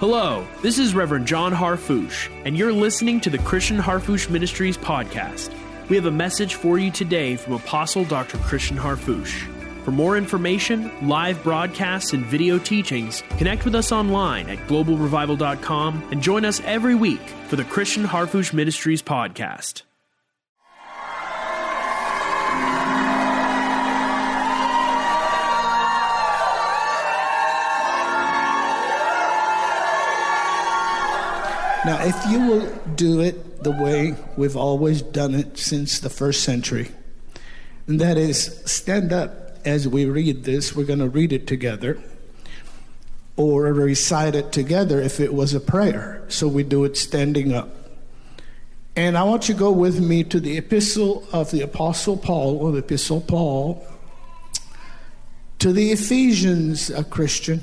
Hello, 0.00 0.46
this 0.62 0.78
is 0.78 0.94
Reverend 0.94 1.26
John 1.26 1.52
Harfouche, 1.52 2.30
and 2.46 2.56
you're 2.56 2.72
listening 2.72 3.20
to 3.20 3.28
the 3.28 3.36
Christian 3.36 3.76
Harfouche 3.76 4.30
Ministries 4.30 4.78
podcast. 4.78 5.52
We 5.90 5.96
have 5.96 6.06
a 6.06 6.10
message 6.10 6.54
for 6.54 6.78
you 6.78 6.90
today 6.90 7.36
from 7.36 7.52
Apostle 7.52 8.06
Dr. 8.06 8.38
Christian 8.38 8.78
Harfouche. 8.78 9.46
For 9.84 9.90
more 9.90 10.16
information, 10.16 10.90
live 11.06 11.42
broadcasts, 11.42 12.14
and 12.14 12.24
video 12.24 12.58
teachings, 12.58 13.22
connect 13.36 13.66
with 13.66 13.74
us 13.74 13.92
online 13.92 14.48
at 14.48 14.66
globalrevival.com 14.68 16.08
and 16.10 16.22
join 16.22 16.46
us 16.46 16.62
every 16.64 16.94
week 16.94 17.20
for 17.48 17.56
the 17.56 17.64
Christian 17.64 18.04
Harfouche 18.04 18.54
Ministries 18.54 19.02
podcast. 19.02 19.82
Now, 31.84 32.04
if 32.04 32.14
you 32.30 32.40
will 32.40 32.66
do 32.94 33.20
it 33.20 33.64
the 33.64 33.70
way 33.70 34.14
we've 34.36 34.56
always 34.56 35.00
done 35.00 35.34
it 35.34 35.56
since 35.56 35.98
the 35.98 36.10
first 36.10 36.44
century, 36.44 36.90
and 37.86 37.98
that 38.00 38.18
is 38.18 38.60
stand 38.66 39.12
up 39.14 39.58
as 39.64 39.88
we 39.88 40.04
read 40.04 40.44
this, 40.44 40.76
we're 40.76 40.84
going 40.84 40.98
to 40.98 41.08
read 41.08 41.32
it 41.32 41.46
together, 41.46 41.98
or 43.36 43.62
recite 43.72 44.34
it 44.34 44.52
together 44.52 45.00
if 45.00 45.20
it 45.20 45.32
was 45.32 45.54
a 45.54 45.60
prayer. 45.60 46.22
So 46.28 46.48
we 46.48 46.64
do 46.64 46.84
it 46.84 46.98
standing 46.98 47.54
up. 47.54 47.70
And 48.94 49.16
I 49.16 49.22
want 49.22 49.48
you 49.48 49.54
to 49.54 49.58
go 49.58 49.72
with 49.72 50.00
me 50.00 50.24
to 50.24 50.38
the 50.40 50.58
epistle 50.58 51.26
of 51.32 51.50
the 51.50 51.62
Apostle 51.62 52.18
Paul, 52.18 52.58
or 52.58 52.72
the 52.72 52.78
Epistle 52.78 53.22
Paul, 53.22 53.86
to 55.60 55.72
the 55.72 55.92
Ephesians, 55.92 56.90
a 56.90 57.04
Christian. 57.04 57.62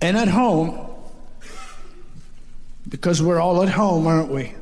And 0.00 0.16
at 0.16 0.28
home, 0.28 0.78
because 2.88 3.22
we're 3.22 3.40
all 3.40 3.62
at 3.62 3.70
home, 3.70 4.06
aren't 4.06 4.30
we? 4.30 4.54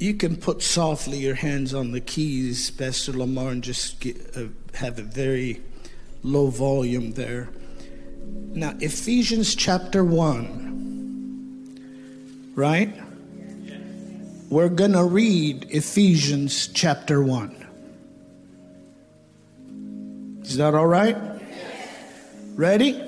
You 0.00 0.14
can 0.14 0.36
put 0.36 0.62
softly 0.62 1.18
your 1.18 1.34
hands 1.34 1.74
on 1.74 1.90
the 1.90 2.00
keys, 2.00 2.70
Pastor 2.70 3.12
Lamar, 3.12 3.50
and 3.50 3.64
just 3.64 3.98
get, 3.98 4.16
uh, 4.36 4.44
have 4.74 4.98
a 5.00 5.02
very 5.02 5.60
low 6.22 6.50
volume 6.50 7.14
there. 7.14 7.48
Now, 8.58 8.74
Ephesians 8.80 9.54
chapter 9.54 10.02
1, 10.02 12.52
right? 12.56 12.92
We're 14.50 14.68
going 14.68 14.94
to 14.94 15.04
read 15.04 15.68
Ephesians 15.70 16.66
chapter 16.66 17.22
1. 17.22 17.54
Is 20.42 20.56
that 20.56 20.74
all 20.74 20.88
right? 20.88 21.16
Ready? 22.56 23.00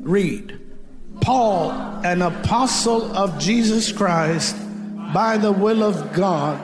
Read. 0.00 0.58
Paul, 1.20 1.72
an 2.02 2.22
apostle 2.22 3.14
of 3.14 3.38
Jesus 3.38 3.92
Christ, 3.92 4.56
by 5.12 5.36
the 5.36 5.52
will 5.52 5.82
of 5.82 6.14
God, 6.14 6.58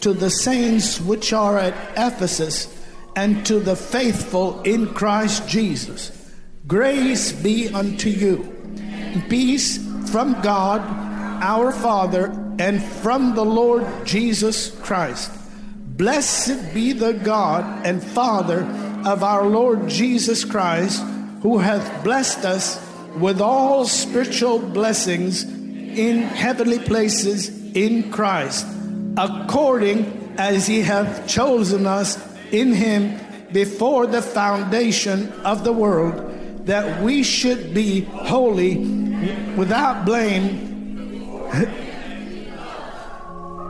to 0.00 0.12
the 0.12 0.30
saints 0.30 1.00
which 1.00 1.32
are 1.32 1.58
at 1.58 1.74
Ephesus, 1.96 2.66
and 3.14 3.46
to 3.46 3.60
the 3.60 3.76
faithful 3.76 4.60
in 4.62 4.92
Christ 4.94 5.48
Jesus 5.48 6.18
Grace 6.66 7.32
be 7.32 7.68
unto 7.68 8.08
you. 8.08 8.48
Peace 9.28 9.78
from 10.10 10.40
God 10.42 10.80
our 11.42 11.72
Father 11.72 12.26
and 12.60 12.80
from 12.80 13.34
the 13.34 13.44
Lord 13.44 13.84
Jesus 14.04 14.70
Christ. 14.80 15.32
Blessed 15.74 16.72
be 16.72 16.92
the 16.92 17.14
God 17.14 17.84
and 17.84 18.02
Father 18.02 18.62
of 19.04 19.24
our 19.24 19.44
Lord 19.44 19.88
Jesus 19.88 20.44
Christ, 20.44 21.02
who 21.42 21.58
hath 21.58 22.04
blessed 22.04 22.44
us 22.44 22.80
with 23.16 23.40
all 23.40 23.84
spiritual 23.84 24.60
blessings 24.60 25.42
in 25.42 26.22
heavenly 26.22 26.78
places 26.78 27.48
in 27.74 28.12
Christ, 28.12 28.66
according 29.16 30.36
as 30.38 30.68
he 30.68 30.80
hath 30.80 31.26
chosen 31.26 31.88
us 31.88 32.16
in 32.52 32.72
him 32.72 33.18
before 33.52 34.06
the 34.06 34.22
foundation 34.22 35.30
of 35.44 35.64
the 35.64 35.72
world 35.72 36.31
that 36.64 37.02
we 37.02 37.22
should 37.22 37.74
be 37.74 38.02
holy 38.02 38.76
without 39.56 40.04
blame, 40.04 40.70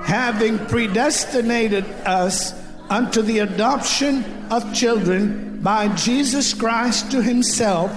having 0.03 0.58
predestinated 0.66 1.84
us 2.04 2.53
unto 2.91 3.22
the 3.22 3.38
adoption 3.38 4.25
of 4.50 4.75
children 4.75 5.60
by 5.62 5.88
Jesus 5.94 6.53
Christ 6.53 7.10
to 7.12 7.22
himself, 7.22 7.91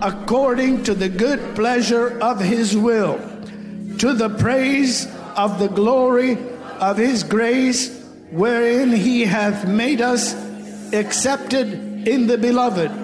according 0.00 0.82
to 0.84 0.94
the 0.94 1.08
good 1.08 1.54
pleasure 1.54 2.18
of 2.20 2.40
his 2.40 2.76
will, 2.76 3.18
to 3.98 4.12
the 4.14 4.30
praise 4.30 5.06
of 5.36 5.60
the 5.60 5.68
glory 5.68 6.36
of 6.80 6.96
his 6.96 7.22
grace, 7.22 8.02
wherein 8.30 8.90
he 8.90 9.24
hath 9.24 9.68
made 9.68 10.00
us 10.00 10.34
accepted 10.92 12.08
in 12.08 12.26
the 12.26 12.36
beloved 12.36 13.03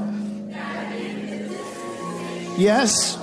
Yes? 2.57 3.17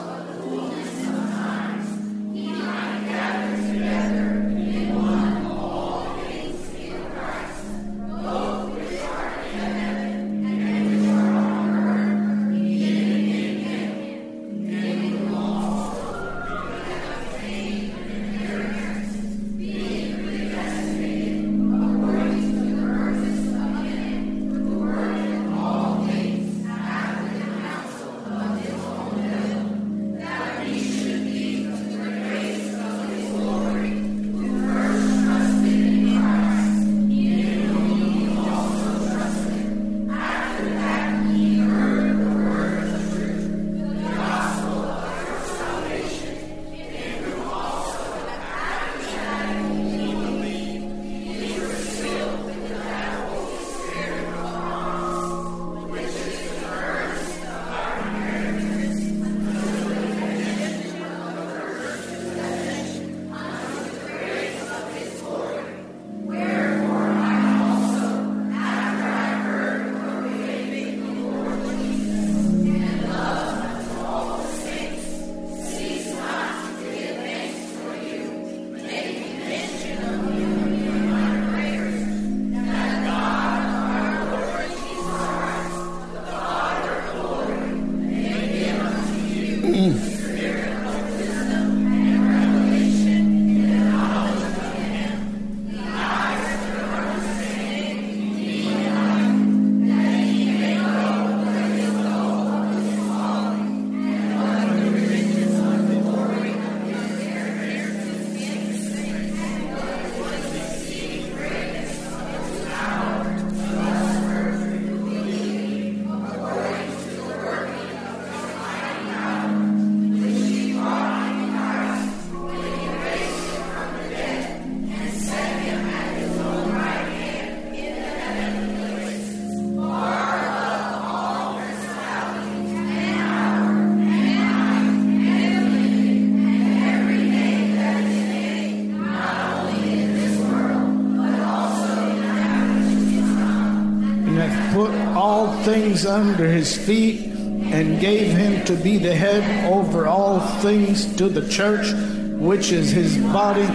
Things 145.98 146.06
under 146.06 146.48
his 146.48 146.76
feet 146.76 147.24
and 147.72 148.00
gave 148.00 148.30
him 148.30 148.64
to 148.64 148.74
be 148.76 148.98
the 148.98 149.14
head 149.14 149.66
over 149.66 150.06
all 150.06 150.38
things 150.60 151.16
to 151.16 151.28
the 151.28 151.46
church, 151.48 151.92
which 152.38 152.70
is 152.70 152.90
his 152.90 153.16
body, 153.32 153.66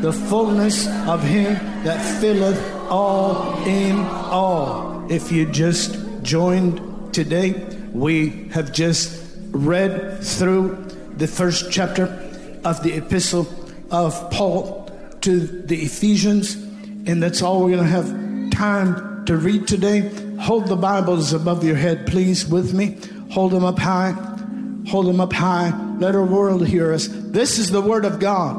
the 0.00 0.12
fullness 0.12 0.86
of 1.08 1.22
him 1.22 1.54
that 1.82 2.00
filleth 2.20 2.60
all 2.88 3.64
in 3.66 3.98
all. 3.98 5.04
If 5.10 5.32
you 5.32 5.46
just 5.46 5.98
joined 6.22 7.12
today, 7.12 7.52
we 7.92 8.48
have 8.52 8.72
just 8.72 9.20
read 9.50 10.22
through 10.22 10.86
the 11.16 11.26
first 11.26 11.72
chapter 11.72 12.04
of 12.64 12.82
the 12.84 12.96
epistle 12.96 13.48
of 13.90 14.30
Paul 14.30 14.88
to 15.22 15.40
the 15.40 15.82
Ephesians, 15.82 16.54
and 16.54 17.20
that's 17.20 17.42
all 17.42 17.64
we're 17.64 17.76
going 17.76 17.84
to 17.84 17.90
have 17.90 18.50
time 18.50 19.24
to 19.24 19.36
read 19.36 19.66
today. 19.66 20.21
Hold 20.42 20.66
the 20.66 20.74
Bibles 20.74 21.32
above 21.32 21.62
your 21.62 21.76
head, 21.76 22.04
please, 22.04 22.44
with 22.44 22.74
me. 22.74 22.98
Hold 23.30 23.52
them 23.52 23.64
up 23.64 23.78
high. 23.78 24.10
Hold 24.88 25.06
them 25.06 25.20
up 25.20 25.32
high. 25.32 25.72
Let 26.00 26.16
our 26.16 26.24
world 26.24 26.66
hear 26.66 26.92
us. 26.92 27.06
This 27.08 27.60
is 27.60 27.70
the 27.70 27.80
Word 27.80 28.04
of 28.04 28.18
God. 28.18 28.56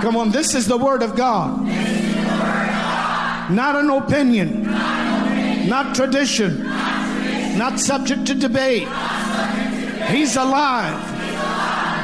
Come 0.00 0.16
on, 0.16 0.30
this 0.30 0.54
is 0.54 0.66
the 0.66 0.78
Word 0.78 1.02
of 1.02 1.16
God. 1.16 1.66
Not 3.50 3.76
an 3.76 3.90
opinion, 3.90 4.62
not 5.68 5.94
tradition, 5.94 6.62
not 7.58 7.78
subject 7.78 8.24
to 8.28 8.34
debate. 8.34 8.88
He's 10.08 10.34
alive. 10.34 10.96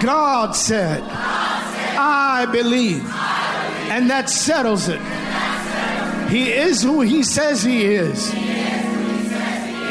God 0.02 0.54
said, 0.54 1.02
I 1.02 2.44
believe. 2.52 3.10
And 3.88 4.10
that 4.10 4.28
settles 4.28 4.90
it. 4.90 5.00
He 6.28 6.50
is 6.50 6.82
who 6.82 7.02
he 7.02 7.23
says 7.23 7.62
he 7.62 7.84
is. 7.84 8.32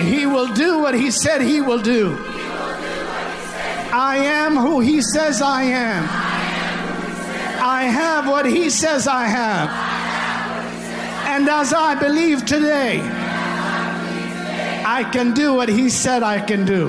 He 0.02 0.26
will 0.26 0.54
do 0.54 0.80
what 0.80 0.94
he 0.94 1.10
said 1.10 1.42
he 1.42 1.62
will 1.62 1.82
do. 1.82 2.18
I 3.92 4.18
am 4.18 4.58
who 4.58 4.82
he 4.82 5.02
says 5.02 5.42
I 5.42 5.64
am. 5.64 6.04
I 7.64 7.84
have 7.84 8.28
what 8.28 8.46
he 8.46 8.70
says 8.70 9.08
I 9.08 9.26
have. 9.26 9.70
And 11.28 11.48
as 11.48 11.74
I 11.74 11.96
believe 11.96 12.46
today, 12.46 13.00
I 14.86 15.10
can 15.12 15.34
do 15.34 15.54
what 15.54 15.70
he 15.70 15.90
said 15.90 16.22
I 16.22 16.42
can 16.42 16.66
do. 16.66 16.88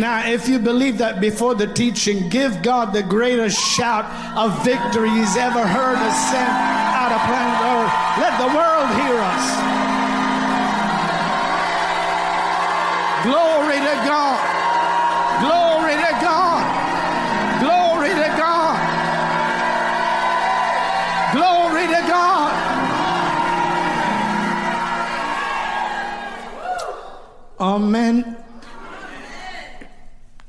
Now, 0.00 0.28
if 0.28 0.48
you 0.48 0.60
believe 0.60 0.98
that 0.98 1.20
before 1.20 1.56
the 1.56 1.66
teaching, 1.66 2.28
give 2.28 2.62
God 2.62 2.92
the 2.92 3.02
greatest 3.02 3.58
shout 3.58 4.04
of 4.36 4.64
victory 4.64 5.10
he's 5.10 5.36
ever 5.36 5.66
heard 5.66 5.96
us 5.96 6.30
send 6.30 6.87
planet 7.16 7.60
Earth. 7.64 7.92
Let 8.20 8.36
the 8.36 8.48
world 8.52 8.88
hear 9.00 9.16
us. 9.16 9.44
Glory 13.24 13.78
to 13.78 13.94
God. 14.04 14.38
Glory 15.40 15.94
to 15.94 16.12
God. 16.20 16.62
Glory 17.60 18.10
to 18.10 18.28
God. 18.36 18.76
Glory 21.32 21.86
to 21.86 22.08
God. 22.08 22.52
Amen. 27.60 28.36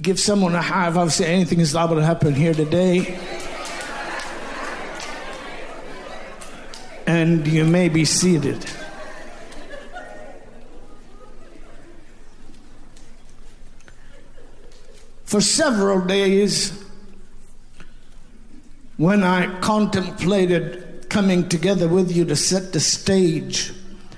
Give 0.02 0.20
someone 0.20 0.56
a 0.56 0.62
high 0.62 0.92
five. 0.92 1.12
Say 1.12 1.34
anything 1.34 1.60
is 1.60 1.74
liable 1.74 1.96
to 1.96 2.06
happen 2.06 2.34
here 2.34 2.54
today. 2.54 3.20
And 7.20 7.46
you 7.46 7.66
may 7.66 7.90
be 7.90 8.06
seated. 8.06 8.64
For 15.26 15.42
several 15.42 16.00
days, 16.06 16.82
when 18.96 19.24
I 19.24 19.60
contemplated 19.60 21.10
coming 21.10 21.50
together 21.50 21.90
with 21.90 22.10
you 22.10 22.24
to 22.24 22.38
set 22.38 22.72
the 22.72 22.80
stage 22.80 23.74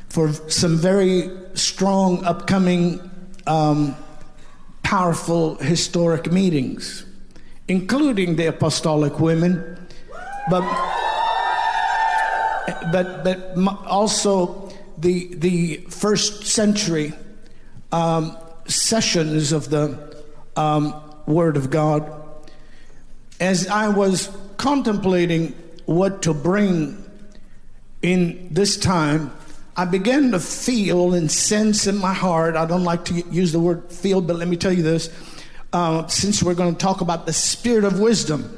for 0.09 0.31
some 0.48 0.77
very 0.77 1.31
strong 1.56 2.24
upcoming 2.24 3.01
um, 3.48 3.95
powerful 4.83 5.56
historic 5.56 6.31
meetings, 6.31 7.03
including 7.68 8.36
the 8.36 8.45
apostolic 8.45 9.19
women, 9.19 9.88
but 10.51 11.00
but 12.91 13.23
but 13.23 13.55
also 13.85 14.71
the 14.97 15.33
the 15.35 15.77
first 15.89 16.45
century 16.45 17.13
um, 17.91 18.38
sessions 18.67 19.51
of 19.51 19.69
the 19.69 20.15
um, 20.55 20.93
Word 21.25 21.57
of 21.57 21.69
God. 21.69 22.12
As 23.39 23.67
I 23.67 23.89
was 23.89 24.29
contemplating 24.57 25.53
what 25.86 26.21
to 26.24 26.33
bring 26.33 27.03
in 28.01 28.48
this 28.51 28.77
time, 28.77 29.31
I 29.75 29.86
began 29.86 30.31
to 30.31 30.39
feel 30.39 31.13
and 31.13 31.31
sense 31.31 31.88
in 31.88 31.98
my 31.98 32.13
heart. 32.13 32.55
I 32.55 32.65
don't 32.65 32.83
like 32.83 33.05
to 33.05 33.13
use 33.13 33.51
the 33.51 33.60
word 33.60 33.91
feel, 33.91 34.21
but 34.21 34.36
let 34.36 34.48
me 34.48 34.57
tell 34.57 34.74
you 34.74 34.83
this. 34.83 35.10
Uh, 35.74 36.05
since 36.07 36.43
we're 36.43 36.53
going 36.53 36.75
to 36.75 36.79
talk 36.79 37.01
about 37.01 37.25
the 37.25 37.33
spirit 37.33 37.86
of 37.86 38.00
wisdom 38.00 38.57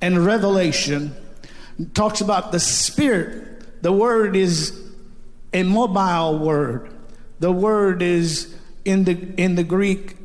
and 0.00 0.24
revelation, 0.24 1.14
talks 1.94 2.20
about 2.20 2.52
the 2.52 2.60
spirit. 2.60 3.82
The 3.82 3.92
word 3.92 4.36
is 4.36 4.82
a 5.52 5.62
mobile 5.62 6.38
word. 6.38 6.92
The 7.38 7.52
word 7.52 8.02
is 8.02 8.54
in 8.84 9.04
the 9.04 9.12
in 9.36 9.54
the 9.54 9.64
Greek 9.64 10.16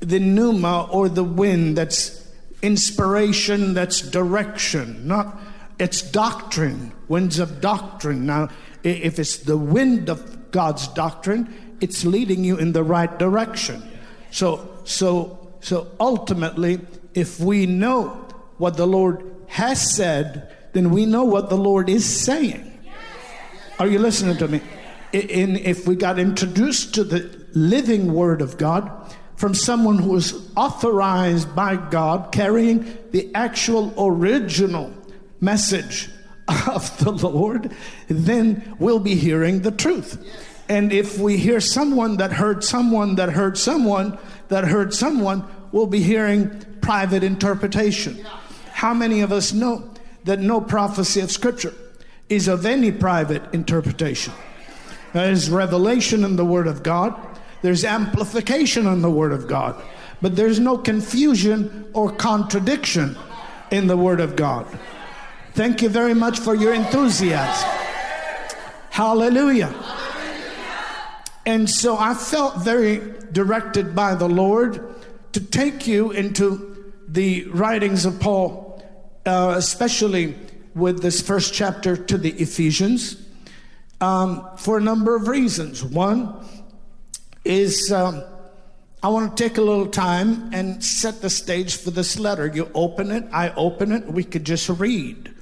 the 0.00 0.18
pneuma 0.18 0.88
or 0.90 1.08
the 1.08 1.24
wind. 1.24 1.78
That's 1.78 2.28
inspiration. 2.60 3.74
That's 3.74 4.00
direction. 4.00 5.06
Not 5.06 5.38
it's 5.78 6.02
doctrine. 6.02 6.92
Winds 7.08 7.38
of 7.38 7.60
doctrine. 7.60 8.26
Now 8.26 8.48
if 8.82 9.18
it's 9.18 9.38
the 9.38 9.56
wind 9.56 10.08
of 10.08 10.50
God's 10.50 10.88
doctrine, 10.88 11.76
it's 11.80 12.04
leading 12.04 12.44
you 12.44 12.56
in 12.56 12.72
the 12.72 12.82
right 12.82 13.18
direction. 13.18 13.82
So, 14.30 14.68
so, 14.84 15.54
so 15.60 15.88
ultimately, 16.00 16.80
if 17.14 17.40
we 17.40 17.66
know 17.66 18.08
what 18.58 18.76
the 18.76 18.86
Lord 18.86 19.24
has 19.48 19.94
said, 19.94 20.56
then 20.72 20.90
we 20.90 21.06
know 21.06 21.24
what 21.24 21.48
the 21.48 21.56
Lord 21.56 21.88
is 21.88 22.04
saying. 22.04 22.68
Are 23.78 23.86
you 23.86 23.98
listening 23.98 24.36
to 24.38 24.48
me? 24.48 24.60
In, 25.12 25.56
if 25.56 25.86
we 25.86 25.96
got 25.96 26.18
introduced 26.18 26.94
to 26.94 27.04
the 27.04 27.46
living 27.52 28.12
Word 28.14 28.40
of 28.40 28.56
God 28.56 28.90
from 29.36 29.54
someone 29.54 29.98
who 29.98 30.10
was 30.10 30.50
authorized 30.56 31.54
by 31.54 31.76
God, 31.76 32.32
carrying 32.32 32.96
the 33.10 33.30
actual 33.34 33.92
original 33.98 34.92
message 35.40 36.08
of 36.66 36.96
the 36.98 37.10
Lord, 37.10 37.72
then 38.08 38.76
we'll 38.78 39.00
be 39.00 39.14
hearing 39.14 39.62
the 39.62 39.70
truth. 39.70 40.24
And 40.68 40.92
if 40.92 41.18
we 41.18 41.36
hear 41.36 41.60
someone 41.60 42.16
that 42.16 42.32
heard 42.32 42.64
someone 42.64 43.16
that 43.16 43.30
heard 43.30 43.58
someone 43.58 44.18
that 44.48 44.64
heard 44.64 44.94
someone, 44.94 45.44
we'll 45.72 45.86
be 45.86 46.02
hearing 46.02 46.64
private 46.80 47.22
interpretation. 47.22 48.24
How 48.70 48.94
many 48.94 49.20
of 49.20 49.32
us 49.32 49.52
know 49.52 49.91
that 50.24 50.40
no 50.40 50.60
prophecy 50.60 51.20
of 51.20 51.30
Scripture 51.30 51.74
is 52.28 52.48
of 52.48 52.66
any 52.66 52.92
private 52.92 53.42
interpretation? 53.52 54.32
There 55.12 55.30
is 55.30 55.50
revelation 55.50 56.24
in 56.24 56.36
the 56.36 56.44
Word 56.44 56.66
of 56.66 56.82
God. 56.82 57.14
There's 57.60 57.84
amplification 57.84 58.86
in 58.86 59.02
the 59.02 59.10
Word 59.10 59.32
of 59.32 59.46
God, 59.46 59.80
but 60.20 60.36
there's 60.36 60.58
no 60.58 60.78
confusion 60.78 61.86
or 61.92 62.10
contradiction 62.10 63.16
in 63.70 63.86
the 63.86 63.96
Word 63.96 64.20
of 64.20 64.36
God. 64.36 64.66
Thank 65.54 65.82
you 65.82 65.88
very 65.88 66.14
much 66.14 66.38
for 66.38 66.54
your 66.54 66.72
enthusiasm. 66.72 67.68
Hallelujah. 68.90 69.74
And 71.44 71.68
so 71.68 71.96
I 71.98 72.14
felt 72.14 72.58
very 72.58 73.00
directed 73.32 73.94
by 73.94 74.14
the 74.14 74.28
Lord 74.28 74.94
to 75.32 75.40
take 75.40 75.86
you 75.86 76.10
into 76.10 76.92
the 77.08 77.44
writings 77.46 78.04
of 78.04 78.20
Paul, 78.20 78.71
uh, 79.26 79.54
especially 79.56 80.36
with 80.74 81.02
this 81.02 81.20
first 81.20 81.52
chapter 81.54 81.96
to 81.96 82.18
the 82.18 82.30
Ephesians, 82.30 83.16
um, 84.00 84.48
for 84.56 84.78
a 84.78 84.80
number 84.80 85.14
of 85.14 85.28
reasons. 85.28 85.84
One 85.84 86.44
is 87.44 87.92
um, 87.92 88.22
I 89.02 89.08
want 89.08 89.36
to 89.36 89.42
take 89.48 89.58
a 89.58 89.62
little 89.62 89.86
time 89.86 90.52
and 90.52 90.82
set 90.82 91.22
the 91.22 91.30
stage 91.30 91.76
for 91.76 91.90
this 91.90 92.18
letter. 92.18 92.46
You 92.46 92.70
open 92.74 93.10
it, 93.10 93.24
I 93.32 93.50
open 93.50 93.92
it, 93.92 94.06
we 94.06 94.24
could 94.24 94.44
just 94.44 94.68
read. 94.68 95.34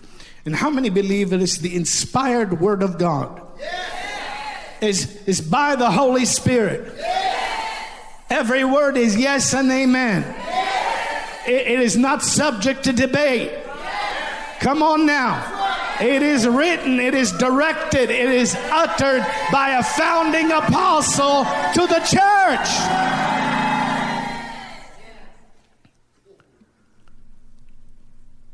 And 0.44 0.56
how 0.56 0.70
many 0.70 0.88
believe 0.88 1.32
it 1.32 1.42
is 1.42 1.58
the 1.58 1.76
inspired 1.76 2.60
Word 2.60 2.82
of 2.82 2.98
God? 2.98 3.42
Yeah 3.58 4.00
is, 4.80 5.22
is 5.26 5.40
by 5.40 5.76
the 5.76 5.90
Holy 5.90 6.24
Spirit. 6.24 6.92
Yes. 6.96 8.16
Every 8.30 8.64
word 8.64 8.96
is 8.96 9.16
yes 9.16 9.52
and 9.54 9.70
amen. 9.70 10.22
It, 11.46 11.66
it 11.66 11.80
is 11.80 11.96
not 11.96 12.22
subject 12.22 12.84
to 12.84 12.92
debate. 12.92 13.52
Come 14.60 14.82
on 14.82 15.06
now. 15.06 15.96
It 16.02 16.22
is 16.22 16.46
written, 16.46 17.00
it 17.00 17.14
is 17.14 17.32
directed, 17.32 18.10
it 18.10 18.30
is 18.30 18.54
uttered 18.70 19.26
by 19.50 19.70
a 19.70 19.82
founding 19.82 20.50
apostle 20.50 21.44
to 21.74 21.86
the 21.86 22.00
church. 22.00 22.68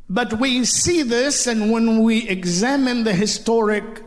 But 0.09 0.35
we 0.41 0.65
see 0.65 1.03
this, 1.03 1.49
and 1.49 1.73
when 1.73 2.05
we 2.05 2.29
examine 2.29 3.03
the 3.03 3.13
historic 3.13 4.03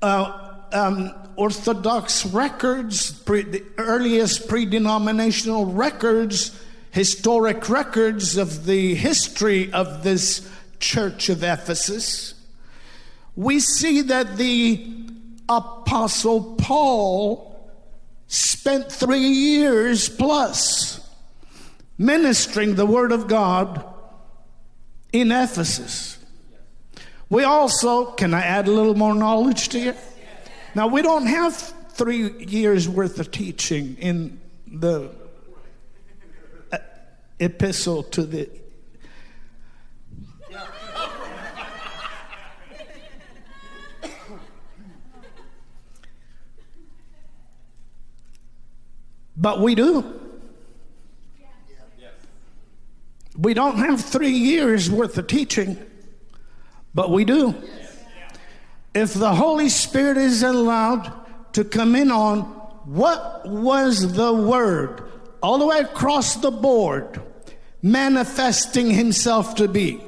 uh, 0.00 0.54
um, 0.72 1.12
Orthodox 1.36 2.24
records, 2.24 3.12
pre, 3.12 3.42
the 3.42 3.64
earliest 3.76 4.48
pre 4.48 4.64
denominational 4.64 5.66
records, 5.66 6.58
historic 6.90 7.68
records 7.68 8.38
of 8.38 8.64
the 8.64 8.94
history 8.94 9.70
of 9.72 10.02
this 10.02 10.50
church 10.84 11.30
of 11.30 11.42
Ephesus, 11.42 12.34
we 13.34 13.58
see 13.58 14.02
that 14.02 14.36
the 14.36 14.86
Apostle 15.48 16.56
Paul 16.56 17.72
spent 18.28 18.92
three 18.92 19.18
years 19.18 20.08
plus 20.08 21.00
ministering 21.96 22.74
the 22.74 22.84
Word 22.86 23.12
of 23.12 23.28
God 23.28 23.84
in 25.12 25.32
Ephesus. 25.32 26.18
We 27.30 27.44
also, 27.44 28.12
can 28.12 28.34
I 28.34 28.42
add 28.42 28.68
a 28.68 28.70
little 28.70 28.94
more 28.94 29.14
knowledge 29.14 29.70
to 29.70 29.78
you? 29.78 29.94
Now, 30.74 30.86
we 30.88 31.00
don't 31.02 31.26
have 31.26 31.56
three 31.92 32.30
years 32.44 32.88
worth 32.88 33.18
of 33.18 33.30
teaching 33.30 33.96
in 33.98 34.38
the 34.66 35.10
uh, 36.70 36.78
epistle 37.40 38.02
to 38.02 38.24
the. 38.24 38.63
But 49.36 49.60
we 49.60 49.74
do. 49.74 50.20
We 53.36 53.52
don't 53.52 53.78
have 53.78 54.00
three 54.00 54.30
years 54.30 54.88
worth 54.88 55.18
of 55.18 55.26
teaching, 55.26 55.76
but 56.94 57.10
we 57.10 57.24
do 57.24 57.54
if 58.94 59.12
the 59.12 59.34
Holy 59.34 59.68
Spirit 59.68 60.16
is 60.16 60.42
allowed 60.42 61.12
to 61.54 61.64
come 61.64 61.96
in 61.96 62.12
on 62.12 62.42
what 62.84 63.46
was 63.48 64.14
the 64.14 64.32
Word 64.32 65.02
all 65.42 65.58
the 65.58 65.66
way 65.66 65.80
across 65.80 66.36
the 66.36 66.50
board 66.50 67.20
manifesting 67.82 68.90
Himself 68.90 69.56
to 69.56 69.68
be. 69.68 70.00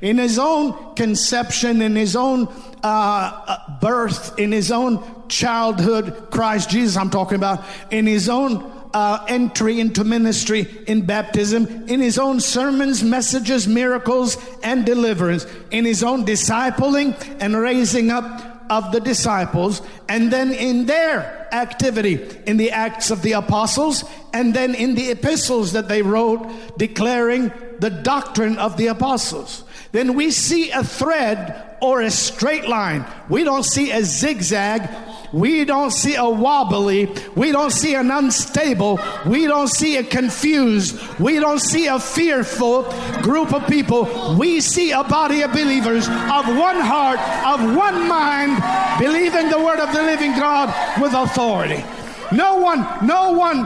In 0.00 0.18
His 0.18 0.38
own 0.38 0.94
conception, 0.94 1.82
in 1.82 1.96
His 1.96 2.16
own 2.16 2.48
uh, 2.82 3.44
uh 3.46 3.78
birth, 3.80 4.38
in 4.38 4.52
His 4.52 4.70
own 4.70 5.02
childhood, 5.28 6.28
Christ 6.30 6.70
Jesus, 6.70 6.96
I'm 6.96 7.10
talking 7.10 7.36
about, 7.36 7.64
in 7.90 8.06
His 8.06 8.28
own 8.28 8.72
uh, 8.96 9.22
entry 9.28 9.78
into 9.78 10.04
ministry 10.04 10.66
in 10.86 11.04
baptism, 11.04 11.66
in 11.86 12.00
his 12.00 12.18
own 12.18 12.40
sermons, 12.40 13.02
messages, 13.02 13.68
miracles, 13.68 14.38
and 14.62 14.86
deliverance, 14.86 15.46
in 15.70 15.84
his 15.84 16.02
own 16.02 16.24
discipling 16.24 17.14
and 17.38 17.54
raising 17.54 18.10
up 18.10 18.56
of 18.70 18.92
the 18.92 19.00
disciples, 19.00 19.82
and 20.08 20.32
then 20.32 20.50
in 20.50 20.86
their 20.86 21.46
activity 21.52 22.26
in 22.46 22.56
the 22.56 22.70
Acts 22.70 23.10
of 23.10 23.20
the 23.20 23.32
Apostles, 23.32 24.02
and 24.32 24.54
then 24.54 24.74
in 24.74 24.94
the 24.94 25.10
epistles 25.10 25.72
that 25.72 25.88
they 25.88 26.00
wrote 26.00 26.78
declaring 26.78 27.52
the 27.80 27.90
doctrine 27.90 28.58
of 28.58 28.78
the 28.78 28.86
apostles. 28.86 29.62
Then 29.92 30.14
we 30.14 30.30
see 30.30 30.70
a 30.70 30.82
thread 30.82 31.76
or 31.80 32.02
a 32.02 32.10
straight 32.10 32.68
line. 32.68 33.04
We 33.28 33.44
don't 33.44 33.64
see 33.64 33.92
a 33.92 34.02
zigzag 34.02 34.88
we 35.32 35.64
don't 35.64 35.90
see 35.90 36.14
a 36.14 36.28
wobbly. 36.28 37.12
We 37.34 37.52
don't 37.52 37.70
see 37.70 37.94
an 37.94 38.10
unstable. 38.10 39.00
We 39.26 39.46
don't 39.46 39.68
see 39.68 39.96
a 39.96 40.02
confused. 40.04 40.98
We 41.18 41.38
don't 41.38 41.58
see 41.58 41.86
a 41.86 41.98
fearful 41.98 42.84
group 43.22 43.52
of 43.52 43.66
people. 43.66 44.36
We 44.38 44.60
see 44.60 44.92
a 44.92 45.04
body 45.04 45.42
of 45.42 45.52
believers 45.52 46.08
of 46.08 46.46
one 46.56 46.80
heart, 46.80 47.20
of 47.44 47.76
one 47.76 48.08
mind, 48.08 48.62
believing 48.98 49.50
the 49.50 49.58
word 49.58 49.80
of 49.80 49.92
the 49.92 50.02
living 50.02 50.32
God 50.32 50.72
with 51.00 51.12
authority. 51.12 51.84
No 52.32 52.56
one, 52.56 53.06
no 53.06 53.32
one, 53.32 53.62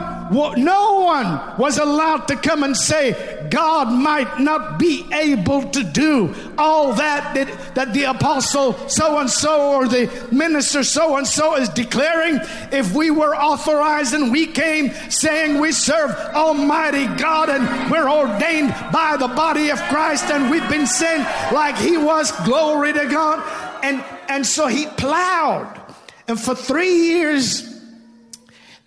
no 0.61 1.01
one 1.01 1.57
was 1.57 1.77
allowed 1.77 2.27
to 2.27 2.35
come 2.35 2.63
and 2.63 2.75
say 2.77 3.40
God 3.51 3.91
might 3.91 4.39
not 4.39 4.79
be 4.79 5.05
able 5.13 5.69
to 5.69 5.83
do 5.83 6.33
all 6.57 6.93
that 6.93 7.35
that, 7.35 7.75
that 7.75 7.93
the 7.93 8.05
apostle 8.05 8.73
so 8.89 9.19
and 9.19 9.29
so 9.29 9.75
or 9.75 9.87
the 9.87 10.09
minister 10.31 10.83
so 10.83 11.17
and 11.17 11.27
so 11.27 11.57
is 11.57 11.69
declaring. 11.69 12.39
If 12.71 12.95
we 12.95 13.11
were 13.11 13.35
authorized 13.35 14.13
and 14.13 14.31
we 14.31 14.47
came 14.47 14.91
saying 15.09 15.59
we 15.59 15.71
serve 15.71 16.11
Almighty 16.33 17.05
God 17.21 17.49
and 17.49 17.91
we're 17.91 18.09
ordained 18.09 18.69
by 18.91 19.17
the 19.19 19.27
body 19.27 19.69
of 19.69 19.79
Christ 19.83 20.31
and 20.31 20.49
we've 20.49 20.67
been 20.69 20.87
sent 20.87 21.23
like 21.53 21.77
He 21.77 21.97
was, 21.97 22.31
glory 22.45 22.93
to 22.93 23.05
God. 23.05 23.43
And 23.83 24.03
and 24.27 24.45
so 24.45 24.67
He 24.67 24.87
plowed, 24.87 25.79
and 26.27 26.39
for 26.39 26.55
three 26.55 26.95
years 27.09 27.71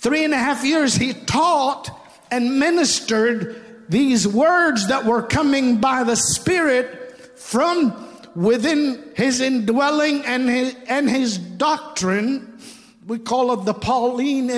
Three 0.05 0.23
and 0.23 0.35
a 0.35 0.37
half 0.37 0.67
years 0.67 0.95
he 0.95 1.15
taught 1.15 1.89
and 2.31 2.59
ministered 2.59 3.64
these 3.89 4.27
words 4.27 4.89
that 4.89 5.05
were 5.05 5.23
coming 5.23 5.79
by 5.79 6.05
the 6.05 6.17
Spirit 6.17 7.39
from 7.39 7.93
within 8.35 9.13
his 9.15 9.41
indwelling 9.41 10.25
and 10.25 10.49
his, 10.49 10.77
and 10.89 11.09
his 11.09 11.39
doctrine. 11.39 12.59
We 13.07 13.19
call 13.19 13.53
it 13.53 13.65
the 13.65 13.75
Pauline 13.75 14.51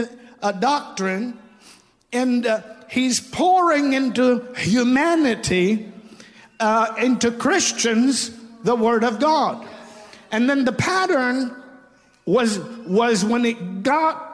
uh, 0.43 0.53
doctrine. 0.53 1.39
And 2.13 2.47
uh, 2.47 2.63
he's 2.89 3.21
pouring 3.21 3.93
into 3.93 4.47
humanity, 4.57 5.93
uh, 6.61 6.95
into 6.99 7.31
Christians, 7.31 8.31
the 8.63 8.77
Word 8.77 9.05
of 9.05 9.21
God. 9.21 9.67
And 10.31 10.49
then 10.49 10.65
the 10.65 10.73
pattern 10.73 11.55
was, 12.25 12.59
was 12.87 13.25
when 13.25 13.45
it 13.45 13.83
got 13.83 14.33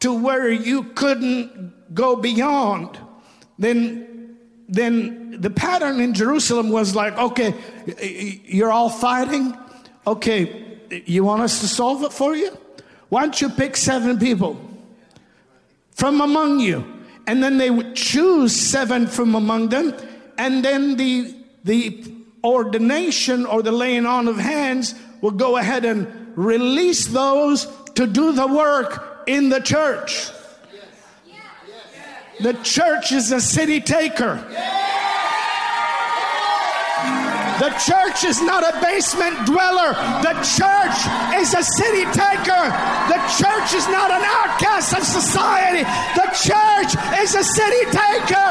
to 0.00 0.12
where 0.12 0.50
you 0.50 0.84
couldn't 0.84 1.94
go 1.94 2.16
beyond, 2.16 2.98
then, 3.58 4.09
then 4.70 5.40
the 5.40 5.50
pattern 5.50 6.00
in 6.00 6.14
Jerusalem 6.14 6.70
was 6.70 6.94
like, 6.94 7.16
okay, 7.18 7.54
you're 8.44 8.70
all 8.70 8.88
fighting. 8.88 9.56
Okay, 10.06 10.78
you 11.06 11.24
want 11.24 11.42
us 11.42 11.60
to 11.60 11.68
solve 11.68 12.04
it 12.04 12.12
for 12.12 12.34
you? 12.34 12.56
Why 13.08 13.22
don't 13.22 13.40
you 13.40 13.48
pick 13.48 13.76
seven 13.76 14.18
people 14.18 14.60
from 15.90 16.20
among 16.20 16.60
you? 16.60 16.84
And 17.26 17.42
then 17.42 17.58
they 17.58 17.70
would 17.70 17.94
choose 17.96 18.54
seven 18.56 19.06
from 19.06 19.34
among 19.34 19.68
them, 19.68 19.94
and 20.38 20.64
then 20.64 20.96
the 20.96 21.34
the 21.64 22.02
ordination 22.42 23.44
or 23.44 23.62
the 23.62 23.72
laying 23.72 24.06
on 24.06 24.26
of 24.26 24.38
hands 24.38 24.94
will 25.20 25.30
go 25.32 25.58
ahead 25.58 25.84
and 25.84 26.06
release 26.36 27.06
those 27.08 27.68
to 27.94 28.06
do 28.06 28.32
the 28.32 28.46
work 28.46 29.24
in 29.26 29.50
the 29.50 29.60
church. 29.60 30.30
The 32.40 32.54
church 32.62 33.12
is 33.12 33.32
a 33.32 33.40
city 33.40 33.82
taker. 33.82 34.36
The 37.60 37.68
church 37.84 38.24
is 38.24 38.40
not 38.40 38.64
a 38.64 38.80
basement 38.80 39.44
dweller. 39.44 39.92
The 40.24 40.32
church 40.56 40.96
is 41.36 41.52
a 41.52 41.62
city 41.62 42.04
taker. 42.16 42.64
The 43.12 43.20
church 43.36 43.74
is 43.74 43.86
not 43.88 44.10
an 44.10 44.24
outcast 44.24 44.94
of 44.96 45.04
society. 45.04 45.84
The 46.16 46.28
church 46.32 46.96
is 47.20 47.34
a 47.34 47.44
city 47.44 47.84
taker. 47.92 48.50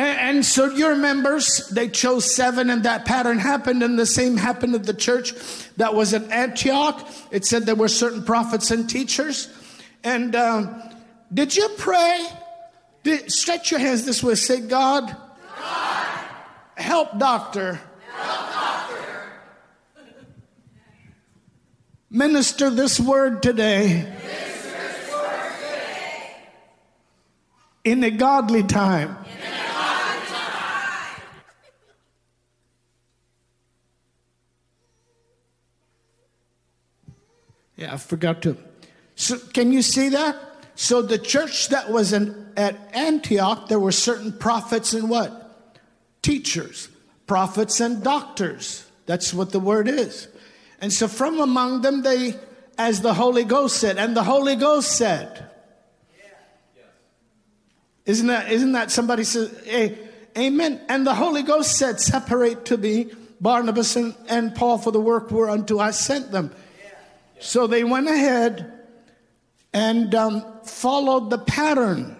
And 0.00 0.46
so 0.46 0.70
your 0.70 0.96
members, 0.96 1.68
they 1.68 1.88
chose 1.88 2.34
seven, 2.34 2.70
and 2.70 2.84
that 2.84 3.04
pattern 3.04 3.38
happened, 3.38 3.82
and 3.82 3.98
the 3.98 4.06
same 4.06 4.38
happened 4.38 4.74
at 4.74 4.84
the 4.84 4.94
church 4.94 5.34
that 5.76 5.94
was 5.94 6.14
at 6.14 6.30
Antioch. 6.30 7.06
It 7.30 7.44
said 7.44 7.66
there 7.66 7.74
were 7.74 7.88
certain 7.88 8.24
prophets 8.24 8.70
and 8.70 8.88
teachers. 8.88 9.48
And 10.02 10.34
um, 10.34 10.82
did 11.34 11.54
you 11.54 11.68
pray? 11.76 12.26
Did, 13.02 13.30
stretch 13.30 13.70
your 13.70 13.80
hands 13.80 14.06
this 14.06 14.22
way. 14.22 14.36
Say, 14.36 14.60
God, 14.60 15.14
God. 15.58 16.18
help 16.78 17.18
doctor. 17.18 17.78
Help 18.14 18.52
doctor. 18.52 19.32
Minister 22.08 22.70
this 22.70 22.98
word 22.98 23.42
today. 23.42 24.10
This 24.22 25.12
word 25.12 25.52
today. 25.58 26.36
In 27.84 28.02
a 28.02 28.10
godly 28.10 28.62
time. 28.62 29.18
Yeah, 37.80 37.94
I 37.94 37.96
forgot 37.96 38.42
to. 38.42 38.58
So, 39.16 39.38
can 39.38 39.72
you 39.72 39.80
see 39.80 40.10
that? 40.10 40.36
So, 40.74 41.00
the 41.00 41.18
church 41.18 41.70
that 41.70 41.90
was 41.90 42.12
in, 42.12 42.52
at 42.56 42.76
Antioch, 42.94 43.68
there 43.68 43.80
were 43.80 43.92
certain 43.92 44.32
prophets 44.34 44.92
and 44.92 45.08
what? 45.08 45.74
Teachers, 46.20 46.88
prophets 47.26 47.80
and 47.80 48.04
doctors. 48.04 48.84
That's 49.06 49.32
what 49.32 49.50
the 49.50 49.60
word 49.60 49.88
is. 49.88 50.28
And 50.82 50.92
so, 50.92 51.08
from 51.08 51.40
among 51.40 51.80
them, 51.80 52.02
they, 52.02 52.34
as 52.76 53.00
the 53.00 53.14
Holy 53.14 53.44
Ghost 53.44 53.78
said, 53.78 53.96
and 53.96 54.14
the 54.14 54.24
Holy 54.24 54.56
Ghost 54.56 54.92
said, 54.96 55.46
isn't 58.04 58.26
that, 58.26 58.52
isn't 58.52 58.72
that 58.72 58.90
somebody 58.90 59.24
says, 59.24 59.58
hey, 59.64 59.96
amen? 60.36 60.82
And 60.88 61.06
the 61.06 61.14
Holy 61.14 61.42
Ghost 61.42 61.78
said, 61.78 61.98
separate 61.98 62.66
to 62.66 62.76
me 62.76 63.10
Barnabas 63.40 63.96
and, 63.96 64.14
and 64.28 64.54
Paul 64.54 64.76
for 64.76 64.90
the 64.90 65.00
work 65.00 65.30
whereunto 65.30 65.78
I 65.78 65.92
sent 65.92 66.30
them. 66.30 66.50
So 67.40 67.66
they 67.66 67.84
went 67.84 68.06
ahead 68.08 68.70
and 69.72 70.14
um, 70.14 70.44
followed 70.64 71.30
the 71.30 71.38
pattern 71.38 72.16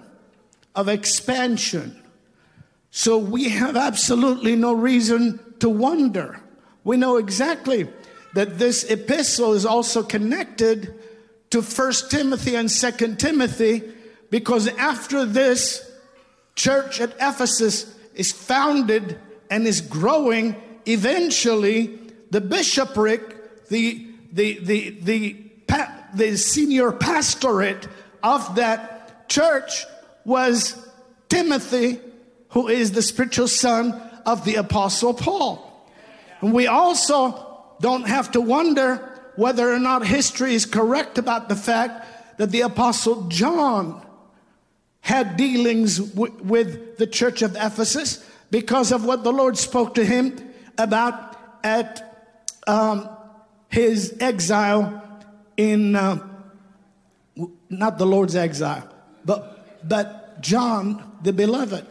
of 0.74 0.88
expansion. 0.88 2.02
So 2.90 3.18
we 3.18 3.50
have 3.50 3.76
absolutely 3.76 4.56
no 4.56 4.72
reason 4.72 5.38
to 5.60 5.68
wonder. 5.68 6.40
We 6.84 6.96
know 6.96 7.18
exactly 7.18 7.88
that 8.34 8.58
this 8.58 8.84
epistle 8.84 9.52
is 9.52 9.66
also 9.66 10.02
connected 10.02 10.94
to 11.50 11.60
1 11.60 11.92
Timothy 12.08 12.54
and 12.54 12.68
2 12.68 13.16
Timothy 13.16 13.82
because 14.30 14.68
after 14.68 15.26
this 15.26 15.88
church 16.54 17.00
at 17.00 17.14
Ephesus 17.20 17.94
is 18.14 18.32
founded 18.32 19.18
and 19.50 19.66
is 19.66 19.80
growing, 19.80 20.56
eventually 20.86 21.98
the 22.30 22.40
bishopric, 22.40 23.68
the 23.68 24.09
the, 24.32 24.58
the, 24.60 24.90
the, 25.02 25.36
the 26.14 26.36
senior 26.36 26.92
pastorate 26.92 27.88
of 28.22 28.56
that 28.56 29.28
church 29.28 29.84
was 30.24 30.88
Timothy, 31.28 32.00
who 32.50 32.68
is 32.68 32.92
the 32.92 33.02
spiritual 33.02 33.48
son 33.48 33.92
of 34.26 34.44
the 34.44 34.56
Apostle 34.56 35.14
Paul. 35.14 35.66
And 36.40 36.52
we 36.52 36.66
also 36.66 37.46
don't 37.80 38.06
have 38.06 38.32
to 38.32 38.40
wonder 38.40 38.96
whether 39.36 39.72
or 39.72 39.78
not 39.78 40.06
history 40.06 40.54
is 40.54 40.66
correct 40.66 41.16
about 41.18 41.48
the 41.48 41.56
fact 41.56 42.38
that 42.38 42.50
the 42.50 42.62
Apostle 42.62 43.28
John 43.28 44.04
had 45.00 45.36
dealings 45.36 45.98
w- 45.98 46.34
with 46.42 46.98
the 46.98 47.06
church 47.06 47.42
of 47.42 47.56
Ephesus 47.56 48.24
because 48.50 48.92
of 48.92 49.04
what 49.04 49.24
the 49.24 49.32
Lord 49.32 49.56
spoke 49.56 49.94
to 49.94 50.04
him 50.04 50.36
about 50.76 51.38
at 51.64 52.32
um, 52.66 53.08
his 53.70 54.16
exile 54.20 55.02
in 55.56 55.96
uh, 55.96 56.18
not 57.70 57.96
the 57.96 58.06
Lord's 58.06 58.36
exile, 58.36 58.86
but 59.24 59.88
but 59.88 60.42
John 60.42 61.02
the 61.22 61.32
beloved, 61.32 61.86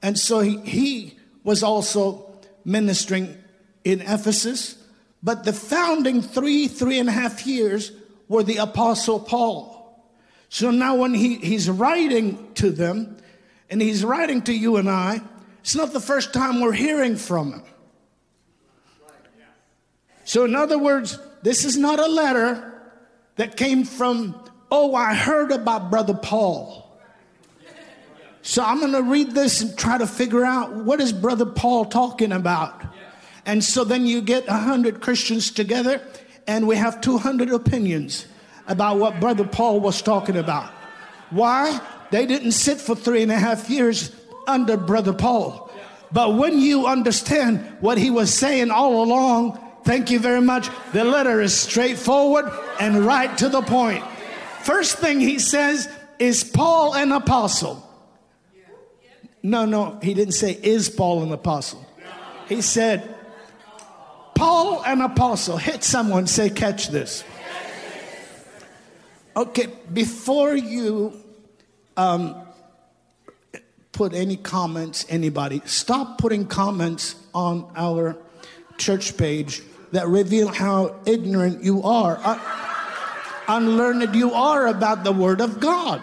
and 0.00 0.18
so 0.18 0.40
he, 0.40 0.58
he 0.58 1.18
was 1.44 1.62
also 1.62 2.38
ministering 2.64 3.36
in 3.84 4.00
Ephesus. 4.00 4.76
But 5.22 5.44
the 5.44 5.52
founding 5.52 6.22
three 6.22 6.68
three 6.68 6.98
and 6.98 7.08
a 7.08 7.12
half 7.12 7.46
years 7.46 7.92
were 8.28 8.42
the 8.42 8.58
Apostle 8.58 9.20
Paul. 9.20 9.76
So 10.48 10.70
now 10.70 10.96
when 10.96 11.12
he, 11.12 11.36
he's 11.36 11.68
writing 11.68 12.54
to 12.54 12.70
them, 12.70 13.18
and 13.68 13.82
he's 13.82 14.04
writing 14.04 14.42
to 14.42 14.52
you 14.52 14.76
and 14.76 14.88
I, 14.88 15.20
it's 15.60 15.74
not 15.74 15.92
the 15.92 16.00
first 16.00 16.32
time 16.32 16.60
we're 16.60 16.72
hearing 16.72 17.16
from 17.16 17.52
him. 17.52 17.62
So, 20.28 20.44
in 20.44 20.54
other 20.54 20.78
words, 20.78 21.18
this 21.42 21.64
is 21.64 21.78
not 21.78 21.98
a 21.98 22.06
letter 22.06 22.82
that 23.36 23.56
came 23.56 23.84
from, 23.84 24.38
oh, 24.70 24.94
I 24.94 25.14
heard 25.14 25.50
about 25.50 25.88
Brother 25.88 26.12
Paul. 26.12 26.86
So 28.42 28.62
I'm 28.62 28.80
going 28.80 28.92
to 28.92 29.02
read 29.02 29.30
this 29.30 29.62
and 29.62 29.74
try 29.78 29.96
to 29.96 30.06
figure 30.06 30.44
out 30.44 30.74
what 30.74 31.00
is 31.00 31.14
Brother 31.14 31.46
Paul 31.46 31.86
talking 31.86 32.30
about. 32.30 32.84
And 33.46 33.64
so 33.64 33.84
then 33.84 34.04
you 34.04 34.20
get 34.20 34.46
100 34.46 35.00
Christians 35.00 35.50
together 35.50 36.02
and 36.46 36.68
we 36.68 36.76
have 36.76 37.00
200 37.00 37.50
opinions 37.50 38.26
about 38.66 38.98
what 38.98 39.20
Brother 39.20 39.44
Paul 39.44 39.80
was 39.80 40.02
talking 40.02 40.36
about. 40.36 40.70
Why? 41.30 41.80
They 42.10 42.26
didn't 42.26 42.52
sit 42.52 42.82
for 42.82 42.94
three 42.94 43.22
and 43.22 43.32
a 43.32 43.38
half 43.38 43.70
years 43.70 44.14
under 44.46 44.76
Brother 44.76 45.14
Paul. 45.14 45.70
But 46.12 46.34
when 46.34 46.58
you 46.58 46.86
understand 46.86 47.78
what 47.80 47.96
he 47.96 48.10
was 48.10 48.32
saying 48.32 48.70
all 48.70 49.02
along, 49.02 49.64
Thank 49.88 50.10
you 50.10 50.18
very 50.18 50.42
much. 50.42 50.68
The 50.92 51.02
letter 51.02 51.40
is 51.40 51.58
straightforward 51.58 52.52
and 52.78 53.06
right 53.06 53.38
to 53.38 53.48
the 53.48 53.62
point. 53.62 54.04
First 54.60 54.98
thing 54.98 55.18
he 55.18 55.38
says 55.38 55.88
is 56.18 56.44
Paul 56.44 56.94
an 56.94 57.10
apostle. 57.10 57.82
No, 59.42 59.64
no, 59.64 59.98
he 60.02 60.12
didn't 60.12 60.34
say 60.34 60.52
is 60.62 60.90
Paul 60.90 61.22
an 61.22 61.32
apostle. 61.32 61.86
He 62.50 62.60
said 62.60 63.14
Paul 64.34 64.84
an 64.84 65.00
apostle. 65.00 65.56
Hit 65.56 65.82
someone, 65.82 66.26
say, 66.26 66.50
catch 66.50 66.88
this. 66.88 67.24
Okay, 69.34 69.68
before 69.90 70.54
you 70.54 71.14
um, 71.96 72.36
put 73.92 74.12
any 74.12 74.36
comments, 74.36 75.06
anybody, 75.08 75.62
stop 75.64 76.18
putting 76.18 76.44
comments 76.46 77.14
on 77.32 77.72
our 77.74 78.18
church 78.76 79.16
page 79.16 79.62
that 79.92 80.08
reveal 80.08 80.48
how 80.48 80.96
ignorant 81.06 81.62
you 81.62 81.82
are, 81.82 82.18
uh, 82.22 82.38
unlearned 83.48 84.14
you 84.14 84.32
are 84.34 84.66
about 84.66 85.04
the 85.04 85.12
Word 85.12 85.40
of 85.40 85.60
God. 85.60 86.02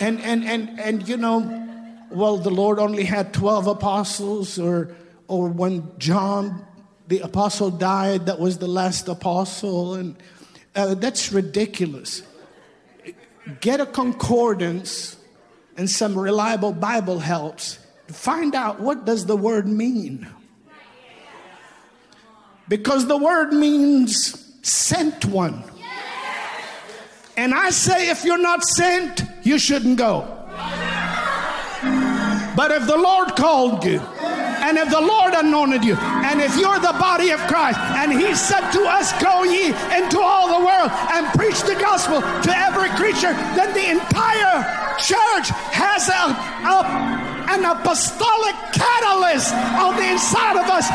And, 0.00 0.20
and, 0.20 0.44
and, 0.44 0.80
and 0.80 1.08
you 1.08 1.16
know, 1.16 1.60
well, 2.10 2.38
the 2.38 2.50
Lord 2.50 2.78
only 2.78 3.04
had 3.04 3.34
12 3.34 3.66
apostles, 3.66 4.58
or, 4.58 4.94
or 5.28 5.48
when 5.48 5.92
John 5.98 6.64
the 7.06 7.20
apostle 7.20 7.70
died, 7.70 8.26
that 8.26 8.38
was 8.38 8.58
the 8.58 8.68
last 8.68 9.08
apostle. 9.08 9.94
And 9.94 10.16
uh, 10.74 10.94
that's 10.94 11.32
ridiculous. 11.32 12.22
Get 13.60 13.80
a 13.80 13.86
concordance 13.86 15.16
and 15.76 15.90
some 15.90 16.18
reliable 16.18 16.72
Bible 16.72 17.18
helps. 17.18 17.78
Find 18.06 18.54
out 18.54 18.80
what 18.80 19.04
does 19.04 19.26
the 19.26 19.36
word 19.36 19.66
mean. 19.66 20.26
Because 22.68 23.06
the 23.06 23.18
word 23.18 23.52
means 23.52 24.40
sent 24.62 25.24
one. 25.26 25.62
And 27.36 27.52
I 27.52 27.70
say, 27.70 28.10
if 28.10 28.24
you're 28.24 28.38
not 28.38 28.64
sent, 28.64 29.22
you 29.42 29.58
shouldn't 29.58 29.98
go. 29.98 30.20
But 32.56 32.70
if 32.70 32.86
the 32.86 32.96
Lord 32.96 33.34
called 33.34 33.84
you, 33.84 33.98
and 33.98 34.78
if 34.78 34.88
the 34.88 35.00
Lord 35.00 35.34
anointed 35.34 35.84
you, 35.84 35.96
and 35.96 36.40
if 36.40 36.56
you're 36.56 36.78
the 36.78 36.96
body 36.96 37.30
of 37.30 37.40
Christ, 37.40 37.78
and 37.98 38.12
He 38.12 38.34
said 38.34 38.70
to 38.70 38.82
us, 38.86 39.12
Go 39.20 39.42
ye 39.42 39.74
into 39.98 40.20
all 40.20 40.58
the 40.58 40.64
world 40.64 40.90
and 41.12 41.26
preach 41.34 41.60
the 41.62 41.74
gospel 41.74 42.22
to 42.22 42.50
every 42.56 42.88
creature, 42.90 43.34
then 43.58 43.74
the 43.74 43.90
entire 43.90 44.62
church 44.96 45.50
has 45.74 46.08
a, 46.08 46.30
a 46.70 47.24
an 47.44 47.64
apostolic 47.64 48.56
catalyst 48.72 49.52
on 49.52 49.96
the 49.96 50.12
inside 50.12 50.56
of 50.56 50.64
us 50.70 50.88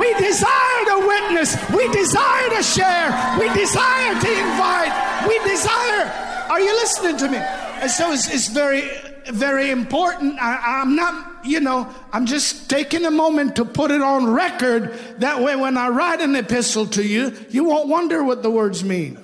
we 0.00 0.14
desire 0.14 0.84
to 0.86 1.06
witness. 1.06 1.56
We 1.70 1.88
desire 1.88 2.48
to 2.50 2.62
share. 2.62 3.08
We 3.38 3.48
desire 3.54 4.14
to 4.20 4.30
invite. 4.30 5.28
We 5.28 5.38
desire. 5.48 6.06
Are 6.50 6.60
you 6.60 6.72
listening 6.74 7.16
to 7.18 7.28
me? 7.28 7.38
And 7.38 7.90
so 7.90 8.12
it's, 8.12 8.32
it's 8.32 8.48
very, 8.48 8.88
very 9.26 9.70
important. 9.70 10.38
I, 10.40 10.80
I'm 10.82 10.96
not 10.96 11.32
you 11.44 11.60
know, 11.60 11.92
I'm 12.12 12.26
just 12.26 12.70
taking 12.70 13.04
a 13.04 13.10
moment 13.10 13.56
to 13.56 13.64
put 13.64 13.90
it 13.90 14.00
on 14.00 14.32
record. 14.32 14.94
That 15.18 15.40
way, 15.42 15.56
when 15.56 15.76
I 15.76 15.88
write 15.88 16.20
an 16.20 16.36
epistle 16.36 16.86
to 16.86 17.02
you, 17.02 17.34
you 17.50 17.64
won't 17.64 17.88
wonder 17.88 18.22
what 18.22 18.42
the 18.42 18.50
words 18.50 18.84
mean. 18.84 19.18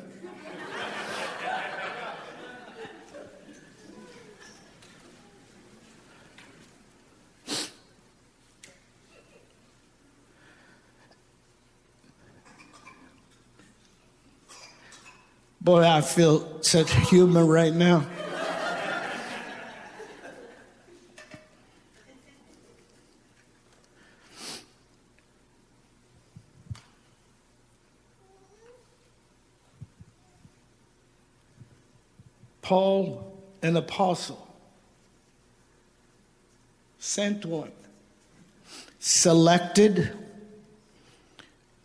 Boy, 15.68 15.84
I 15.84 16.00
feel 16.00 16.62
such 16.62 16.90
humor 17.10 17.44
right 17.44 17.74
now. 17.74 18.06
Paul, 32.62 33.38
an 33.60 33.76
apostle, 33.76 34.48
sent 36.98 37.44
one, 37.44 37.72
selected 39.00 40.16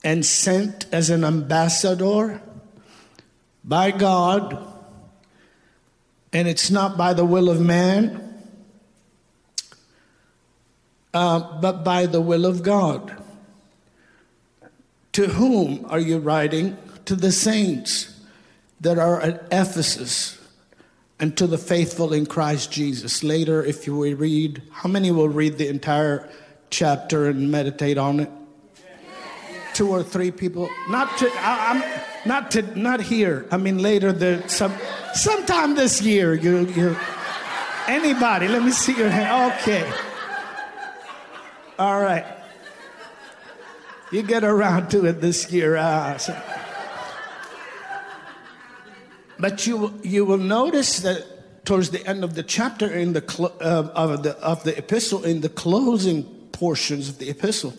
and 0.05 0.25
sent 0.25 0.85
as 0.93 1.09
an 1.09 1.25
ambassador 1.25 2.41
by 3.63 3.91
God, 3.91 4.57
and 6.31 6.47
it's 6.47 6.69
not 6.69 6.97
by 6.97 7.13
the 7.13 7.25
will 7.25 7.49
of 7.49 7.61
man, 7.61 8.19
uh, 11.13 11.59
but 11.61 11.83
by 11.83 12.05
the 12.05 12.21
will 12.21 12.45
of 12.45 12.63
God. 12.63 13.15
To 15.13 15.27
whom 15.27 15.85
are 15.89 15.99
you 15.99 16.17
writing? 16.17 16.77
To 17.05 17.15
the 17.15 17.31
saints 17.31 18.19
that 18.81 18.97
are 18.97 19.21
at 19.21 19.47
Ephesus 19.51 20.39
and 21.19 21.37
to 21.37 21.47
the 21.47 21.57
faithful 21.57 22.11
in 22.11 22.25
Christ 22.25 22.71
Jesus. 22.71 23.23
Later, 23.23 23.63
if 23.63 23.85
you 23.85 24.15
read, 24.15 24.61
how 24.71 24.89
many 24.89 25.11
will 25.11 25.29
read 25.29 25.57
the 25.57 25.67
entire 25.67 26.29
chapter 26.69 27.27
and 27.27 27.51
meditate 27.51 27.97
on 27.97 28.19
it? 28.21 28.29
Two 29.73 29.89
or 29.89 30.03
three 30.03 30.31
people. 30.31 30.69
Not 30.89 31.15
to, 31.19 31.31
I, 31.35 31.71
am 31.71 32.03
not 32.25 32.51
to, 32.51 32.61
not 32.79 33.01
here. 33.01 33.45
I 33.51 33.57
mean 33.57 33.79
later. 33.79 34.11
The 34.11 34.43
some, 34.47 34.73
sometime 35.13 35.75
this 35.75 36.01
year. 36.01 36.33
You, 36.33 36.65
you, 36.67 36.97
anybody? 37.87 38.47
Let 38.47 38.63
me 38.63 38.71
see 38.71 38.95
your 38.95 39.09
hand. 39.09 39.53
Okay. 39.53 39.91
All 41.77 42.01
right. 42.01 42.25
You 44.11 44.21
get 44.21 44.43
around 44.43 44.89
to 44.91 45.05
it 45.05 45.21
this 45.21 45.51
year. 45.51 45.75
Uh, 45.75 46.17
so. 46.17 46.39
But 49.39 49.65
you, 49.67 49.99
you 50.03 50.23
will 50.23 50.37
notice 50.37 50.99
that 50.99 51.65
towards 51.65 51.89
the 51.89 52.05
end 52.05 52.23
of 52.23 52.35
the 52.35 52.43
chapter, 52.43 52.87
in 52.87 53.13
the, 53.13 53.23
cl- 53.27 53.55
uh, 53.59 53.89
of, 53.93 54.23
the, 54.23 54.37
of 54.37 54.63
the 54.63 54.77
epistle, 54.77 55.23
in 55.23 55.41
the 55.41 55.49
closing 55.49 56.23
portions 56.51 57.09
of 57.09 57.17
the 57.17 57.29
epistle, 57.29 57.73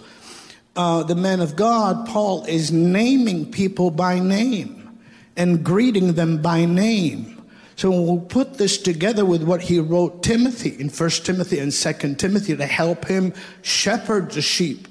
uh, 0.76 1.02
the 1.02 1.14
man 1.14 1.40
of 1.40 1.56
God, 1.56 2.06
Paul, 2.06 2.44
is 2.44 2.72
naming 2.72 3.50
people 3.50 3.90
by 3.90 4.18
name 4.18 4.98
and 5.36 5.64
greeting 5.64 6.14
them 6.14 6.42
by 6.42 6.64
name. 6.64 7.42
So 7.76 7.90
we'll 7.90 8.20
put 8.20 8.54
this 8.54 8.78
together 8.78 9.24
with 9.24 9.42
what 9.42 9.60
he 9.60 9.80
wrote 9.80 10.22
Timothy 10.22 10.70
in 10.78 10.88
1 10.88 11.10
Timothy 11.10 11.58
and 11.58 11.72
2 11.72 12.14
Timothy 12.14 12.56
to 12.56 12.66
help 12.66 13.06
him 13.06 13.34
shepherd 13.62 14.30
the 14.30 14.42
sheep 14.42 14.86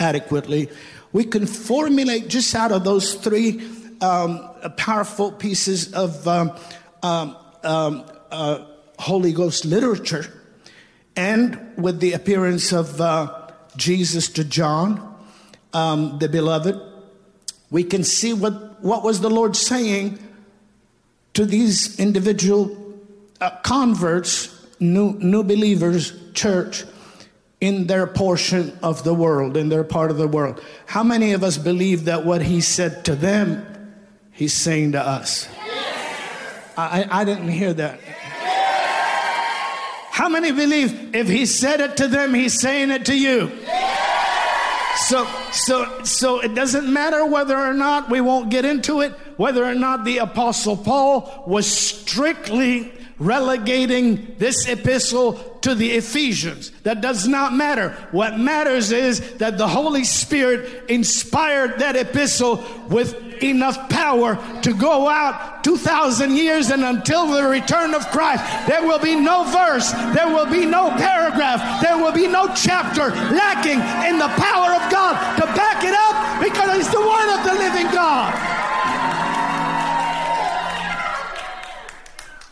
adequately. 0.00 0.68
We 1.12 1.24
can 1.24 1.46
formulate 1.46 2.28
just 2.28 2.54
out 2.54 2.72
of 2.72 2.84
those 2.84 3.14
three 3.14 3.62
um, 4.00 4.48
powerful 4.76 5.32
pieces 5.32 5.92
of 5.94 6.26
um, 6.26 6.52
um, 7.02 7.36
um, 7.62 8.04
uh, 8.30 8.64
Holy 8.98 9.32
Ghost 9.32 9.64
literature, 9.64 10.26
and 11.14 11.58
with 11.76 12.00
the 12.00 12.12
appearance 12.12 12.72
of 12.72 13.00
uh, 13.00 13.50
Jesus 13.76 14.28
to 14.30 14.44
John, 14.44 15.05
um, 15.76 16.18
the 16.18 16.28
beloved, 16.28 16.80
we 17.70 17.84
can 17.84 18.04
see 18.04 18.32
what, 18.32 18.82
what 18.82 19.02
was 19.02 19.20
the 19.20 19.30
Lord 19.30 19.56
saying 19.56 20.18
to 21.34 21.44
these 21.44 22.00
individual 22.00 22.76
uh, 23.40 23.50
converts, 23.62 24.66
new, 24.80 25.12
new 25.14 25.42
believers, 25.42 26.12
church, 26.32 26.84
in 27.60 27.86
their 27.86 28.06
portion 28.06 28.78
of 28.82 29.04
the 29.04 29.14
world, 29.14 29.56
in 29.56 29.68
their 29.68 29.84
part 29.84 30.10
of 30.10 30.16
the 30.16 30.28
world. 30.28 30.62
How 30.86 31.02
many 31.02 31.32
of 31.32 31.42
us 31.42 31.58
believe 31.58 32.04
that 32.04 32.24
what 32.24 32.42
he 32.42 32.60
said 32.60 33.04
to 33.06 33.14
them 33.14 33.76
He's 34.36 34.52
saying 34.52 34.92
to 34.92 35.00
us. 35.00 35.48
I, 36.76 37.06
I 37.10 37.24
didn't 37.24 37.48
hear 37.48 37.72
that. 37.72 38.00
How 40.10 40.28
many 40.28 40.52
believe 40.52 41.14
if 41.14 41.26
he 41.26 41.46
said 41.46 41.80
it 41.80 41.96
to 41.96 42.08
them, 42.08 42.34
he's 42.34 42.60
saying 42.60 42.90
it 42.90 43.06
to 43.06 43.18
you? 43.18 43.50
So, 44.96 45.26
so, 45.52 46.02
so 46.04 46.40
it 46.40 46.54
doesn't 46.54 46.90
matter 46.90 47.24
whether 47.26 47.56
or 47.56 47.74
not 47.74 48.10
we 48.10 48.20
won't 48.20 48.50
get 48.50 48.64
into 48.64 49.00
it, 49.02 49.12
whether 49.36 49.64
or 49.64 49.74
not 49.74 50.04
the 50.04 50.18
apostle 50.18 50.76
Paul 50.76 51.44
was 51.46 51.66
strictly 51.66 52.92
relegating 53.18 54.36
this 54.38 54.68
epistle 54.68 55.34
to 55.62 55.74
the 55.74 55.92
Ephesians. 55.92 56.70
That 56.82 57.00
does 57.00 57.26
not 57.26 57.54
matter. 57.54 57.90
What 58.10 58.38
matters 58.38 58.92
is 58.92 59.36
that 59.38 59.58
the 59.58 59.68
Holy 59.68 60.04
Spirit 60.04 60.90
inspired 60.90 61.78
that 61.78 61.96
epistle 61.96 62.64
with 62.88 63.25
enough 63.42 63.88
power 63.88 64.38
to 64.62 64.74
go 64.74 65.08
out 65.08 65.64
2,000 65.64 66.36
years 66.36 66.70
and 66.70 66.84
until 66.84 67.26
the 67.28 67.42
return 67.44 67.94
of 67.94 68.06
Christ. 68.08 68.44
There 68.66 68.82
will 68.82 68.98
be 68.98 69.14
no 69.16 69.44
verse, 69.44 69.90
there 70.14 70.28
will 70.28 70.50
be 70.50 70.66
no 70.66 70.90
paragraph, 70.90 71.80
there 71.82 71.98
will 71.98 72.12
be 72.12 72.26
no 72.26 72.52
chapter 72.54 73.08
lacking 73.10 73.80
in 74.08 74.18
the 74.18 74.28
power 74.28 74.74
of 74.74 74.90
God 74.90 75.36
to 75.38 75.46
back 75.54 75.84
it 75.84 75.94
up 75.94 76.42
because 76.42 76.78
it's 76.78 76.92
the 76.92 77.00
Word 77.00 77.38
of 77.38 77.44
the 77.44 77.54
living 77.54 77.92
God. 77.92 78.32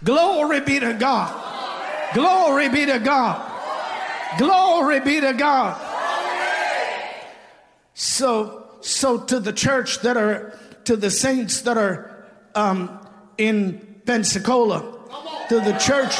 Glory 0.04 0.60
be 0.60 0.80
to 0.80 0.92
God. 0.92 2.14
Glory 2.14 2.68
be 2.68 2.86
to 2.86 2.98
God. 2.98 3.50
Glory 4.38 5.00
be 5.00 5.20
to 5.20 5.32
God. 5.32 5.80
So, 7.94 8.66
so 8.80 9.18
to 9.18 9.40
the 9.40 9.52
church 9.52 10.00
that 10.00 10.16
are, 10.16 10.58
to 10.84 10.96
the 10.96 11.10
saints 11.10 11.62
that 11.62 11.76
are 11.76 12.26
um, 12.54 13.00
in 13.38 14.00
Pensacola, 14.06 14.80
to 15.48 15.60
the 15.60 15.72
church, 15.78 16.14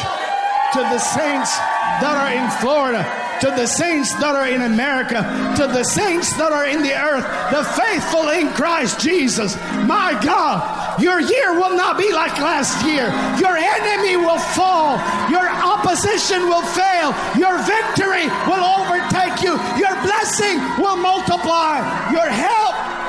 to 0.73 0.81
the 0.81 0.99
saints 0.99 1.57
that 2.01 2.17
are 2.17 2.33
in 2.33 2.51
Florida, 2.61 3.05
to 3.41 3.51
the 3.61 3.67
saints 3.67 4.13
that 4.15 4.35
are 4.35 4.49
in 4.49 4.63
America, 4.63 5.21
to 5.57 5.67
the 5.69 5.85
saints 5.85 6.33
that 6.37 6.51
are 6.51 6.67
in 6.67 6.83
the 6.83 6.95
earth, 6.97 7.25
the 7.53 7.63
faithful 7.77 8.29
in 8.31 8.49
Christ 8.57 9.01
Jesus. 9.01 9.57
My 9.87 10.19
God, 10.25 11.01
your 11.01 11.21
year 11.21 11.55
will 11.55 11.77
not 11.77 11.99
be 11.99 12.11
like 12.13 12.35
last 12.41 12.85
year. 12.87 13.07
Your 13.39 13.57
enemy 13.57 14.17
will 14.17 14.41
fall. 14.57 14.97
Your 15.31 15.47
opposition 15.47 16.49
will 16.49 16.65
fail. 16.73 17.13
Your 17.37 17.61
victory 17.63 18.27
will 18.49 18.65
overtake 18.65 19.45
you. 19.45 19.55
Your 19.77 19.95
blessing 20.03 20.57
will 20.81 20.97
multiply. 20.97 21.85
Your 22.11 22.29
help 22.31 23.04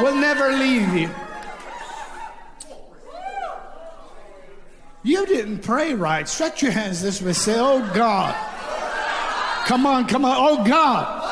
will 0.00 0.14
never 0.14 0.52
leave 0.52 0.94
you. 0.94 1.10
You 5.02 5.24
didn't 5.26 5.60
pray 5.60 5.94
right. 5.94 6.28
Stretch 6.28 6.62
your 6.62 6.72
hands 6.72 7.00
this 7.00 7.22
way. 7.22 7.32
Say, 7.32 7.54
Oh 7.58 7.88
God. 7.94 8.34
Come 9.66 9.86
on, 9.86 10.06
come 10.06 10.24
on. 10.24 10.36
Oh 10.36 10.64
God. 10.64 11.22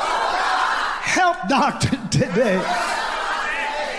Help 1.03 1.49
Doctor 1.49 1.99
today. 2.11 2.63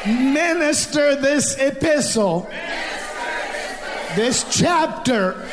Minister 0.06 1.16
this 1.16 1.58
epistle, 1.58 2.48
this 4.16 4.46
chapter 4.52 5.48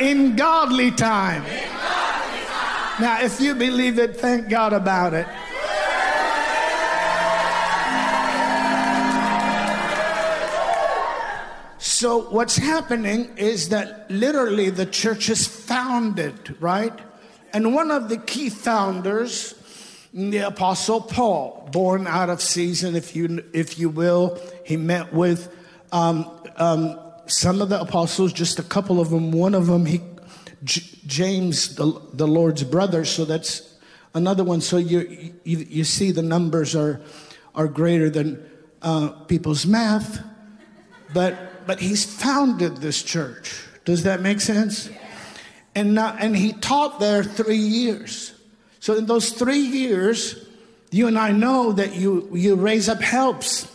in 0.00 0.36
godly 0.36 0.90
time. 0.90 1.44
Now, 3.00 3.22
if 3.22 3.40
you 3.40 3.54
believe 3.54 3.98
it, 3.98 4.16
thank 4.16 4.48
God 4.48 4.72
about 4.72 5.14
it. 5.14 5.26
So, 11.98 12.30
what's 12.30 12.56
happening 12.56 13.36
is 13.36 13.70
that 13.70 14.08
literally 14.08 14.70
the 14.70 14.86
church 14.86 15.28
is 15.28 15.48
founded, 15.48 16.54
right? 16.62 16.92
And 17.52 17.74
one 17.74 17.90
of 17.90 18.08
the 18.08 18.18
key 18.18 18.50
founders, 18.50 19.56
the 20.14 20.46
Apostle 20.46 21.00
Paul, 21.00 21.68
born 21.72 22.06
out 22.06 22.30
of 22.30 22.40
season, 22.40 22.94
if 22.94 23.16
you, 23.16 23.44
if 23.52 23.80
you 23.80 23.88
will, 23.88 24.40
he 24.64 24.76
met 24.76 25.12
with 25.12 25.52
um, 25.90 26.30
um, 26.54 27.00
some 27.26 27.60
of 27.60 27.68
the 27.68 27.80
apostles, 27.80 28.32
just 28.32 28.60
a 28.60 28.62
couple 28.62 29.00
of 29.00 29.10
them. 29.10 29.32
One 29.32 29.56
of 29.56 29.66
them, 29.66 29.84
he 29.84 30.00
J- 30.62 30.98
James, 31.04 31.74
the, 31.74 32.00
the 32.12 32.28
Lord's 32.28 32.62
brother. 32.62 33.04
So 33.04 33.24
that's 33.24 33.74
another 34.14 34.44
one. 34.44 34.60
So 34.60 34.76
you, 34.76 35.34
you, 35.42 35.66
you 35.68 35.82
see 35.82 36.12
the 36.12 36.22
numbers 36.22 36.76
are, 36.76 37.00
are 37.56 37.66
greater 37.66 38.08
than 38.08 38.48
uh, 38.82 39.08
people's 39.24 39.66
math. 39.66 40.22
But, 41.12 41.57
but 41.68 41.80
he's 41.80 42.02
founded 42.02 42.78
this 42.78 43.02
church. 43.02 43.62
Does 43.84 44.04
that 44.04 44.22
make 44.22 44.40
sense? 44.40 44.88
And, 45.74 45.94
now, 45.94 46.16
and 46.18 46.34
he 46.34 46.54
taught 46.54 46.98
there 46.98 47.22
three 47.22 47.58
years. 47.58 48.32
So 48.80 48.94
in 48.94 49.04
those 49.04 49.32
three 49.32 49.60
years, 49.60 50.46
you 50.90 51.08
and 51.08 51.18
I 51.18 51.32
know 51.32 51.72
that 51.72 51.94
you, 51.94 52.30
you 52.32 52.54
raise 52.54 52.88
up 52.88 53.02
helps. 53.02 53.70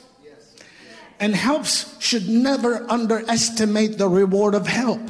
And 1.20 1.36
helps 1.36 2.02
should 2.02 2.28
never 2.28 2.84
underestimate 2.90 4.00
the 4.00 4.10
reward 4.10 4.56
of 4.56 4.66
help. 4.66 5.08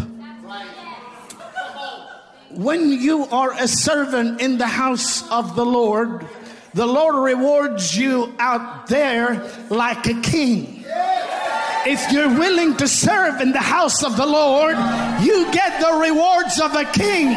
When 2.52 2.91
you 2.91 3.28
are 3.28 3.54
a 3.54 3.69
servant 3.69 4.41
in 4.41 4.58
the 4.58 4.67
house 4.67 5.24
of 5.32 5.56
the 5.56 5.65
Lord, 5.65 6.28
the 6.74 6.86
Lord 6.86 7.15
rewards 7.15 7.98
you 7.98 8.36
out 8.39 8.88
there 8.88 9.50
like 9.69 10.06
a 10.08 10.19
king. 10.19 10.72
If 11.86 12.12
you're 12.12 12.30
willing 12.30 12.78
to 12.78 12.88
serve 12.88 13.41
in 13.41 13.52
the 13.52 13.60
house 13.60 14.04
of 14.04 14.15
the 14.15 14.26
Lord, 14.26 14.78
you 15.22 15.52
get 15.52 15.82
the 15.82 15.93
rewards 16.00 16.60
of 16.60 16.76
a 16.76 16.86
king. 16.86 17.28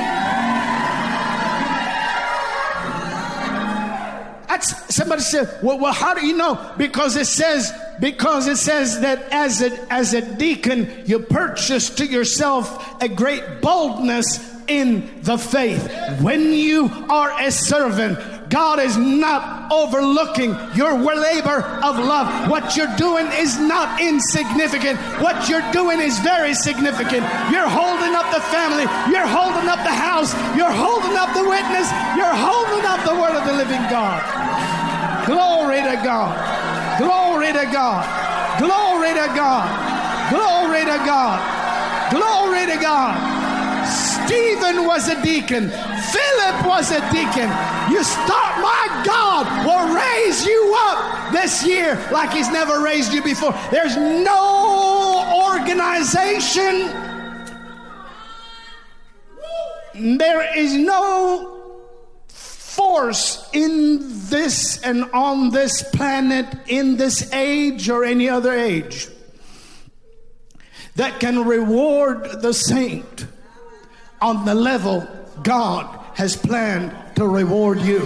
That's, 4.49 4.95
somebody 4.95 5.23
said, 5.23 5.59
well, 5.63 5.79
well, 5.79 5.93
how 5.93 6.15
do 6.15 6.27
you 6.27 6.37
know? 6.37 6.73
Because 6.79 7.17
it 7.17 7.27
says, 7.27 7.73
because 8.01 8.47
it 8.47 8.57
says 8.57 9.01
that 9.01 9.31
as 9.31 9.61
a, 9.61 9.93
as 9.93 10.15
a 10.15 10.23
deacon, 10.37 11.03
you 11.05 11.19
purchase 11.19 11.91
to 11.97 12.07
yourself 12.07 13.03
a 13.03 13.09
great 13.09 13.61
boldness 13.61 14.55
in 14.67 15.23
the 15.23 15.37
faith. 15.37 15.91
When 16.23 16.53
you 16.53 16.91
are 17.11 17.39
a 17.39 17.51
servant, 17.51 18.19
God 18.49 18.79
is 18.79 18.97
not 18.97 19.73
overlooking 19.73 20.57
your 20.75 20.95
labor 20.95 21.63
of 21.83 21.99
love. 21.99 22.49
What 22.49 22.77
you're 22.77 22.95
doing 22.97 23.27
is 23.39 23.59
not 23.59 24.01
insignificant. 24.01 24.99
What 25.21 25.49
you're 25.49 25.65
doing 25.73 26.01
is 26.01 26.19
very 26.21 26.55
significant. 26.55 27.27
You're 27.51 27.69
holding 27.69 28.15
up 28.15 28.31
the 28.33 28.41
family, 28.53 28.87
you're 29.11 29.27
holding 29.27 29.69
up 29.69 29.83
the 29.83 29.95
house, 29.95 30.33
you're 30.57 30.71
holding 30.71 31.17
up 31.17 31.35
the 31.35 31.43
witness, 31.43 31.91
you're 32.15 32.35
holding 32.35 32.85
up 32.87 33.03
the 33.05 33.15
word 33.15 33.35
of 33.35 33.47
the 33.47 33.55
living 33.55 33.83
God. 33.91 34.23
Glory 35.27 35.83
to 35.83 35.97
God. 36.05 36.35
Glory 36.99 37.53
to 37.53 37.67
God. 37.73 38.07
Glory 38.59 39.09
to 39.09 39.27
God. 39.35 39.67
Glory 40.31 40.81
to 40.81 40.99
God. 41.05 41.39
Glory 42.11 42.67
to 42.67 42.79
God. 42.81 43.36
Stephen 44.27 44.85
was 44.85 45.09
a 45.09 45.23
deacon. 45.23 45.71
Philip 45.71 46.67
was 46.67 46.91
a 46.91 47.01
deacon. 47.12 47.49
You 47.91 48.03
start, 48.03 48.59
my 48.61 49.03
God 49.07 49.67
will 49.67 49.95
raise 49.95 50.45
you 50.45 50.75
up 50.79 51.33
this 51.33 51.65
year 51.65 51.95
like 52.11 52.33
he's 52.33 52.51
never 52.51 52.83
raised 52.83 53.12
you 53.12 53.23
before. 53.23 53.55
There's 53.71 53.97
no 53.97 55.53
organization, 55.53 56.91
there 60.19 60.59
is 60.59 60.75
no 60.75 61.53
force 62.29 63.49
in 63.53 64.01
this 64.29 64.83
and 64.83 65.05
on 65.12 65.51
this 65.51 65.83
planet, 65.91 66.47
in 66.67 66.97
this 66.97 67.33
age 67.33 67.89
or 67.89 68.05
any 68.05 68.29
other 68.29 68.53
age, 68.53 69.09
that 70.97 71.21
can 71.21 71.45
reward 71.45 72.43
the 72.43 72.53
saint 72.53 73.27
on 74.27 74.45
the 74.45 74.57
level 74.57 75.07
God 75.45 75.87
has 76.15 76.37
planned 76.37 76.93
to 77.15 77.29
reward 77.29 77.81
you. 77.81 78.01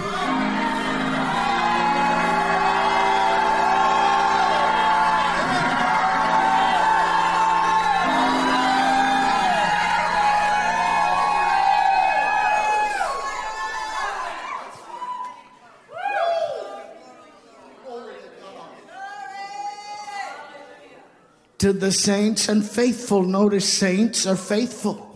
to 21.56 21.74
the 21.74 21.92
saints 21.92 22.48
and 22.48 22.64
faithful. 22.64 23.22
Notice 23.22 23.70
saints 23.70 24.26
are 24.26 24.35
faithful. 24.35 25.09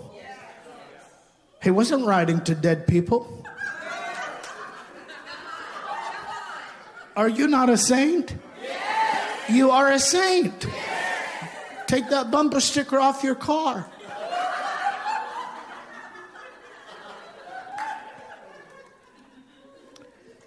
He 1.64 1.70
wasn't 1.70 2.04
writing 2.04 2.42
to 2.42 2.54
dead 2.54 2.86
people. 2.86 3.42
Are 7.16 7.28
you 7.28 7.48
not 7.48 7.70
a 7.70 7.78
saint? 7.78 8.36
You 9.48 9.70
are 9.70 9.90
a 9.90 9.98
saint. 9.98 10.66
Take 11.86 12.10
that 12.10 12.30
bumper 12.30 12.60
sticker 12.60 13.00
off 13.00 13.24
your 13.24 13.34
car. 13.34 13.88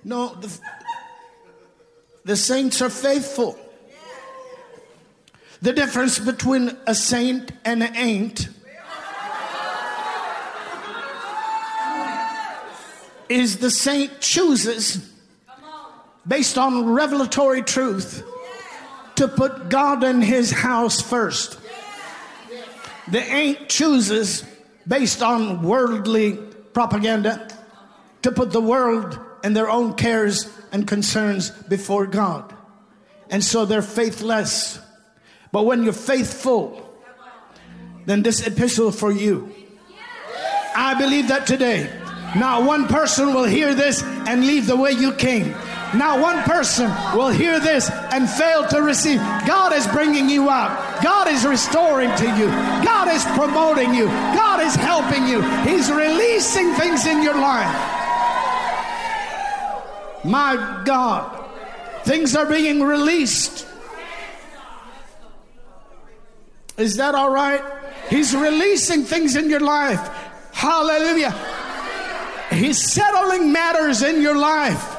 No, 0.03 0.35
the, 0.35 0.59
the 2.25 2.35
saints 2.35 2.79
are 2.83 2.91
faithful. 2.91 3.57
The 5.63 5.73
difference 5.73 6.19
between 6.19 6.77
a 6.85 6.93
saint 6.93 7.51
and 7.65 7.81
an 7.81 7.95
ain't 7.95 8.49
is 13.29 13.57
the 13.57 13.71
saint 13.71 14.19
chooses 14.21 15.11
based 16.27 16.57
on 16.57 16.85
revelatory 16.85 17.61
truth 17.61 18.23
to 19.15 19.27
put 19.27 19.69
God 19.69 20.03
and 20.03 20.23
his 20.23 20.51
house 20.51 21.01
first. 21.01 21.59
The 23.09 23.19
ain't 23.19 23.69
chooses 23.69 24.45
based 24.87 25.23
on 25.23 25.63
worldly 25.63 26.33
propaganda 26.73 27.47
to 28.21 28.31
put 28.31 28.51
the 28.51 28.61
world 28.61 29.19
and 29.43 29.55
their 29.55 29.69
own 29.69 29.93
cares 29.93 30.49
and 30.71 30.87
concerns 30.87 31.51
before 31.51 32.05
God. 32.05 32.53
And 33.29 33.43
so 33.43 33.65
they're 33.65 33.81
faithless. 33.81 34.79
But 35.51 35.63
when 35.63 35.83
you're 35.83 35.93
faithful, 35.93 36.83
then 38.05 38.23
this 38.23 38.45
epistle 38.45 38.91
for 38.91 39.11
you. 39.11 39.53
I 40.75 40.93
believe 40.93 41.29
that 41.29 41.47
today 41.47 41.89
not 42.39 42.63
one 42.63 42.87
person 42.87 43.33
will 43.33 43.45
hear 43.45 43.73
this 43.73 44.03
and 44.03 44.45
leave 44.45 44.67
the 44.67 44.77
way 44.77 44.91
you 44.91 45.13
came. 45.13 45.55
Not 45.95 46.19
one 46.19 46.43
person 46.43 46.89
will 47.15 47.29
hear 47.29 47.59
this 47.59 47.89
and 47.89 48.29
fail 48.29 48.67
to 48.67 48.81
receive. 48.81 49.19
God 49.47 49.73
is 49.73 49.87
bringing 49.87 50.29
you 50.29 50.49
up. 50.49 51.01
God 51.01 51.27
is 51.29 51.45
restoring 51.45 52.13
to 52.15 52.25
you. 52.37 52.47
God 52.83 53.07
is 53.07 53.23
promoting 53.25 53.93
you. 53.93 54.05
God 54.05 54.61
is 54.61 54.75
helping 54.75 55.27
you. 55.27 55.41
He's 55.61 55.89
releasing 55.91 56.73
things 56.73 57.05
in 57.05 57.23
your 57.23 57.35
life. 57.35 57.73
My 60.25 60.83
God, 60.85 61.49
things 62.03 62.35
are 62.35 62.45
being 62.45 62.83
released. 62.83 63.65
Is 66.77 66.97
that 66.97 67.15
all 67.15 67.29
right? 67.29 67.61
He's 68.09 68.35
releasing 68.35 69.03
things 69.03 69.35
in 69.35 69.49
your 69.49 69.61
life. 69.61 70.05
Hallelujah. 70.51 71.31
He's 72.51 72.91
settling 72.91 73.51
matters 73.51 74.01
in 74.01 74.21
your 74.21 74.37
life. 74.37 74.95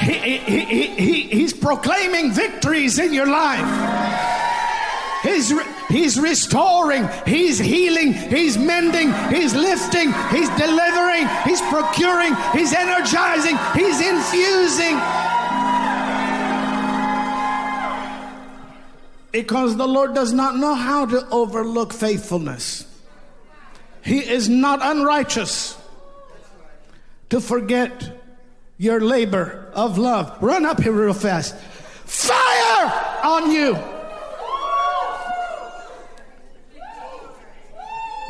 He, 0.00 0.12
he, 0.14 0.38
he, 0.38 0.86
he, 0.86 1.20
he's 1.22 1.52
proclaiming 1.52 2.32
victories 2.32 2.98
in 2.98 3.12
your 3.12 3.26
life. 3.26 4.08
He's, 5.22 5.52
he's 5.90 6.18
restoring, 6.18 7.06
He's 7.26 7.58
healing, 7.58 8.14
He's 8.14 8.56
mending, 8.56 9.12
He's 9.28 9.54
lifting, 9.54 10.12
He's 10.30 10.48
delivering, 10.50 11.28
He's 11.44 11.60
procuring, 11.62 12.34
He's 12.52 12.72
energizing, 12.72 13.58
He's 13.74 14.00
infusing. 14.00 14.98
Because 19.32 19.76
the 19.76 19.86
Lord 19.86 20.14
does 20.14 20.32
not 20.32 20.56
know 20.56 20.74
how 20.74 21.04
to 21.06 21.28
overlook 21.28 21.92
faithfulness. 21.92 22.86
He 24.02 24.18
is 24.18 24.48
not 24.48 24.80
unrighteous 24.82 25.76
to 27.30 27.40
forget 27.40 28.12
your 28.76 29.00
labor 29.00 29.68
of 29.72 29.98
love. 29.98 30.36
Run 30.42 30.64
up 30.64 30.80
here 30.80 30.92
real 30.92 31.14
fast. 31.14 31.56
Fire 31.56 33.20
on 33.24 33.50
you. 33.50 33.78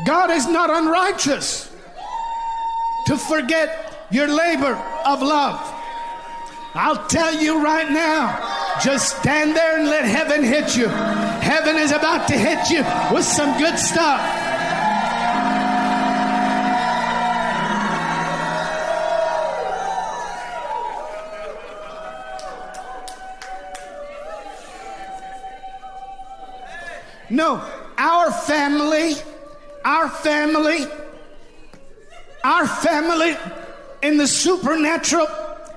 God 0.06 0.30
is 0.30 0.46
not 0.46 0.70
unrighteous 0.70 1.70
to 3.06 3.16
forget 3.16 4.08
your 4.10 4.28
labor 4.28 4.74
of 5.06 5.22
love. 5.22 5.58
I'll 6.74 7.06
tell 7.08 7.34
you 7.34 7.62
right 7.62 7.90
now, 7.90 8.78
just 8.82 9.18
stand 9.18 9.56
there 9.56 9.78
and 9.78 9.88
let 9.88 10.04
heaven 10.04 10.44
hit 10.44 10.76
you. 10.76 10.88
Heaven 10.88 11.76
is 11.76 11.90
about 11.90 12.28
to 12.28 12.34
hit 12.36 12.70
you 12.70 12.84
with 13.14 13.24
some 13.24 13.58
good 13.58 13.78
stuff. 13.78 14.20
No, 27.30 27.64
our 27.96 28.32
family, 28.32 29.14
our 29.84 30.08
family, 30.08 30.86
our 32.42 32.66
family 32.66 33.36
in 34.02 34.16
the 34.16 34.26
supernatural 34.26 35.26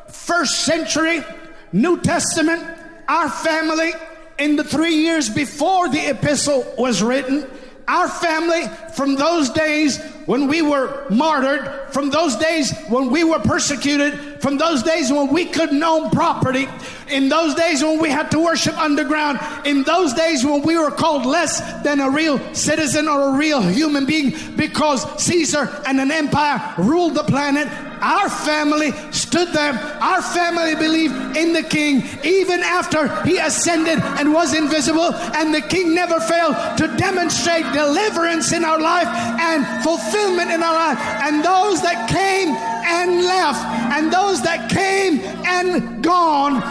first 0.09 0.61
century 0.61 1.23
New 1.71 1.99
Testament, 2.01 2.63
our 3.07 3.29
family 3.29 3.91
in 4.37 4.55
the 4.55 4.63
three 4.63 4.95
years 4.95 5.29
before 5.29 5.89
the 5.89 6.09
epistle 6.09 6.65
was 6.77 7.03
written, 7.03 7.47
our 7.87 8.07
family 8.07 8.63
from 8.95 9.15
those 9.15 9.49
days 9.49 9.99
when 10.25 10.47
we 10.47 10.62
were 10.62 11.06
martyred, 11.10 11.91
from 11.91 12.10
those 12.10 12.36
days 12.36 12.71
when 12.88 13.10
we 13.10 13.23
were 13.23 13.39
persecuted, 13.39 14.41
from 14.41 14.58
those 14.58 14.84
days 14.84 15.12
when 15.12 15.27
we 15.34 15.45
couldn't 15.45 15.84
own 15.84 16.10
property, 16.12 16.67
in 17.10 17.29
those 17.29 17.56
days 17.56 17.84
when 17.84 17.99
we 17.99 18.10
had 18.10 18.32
to 18.32 18.39
worship 18.39 18.77
underground, 18.77 19.39
in 19.65 19.84
those 19.84 20.13
days 20.13 20.45
when 20.45 20.62
we 20.62 20.77
were 20.77 20.91
called 20.91 21.25
less 21.25 21.60
than 21.84 21.99
a 21.99 22.10
real 22.10 22.39
citizen 22.53 23.08
or 23.08 23.29
a 23.29 23.38
real 23.38 23.62
human 23.62 24.06
being 24.06 24.34
because 24.56 25.03
Caesar 25.21 25.69
and 25.86 25.99
an 25.99 26.12
empire 26.12 26.73
ruled 26.77 27.15
the 27.15 27.23
planet, 27.23 27.67
our 28.03 28.29
family 28.29 28.91
stood 29.12 29.53
there. 29.53 29.73
Our 29.73 30.21
family 30.21 30.75
believed 30.75 31.38
in 31.38 31.53
the 31.53 31.63
king 31.63 32.03
even 32.23 32.60
after 32.60 33.08
he 33.23 33.38
ascended 33.38 33.99
and 33.99 34.34
was 34.34 34.53
invisible, 34.53 35.13
and 35.13 35.53
the 35.53 35.62
king 35.62 35.95
never 35.95 36.19
failed 36.19 36.56
to 36.79 36.93
demonstrate 36.97 37.63
deliverance 37.71 38.51
in 38.51 38.65
our 38.65 38.79
life 38.83 39.07
and 39.07 39.65
fulfillment 39.83 40.51
in 40.51 40.61
our 40.61 40.75
life. 40.75 40.99
And 41.23 41.43
those 41.43 41.81
that 41.81 42.09
came 42.09 42.49
and 42.51 43.23
left, 43.23 43.63
and 43.95 44.11
those 44.11 44.41
that 44.43 44.69
came 44.69 45.19
and 45.45 46.03
gone, 46.03 46.61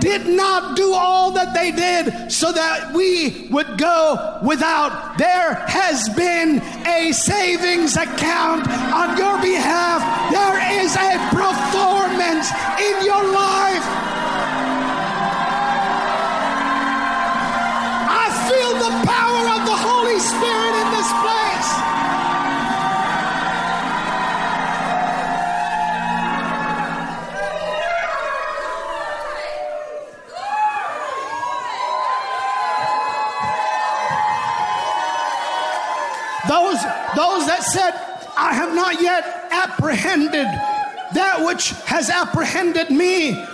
did 0.00 0.26
not 0.26 0.76
do 0.76 0.94
all 0.94 1.32
that 1.32 1.52
they 1.54 1.70
did 1.72 2.30
so 2.30 2.52
that 2.52 2.92
we 2.92 3.48
would 3.50 3.78
go 3.78 4.38
without. 4.42 5.18
There 5.18 5.54
has 5.66 6.08
been 6.10 6.62
a 6.86 7.12
savings 7.12 7.96
account 7.96 8.68
on 8.94 9.16
your 9.18 9.36
behalf. 9.42 10.00
There 10.30 10.58
is 10.82 10.94
a 10.94 11.18
performance 11.34 12.48
in 12.78 12.94
your 13.04 13.24
life. 13.34 13.86
I 18.08 18.26
feel 18.46 18.72
the 18.86 18.94
power 19.02 19.44
of 19.58 19.66
the 19.66 19.78
Holy 19.82 20.20
Spirit 20.20 20.77
this 20.98 21.12
place. 21.12 21.70
Those, 36.48 36.82
those 37.14 37.46
that 37.46 37.60
said, 37.62 37.92
I 38.36 38.54
have 38.54 38.74
not 38.74 39.00
yet 39.00 39.22
apprehended 39.52 40.46
that 41.14 41.44
which 41.46 41.70
has 41.84 42.10
apprehended 42.10 42.90
me. 42.90 43.46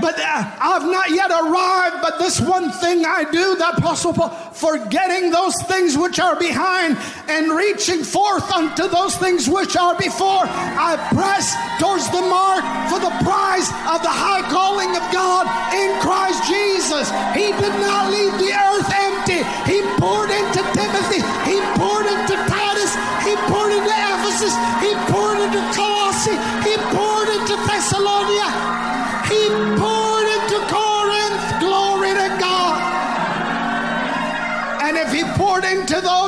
But 0.00 0.18
uh, 0.18 0.44
I've 0.60 0.86
not 0.86 1.10
yet 1.10 1.30
arrived, 1.30 2.02
but 2.02 2.18
this 2.18 2.40
one 2.40 2.70
thing 2.70 3.04
I 3.04 3.24
do, 3.24 3.56
the 3.56 3.76
Apostle 3.76 4.12
Paul, 4.12 4.30
forgetting 4.52 5.30
those 5.30 5.54
things 5.66 5.98
which 5.98 6.20
are 6.20 6.38
behind 6.38 6.96
and 7.28 7.50
reaching 7.50 8.04
forth 8.04 8.50
unto 8.52 8.88
those 8.88 9.16
things 9.16 9.48
which 9.48 9.76
are 9.76 9.96
before. 9.96 10.46
I 10.46 10.94
press 11.10 11.54
towards 11.82 12.06
the 12.10 12.22
mark 12.22 12.62
for 12.90 12.98
the 13.02 13.14
prize 13.26 13.68
of 13.90 14.02
the 14.06 14.12
high 14.12 14.46
calling 14.50 14.94
of 14.94 15.04
God 15.10 15.46
in 15.74 15.90
Christ 15.98 16.46
Jesus. 16.46 17.10
He 17.34 17.50
did 17.58 17.74
not 17.82 18.10
leave 18.10 18.34
the 18.38 18.54
earth 18.54 18.90
empty. 18.94 19.42
He 19.66 19.82
poured 19.98 20.30
into 20.30 20.62
Timothy, 20.74 21.20
he 21.46 21.58
poured 21.74 22.06
into 22.06 22.34
Titus, 22.46 22.94
he 23.26 23.34
poured 23.50 23.72
into 23.74 23.90
Ephesus, 23.90 24.54
he 24.78 24.94
poured 25.10 25.38
into 25.42 25.60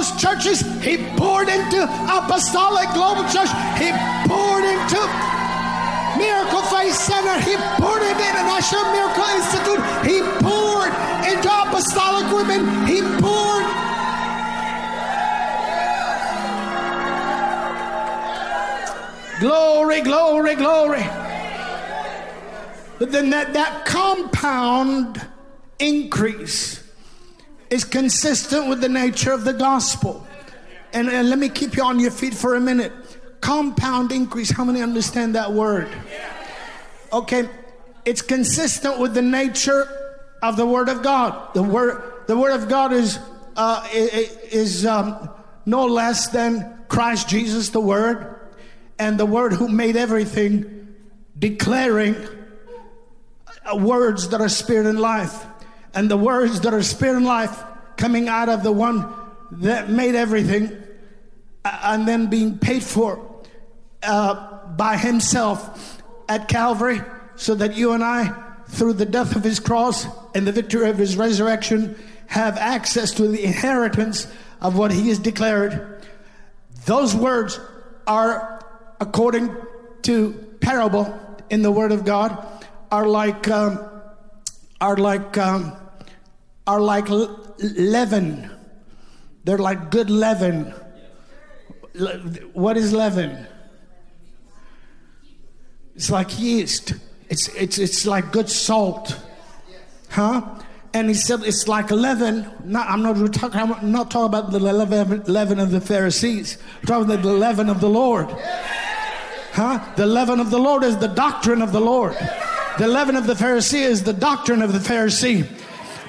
those 0.01 0.21
churches, 0.21 0.61
he 0.83 0.97
poured 1.17 1.49
into 1.49 1.83
Apostolic 1.85 2.89
Global 2.95 3.23
Church, 3.29 3.51
he 3.77 3.93
poured 4.25 4.65
into 4.65 5.01
Miracle 6.17 6.63
Faith 6.73 6.95
Center, 6.95 7.39
he 7.41 7.55
poured 7.77 8.01
into 8.03 8.25
International 8.25 8.85
Miracle 8.93 9.29
Institute, 9.37 9.83
he 10.09 10.23
poured 10.41 10.93
into 11.29 11.49
Apostolic 11.53 12.33
Women, 12.33 12.87
he 12.87 13.03
poured. 13.21 13.67
Glory, 19.41 20.01
glory, 20.01 20.55
glory. 20.55 21.05
But 22.99 23.13
then 23.13 23.31
that, 23.31 23.53
that 23.53 23.85
compound 23.85 25.21
increase 25.79 26.80
is 27.71 27.85
consistent 27.85 28.69
with 28.69 28.81
the 28.81 28.89
nature 28.89 29.33
of 29.33 29.45
the 29.45 29.53
gospel. 29.53 30.27
And, 30.93 31.09
and 31.09 31.31
let 31.31 31.39
me 31.39 31.49
keep 31.49 31.77
you 31.77 31.85
on 31.85 32.01
your 32.01 32.11
feet 32.11 32.35
for 32.35 32.57
a 32.57 32.61
minute. 32.61 32.93
Compound 33.41 34.13
increase, 34.13 34.51
how 34.51 34.65
many 34.65 34.83
understand 34.83 35.37
that 35.37 35.53
word? 35.53 35.89
Okay, 37.13 37.49
it's 38.05 38.23
consistent 38.23 38.99
with 38.99 39.15
the 39.15 39.23
nature 39.23 39.89
of 40.43 40.57
the 40.57 40.67
word 40.67 40.89
of 40.89 41.03
God. 41.03 41.55
The 41.55 41.63
word, 41.63 42.03
the 42.27 42.37
word 42.37 42.53
of 42.53 42.69
God 42.69 42.93
is, 42.93 43.19
uh, 43.57 43.87
is 43.93 44.85
um, 44.85 45.31
no 45.65 45.87
less 45.87 46.29
than 46.29 46.79
Christ 46.89 47.29
Jesus, 47.29 47.71
the 47.71 47.81
word, 47.81 48.51
and 48.99 49.19
the 49.19 49.27
word 49.27 49.53
who 49.53 49.69
made 49.69 49.97
everything, 49.97 50.95
declaring 51.39 52.17
words 53.75 54.29
that 54.29 54.41
are 54.41 54.49
spirit 54.49 54.87
and 54.87 55.01
life. 55.01 55.47
And 55.95 56.11
the 56.11 56.17
words 56.17 56.61
that 56.61 56.73
are 56.73 56.83
spirit 56.83 57.17
and 57.17 57.27
life 57.27 57.63
coming 57.97 58.29
out 58.29 58.49
of 58.49 58.63
the 58.63 58.73
one 58.73 59.13
that 59.53 59.91
made 59.91 60.15
everything 60.15 60.77
and 61.65 62.07
then 62.07 62.29
being 62.29 62.59
paid 62.59 62.83
for 62.83 63.43
uh, 64.03 64.67
by 64.69 64.97
himself 64.97 66.03
at 66.29 66.49
Calvary 66.49 67.01
so 67.37 67.55
that 67.55 67.77
you 67.77 67.93
and 67.93 68.05
I, 68.05 68.35
through 68.69 68.95
the 68.95 69.07
death 69.07 69.35
of 69.35 69.43
his 69.43 69.59
cross 69.59 70.07
and 70.35 70.47
the 70.47 70.53
victory 70.53 70.89
of 70.89 70.99
his 70.99 71.17
resurrection, 71.17 71.99
have 72.29 72.57
access 72.57 73.13
to 73.13 73.27
the 73.27 73.43
inheritance 73.45 74.33
of 74.61 74.79
what 74.79 74.93
he 74.93 75.09
has 75.09 75.19
declared. 75.19 76.07
Those 76.87 77.15
words 77.15 77.59
are 78.07 78.65
according 79.01 79.55
to 80.03 80.33
parable 80.61 81.19
in 81.51 81.63
the 81.63 81.71
Word 81.71 81.93
of 81.93 82.05
God 82.05 82.47
are 82.93 83.07
like 83.07 83.49
um, 83.49 83.90
are 84.81 84.97
like 84.97 85.37
um, 85.39 85.77
are 86.67 86.81
like 86.81 87.09
leaven. 87.09 88.51
They're 89.45 89.59
like 89.59 89.91
good 89.91 90.11
leaven. 90.11 90.75
What 92.53 92.77
is 92.77 92.93
leaven? 92.93 93.47
It's 95.95 96.11
like 96.11 96.39
yeast. 96.39 96.95
It's 97.29 97.49
it's 97.55 97.79
it's 97.79 98.07
like 98.07 98.33
good 98.33 98.49
salt, 98.49 99.21
huh? 100.11 100.43
And 100.93 101.09
he 101.09 101.15
said 101.15 101.45
it's 101.45 101.69
like 101.69 101.91
leaven. 101.91 102.51
Not, 102.65 102.89
I'm 102.89 103.03
not 103.03 103.33
talking. 103.33 103.61
I'm 103.61 103.93
not 103.93 104.11
talking 104.11 104.27
about 104.27 104.51
the 104.51 104.59
leaven, 104.59 105.23
leaven 105.25 105.61
of 105.61 105.71
the 105.71 105.81
Pharisees. 105.81 106.59
I'm 106.81 106.87
talking 106.87 107.05
about 107.05 107.23
the 107.23 107.33
leaven 107.33 107.69
of 107.69 107.81
the 107.81 107.89
Lord, 107.89 108.29
huh? 109.53 109.95
The 109.97 110.07
leaven 110.07 110.41
of 110.41 110.51
the 110.51 110.59
Lord 110.59 110.83
is 110.83 110.97
the 110.97 111.09
doctrine 111.09 111.63
of 111.63 111.73
the 111.73 111.81
Lord. 111.81 112.17
The 112.81 112.89
leaven 112.89 113.15
of 113.15 113.27
the 113.27 113.35
Pharisee 113.35 113.83
is 113.83 114.05
the 114.05 114.15
doctrine 114.15 114.63
of 114.63 114.73
the 114.73 114.79
Pharisee. 114.79 115.47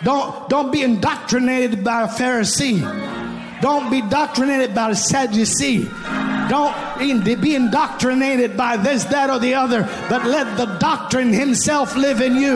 Don't, 0.06 0.48
don't 0.48 0.72
be 0.72 0.84
indoctrinated 0.84 1.84
by 1.84 2.04
a 2.04 2.08
Pharisee. 2.08 2.80
Don't 3.62 3.92
be 3.92 4.00
indoctrinated 4.00 4.74
by 4.74 4.92
a 4.92 4.96
Sadducee. 4.96 5.90
Don't 6.50 6.96
be 7.42 7.56
indoctrinated 7.56 8.56
by 8.56 8.78
this, 8.78 9.04
that, 9.04 9.30
or 9.30 9.38
the 9.38 9.54
other, 9.54 9.84
but 10.08 10.24
let 10.26 10.56
the 10.56 10.78
doctrine 10.78 11.34
himself 11.34 11.98
live 11.98 12.22
in 12.22 12.38
you. 12.38 12.54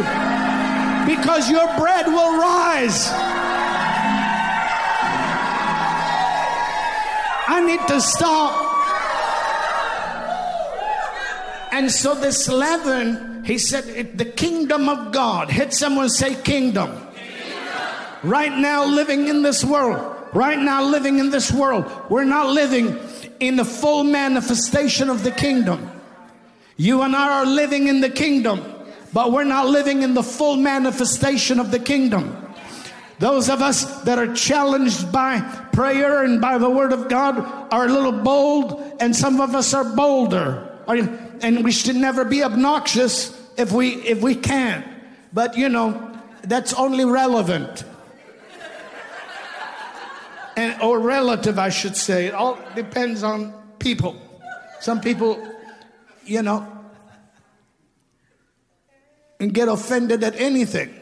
Because 1.05 1.51
your 1.51 1.67
bread 1.77 2.07
will 2.07 2.39
rise. 2.39 3.09
I 7.47 7.61
need 7.67 7.85
to 7.89 7.99
stop. 7.99 8.64
And 11.75 11.91
so 11.91 12.15
this 12.15 12.47
leaven 12.47 13.43
he 13.43 13.57
said, 13.57 14.17
The 14.17 14.23
kingdom 14.23 14.87
of 14.87 15.11
God. 15.11 15.49
Hit 15.49 15.73
someone, 15.73 16.07
say 16.07 16.33
kingdom. 16.41 16.89
kingdom. 16.89 17.05
Right 18.23 18.57
now, 18.57 18.85
living 18.85 19.27
in 19.27 19.41
this 19.41 19.61
world. 19.65 20.29
Right 20.33 20.57
now, 20.57 20.85
living 20.85 21.19
in 21.19 21.31
this 21.31 21.51
world. 21.51 21.85
We're 22.09 22.23
not 22.23 22.47
living 22.47 22.97
in 23.41 23.57
the 23.57 23.65
full 23.65 24.05
manifestation 24.05 25.09
of 25.09 25.23
the 25.23 25.31
kingdom. 25.31 25.91
You 26.77 27.01
and 27.01 27.13
I 27.13 27.39
are 27.39 27.45
living 27.45 27.89
in 27.89 27.99
the 27.99 28.09
kingdom, 28.09 28.63
but 29.11 29.33
we're 29.33 29.43
not 29.43 29.67
living 29.67 30.01
in 30.01 30.13
the 30.13 30.23
full 30.23 30.55
manifestation 30.55 31.59
of 31.59 31.71
the 31.71 31.79
kingdom. 31.79 32.37
Those 33.19 33.49
of 33.49 33.61
us 33.61 34.01
that 34.03 34.17
are 34.17 34.33
challenged 34.33 35.11
by 35.11 35.41
prayer 35.73 36.23
and 36.23 36.39
by 36.39 36.57
the 36.57 36.69
Word 36.69 36.93
of 36.93 37.09
God 37.09 37.37
are 37.73 37.85
a 37.85 37.91
little 37.91 38.23
bold, 38.23 38.95
and 39.01 39.13
some 39.13 39.41
of 39.41 39.55
us 39.55 39.73
are 39.73 39.83
bolder. 39.83 40.71
And 40.87 41.63
we 41.63 41.71
should 41.71 41.95
never 41.95 42.25
be 42.25 42.43
obnoxious 42.43 43.35
if 43.57 43.71
we 43.71 43.95
if 43.95 44.21
we 44.21 44.35
can. 44.35 44.83
But 45.33 45.57
you 45.57 45.69
know, 45.69 46.19
that's 46.43 46.73
only 46.73 47.05
relevant. 47.05 47.83
And 50.57 50.81
or 50.81 50.99
relative, 50.99 51.59
I 51.59 51.69
should 51.69 51.97
say. 51.97 52.27
It 52.27 52.33
all 52.33 52.57
depends 52.75 53.23
on 53.23 53.53
people. 53.79 54.15
Some 54.79 55.01
people, 55.01 55.45
you 56.23 56.41
know, 56.41 56.65
and 59.39 59.53
get 59.53 59.67
offended 59.67 60.23
at 60.23 60.39
anything. 60.39 60.93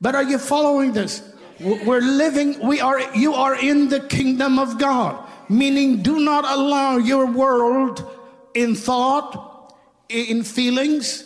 But 0.00 0.14
are 0.14 0.22
you 0.22 0.38
following 0.38 0.92
this? 0.92 1.22
We're 1.60 2.00
living, 2.00 2.60
we 2.66 2.80
are, 2.80 3.00
you 3.16 3.34
are 3.34 3.56
in 3.56 3.88
the 3.88 4.00
kingdom 4.00 4.60
of 4.60 4.78
God, 4.78 5.28
meaning 5.48 6.02
do 6.02 6.20
not 6.20 6.44
allow 6.44 6.98
your 6.98 7.26
world 7.26 8.08
in 8.54 8.76
thought, 8.76 9.74
in 10.08 10.44
feelings, 10.44 11.24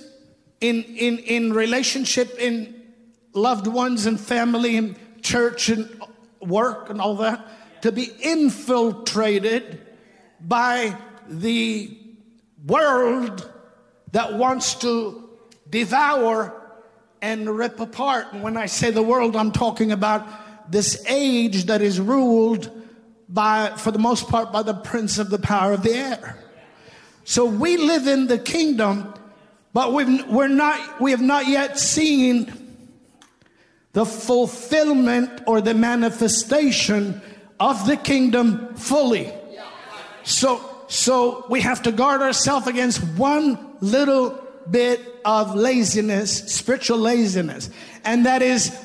in, 0.61 0.83
in, 0.85 1.18
in 1.18 1.53
relationship, 1.53 2.39
in 2.39 2.83
loved 3.35 3.66
ones 3.66 4.07
and 4.07 4.18
family 4.18 4.78
and 4.78 4.97
church 5.22 5.68
and 5.68 6.03
work 6.41 6.89
and 6.89 7.01
all 7.01 7.16
that, 7.16 7.83
to 7.83 7.93
be 7.93 8.11
infiltrated 8.22 9.87
by 10.41 10.97
the 11.28 11.95
world 12.66 13.51
that 14.12 14.33
wants 14.33 14.76
to 14.76 15.28
devour 15.68 16.62
and 17.23 17.49
rip 17.49 17.79
apart. 17.79 18.33
And 18.33 18.43
when 18.43 18.57
I 18.57 18.66
say 18.66 18.91
the 18.91 19.03
world, 19.03 19.37
I'm 19.37 19.53
talking 19.53 19.93
about 19.93 20.27
this 20.70 21.03
age 21.07 21.64
that 21.64 21.81
is 21.81 22.01
ruled 22.01 22.70
by, 23.29 23.73
for 23.77 23.93
the 23.93 23.99
most 23.99 24.29
part, 24.29 24.53
by 24.53 24.62
the 24.62 24.75
prince 24.75 25.18
of 25.18 25.31
the 25.31 25.39
power 25.39 25.73
of 25.73 25.85
the 25.85 25.93
air. 25.93 26.37
So 27.25 27.47
we 27.47 27.77
live 27.77 28.09
in 28.09 28.27
the 28.27 28.39
kingdom, 28.39 29.14
but 29.73 29.93
we've, 29.93 30.27
we're 30.27 30.49
not, 30.49 31.01
we 31.01 31.12
have 31.12 31.23
not 31.23 31.47
yet 31.47 31.79
seen 31.79 32.53
the 33.93 34.05
fulfillment 34.05 35.43
or 35.47 35.61
the 35.61 35.75
manifestation 35.75 37.23
of 37.61 37.87
the 37.87 37.97
kingdom 37.97 38.75
fully. 38.75 39.33
So, 40.25 40.61
so 40.89 41.47
we 41.49 41.61
have 41.61 41.83
to 41.83 41.93
guard 41.93 42.20
ourselves 42.20 42.66
against 42.66 43.03
one 43.16 43.77
little 43.81 44.41
bit 44.71 45.01
of 45.25 45.55
laziness, 45.55 46.53
spiritual 46.53 46.99
laziness, 46.99 47.71
and 48.05 48.27
that 48.27 48.43
is 48.43 48.77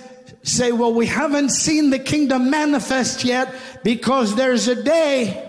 say, 0.43 0.71
well, 0.71 0.93
we 0.93 1.05
haven't 1.05 1.49
seen 1.49 1.89
the 1.89 1.99
kingdom 1.99 2.49
manifest 2.49 3.23
yet 3.23 3.53
because 3.83 4.35
there's 4.35 4.67
a 4.67 4.81
day 4.81 5.43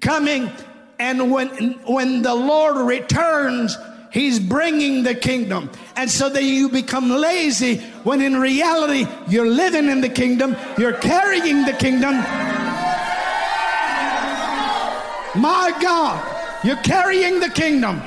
coming, 0.00 0.50
and 0.98 1.30
when 1.30 1.48
when 1.86 2.22
the 2.22 2.34
Lord 2.34 2.76
returns, 2.76 3.76
He's 4.12 4.38
bringing 4.38 5.02
the 5.02 5.14
kingdom. 5.14 5.70
And 5.96 6.08
so 6.08 6.28
that 6.28 6.44
you 6.44 6.68
become 6.68 7.10
lazy 7.10 7.78
when 8.04 8.20
in 8.20 8.36
reality 8.36 9.08
you're 9.26 9.48
living 9.48 9.88
in 9.88 10.00
the 10.02 10.08
kingdom, 10.08 10.54
you're 10.78 10.92
carrying 10.92 11.64
the 11.64 11.72
kingdom. 11.72 12.14
My 15.36 15.76
God, 15.80 16.64
you're 16.64 16.82
carrying 16.82 17.40
the 17.40 17.50
kingdom. 17.50 18.00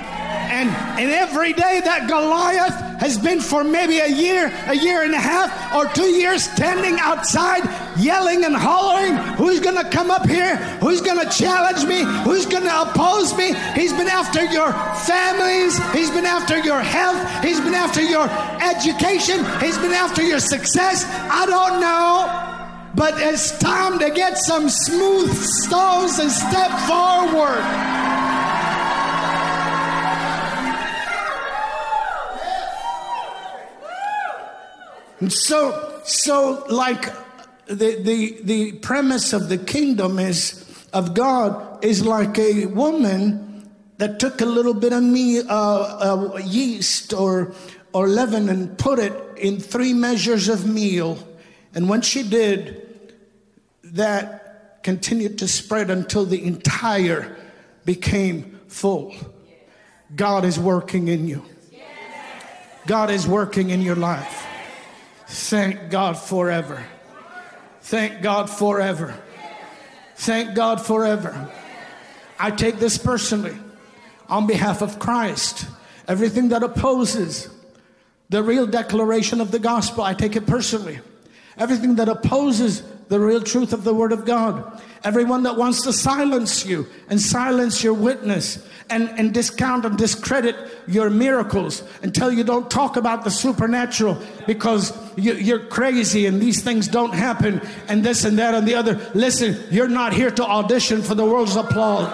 And, 0.48 0.70
and 0.70 1.12
every 1.12 1.54
day 1.54 1.82
that 1.84 2.08
Goliath 2.08 2.74
has 3.00 3.18
been 3.18 3.42
for 3.42 3.64
maybe 3.64 4.00
a 4.00 4.08
year, 4.08 4.52
a 4.68 4.74
year 4.74 5.04
and 5.04 5.14
a 5.14 5.20
half, 5.20 5.76
or 5.76 5.92
two 5.94 6.08
years 6.08 6.44
standing 6.44 6.98
outside 7.00 7.62
yelling 8.00 8.46
and 8.46 8.56
hollering, 8.56 9.16
who's 9.36 9.60
going 9.60 9.76
to 9.76 9.90
come 9.90 10.10
up 10.10 10.28
here? 10.28 10.56
Who's 10.80 11.02
going 11.02 11.20
to 11.20 11.30
challenge 11.30 11.86
me? 11.86 12.04
Who's 12.24 12.46
going 12.46 12.64
to 12.64 12.82
oppose 12.82 13.36
me? 13.38 13.54
He's 13.76 13.94
been 13.94 14.08
after 14.08 14.46
your 14.46 14.72
families. 15.06 15.78
He's 15.94 16.10
been 16.12 16.26
after 16.26 16.58
your 16.60 16.82
health. 16.82 17.44
He's 17.44 17.60
been 17.60 17.76
after 17.76 18.02
your 18.02 18.28
education. 18.62 19.46
He's 19.60 19.78
been 19.78 19.94
after 19.94 20.24
your 20.24 20.40
success. 20.40 21.06
I 21.06 21.46
don't 21.46 21.82
know. 21.82 22.54
But 22.96 23.14
it's 23.18 23.58
time 23.60 24.00
to 24.00 24.10
get 24.10 24.38
some 24.38 24.70
smooth 24.70 25.32
stones 25.36 26.18
and 26.20 26.32
step 26.32 26.72
forward. 26.88 28.07
And 35.20 35.34
so, 35.34 36.02
so 36.04 36.66
like 36.70 37.06
the, 37.66 38.00
the, 38.02 38.40
the 38.44 38.72
premise 38.74 39.34
of 39.34 39.50
the 39.50 39.58
kingdom 39.58 40.20
is 40.20 40.64
of 40.94 41.14
God 41.14 41.84
is 41.84 42.06
like 42.06 42.38
a 42.38 42.68
woman 42.68 43.70
that 43.98 44.20
took 44.20 44.42
a 44.42 44.46
little 44.46 44.74
bit 44.74 44.94
of 44.94 45.04
me, 45.04 45.40
uh, 45.40 45.46
uh, 45.50 46.38
yeast 46.44 47.14
or, 47.14 47.54
or 47.94 48.08
leaven 48.08 48.48
and 48.50 48.78
put 48.78 49.00
it 49.00 49.14
in 49.38 49.60
three 49.60 49.94
measures 49.94 50.48
of 50.50 50.68
meal. 50.68 51.18
And 51.74 51.90
when 51.90 52.02
she 52.02 52.24
did, 52.24 52.84
that 53.84 54.84
continued 54.84 55.40
to 55.40 55.48
spread 55.48 55.90
until 55.90 56.26
the 56.26 56.44
entire 56.44 57.36
became 57.86 58.60
full. 58.68 59.16
God 60.16 60.46
is 60.46 60.58
working 60.58 61.08
in 61.08 61.28
you. 61.28 61.44
God 62.86 63.10
is 63.10 63.28
working 63.28 63.70
in 63.72 63.82
your 63.82 63.96
life. 63.96 64.47
Thank 65.28 65.90
God 65.90 66.18
forever. 66.18 66.84
Thank 67.82 68.22
God 68.22 68.50
forever. 68.50 69.18
Thank 70.16 70.56
God 70.56 70.86
forever. 70.86 71.50
I 72.40 72.52
take 72.52 72.80
this 72.80 72.98
personally 72.98 73.56
on 74.30 74.48
behalf 74.48 74.82
of 74.82 75.00
Christ. 75.00 75.68
Everything 76.08 76.50
that 76.50 76.64
opposes 76.64 77.50
the 78.30 78.42
real 78.42 78.66
declaration 78.66 79.42
of 79.42 79.52
the 79.52 79.60
gospel, 79.60 80.04
I 80.04 80.14
take 80.14 80.36
it 80.36 80.48
personally. 80.48 81.00
Everything 81.58 81.96
that 81.96 82.08
opposes 82.08 82.84
the 83.10 83.20
real 83.20 83.42
truth 83.42 83.74
of 83.74 83.84
the 83.84 83.94
Word 83.94 84.12
of 84.12 84.26
God. 84.26 84.82
Everyone 85.08 85.44
that 85.44 85.56
wants 85.56 85.84
to 85.84 85.94
silence 85.94 86.66
you 86.66 86.86
and 87.10 87.18
silence 87.22 87.82
your 87.82 87.94
witness 87.94 88.68
and, 88.90 89.08
and 89.12 89.34
discount 89.34 89.86
and 89.86 89.98
discredit 89.98 90.58
your 90.86 91.10
miracles 91.10 91.82
and 92.04 92.14
tell 92.14 92.30
you 92.30 92.44
don't 92.44 92.70
talk 92.70 92.98
about 92.98 93.24
the 93.24 93.32
supernatural 93.32 94.22
because 94.46 94.92
you, 95.16 95.36
you're 95.36 95.66
crazy 95.68 96.26
and 96.26 96.42
these 96.42 96.62
things 96.62 96.90
don't 96.90 97.14
happen 97.14 97.62
and 97.88 98.04
this 98.04 98.26
and 98.26 98.38
that 98.38 98.54
and 98.54 98.68
the 98.68 98.76
other. 98.76 99.00
Listen, 99.14 99.58
you're 99.72 99.88
not 99.88 100.12
here 100.12 100.30
to 100.30 100.44
audition 100.44 101.02
for 101.02 101.16
the 101.16 101.24
world's 101.24 101.56
applause. 101.56 102.12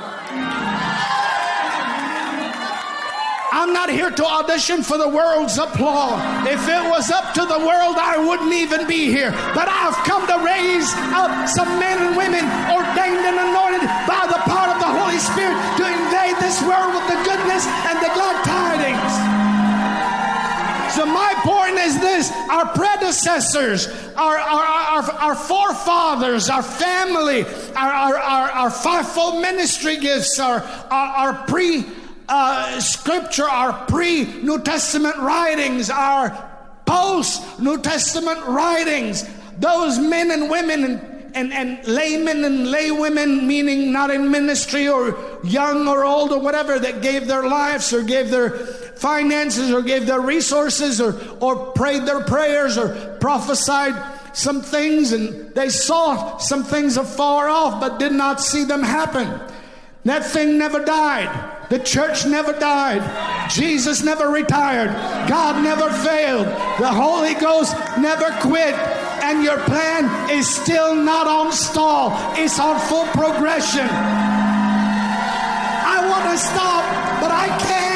I'm 3.63 3.71
not 3.71 3.87
here 3.87 4.11
to 4.11 4.25
audition 4.27 4.83
for 4.83 4.97
the 4.97 5.07
world's 5.07 5.57
applause. 5.57 6.19
If 6.43 6.67
it 6.67 6.83
was 6.91 7.07
up 7.09 7.31
to 7.39 7.47
the 7.47 7.63
world, 7.63 7.95
I 7.95 8.19
wouldn't 8.19 8.51
even 8.51 8.91
be 8.91 9.07
here. 9.07 9.31
But 9.55 9.71
I've 9.71 9.95
come 10.03 10.27
to 10.27 10.35
raise 10.43 10.91
up 11.15 11.47
some 11.47 11.79
men 11.79 11.95
and 11.95 12.11
women 12.19 12.43
ordained 12.67 13.23
and 13.23 13.39
anointed 13.39 13.87
by 14.03 14.27
the 14.27 14.43
power 14.43 14.67
of 14.67 14.83
the 14.83 14.91
Holy 14.91 15.15
Spirit 15.15 15.55
to 15.79 15.83
invade 15.87 16.35
this 16.43 16.59
world 16.67 16.91
with 16.91 17.07
the 17.07 17.19
goodness 17.23 17.63
and 17.87 18.03
the 18.03 18.11
glad 18.11 18.43
tidings. 18.43 19.15
So 20.99 21.07
my 21.07 21.31
point 21.47 21.79
is 21.79 21.95
this 22.03 22.35
our 22.51 22.67
predecessors, 22.67 23.87
our, 24.19 24.37
our, 24.43 24.63
our, 24.67 25.03
our 25.23 25.35
forefathers, 25.35 26.49
our 26.49 26.63
family, 26.63 27.47
our, 27.79 27.91
our, 27.95 28.15
our, 28.17 28.49
our 28.67 28.69
fivefold 28.69 29.41
ministry 29.41 29.95
gifts, 29.95 30.37
our, 30.37 30.59
our, 30.91 31.31
our 31.31 31.47
pre 31.47 32.02
uh, 32.29 32.79
scripture, 32.79 33.47
our 33.47 33.85
pre 33.87 34.25
New 34.41 34.61
Testament 34.61 35.17
writings, 35.17 35.89
our 35.89 36.49
post 36.85 37.59
New 37.59 37.81
Testament 37.81 38.43
writings, 38.45 39.23
those 39.59 39.99
men 39.99 40.31
and 40.31 40.49
women 40.49 40.83
and 40.83 41.13
and, 41.35 41.51
and 41.51 41.85
laymen 41.87 42.43
and 42.43 42.67
laywomen, 42.67 43.43
meaning 43.45 43.91
not 43.91 44.11
in 44.11 44.29
ministry 44.29 44.87
or 44.87 45.39
young 45.43 45.87
or 45.87 46.05
old 46.05 46.31
or 46.31 46.39
whatever, 46.39 46.79
that 46.79 47.01
gave 47.01 47.27
their 47.27 47.43
lives 47.47 47.91
or 47.93 48.03
gave 48.03 48.29
their 48.29 48.51
finances 48.51 49.71
or 49.71 49.81
gave 49.81 50.05
their 50.05 50.21
resources 50.21 51.01
or, 51.01 51.19
or 51.39 51.71
prayed 51.71 52.05
their 52.05 52.23
prayers 52.23 52.77
or 52.77 53.17
prophesied 53.19 53.95
some 54.35 54.61
things 54.61 55.11
and 55.11 55.53
they 55.53 55.69
saw 55.69 56.37
some 56.37 56.63
things 56.63 56.97
afar 56.97 57.49
off 57.49 57.79
but 57.79 57.99
did 57.99 58.11
not 58.11 58.39
see 58.39 58.63
them 58.63 58.83
happen. 58.83 59.39
That 60.05 60.25
thing 60.25 60.57
never 60.57 60.83
died. 60.83 61.52
The 61.69 61.79
church 61.79 62.25
never 62.25 62.53
died. 62.53 63.49
Jesus 63.49 64.03
never 64.03 64.29
retired. 64.29 64.89
God 65.27 65.63
never 65.63 65.89
failed. 65.89 66.47
The 66.79 66.91
Holy 66.91 67.33
Ghost 67.35 67.75
never 67.97 68.29
quit. 68.41 68.75
And 69.23 69.43
your 69.43 69.57
plan 69.59 70.29
is 70.29 70.47
still 70.47 70.95
not 70.95 71.27
on 71.27 71.51
stall, 71.53 72.11
it's 72.35 72.59
on 72.59 72.79
full 72.81 73.05
progression. 73.07 73.87
I 75.95 76.05
want 76.09 76.25
to 76.31 76.37
stop, 76.37 76.83
but 77.21 77.31
I 77.31 77.47
can't. 77.59 77.93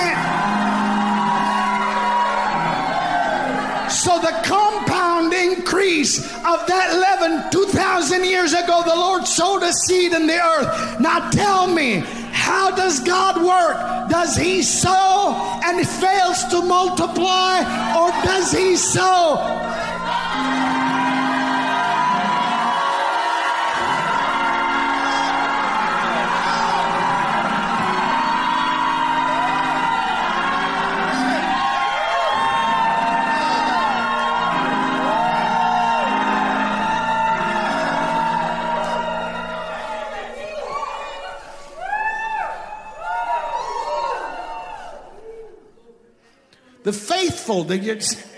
So 3.91 4.20
the 4.20 4.32
compound 4.43 5.34
increase 5.34 6.20
of 6.20 6.65
that 6.68 6.93
leaven 6.95 7.49
2,000 7.51 8.24
years 8.24 8.53
ago, 8.53 8.84
the 8.86 8.95
Lord 8.95 9.28
sowed 9.28 9.63
a 9.63 9.74
seed 9.74 10.13
in 10.13 10.28
the 10.28 10.39
earth. 10.39 10.99
Now 10.99 11.30
tell 11.30 11.68
me, 11.68 12.03
how 12.48 12.72
does 12.72 13.02
God 13.02 13.36
work? 13.43 14.10
Does 14.10 14.38
He 14.38 14.64
sow 14.64 15.60
and 15.66 15.86
fails 15.86 16.45
to 16.45 16.62
multiply, 16.62 17.60
or 18.00 18.10
does 18.24 18.54
He 18.54 18.78
sow 18.78 19.36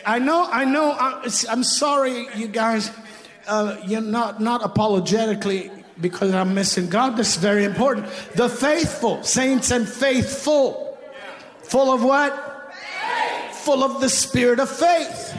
I 0.06 0.20
know, 0.20 0.48
I 0.50 0.66
know. 0.66 0.96
I'm 0.98 1.64
sorry, 1.64 2.28
you 2.36 2.48
guys. 2.48 2.92
Uh, 3.48 3.78
you're 3.86 4.02
not 4.02 4.40
not 4.40 4.64
apologetically 4.64 5.72
because 6.00 6.34
I'm 6.34 6.54
missing 6.54 6.88
God. 6.88 7.18
This 7.18 7.36
is 7.36 7.42
very 7.42 7.64
important. 7.64 8.08
The 8.36 8.48
faithful, 8.48 9.24
saints 9.24 9.72
and 9.72 9.90
faithful, 9.90 10.98
full 11.64 11.92
of 11.92 12.04
what? 12.04 12.32
Full 13.64 13.84
of 13.84 14.02
the 14.02 14.10
spirit 14.10 14.60
of 14.60 14.70
faith. 14.70 15.38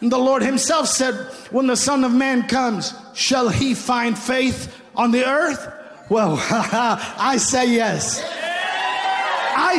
And 0.00 0.12
the 0.12 0.18
Lord 0.18 0.42
Himself 0.42 0.88
said, 0.88 1.14
"When 1.50 1.66
the 1.66 1.76
Son 1.76 2.04
of 2.04 2.12
Man 2.12 2.46
comes, 2.46 2.94
shall 3.14 3.48
He 3.48 3.74
find 3.74 4.18
faith 4.18 4.74
on 4.94 5.10
the 5.10 5.26
earth?" 5.26 5.72
Well, 6.08 6.38
I 6.50 7.36
say 7.38 7.70
yes. 7.70 8.22
I, 9.60 9.74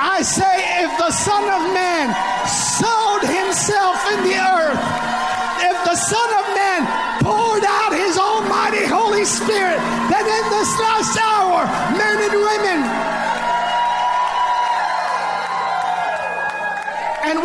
I 0.00 0.22
say, 0.22 0.55
if 0.96 1.04
the 1.04 1.12
Son 1.12 1.44
of 1.44 1.74
Man 1.74 2.08
sowed 2.48 3.28
himself 3.28 4.00
in 4.16 4.24
the 4.24 4.36
earth, 4.40 4.80
if 5.60 5.76
the 5.84 5.94
Son 5.94 6.30
of 6.40 6.46
Man 6.56 6.80
poured 7.20 7.64
out 7.68 7.92
his 7.92 8.16
almighty 8.16 8.86
Holy 8.86 9.26
Spirit, 9.26 9.76
then 10.08 10.24
in 10.24 10.44
this 10.48 10.72
last 10.80 11.20
hour, 11.20 11.68
men 12.00 12.16
and 12.16 12.32
women, 12.32 13.05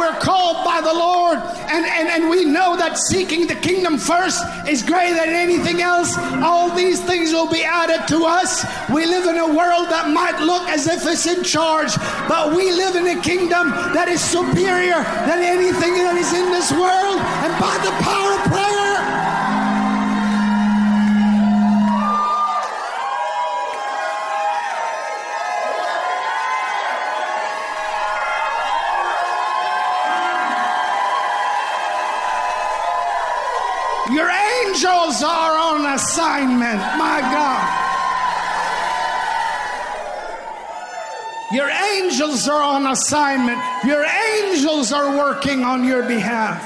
we're 0.02 0.20
called 0.20 0.66
by 0.66 0.82
the 0.82 0.92
Lord, 0.92 1.38
and, 1.38 1.86
and, 1.86 2.08
and 2.10 2.30
we 2.30 2.44
know 2.44 2.76
that 2.76 2.98
seeking 2.98 3.46
the 3.46 3.54
kingdom 3.54 4.00
first 4.00 4.44
is 4.68 4.82
greater 4.82 5.14
than 5.14 5.30
anything 5.30 5.84
else. 5.84 6.18
All 6.42 6.74
these 6.76 7.00
things 7.00 7.32
will 7.32 7.50
be 7.50 7.64
added 7.64 8.08
to 8.08 8.26
us. 8.26 8.66
We 8.90 9.06
live 9.06 9.28
in 9.28 9.38
a 9.38 9.46
world 9.46 9.90
that 9.94 10.10
might 10.10 10.42
look 10.42 10.68
as 10.70 10.88
if 10.88 11.06
it's 11.06 11.28
in 11.28 11.44
charge, 11.44 11.96
but 12.28 12.56
we 12.56 12.72
live 12.72 12.96
in 12.96 13.16
a 13.16 13.22
kingdom 13.22 13.70
that 13.94 14.08
is 14.08 14.22
superior 14.22 15.06
than 15.30 15.40
anything 15.46 15.94
that 16.02 16.18
is 16.18 16.34
in 16.34 16.50
this 16.50 16.72
world, 16.72 17.22
and 17.46 17.54
by 17.62 17.78
the 17.86 17.94
power 18.02 18.34
of 18.34 18.42
prayer. 18.50 19.31
Angels 35.12 35.24
are 35.24 35.58
on 35.58 35.94
assignment, 35.94 36.80
my 36.98 37.20
God. 37.22 37.88
Your 41.54 41.70
angels 41.70 42.48
are 42.48 42.62
on 42.62 42.88
assignment. 42.88 43.60
Your 43.84 44.06
angels 44.06 44.94
are 44.94 45.18
working 45.18 45.66
on 45.66 45.84
your 45.84 46.04
behalf. 46.04 46.64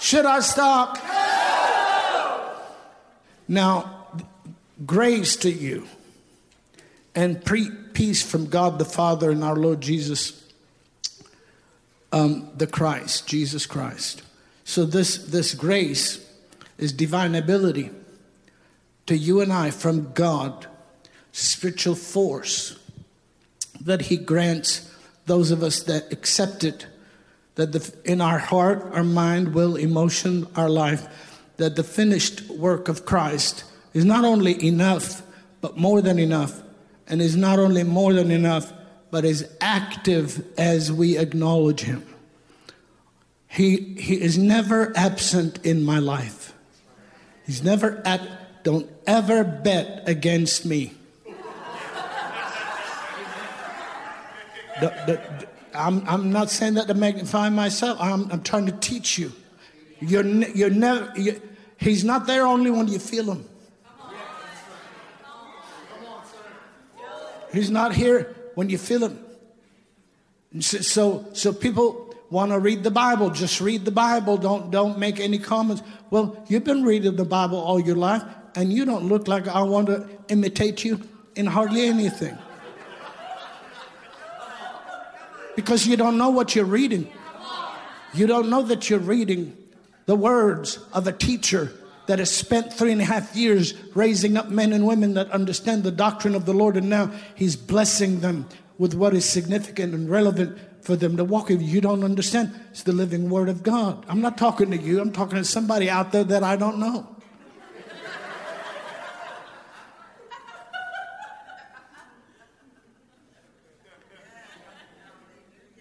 Should 0.00 0.24
I 0.24 0.40
stop? 0.40 0.96
Now, 3.46 4.06
grace 4.86 5.36
to 5.36 5.50
you 5.50 5.86
and 7.14 7.44
pre- 7.44 7.70
peace 7.92 8.22
from 8.22 8.46
God 8.46 8.78
the 8.78 8.86
Father 8.86 9.30
and 9.30 9.44
our 9.44 9.56
Lord 9.56 9.82
Jesus, 9.82 10.42
um, 12.12 12.48
the 12.56 12.66
Christ, 12.66 13.26
Jesus 13.26 13.66
Christ. 13.66 14.22
So 14.68 14.84
this, 14.84 15.16
this 15.16 15.54
grace 15.54 16.22
is 16.76 16.92
divine 16.92 17.34
ability 17.34 17.90
to 19.06 19.16
you 19.16 19.40
and 19.40 19.50
I 19.50 19.70
from 19.70 20.12
God, 20.12 20.66
spiritual 21.32 21.94
force 21.94 22.78
that 23.80 24.02
He 24.02 24.18
grants 24.18 24.94
those 25.24 25.50
of 25.52 25.62
us 25.62 25.82
that 25.84 26.12
accept 26.12 26.64
it, 26.64 26.86
that 27.54 27.72
the, 27.72 27.94
in 28.04 28.20
our 28.20 28.38
heart, 28.38 28.86
our 28.92 29.02
mind, 29.02 29.54
will, 29.54 29.74
emotion, 29.74 30.46
our 30.54 30.68
life, 30.68 31.08
that 31.56 31.74
the 31.76 31.82
finished 31.82 32.50
work 32.50 32.88
of 32.88 33.06
Christ 33.06 33.64
is 33.94 34.04
not 34.04 34.26
only 34.26 34.62
enough, 34.62 35.22
but 35.62 35.78
more 35.78 36.02
than 36.02 36.18
enough, 36.18 36.62
and 37.06 37.22
is 37.22 37.36
not 37.36 37.58
only 37.58 37.84
more 37.84 38.12
than 38.12 38.30
enough, 38.30 38.70
but 39.10 39.24
is 39.24 39.50
active 39.62 40.46
as 40.58 40.92
we 40.92 41.16
acknowledge 41.16 41.80
Him. 41.80 42.04
He, 43.48 43.94
he 43.98 44.20
is 44.20 44.38
never 44.38 44.92
absent 44.96 45.64
in 45.64 45.84
my 45.84 45.98
life. 45.98 46.54
He's 47.46 47.62
never 47.62 48.02
at, 48.04 48.62
don't 48.62 48.88
ever 49.06 49.42
bet 49.42 50.06
against 50.06 50.66
me. 50.66 50.92
the, 54.80 54.88
the, 55.06 55.48
I'm, 55.74 56.06
I'm 56.08 56.30
not 56.30 56.50
saying 56.50 56.74
that 56.74 56.88
to 56.88 56.94
magnify 56.94 57.48
myself. 57.48 57.98
I'm, 58.00 58.30
I'm 58.30 58.42
trying 58.42 58.66
to 58.66 58.72
teach 58.72 59.18
you. 59.18 59.32
You're, 60.00 60.22
ne- 60.22 60.52
you're 60.54 60.70
never, 60.70 61.12
you 61.16 61.40
he's 61.78 62.04
not 62.04 62.26
there 62.26 62.46
only 62.46 62.70
when 62.70 62.88
you 62.88 62.98
feel 62.98 63.30
him. 63.32 63.48
He's 67.52 67.70
not 67.70 67.94
here 67.94 68.36
when 68.54 68.68
you 68.68 68.76
feel 68.76 69.04
him. 69.04 69.18
So, 70.60 70.78
so, 70.78 71.26
so 71.32 71.52
people 71.52 72.07
want 72.30 72.52
to 72.52 72.58
read 72.58 72.82
the 72.82 72.90
Bible, 72.90 73.30
just 73.30 73.60
read 73.60 73.84
the 73.84 73.90
Bible. 73.90 74.36
Don't 74.36 74.70
don't 74.70 74.98
make 74.98 75.20
any 75.20 75.38
comments. 75.38 75.82
Well, 76.10 76.44
you've 76.48 76.64
been 76.64 76.84
reading 76.84 77.16
the 77.16 77.24
Bible 77.24 77.58
all 77.58 77.80
your 77.80 77.96
life, 77.96 78.22
and 78.54 78.72
you 78.72 78.84
don't 78.84 79.08
look 79.08 79.28
like 79.28 79.48
I 79.48 79.62
want 79.62 79.86
to 79.86 80.08
imitate 80.28 80.84
you 80.84 81.00
in 81.36 81.46
hardly 81.46 81.86
anything. 81.86 82.36
Because 85.56 85.86
you 85.86 85.96
don't 85.96 86.18
know 86.18 86.30
what 86.30 86.54
you're 86.54 86.64
reading. 86.64 87.10
You 88.14 88.26
don't 88.26 88.48
know 88.48 88.62
that 88.62 88.88
you're 88.88 89.00
reading 89.00 89.56
the 90.06 90.14
words 90.14 90.78
of 90.92 91.06
a 91.06 91.12
teacher 91.12 91.72
that 92.06 92.18
has 92.18 92.30
spent 92.30 92.72
three 92.72 92.92
and 92.92 93.00
a 93.02 93.04
half 93.04 93.36
years 93.36 93.74
raising 93.94 94.36
up 94.36 94.48
men 94.48 94.72
and 94.72 94.86
women 94.86 95.14
that 95.14 95.30
understand 95.30 95.82
the 95.82 95.90
doctrine 95.90 96.34
of 96.34 96.46
the 96.46 96.54
Lord, 96.54 96.76
and 96.76 96.88
now 96.88 97.10
he's 97.34 97.54
blessing 97.54 98.20
them 98.20 98.48
with 98.78 98.94
what 98.94 99.12
is 99.14 99.24
significant 99.28 99.92
and 99.92 100.08
relevant 100.08 100.58
for 100.82 100.96
them 100.96 101.16
to 101.16 101.24
walk 101.24 101.50
you. 101.50 101.58
You 101.58 101.80
don't 101.80 102.04
understand. 102.04 102.54
It's 102.70 102.82
the 102.82 102.92
living 102.92 103.30
word 103.30 103.48
of 103.48 103.62
God. 103.62 104.04
I'm 104.08 104.20
not 104.20 104.38
talking 104.38 104.70
to 104.70 104.76
you, 104.76 105.00
I'm 105.00 105.12
talking 105.12 105.38
to 105.38 105.44
somebody 105.44 105.90
out 105.90 106.12
there 106.12 106.24
that 106.24 106.42
I 106.42 106.56
don't 106.56 106.78
know. 106.78 107.14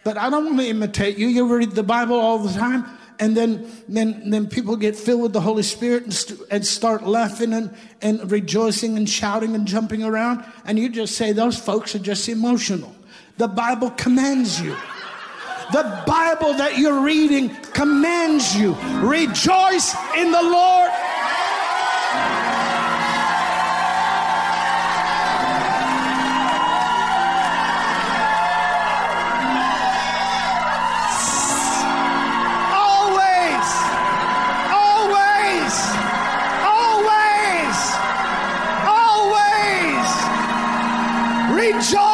But 0.04 0.18
I 0.18 0.30
don't 0.30 0.45
want 0.45 0.60
to 0.60 0.66
imitate 0.66 1.18
you. 1.18 1.28
You 1.28 1.54
read 1.54 1.72
the 1.72 1.84
Bible 1.84 2.16
all 2.18 2.39
the 2.39 2.58
time, 2.58 2.86
and 3.20 3.36
then 3.36 3.70
then 3.89 4.30
then 4.30 4.48
people 4.48 4.78
get 4.78 4.95
filled 4.95 5.22
with 5.22 5.34
the 5.34 5.41
Holy 5.41 5.64
Spirit 5.64 6.04
and, 6.04 6.14
st- 6.14 6.39
and 6.50 6.66
start 6.66 7.04
laughing 7.04 7.52
and, 7.52 7.76
and 8.02 8.32
rejoicing 8.32 8.95
and 8.95 9.10
shouting 9.10 9.54
and 9.54 9.68
jumping 9.68 10.04
around, 10.04 10.45
and 10.64 10.80
you 10.80 10.88
just 10.88 11.18
say 11.18 11.34
those 11.34 11.60
folks 11.60 11.93
are 11.93 12.00
just 12.00 12.30
emotional. 12.30 12.95
The 13.38 13.48
Bible 13.48 13.92
commands 13.92 14.60
you. 14.60 14.76
The 15.72 16.04
Bible 16.08 16.54
that 16.54 16.80
you're 16.80 17.02
reading 17.02 17.54
commands 17.72 18.56
you. 18.56 18.74
Rejoice 19.06 19.94
in 20.18 20.32
the 20.32 20.42
Lord. 20.42 20.90
Always, 32.74 33.68
always, 34.74 35.76
always, 36.74 37.78
always. 38.98 40.10
Rejoice 41.54 42.07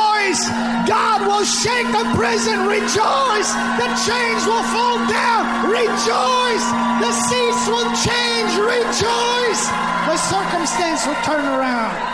shake 1.46 1.88
the 1.92 2.06
prison. 2.16 2.68
Rejoice. 2.68 3.50
The 3.80 3.90
chains 4.08 4.44
will 4.48 4.66
fall 4.72 4.98
down. 5.08 5.70
Rejoice. 5.70 6.66
The 7.04 7.12
seats 7.12 7.64
will 7.68 7.90
change. 8.04 8.52
Rejoice. 8.58 9.64
The 10.08 10.18
circumstance 10.18 11.08
will 11.08 11.22
turn 11.24 11.46
around. 11.46 12.14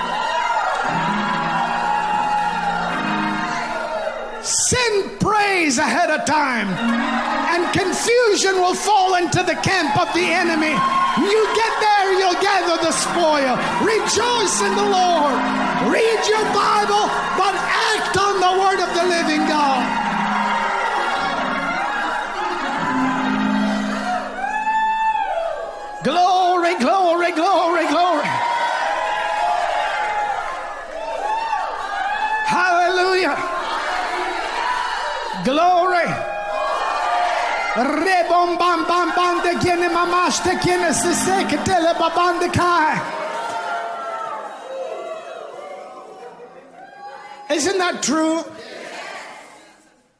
Send 4.41 5.19
praise 5.19 5.77
ahead 5.77 6.09
of 6.09 6.25
time, 6.25 6.69
and 7.53 7.61
confusion 7.73 8.55
will 8.55 8.73
fall 8.73 9.15
into 9.15 9.43
the 9.43 9.55
camp 9.61 9.99
of 9.99 10.07
the 10.13 10.25
enemy. 10.25 10.73
When 11.19 11.30
you 11.30 11.45
get 11.53 11.73
there, 11.82 12.13
you'll 12.17 12.41
gather 12.41 12.77
the 12.82 12.93
spoil. 12.93 13.59
Rejoice 13.84 14.61
in 14.61 14.73
the 14.75 14.89
Lord. 14.89 15.36
Read 15.91 16.21
your 16.25 16.45
Bible, 16.55 17.05
but 17.38 17.53
act 17.53 18.09
the 18.39 18.53
word 18.61 18.79
of 18.79 18.89
the 18.95 19.03
living 19.03 19.43
God. 19.47 19.83
Glory, 26.03 26.75
glory, 26.79 27.31
glory, 27.33 27.85
glory. 27.87 28.29
Hallelujah. 32.47 33.35
Glory. 35.43 36.07
Rebom 37.75 38.57
bam 38.57 38.85
bam 38.87 39.09
bam 39.15 39.43
de 39.43 39.53
kene 39.59 39.89
mamash 39.89 40.43
de 40.43 40.55
kene 40.63 40.93
se 40.93 41.13
se 41.13 41.43
ketele 41.49 41.93
baban 41.99 42.39
de 42.39 42.49
kai. 42.49 43.18
Isn't 47.50 47.78
that 47.80 48.04
true? 48.04 48.43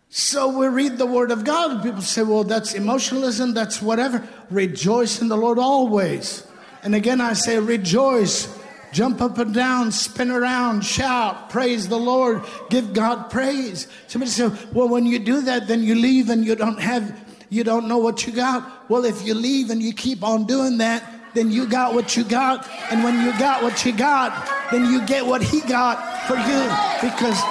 So 0.10 0.58
we 0.58 0.68
read 0.68 0.98
the 0.98 1.06
word 1.06 1.30
of 1.30 1.46
God. 1.46 1.84
People 1.84 2.02
say, 2.02 2.24
well, 2.24 2.44
that's 2.44 2.74
emotionalism, 2.74 3.54
that's 3.54 3.82
whatever. 3.82 4.28
Rejoice 4.50 5.22
in 5.22 5.28
the 5.28 5.38
Lord 5.38 5.60
always. 5.60 6.46
And 6.82 6.96
again, 6.96 7.22
I 7.22 7.34
say, 7.34 7.60
rejoice. 7.60 8.58
Jump 8.92 9.22
up 9.22 9.38
and 9.38 9.54
down, 9.54 9.92
spin 9.92 10.32
around, 10.32 10.84
shout, 10.84 11.52
praise 11.52 11.88
the 11.88 12.00
Lord, 12.00 12.44
give 12.72 12.92
God 12.92 13.30
praise. 13.30 13.88
Somebody 14.08 14.32
said, 14.32 14.58
well, 14.74 14.90
when 14.90 15.06
you 15.06 15.20
do 15.20 15.42
that, 15.42 15.68
then 15.68 15.84
you 15.84 15.94
leave 15.94 16.32
and 16.32 16.44
you 16.44 16.56
don't 16.56 16.80
have, 16.80 17.16
you 17.50 17.64
don't 17.64 17.88
know 17.88 18.00
what 18.00 18.26
you 18.26 18.34
got. 18.34 18.90
Well, 18.90 19.06
if 19.06 19.24
you 19.24 19.36
leave 19.36 19.70
and 19.70 19.80
you 19.84 19.94
keep 19.94 20.24
on 20.24 20.46
doing 20.46 20.80
that, 20.80 21.04
then 21.36 21.52
you 21.52 21.68
got 21.68 21.94
what 21.94 22.18
you 22.18 22.24
got. 22.24 22.68
And 22.90 23.04
when 23.04 23.24
you 23.24 23.32
got 23.38 23.62
what 23.62 23.86
you 23.86 23.92
got, 23.92 24.50
then 24.72 24.92
you 24.92 25.06
get 25.06 25.24
what 25.24 25.44
He 25.44 25.62
got 25.62 26.09
for 26.30 26.38
you 26.38 26.62
because 27.02 27.42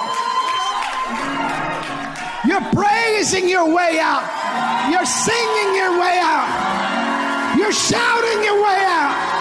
you're 2.47 2.63
praising 2.71 3.49
your 3.49 3.67
way 3.75 3.99
out. 3.99 4.23
You're 4.89 5.05
singing 5.05 5.75
your 5.75 5.99
way 5.99 6.15
out. 6.23 7.57
You're 7.57 7.73
shouting 7.73 8.41
your 8.41 8.63
way 8.63 8.79
out. 8.79 9.39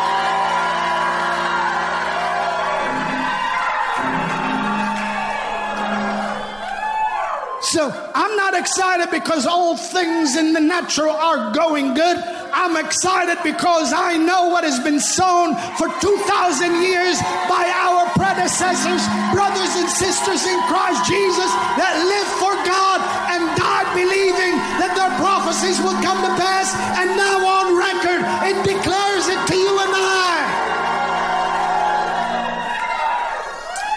So 7.62 7.92
I'm 8.14 8.34
not 8.36 8.54
excited 8.54 9.10
because 9.12 9.46
all 9.46 9.76
things 9.76 10.36
in 10.36 10.52
the 10.52 10.60
natural 10.60 11.10
are 11.10 11.52
going 11.52 11.94
good. 11.94 12.16
I'm 12.52 12.76
excited 12.82 13.38
because 13.44 13.92
I 13.92 14.16
know 14.16 14.48
what 14.48 14.64
has 14.64 14.80
been 14.80 14.98
sown 14.98 15.54
for 15.76 15.86
2,000 16.00 16.82
years 16.82 17.20
by 17.48 17.70
our 17.72 18.07
predecessors, 18.28 19.08
brothers 19.32 19.72
and 19.80 19.88
sisters 19.88 20.44
in 20.44 20.60
Christ 20.68 21.00
Jesus 21.08 21.50
that 21.80 21.96
lived 21.96 22.34
for 22.36 22.52
God 22.68 23.00
and 23.32 23.40
died 23.56 23.88
believing 23.96 24.52
that 24.76 24.92
their 24.92 25.12
prophecies 25.16 25.80
will 25.80 25.96
come 26.04 26.20
to 26.20 26.32
pass. 26.36 26.76
And 27.00 27.16
now 27.16 27.40
on 27.40 27.72
record, 27.72 28.20
it 28.44 28.58
declares 28.68 29.24
it 29.32 29.40
to 29.48 29.56
you 29.56 29.72
and 29.80 29.92
I. 29.96 30.36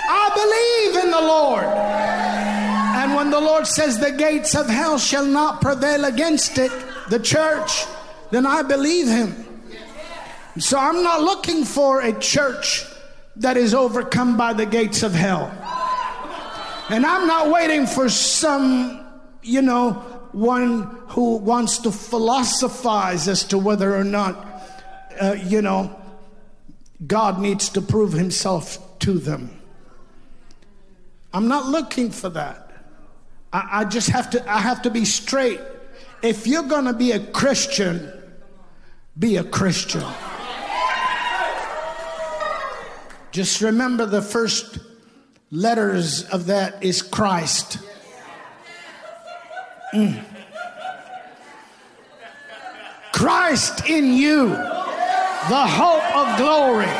I 0.07 0.25
believe 0.31 1.03
in 1.03 1.11
the 1.11 1.21
Lord. 1.21 1.65
And 1.65 3.13
when 3.15 3.31
the 3.31 3.41
Lord 3.41 3.67
says 3.67 3.99
the 3.99 4.11
gates 4.11 4.55
of 4.55 4.69
hell 4.69 4.97
shall 4.97 5.25
not 5.25 5.59
prevail 5.59 6.05
against 6.05 6.57
it, 6.57 6.71
the 7.09 7.19
church, 7.19 7.85
then 8.31 8.45
I 8.45 8.61
believe 8.61 9.07
him. 9.07 9.35
So 10.57 10.77
I'm 10.77 11.03
not 11.03 11.21
looking 11.21 11.65
for 11.65 12.01
a 12.01 12.17
church 12.17 12.85
that 13.41 13.57
is 13.57 13.73
overcome 13.73 14.37
by 14.37 14.53
the 14.53 14.65
gates 14.65 15.03
of 15.03 15.13
hell. 15.13 15.51
And 16.89 17.05
I'm 17.05 17.27
not 17.27 17.51
waiting 17.51 17.87
for 17.87 18.09
some, 18.09 19.05
you 19.41 19.61
know, 19.61 19.93
one 20.31 20.83
who 21.09 21.37
wants 21.37 21.79
to 21.79 21.91
philosophize 21.91 23.27
as 23.27 23.43
to 23.45 23.57
whether 23.57 23.95
or 23.95 24.03
not, 24.03 24.45
uh, 25.19 25.35
you 25.43 25.61
know, 25.61 25.95
God 27.05 27.39
needs 27.39 27.69
to 27.69 27.81
prove 27.81 28.13
himself 28.13 28.99
to 28.99 29.13
them. 29.13 29.57
I'm 31.33 31.47
not 31.47 31.67
looking 31.67 32.11
for 32.11 32.29
that. 32.29 32.71
I, 33.53 33.69
I 33.71 33.85
just 33.85 34.09
have 34.09 34.29
to 34.31 34.51
I 34.51 34.59
have 34.59 34.81
to 34.83 34.89
be 34.89 35.05
straight. 35.05 35.59
If 36.21 36.45
you're 36.45 36.63
gonna 36.63 36.93
be 36.93 37.11
a 37.11 37.19
Christian, 37.19 38.11
be 39.17 39.37
a 39.37 39.43
Christian. 39.43 40.03
Just 43.31 43.61
remember 43.61 44.05
the 44.05 44.21
first 44.21 44.79
letters 45.51 46.23
of 46.29 46.47
that 46.47 46.83
is 46.83 47.01
Christ. 47.01 47.79
Mm. 49.93 50.23
Christ 53.13 53.89
in 53.89 54.13
you, 54.13 54.49
the 54.49 55.65
hope 55.67 56.15
of 56.15 56.37
glory. 56.37 56.91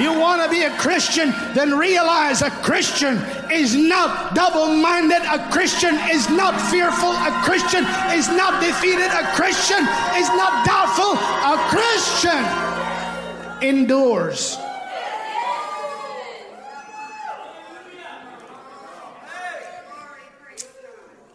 You 0.00 0.12
want 0.20 0.42
to 0.42 0.50
be 0.50 0.62
a 0.62 0.70
Christian, 0.76 1.30
then 1.54 1.76
realize 1.76 2.42
a 2.42 2.50
Christian 2.50 3.16
is 3.50 3.74
not 3.74 4.34
double 4.34 4.68
minded. 4.68 5.22
A 5.22 5.48
Christian 5.50 5.94
is 6.10 6.28
not 6.28 6.60
fearful. 6.70 7.10
A 7.10 7.32
Christian 7.42 7.82
is 8.12 8.28
not 8.28 8.62
defeated. 8.62 9.08
A 9.08 9.24
Christian 9.34 9.80
is 10.14 10.28
not 10.36 10.66
doubtful. 10.66 11.14
A 11.16 11.56
Christian 11.70 12.75
endures. 13.62 14.58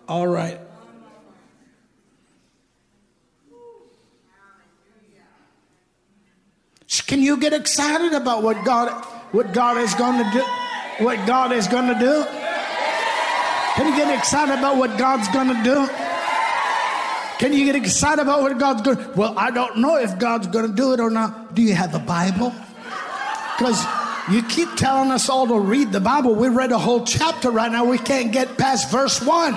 All 0.08 0.28
right. 0.28 0.60
Can 7.08 7.22
you 7.22 7.38
get 7.38 7.54
excited 7.54 8.14
about 8.14 8.42
what 8.42 8.64
God 8.66 8.90
what 9.32 9.54
God 9.54 9.78
is 9.78 9.94
going 9.96 10.18
to 10.24 10.32
do? 10.32 10.44
What 11.04 11.26
God 11.26 11.52
is 11.52 11.68
going 11.68 11.88
to 11.88 12.00
do? 12.00 12.26
Can 13.76 13.88
you 13.88 13.96
get 13.96 14.18
excited 14.18 14.58
about 14.58 14.78
what 14.78 14.98
God's 14.98 15.28
going 15.30 15.48
to 15.48 15.64
do? 15.64 16.11
Can 17.42 17.54
you 17.54 17.66
get 17.66 17.76
excited 17.76 18.22
about 18.22 18.44
what 18.44 18.56
God's 18.60 18.84
going 18.84 18.98
to 18.98 19.12
Well, 19.18 19.34
I 19.36 19.50
don't 19.50 19.78
know 19.78 19.98
if 19.98 20.20
God's 20.20 20.46
going 20.46 20.70
to 20.70 20.76
do 20.78 20.94
it 20.94 21.00
or 21.00 21.10
not. 21.10 21.56
Do 21.56 21.64
you 21.64 21.74
have 21.74 21.96
a 21.96 22.00
Bible? 22.00 22.54
Because 23.58 23.82
you 24.30 24.44
keep 24.44 24.70
telling 24.78 25.10
us 25.10 25.28
all 25.28 25.48
to 25.48 25.58
read 25.58 25.92
the 25.92 26.00
Bible. 26.00 26.36
We 26.36 26.50
read 26.50 26.72
a 26.72 26.78
whole 26.78 27.04
chapter 27.04 27.50
right 27.50 27.72
now. 27.72 27.84
We 27.84 27.98
can't 27.98 28.32
get 28.32 28.60
past 28.60 28.92
verse 28.92 29.18
1. 29.20 29.54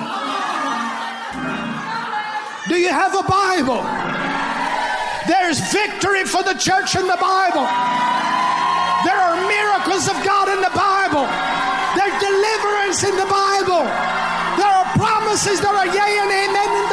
Do 2.72 2.80
you 2.80 2.88
have 2.88 3.12
a 3.12 3.22
Bible? 3.28 3.84
There's 5.28 5.60
victory 5.68 6.24
for 6.24 6.40
the 6.40 6.56
church 6.56 6.96
in 6.96 7.04
the 7.04 7.20
Bible. 7.20 7.68
There 9.04 9.20
are 9.20 9.36
miracles 9.44 10.08
of 10.08 10.16
God 10.24 10.48
in 10.48 10.64
the 10.64 10.72
Bible. 10.72 11.28
There's 12.00 12.16
deliverance 12.16 13.04
in 13.04 13.12
the 13.20 13.28
Bible. 13.28 13.84
There 14.56 14.72
are 14.72 14.88
promises 14.96 15.60
that 15.60 15.76
are 15.76 15.92
yea 15.92 16.24
and 16.24 16.32
amen 16.32 16.83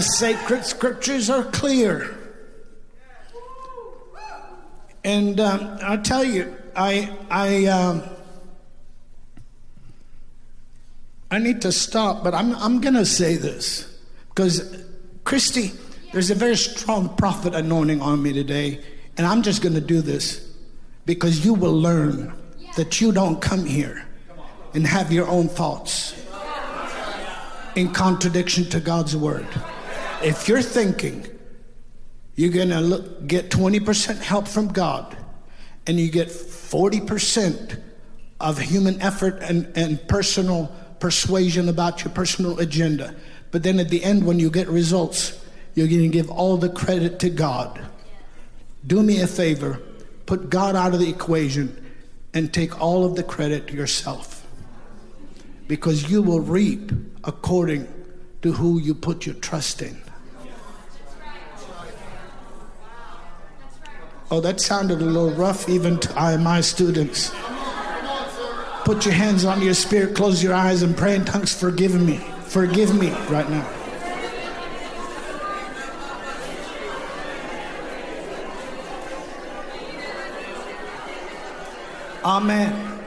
The 0.00 0.06
sacred 0.06 0.64
scriptures 0.64 1.28
are 1.28 1.44
clear. 1.44 2.16
And 5.04 5.38
um, 5.38 5.76
I 5.82 5.98
tell 5.98 6.24
you, 6.24 6.56
I, 6.74 7.14
I, 7.30 7.66
um, 7.66 8.04
I 11.30 11.38
need 11.38 11.60
to 11.60 11.70
stop, 11.70 12.24
but 12.24 12.32
I'm, 12.32 12.54
I'm 12.54 12.80
going 12.80 12.94
to 12.94 13.04
say 13.04 13.36
this 13.36 13.94
because, 14.30 14.82
Christy, 15.24 15.72
there's 16.14 16.30
a 16.30 16.34
very 16.34 16.56
strong 16.56 17.14
prophet 17.16 17.54
anointing 17.54 18.00
on 18.00 18.22
me 18.22 18.32
today, 18.32 18.82
and 19.18 19.26
I'm 19.26 19.42
just 19.42 19.60
going 19.60 19.74
to 19.74 19.82
do 19.82 20.00
this 20.00 20.50
because 21.04 21.44
you 21.44 21.52
will 21.52 21.78
learn 21.78 22.32
that 22.74 23.02
you 23.02 23.12
don't 23.12 23.42
come 23.42 23.66
here 23.66 24.06
and 24.72 24.86
have 24.86 25.12
your 25.12 25.28
own 25.28 25.48
thoughts 25.48 26.14
in 27.74 27.92
contradiction 27.92 28.64
to 28.70 28.80
God's 28.80 29.14
word. 29.14 29.46
If 30.22 30.48
you're 30.48 30.62
thinking 30.62 31.26
you're 32.40 32.50
going 32.50 32.70
to 32.70 33.04
get 33.26 33.50
20% 33.50 34.18
help 34.18 34.48
from 34.48 34.68
God, 34.68 35.16
and 35.86 35.98
you 35.98 36.10
get 36.10 36.28
40% 36.28 37.80
of 38.38 38.58
human 38.58 39.00
effort 39.02 39.42
and, 39.42 39.70
and 39.76 40.06
personal 40.08 40.74
persuasion 41.00 41.68
about 41.68 42.04
your 42.04 42.12
personal 42.12 42.58
agenda. 42.58 43.14
But 43.50 43.62
then 43.62 43.78
at 43.80 43.88
the 43.88 44.02
end, 44.02 44.24
when 44.24 44.38
you 44.38 44.50
get 44.50 44.68
results, 44.68 45.38
you're 45.74 45.88
going 45.88 46.02
to 46.02 46.08
give 46.08 46.30
all 46.30 46.56
the 46.56 46.68
credit 46.68 47.18
to 47.20 47.30
God. 47.30 47.80
Do 48.86 49.02
me 49.02 49.20
a 49.20 49.26
favor, 49.26 49.82
put 50.26 50.48
God 50.48 50.76
out 50.76 50.94
of 50.94 51.00
the 51.00 51.10
equation 51.10 51.92
and 52.32 52.54
take 52.54 52.80
all 52.80 53.04
of 53.04 53.16
the 53.16 53.22
credit 53.22 53.70
yourself. 53.70 54.46
Because 55.66 56.10
you 56.10 56.22
will 56.22 56.40
reap 56.40 56.90
according 57.24 57.86
to 58.42 58.52
who 58.52 58.78
you 58.78 58.94
put 58.94 59.26
your 59.26 59.34
trust 59.36 59.82
in. 59.82 60.00
Oh, 64.32 64.40
that 64.40 64.60
sounded 64.60 65.02
a 65.02 65.04
little 65.04 65.32
rough 65.32 65.68
even 65.68 65.98
to 65.98 66.38
my 66.38 66.60
students. 66.60 67.32
Put 68.84 69.04
your 69.04 69.14
hands 69.14 69.44
on 69.44 69.60
your 69.60 69.74
spirit, 69.74 70.14
close 70.14 70.42
your 70.42 70.54
eyes, 70.54 70.82
and 70.82 70.96
pray 70.96 71.16
in 71.16 71.24
tongues. 71.24 71.52
Forgive 71.52 72.00
me. 72.00 72.18
Forgive 72.44 72.94
me 72.98 73.10
right 73.28 73.48
now. 73.50 73.68
Amen. 82.22 83.00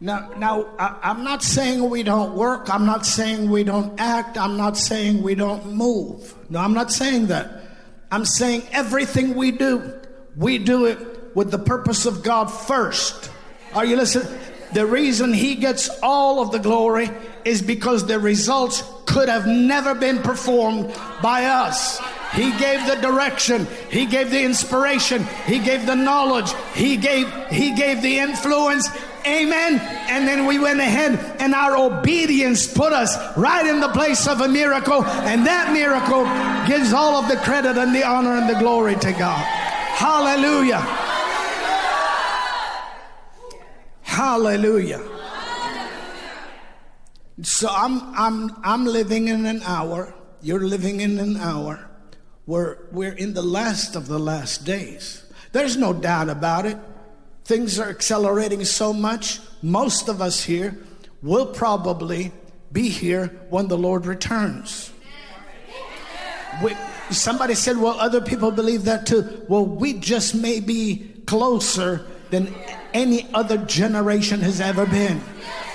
Now, 0.00 0.30
now 0.36 0.66
I, 0.78 1.10
am 1.10 1.22
not 1.22 1.42
saying 1.42 1.88
we 1.88 2.02
don't 2.02 2.34
work. 2.34 2.68
I'm 2.68 2.84
not 2.84 3.06
saying 3.06 3.48
we 3.48 3.62
don't 3.62 3.98
act. 4.00 4.36
I'm 4.36 4.56
not 4.56 4.76
saying 4.76 5.22
we 5.22 5.34
don't 5.34 5.74
move. 5.74 6.34
No, 6.50 6.58
I'm 6.58 6.74
not 6.74 6.90
saying 6.90 7.28
that. 7.28 7.71
I'm 8.12 8.26
saying 8.26 8.64
everything 8.72 9.34
we 9.34 9.52
do, 9.52 9.98
we 10.36 10.58
do 10.58 10.84
it 10.84 11.34
with 11.34 11.50
the 11.50 11.58
purpose 11.58 12.04
of 12.04 12.22
God 12.22 12.48
first. 12.48 13.30
Are 13.74 13.86
you 13.86 13.96
listening? 13.96 14.38
The 14.74 14.84
reason 14.84 15.32
He 15.32 15.54
gets 15.54 15.88
all 16.02 16.42
of 16.42 16.52
the 16.52 16.58
glory 16.58 17.10
is 17.46 17.62
because 17.62 18.06
the 18.06 18.20
results 18.20 18.84
could 19.06 19.30
have 19.30 19.46
never 19.46 19.94
been 19.94 20.18
performed 20.18 20.94
by 21.22 21.46
us. 21.46 22.00
He 22.34 22.50
gave 22.58 22.86
the 22.86 22.98
direction. 23.00 23.66
He 23.90 24.04
gave 24.04 24.30
the 24.30 24.42
inspiration. 24.42 25.24
He 25.46 25.58
gave 25.58 25.86
the 25.86 25.96
knowledge. 25.96 26.52
He 26.74 26.98
gave 26.98 27.32
he 27.48 27.74
gave 27.74 28.02
the 28.02 28.18
influence. 28.18 28.88
Amen. 29.26 29.80
And 30.08 30.26
then 30.26 30.46
we 30.46 30.58
went 30.58 30.80
ahead 30.80 31.18
and 31.40 31.54
our 31.54 31.76
obedience 31.76 32.66
put 32.66 32.92
us 32.92 33.16
right 33.36 33.66
in 33.66 33.80
the 33.80 33.88
place 33.88 34.26
of 34.26 34.40
a 34.40 34.48
miracle. 34.48 35.04
And 35.04 35.46
that 35.46 35.72
miracle 35.72 36.24
gives 36.66 36.92
all 36.92 37.22
of 37.22 37.28
the 37.28 37.36
credit 37.36 37.76
and 37.78 37.94
the 37.94 38.04
honor 38.04 38.36
and 38.36 38.48
the 38.48 38.58
glory 38.58 38.96
to 38.96 39.12
God. 39.12 39.44
Hallelujah. 39.44 40.80
Hallelujah. 44.02 45.02
So 47.42 47.68
I'm 47.70 48.14
I'm 48.14 48.50
I'm 48.62 48.84
living 48.84 49.28
in 49.28 49.46
an 49.46 49.62
hour. 49.62 50.14
You're 50.42 50.66
living 50.66 51.00
in 51.00 51.18
an 51.18 51.36
hour 51.36 51.88
we're, 52.46 52.78
we're 52.90 53.12
in 53.12 53.34
the 53.34 53.42
last 53.42 53.94
of 53.94 54.08
the 54.08 54.18
last 54.18 54.64
days. 54.64 55.24
There's 55.52 55.76
no 55.76 55.92
doubt 55.92 56.28
about 56.28 56.66
it. 56.66 56.76
Things 57.44 57.78
are 57.78 57.88
accelerating 57.88 58.64
so 58.64 58.92
much. 58.92 59.40
Most 59.62 60.08
of 60.08 60.22
us 60.22 60.44
here 60.44 60.78
will 61.22 61.46
probably 61.46 62.32
be 62.72 62.88
here 62.88 63.26
when 63.50 63.68
the 63.68 63.76
Lord 63.78 64.06
returns. 64.06 64.92
We, 66.62 66.76
somebody 67.10 67.54
said, 67.54 67.78
well, 67.78 67.98
other 67.98 68.20
people 68.20 68.50
believe 68.50 68.84
that 68.84 69.06
too. 69.06 69.44
Well, 69.48 69.66
we 69.66 69.94
just 69.94 70.34
may 70.34 70.60
be 70.60 71.10
closer 71.26 72.06
than 72.30 72.54
any 72.94 73.28
other 73.34 73.58
generation 73.58 74.40
has 74.40 74.60
ever 74.60 74.86
been. 74.86 75.20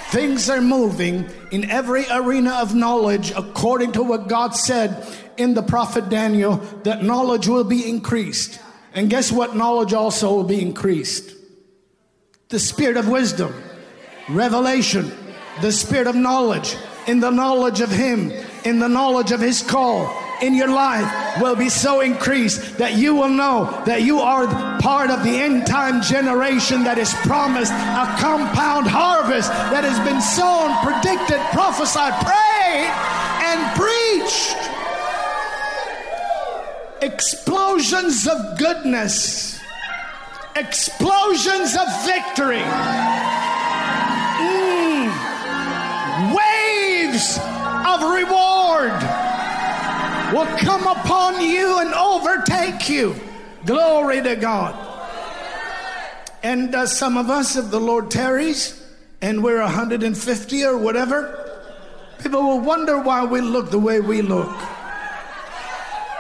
Things 0.10 0.50
are 0.50 0.62
moving 0.62 1.30
in 1.52 1.70
every 1.70 2.06
arena 2.10 2.52
of 2.62 2.74
knowledge 2.74 3.32
according 3.32 3.92
to 3.94 4.04
what 4.04 4.30
God 4.30 4.56
said 4.56 5.06
in 5.36 5.54
the 5.54 5.62
prophet 5.62 6.10
Daniel 6.10 6.58
that 6.84 7.04
knowledge 7.04 7.48
will 7.48 7.64
be 7.64 7.88
increased. 7.88 8.60
And 8.94 9.10
guess 9.10 9.32
what? 9.32 9.56
Knowledge 9.56 9.94
also 9.94 10.34
will 10.34 10.44
be 10.44 10.62
increased. 10.62 11.37
The 12.50 12.60
spirit 12.60 12.96
of 12.96 13.10
wisdom, 13.10 13.54
revelation, 14.30 15.12
the 15.62 15.72
spirit 15.72 16.08
of 16.08 16.16
knowledge, 16.16 16.78
in 17.06 17.20
the 17.20 17.30
knowledge 17.30 17.82
of 17.82 17.90
Him, 17.90 18.32
in 18.64 18.80
the 18.80 18.88
knowledge 18.88 19.32
of 19.32 19.42
His 19.42 19.62
call 19.62 20.08
in 20.42 20.54
your 20.54 20.70
life 20.70 21.42
will 21.42 21.56
be 21.56 21.70
so 21.70 22.02
increased 22.02 22.78
that 22.78 22.96
you 22.96 23.16
will 23.16 23.30
know 23.30 23.84
that 23.86 24.04
you 24.04 24.20
are 24.20 24.48
part 24.80 25.10
of 25.10 25.24
the 25.24 25.30
end 25.30 25.66
time 25.66 26.02
generation 26.02 26.84
that 26.84 26.98
is 26.98 27.14
promised 27.26 27.72
a 27.72 28.16
compound 28.20 28.88
harvest 28.88 29.50
that 29.50 29.84
has 29.84 30.00
been 30.08 30.22
sown, 30.22 30.72
predicted, 30.86 31.40
prophesied, 31.52 32.14
prayed, 32.24 32.92
and 33.44 33.60
preached. 33.76 34.56
Explosions 37.02 38.28
of 38.28 38.58
goodness, 38.58 39.57
explosions 40.58 41.76
of 41.76 41.88
victory, 42.06 42.66
mm. 44.42 45.08
waves 46.36 47.38
of 47.86 48.02
reward 48.02 48.98
will 50.34 50.48
come 50.58 50.88
upon 50.88 51.42
you 51.42 51.80
and 51.80 51.94
overtake 51.94 52.90
you. 52.90 53.16
Glory 53.66 54.22
to 54.24 54.36
God. 54.36 54.84
And 56.44 56.74
uh, 56.74 56.86
some 56.88 57.18
of 57.18 57.30
us, 57.30 57.56
if 57.56 57.70
the 57.72 57.80
Lord 57.80 58.10
tarries 58.10 58.84
and 59.22 59.44
we're 59.44 59.62
150 59.62 60.64
or 60.64 60.78
whatever, 60.78 61.62
people 62.20 62.42
will 62.42 62.60
wonder 62.60 63.00
why 63.00 63.26
we 63.26 63.42
look 63.42 63.70
the 63.70 63.80
way 63.80 64.00
we 64.00 64.22
look. 64.22 64.56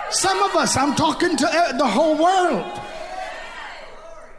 Some 0.09 0.41
of 0.43 0.55
us, 0.55 0.77
I'm 0.77 0.95
talking 0.95 1.35
to 1.35 1.75
the 1.77 1.87
whole 1.87 2.17
world. 2.17 2.81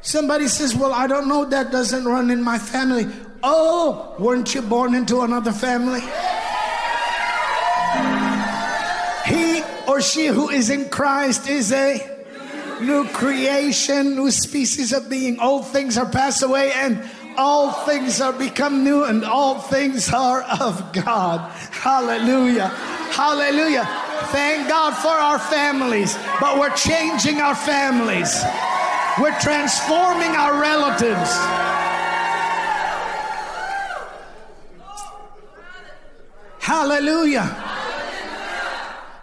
Somebody 0.09 0.49
says, 0.49 0.75
Well, 0.75 0.95
I 0.95 1.07
don't 1.07 1.29
know, 1.29 1.45
that 1.45 1.71
doesn't 1.71 2.07
run 2.07 2.31
in 2.31 2.43
my 2.43 2.59
family. 2.59 3.07
Oh, 3.43 4.17
weren't 4.19 4.55
you 4.55 4.63
born 4.63 4.95
into 4.95 5.21
another 5.21 5.53
family? 5.53 6.01
He 9.27 9.63
or 9.87 10.01
she 10.01 10.29
who 10.29 10.49
is 10.49 10.71
in 10.71 10.89
Christ 10.89 11.51
is 11.51 11.73
a 11.73 12.01
new 12.81 13.07
creation, 13.09 14.17
new 14.17 14.31
species 14.31 14.95
of 14.95 15.11
being. 15.11 15.41
Old 15.41 15.67
things 15.67 15.99
are 15.99 16.09
passed 16.09 16.43
away 16.43 16.73
and 16.73 17.05
all 17.37 17.71
things 17.85 18.23
are 18.23 18.33
become 18.33 18.85
new 18.85 19.05
and 19.05 19.27
all 19.27 19.59
things 19.59 20.11
are 20.11 20.41
of 20.59 20.91
God. 20.95 21.53
Hallelujah. 21.71 22.69
Hallelujah. 23.13 23.85
Thank 24.33 24.71
God 24.71 24.95
for 24.95 25.09
our 25.09 25.39
families, 25.39 26.17
but 26.41 26.59
we're 26.59 26.75
changing 26.75 27.43
our 27.43 27.55
families. 27.55 28.43
We're 29.21 29.39
transforming 29.41 30.31
our 30.37 30.61
relatives. 30.61 31.31
Hallelujah. 36.61 37.69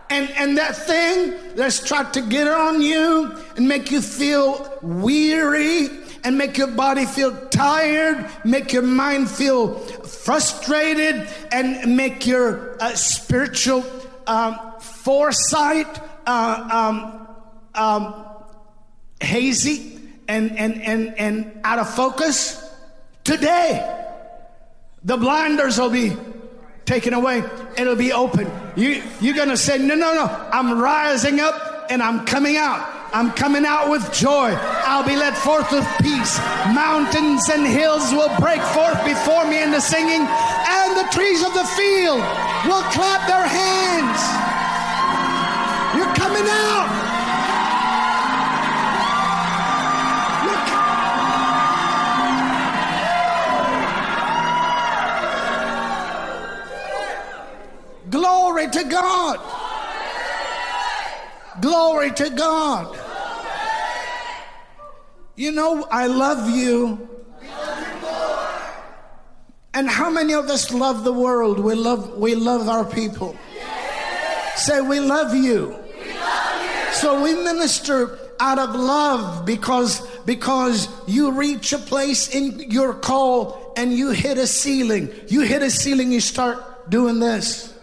And, 0.10 0.30
and 0.32 0.58
that 0.58 0.76
thing 0.76 1.56
that's 1.56 1.86
tried 1.86 2.14
to 2.14 2.22
get 2.22 2.48
on 2.48 2.82
you 2.82 3.36
and 3.56 3.68
make 3.68 3.92
you 3.92 4.02
feel 4.02 4.80
weary 4.82 5.90
and 6.24 6.38
make 6.38 6.58
your 6.58 6.68
body 6.68 7.06
feel 7.06 7.36
tired, 7.48 8.30
make 8.44 8.74
your 8.74 8.82
mind 8.82 9.30
feel 9.30 9.76
frustrated, 9.76 11.28
and 11.52 11.96
make 11.96 12.26
your 12.26 12.82
uh, 12.82 12.96
spiritual 12.96 13.86
um, 14.28 14.60
foresight 14.80 16.02
uh, 16.26 16.68
um, 16.72 17.28
um, 17.76 18.35
hazy 19.26 20.00
and, 20.28 20.58
and, 20.58 20.82
and, 20.82 21.18
and 21.18 21.62
out 21.64 21.80
of 21.80 21.94
focus. 21.94 22.62
Today, 23.24 23.82
the 25.04 25.18
blinders 25.18 25.78
will 25.80 25.90
be 25.90 26.16
taken 26.86 27.14
away. 27.14 27.44
It'll 27.78 27.96
be 27.96 28.14
open. 28.14 28.50
You, 28.76 29.02
you're 29.20 29.36
going 29.36 29.50
to 29.50 29.58
say, 29.58 29.78
No, 29.78 29.96
no, 29.96 30.14
no. 30.14 30.50
I'm 30.52 30.80
rising 30.80 31.40
up 31.40 31.88
and 31.90 32.02
I'm 32.02 32.26
coming 32.26 32.58
out. 32.58 32.94
I'm 33.14 33.32
coming 33.32 33.66
out 33.66 33.90
with 33.90 34.12
joy. 34.12 34.52
I'll 34.60 35.06
be 35.06 35.16
led 35.16 35.38
forth 35.38 35.72
with 35.72 35.88
peace. 36.02 36.38
Mountains 36.76 37.48
and 37.50 37.66
hills 37.66 38.12
will 38.12 38.34
break 38.40 38.62
forth 38.76 39.00
before 39.06 39.48
me 39.48 39.64
in 39.64 39.72
the 39.72 39.80
singing, 39.80 40.20
and 40.20 40.90
the 40.98 41.08
trees 41.14 41.40
of 41.40 41.54
the 41.54 41.64
field 41.80 42.20
will 42.68 42.84
clap 42.92 43.24
their 43.30 43.48
hands. 43.48 44.20
You're 45.96 46.14
coming 46.16 46.44
out. 46.44 46.95
Glory 58.66 58.84
to 58.84 58.90
God. 58.90 59.40
Glory 61.62 62.12
to 62.12 62.30
God. 62.32 62.98
You 65.36 65.52
know, 65.52 65.88
I 65.92 66.08
love 66.08 66.50
you. 66.50 67.08
And 69.74 69.90
how 69.90 70.10
many 70.10 70.34
of 70.34 70.46
us 70.46 70.72
love 70.72 71.04
the 71.04 71.14
world? 71.14 71.60
We 71.60 71.76
love 71.76 72.18
we 72.18 72.34
love 72.34 72.68
our 72.70 72.86
people. 72.86 73.36
Say 74.56 74.82
we 74.82 75.00
love 75.00 75.36
you. 75.36 75.76
So 76.94 77.22
we 77.22 77.36
minister 77.36 78.18
out 78.40 78.58
of 78.58 78.74
love 78.74 79.46
because 79.46 80.02
because 80.26 80.88
you 81.08 81.32
reach 81.32 81.74
a 81.74 81.78
place 81.78 82.34
in 82.34 82.72
your 82.72 82.94
call 82.94 83.74
and 83.78 83.94
you 83.94 84.12
hit 84.12 84.38
a 84.38 84.48
ceiling. 84.48 85.14
You 85.28 85.42
hit 85.42 85.62
a 85.62 85.70
ceiling, 85.70 86.12
you 86.12 86.22
start 86.22 86.90
doing 86.90 87.20
this. 87.20 87.75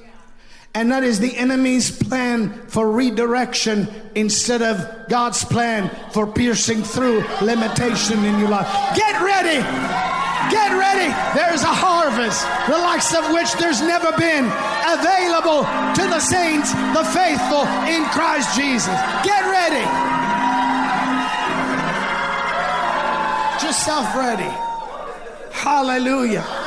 And 0.75 0.91
that 0.91 1.05
is 1.05 1.21
the 1.21 1.37
enemy's 1.37 1.91
plan 1.91 2.51
for 2.69 2.91
redirection 2.91 3.89
instead 4.15 4.63
of 4.63 5.09
God's 5.09 5.45
plan 5.45 5.91
for 6.13 6.27
piercing 6.27 6.83
through 6.83 7.25
limitation 7.43 8.25
in 8.25 8.39
your 8.39 8.49
life. 8.49 8.67
Get 8.97 9.21
ready! 9.21 9.61
Get 10.51 10.73
ready! 10.73 11.13
There's 11.37 11.63
a 11.63 11.73
harvest, 11.73 12.41
the 12.73 12.79
likes 12.79 13.13
of 13.15 13.33
which 13.33 13.53
there's 13.61 13.83
never 13.83 14.17
been, 14.17 14.49
available 14.89 15.69
to 15.93 16.05
the 16.09 16.21
saints, 16.21 16.73
the 16.97 17.05
faithful 17.13 17.69
in 17.85 18.05
Christ 18.09 18.57
Jesus. 18.57 18.97
Get 19.25 19.45
ready! 19.45 19.85
Get 23.61 23.69
yourself 23.69 24.17
ready. 24.17 24.51
Hallelujah. 25.53 26.62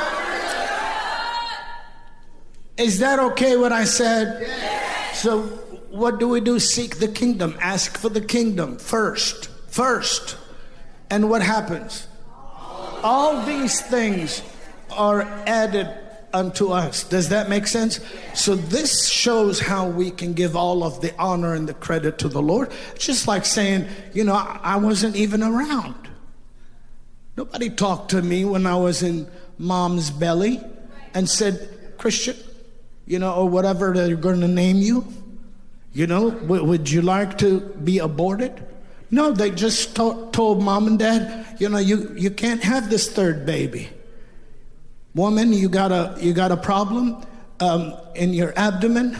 Is 2.77 2.99
that 2.99 3.19
okay 3.19 3.55
what 3.55 3.71
I 3.71 3.85
said? 3.85 4.41
Yes. 4.41 5.21
So, 5.21 5.43
what 5.89 6.19
do 6.19 6.27
we 6.27 6.41
do? 6.41 6.59
Seek 6.59 6.97
the 6.97 7.07
kingdom. 7.07 7.55
Ask 7.61 7.97
for 7.97 8.09
the 8.09 8.21
kingdom 8.21 8.77
first. 8.77 9.47
First. 9.67 10.37
And 11.09 11.29
what 11.29 11.41
happens? 11.41 12.07
All 13.01 13.45
these 13.45 13.79
things 13.81 14.41
are 14.91 15.21
added 15.21 15.89
unto 16.33 16.69
us. 16.69 17.05
Does 17.05 17.29
that 17.29 17.49
make 17.49 17.65
sense? 17.65 18.01
So, 18.33 18.55
this 18.55 19.07
shows 19.07 19.61
how 19.61 19.87
we 19.87 20.11
can 20.11 20.33
give 20.33 20.57
all 20.57 20.83
of 20.83 20.99
the 20.99 21.15
honor 21.17 21.53
and 21.53 21.69
the 21.69 21.73
credit 21.73 22.17
to 22.19 22.27
the 22.27 22.41
Lord. 22.41 22.71
just 22.97 23.25
like 23.25 23.45
saying, 23.45 23.87
you 24.13 24.25
know, 24.25 24.35
I 24.35 24.75
wasn't 24.75 25.15
even 25.15 25.41
around. 25.41 26.09
Nobody 27.37 27.69
talked 27.69 28.11
to 28.11 28.21
me 28.21 28.43
when 28.43 28.65
I 28.65 28.75
was 28.75 29.01
in 29.01 29.27
mom's 29.57 30.09
belly 30.09 30.61
and 31.13 31.29
said, 31.29 31.69
Christian, 31.97 32.35
you 33.05 33.19
know, 33.19 33.33
or 33.33 33.49
whatever 33.49 33.93
they're 33.93 34.15
going 34.15 34.41
to 34.41 34.47
name 34.47 34.77
you. 34.77 35.05
You 35.93 36.07
know, 36.07 36.27
would 36.27 36.89
you 36.89 37.01
like 37.01 37.37
to 37.37 37.61
be 37.61 37.99
aborted? 37.99 38.65
No, 39.11 39.31
they 39.31 39.51
just 39.51 39.95
to- 39.95 40.27
told 40.31 40.61
mom 40.61 40.87
and 40.87 40.99
dad, 40.99 41.45
you 41.59 41.69
know, 41.69 41.77
you, 41.77 42.13
you 42.17 42.29
can't 42.29 42.61
have 42.63 42.89
this 42.89 43.09
third 43.09 43.45
baby. 43.45 43.89
Woman, 45.13 45.53
you 45.53 45.69
got 45.69 45.91
a, 45.91 46.17
you 46.19 46.33
got 46.33 46.51
a 46.51 46.57
problem 46.57 47.25
um, 47.61 47.93
in 48.15 48.33
your 48.33 48.53
abdomen. 48.57 49.17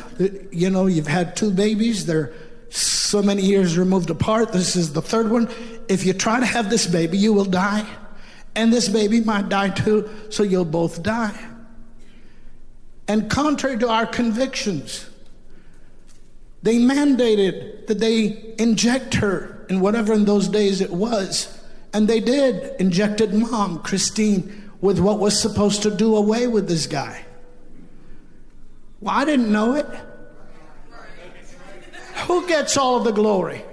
You 0.52 0.70
know, 0.70 0.88
you've 0.88 1.08
had 1.08 1.38
two 1.38 1.52
babies. 1.52 2.06
They're 2.06 2.34
so 2.70 3.22
many 3.22 3.44
years 3.44 3.78
removed 3.78 4.10
apart. 4.10 4.52
This 4.52 4.76
is 4.76 4.92
the 4.92 5.02
third 5.02 5.32
one. 5.32 5.48
If 5.88 6.06
you 6.06 6.12
try 6.12 6.42
to 6.42 6.46
have 6.46 6.70
this 6.70 6.88
baby, 6.88 7.18
you 7.18 7.32
will 7.32 7.46
die. 7.46 7.88
And 8.56 8.74
this 8.74 8.90
baby 8.90 9.22
might 9.22 9.48
die 9.48 9.70
too, 9.70 10.10
so 10.30 10.44
you'll 10.44 10.66
both 10.66 11.04
die. 11.04 11.38
And 13.08 13.30
contrary 13.30 13.78
to 13.80 13.90
our 13.90 14.06
convictions, 14.06 15.08
they 16.64 16.78
mandated 16.78 17.86
that 17.88 18.00
they 18.00 18.56
inject 18.58 19.16
her 19.16 19.66
in 19.70 19.80
whatever 19.80 20.14
in 20.14 20.26
those 20.26 20.48
days 20.48 20.82
it 20.82 20.92
was. 20.92 21.62
And 21.94 22.08
they 22.08 22.20
did, 22.20 22.80
injected 22.80 23.34
mom, 23.34 23.80
Christine, 23.80 24.72
with 24.82 25.00
what 25.00 25.20
was 25.20 25.40
supposed 25.40 25.84
to 25.84 25.92
do 25.92 26.16
away 26.16 26.48
with 26.48 26.68
this 26.68 26.88
guy. 26.88 27.26
Well, 29.00 29.16
I 29.16 29.26
didn't 29.26 29.52
know 29.52 29.76
it. 29.76 29.86
Who 32.28 32.48
gets 32.48 32.76
all 32.76 32.98
of 32.98 33.04
the 33.04 33.12
glory? 33.12 33.64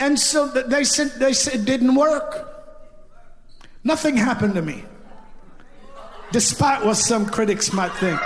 And 0.00 0.18
so 0.18 0.46
they 0.46 0.84
said, 0.84 1.10
they 1.18 1.32
said 1.32 1.54
it 1.54 1.64
didn't 1.64 1.96
work. 1.96 2.44
Nothing 3.82 4.16
happened 4.16 4.54
to 4.54 4.62
me 4.62 4.84
despite 6.32 6.84
what 6.84 6.94
some 6.94 7.26
critics 7.26 7.72
might 7.72 7.92
think. 7.94 8.20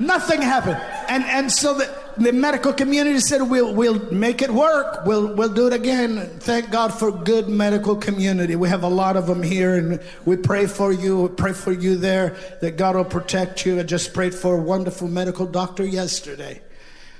Nothing 0.00 0.40
happened. 0.40 0.80
And, 1.10 1.24
and 1.24 1.52
so 1.52 1.74
the, 1.74 1.94
the 2.16 2.32
medical 2.32 2.72
community 2.72 3.20
said, 3.20 3.42
we'll, 3.42 3.74
we'll 3.74 4.10
make 4.10 4.40
it 4.40 4.50
work. 4.50 5.04
We'll, 5.04 5.34
we'll 5.34 5.52
do 5.52 5.66
it 5.66 5.74
again. 5.74 6.26
Thank 6.38 6.70
God 6.70 6.94
for 6.94 7.12
good 7.12 7.48
medical 7.48 7.96
community. 7.96 8.56
We 8.56 8.70
have 8.70 8.82
a 8.82 8.88
lot 8.88 9.18
of 9.18 9.26
them 9.26 9.42
here, 9.42 9.76
and 9.76 10.00
we 10.24 10.36
pray 10.36 10.66
for 10.66 10.90
you. 10.90 11.22
We 11.22 11.28
pray 11.28 11.52
for 11.52 11.72
you 11.72 11.96
there 11.96 12.34
that 12.62 12.78
God 12.78 12.96
will 12.96 13.04
protect 13.04 13.66
you. 13.66 13.78
I 13.78 13.82
just 13.82 14.14
prayed 14.14 14.34
for 14.34 14.54
a 14.54 14.60
wonderful 14.60 15.06
medical 15.06 15.44
doctor 15.44 15.84
yesterday. 15.84 16.62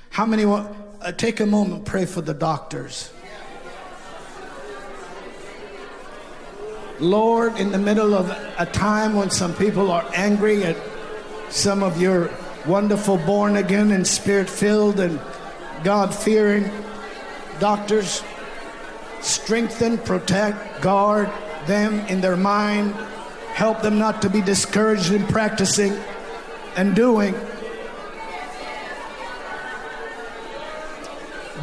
How 0.09 0.25
many 0.25 0.45
want, 0.45 0.75
uh, 1.01 1.11
take 1.11 1.39
a 1.39 1.45
moment, 1.45 1.85
pray 1.85 2.05
for 2.05 2.21
the 2.21 2.33
doctors. 2.33 3.11
Lord, 7.01 7.57
in 7.57 7.71
the 7.71 7.79
middle 7.79 8.13
of 8.13 8.29
a 8.59 8.65
time 8.67 9.15
when 9.15 9.31
some 9.31 9.55
people 9.55 9.91
are 9.91 10.05
angry 10.13 10.63
at 10.63 10.77
some 11.49 11.81
of 11.81 11.99
your 11.99 12.29
wonderful 12.67 13.17
born 13.17 13.57
again 13.57 13.91
and 13.91 14.05
spirit 14.05 14.47
filled 14.47 14.99
and 14.99 15.19
God 15.83 16.13
fearing 16.13 16.69
doctors, 17.59 18.23
strengthen, 19.21 19.97
protect, 19.97 20.81
guard 20.81 21.31
them 21.65 22.01
in 22.01 22.21
their 22.21 22.37
mind, 22.37 22.93
help 23.53 23.81
them 23.81 23.97
not 23.97 24.21
to 24.21 24.29
be 24.29 24.41
discouraged 24.41 25.11
in 25.11 25.25
practicing 25.25 25.93
and 26.75 26.95
doing 26.95 27.33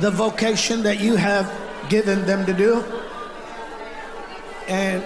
the 0.01 0.11
vocation 0.11 0.83
that 0.83 0.99
you 0.99 1.15
have 1.15 1.53
given 1.89 2.27
them 2.27 2.45
to 2.45 2.53
do. 2.53 2.85
And 4.67 5.05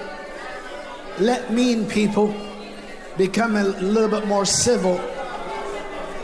let 1.18 1.52
mean 1.52 1.86
people 1.88 2.34
become 3.16 3.56
a 3.56 3.64
little 3.64 4.08
bit 4.08 4.26
more 4.26 4.44
civil 4.44 5.00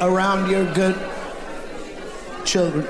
around 0.00 0.50
your 0.50 0.72
good 0.74 0.96
children. 2.44 2.86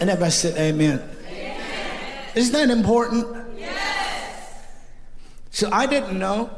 And 0.00 0.10
everybody 0.10 0.30
said, 0.30 0.56
Amen. 0.56 1.02
Amen. 1.26 2.00
Isn't 2.34 2.52
that 2.52 2.70
important? 2.70 3.26
Yes. 3.58 4.64
So 5.50 5.70
I 5.72 5.86
didn't 5.86 6.18
know. 6.18 6.50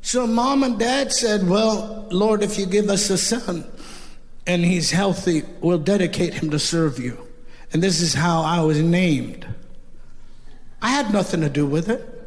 So 0.00 0.26
mom 0.26 0.62
and 0.62 0.78
dad 0.78 1.12
said, 1.12 1.48
Well, 1.48 2.06
Lord, 2.10 2.42
if 2.42 2.58
you 2.58 2.66
give 2.66 2.88
us 2.88 3.10
a 3.10 3.18
son 3.18 3.64
and 4.46 4.64
he's 4.64 4.90
healthy, 4.90 5.42
we'll 5.60 5.78
dedicate 5.78 6.34
him 6.34 6.50
to 6.50 6.58
serve 6.58 6.98
you. 6.98 7.26
And 7.72 7.82
this 7.82 8.00
is 8.00 8.14
how 8.14 8.42
I 8.42 8.62
was 8.62 8.80
named. 8.80 9.46
I 10.80 10.90
had 10.90 11.12
nothing 11.12 11.40
to 11.40 11.48
do 11.50 11.66
with 11.66 11.88
it. 11.88 12.17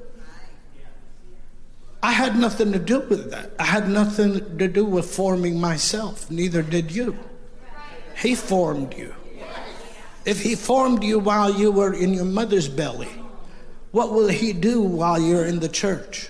I 2.03 2.11
had 2.11 2.35
nothing 2.35 2.71
to 2.71 2.79
do 2.79 3.01
with 3.01 3.29
that. 3.31 3.51
I 3.59 3.65
had 3.65 3.87
nothing 3.87 4.57
to 4.57 4.67
do 4.67 4.85
with 4.85 5.05
forming 5.05 5.59
myself. 5.59 6.31
Neither 6.31 6.63
did 6.63 6.91
you. 6.91 7.17
He 8.17 8.35
formed 8.35 8.95
you. 8.95 9.13
If 10.25 10.41
He 10.41 10.55
formed 10.55 11.03
you 11.03 11.19
while 11.19 11.53
you 11.53 11.71
were 11.71 11.93
in 11.93 12.13
your 12.13 12.25
mother's 12.25 12.67
belly, 12.67 13.09
what 13.91 14.11
will 14.13 14.29
He 14.29 14.53
do 14.53 14.81
while 14.81 15.19
you're 15.19 15.45
in 15.45 15.59
the 15.59 15.69
church? 15.69 16.29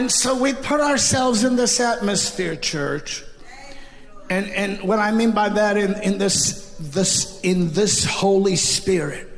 And 0.00 0.10
so 0.10 0.34
we 0.34 0.54
put 0.54 0.80
ourselves 0.80 1.44
in 1.44 1.56
this 1.56 1.78
atmosphere, 1.78 2.56
church. 2.56 3.22
And, 4.30 4.48
and 4.48 4.80
what 4.80 4.98
I 4.98 5.10
mean 5.10 5.32
by 5.32 5.50
that 5.50 5.76
in, 5.76 5.92
in 6.02 6.16
this, 6.16 6.74
this 6.80 7.38
in 7.42 7.72
this 7.72 8.06
Holy 8.06 8.56
Spirit, 8.56 9.28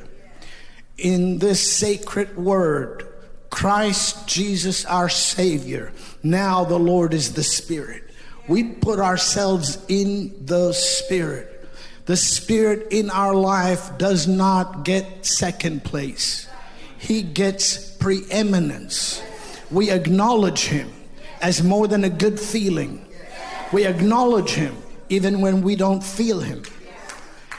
in 0.96 1.40
this 1.40 1.76
sacred 1.76 2.36
word, 2.36 3.08
Christ 3.50 4.28
Jesus 4.28 4.84
our 4.84 5.08
Savior. 5.08 5.92
Now 6.22 6.62
the 6.62 6.78
Lord 6.78 7.12
is 7.12 7.34
the 7.34 7.42
Spirit. 7.42 8.04
We 8.46 8.62
put 8.62 9.00
ourselves 9.00 9.84
in 9.88 10.46
the 10.46 10.72
Spirit. 10.74 11.68
The 12.06 12.16
Spirit 12.16 12.92
in 12.92 13.10
our 13.10 13.34
life 13.34 13.98
does 13.98 14.28
not 14.28 14.84
get 14.84 15.26
second 15.26 15.82
place, 15.82 16.46
He 16.98 17.22
gets 17.22 17.96
preeminence. 17.96 19.20
We 19.72 19.90
acknowledge 19.90 20.66
Him 20.66 20.92
as 21.40 21.62
more 21.62 21.88
than 21.88 22.04
a 22.04 22.10
good 22.10 22.38
feeling. 22.38 23.04
We 23.72 23.86
acknowledge 23.86 24.50
Him 24.50 24.76
even 25.08 25.40
when 25.40 25.62
we 25.62 25.76
don't 25.76 26.04
feel 26.04 26.40
Him. 26.40 26.62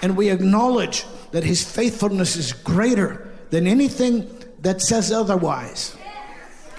And 0.02 0.16
we 0.16 0.30
acknowledge 0.30 1.06
that 1.32 1.44
His 1.44 1.64
faithfulness 1.64 2.36
is 2.36 2.54
greater 2.54 3.28
than 3.50 3.66
anything 3.66 4.30
that 4.62 4.82
says 4.82 5.12
otherwise. 5.12 5.96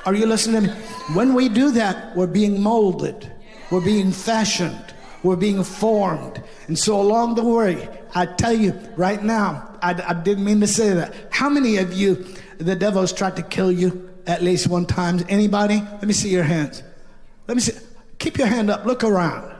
Are 0.07 0.14
you 0.14 0.26
listening? 0.26 0.62
to 0.62 0.68
me? 0.68 0.74
When 1.14 1.35
we 1.35 1.49
do 1.49 1.72
that, 1.72 2.14
we're 2.14 2.26
being 2.26 2.61
molded, 2.61 3.30
we're 3.70 3.85
being 3.85 4.12
fashioned, 4.12 4.95
we're 5.22 5.37
being 5.37 5.64
formed. 5.64 6.43
And 6.68 6.78
so, 6.78 7.01
along 7.01 7.35
the 7.35 7.45
way, 7.45 7.89
I 8.14 8.26
tell 8.26 8.53
you 8.53 8.78
right 8.97 9.22
now, 9.22 9.78
I, 9.82 10.01
I 10.07 10.14
didn't 10.14 10.45
mean 10.45 10.61
to 10.61 10.66
say 10.66 10.93
that. 10.93 11.14
How 11.30 11.49
many 11.49 11.78
of 11.78 11.93
you, 11.93 12.24
the 12.59 12.76
devil's 12.76 13.12
tried 13.12 13.37
to 13.37 13.43
kill 13.43 13.72
you 13.72 14.14
at 14.27 14.43
least 14.43 14.68
one 14.68 14.87
time? 14.87 15.20
Anybody? 15.29 15.77
Let 15.81 16.05
me 16.05 16.12
see 16.12 16.31
your 16.31 16.45
hands. 16.45 16.83
Let 17.47 17.57
me 17.57 17.61
see. 17.61 17.79
Keep 18.18 18.39
your 18.39 18.47
hand 18.47 18.70
up. 18.70 18.85
Look 18.85 19.05
around. 19.05 19.55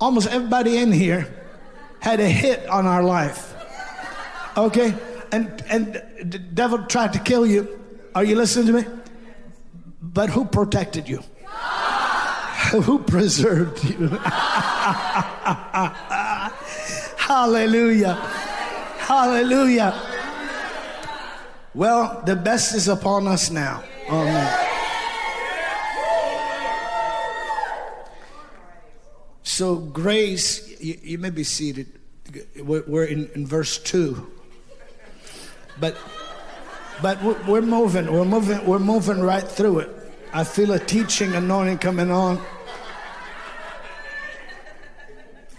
Almost 0.00 0.28
everybody 0.28 0.78
in 0.78 0.92
here 0.92 1.34
had 2.00 2.20
a 2.20 2.28
hit 2.28 2.68
on 2.68 2.86
our 2.86 3.02
life. 3.02 3.54
Okay? 4.56 4.94
And 5.32 5.64
and 5.68 6.02
the 6.22 6.38
devil 6.38 6.84
tried 6.84 7.12
to 7.14 7.18
kill 7.18 7.46
you. 7.46 7.80
Are 8.14 8.24
you 8.24 8.36
listening 8.36 8.66
to 8.66 8.72
me? 8.72 8.84
But 10.00 10.30
who 10.30 10.44
protected 10.44 11.08
you? 11.08 11.18
who 12.82 13.00
preserved 13.00 13.84
you? 13.84 14.08
Hallelujah. 17.18 18.14
Hallelujah. 18.14 20.07
Well, 21.78 22.24
the 22.26 22.34
best 22.34 22.74
is 22.74 22.88
upon 22.88 23.28
us 23.28 23.52
now. 23.52 23.84
Amen. 24.10 24.66
So, 29.44 29.76
grace, 29.76 30.80
you, 30.80 30.98
you 31.00 31.18
may 31.18 31.30
be 31.30 31.44
seated. 31.44 31.86
We're, 32.60 33.04
in, 33.04 33.30
in 33.36 33.46
verse 33.46 33.78
2. 33.78 34.28
But 35.78 35.96
but 37.00 37.22
we're 37.46 37.62
moving, 37.62 38.12
we're 38.12 38.24
moving, 38.24 38.66
we're 38.66 38.80
moving 38.80 39.20
right 39.20 39.46
through 39.46 39.78
it. 39.78 39.90
I 40.32 40.42
feel 40.42 40.72
a 40.72 40.80
teaching 40.80 41.32
anointing 41.36 41.78
coming 41.78 42.10
on. 42.10 42.44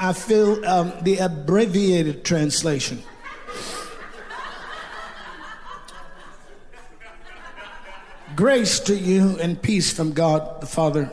I 0.02 0.12
feel 0.12 0.66
um, 0.66 0.92
the 1.02 1.20
abbreviated 1.20 2.26
translation. 2.26 3.04
Grace 8.40 8.80
to 8.80 8.96
you 8.96 9.38
and 9.42 9.62
peace 9.62 9.92
from 9.92 10.14
God 10.14 10.62
the 10.62 10.66
Father 10.66 11.12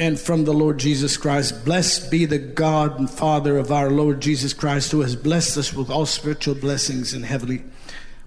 and 0.00 0.18
from 0.18 0.44
the 0.44 0.52
Lord 0.52 0.78
Jesus 0.78 1.16
Christ. 1.16 1.64
Blessed 1.64 2.10
be 2.10 2.24
the 2.24 2.40
God 2.40 2.98
and 2.98 3.08
Father 3.08 3.56
of 3.56 3.70
our 3.70 3.88
Lord 3.88 4.20
Jesus 4.20 4.52
Christ, 4.52 4.90
who 4.90 5.02
has 5.02 5.14
blessed 5.14 5.56
us 5.56 5.72
with 5.72 5.88
all 5.88 6.06
spiritual 6.06 6.56
blessings 6.56 7.14
in 7.14 7.22
heavenly 7.22 7.62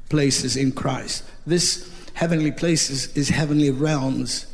places 0.07 0.55
in 0.55 0.71
Christ. 0.71 1.25
This 1.45 1.91
heavenly 2.13 2.53
places 2.53 3.13
is 3.17 3.27
heavenly 3.27 3.71
realms, 3.71 4.45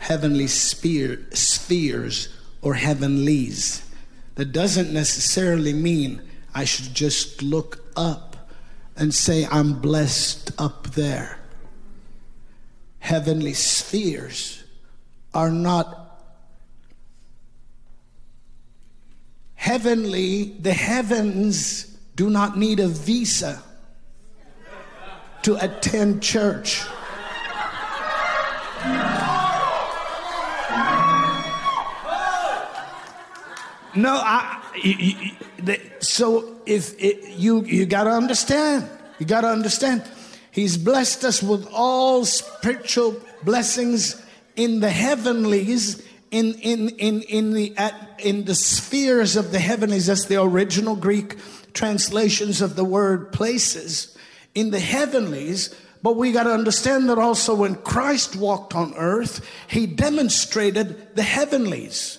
heavenly 0.00 0.46
sphere, 0.46 1.18
spheres, 1.32 2.28
or 2.60 2.74
heavenlies. 2.74 3.90
That 4.34 4.52
doesn't 4.52 4.92
necessarily 4.92 5.72
mean 5.72 6.20
I 6.54 6.64
should 6.64 6.92
just 6.92 7.42
look 7.42 7.82
up 7.96 8.50
and 8.98 9.14
say, 9.14 9.46
I'm 9.50 9.80
blessed 9.80 10.50
up 10.58 10.88
there. 10.88 11.38
Heavenly 13.02 13.52
spheres 13.52 14.62
are 15.34 15.50
not 15.50 15.98
heavenly, 19.54 20.44
the 20.60 20.72
heavens 20.72 21.84
do 22.14 22.30
not 22.30 22.56
need 22.56 22.78
a 22.78 22.86
visa 22.86 23.60
to 25.42 25.56
attend 25.64 26.22
church. 26.22 26.82
No, 33.96 34.14
I. 34.14 34.62
You, 34.80 34.94
you, 34.94 35.76
so 35.98 36.54
if 36.66 36.94
it, 37.02 37.30
you 37.30 37.64
you 37.64 37.84
got 37.84 38.04
to 38.04 38.10
understand, 38.10 38.88
you 39.18 39.26
got 39.26 39.40
to 39.40 39.48
understand. 39.48 40.04
He's 40.52 40.76
blessed 40.76 41.24
us 41.24 41.42
with 41.42 41.66
all 41.72 42.26
spiritual 42.26 43.16
blessings 43.42 44.22
in 44.54 44.80
the 44.80 44.90
heavenlies, 44.90 46.06
in 46.30 46.52
in 46.60 46.90
in 46.90 47.22
in 47.22 47.54
the 47.54 47.74
at, 47.78 47.94
in 48.18 48.44
the 48.44 48.54
spheres 48.54 49.34
of 49.34 49.50
the 49.50 49.58
heavenlies. 49.58 50.06
That's 50.06 50.26
the 50.26 50.42
original 50.42 50.94
Greek 50.94 51.38
translations 51.72 52.60
of 52.60 52.76
the 52.76 52.84
word 52.84 53.32
places 53.32 54.16
in 54.54 54.70
the 54.70 54.78
heavenlies. 54.78 55.74
But 56.02 56.16
we 56.16 56.32
got 56.32 56.44
to 56.44 56.52
understand 56.52 57.08
that 57.08 57.18
also 57.18 57.54
when 57.54 57.76
Christ 57.76 58.36
walked 58.36 58.74
on 58.74 58.92
earth, 58.96 59.48
he 59.68 59.86
demonstrated 59.86 61.16
the 61.16 61.22
heavenlies. 61.22 62.18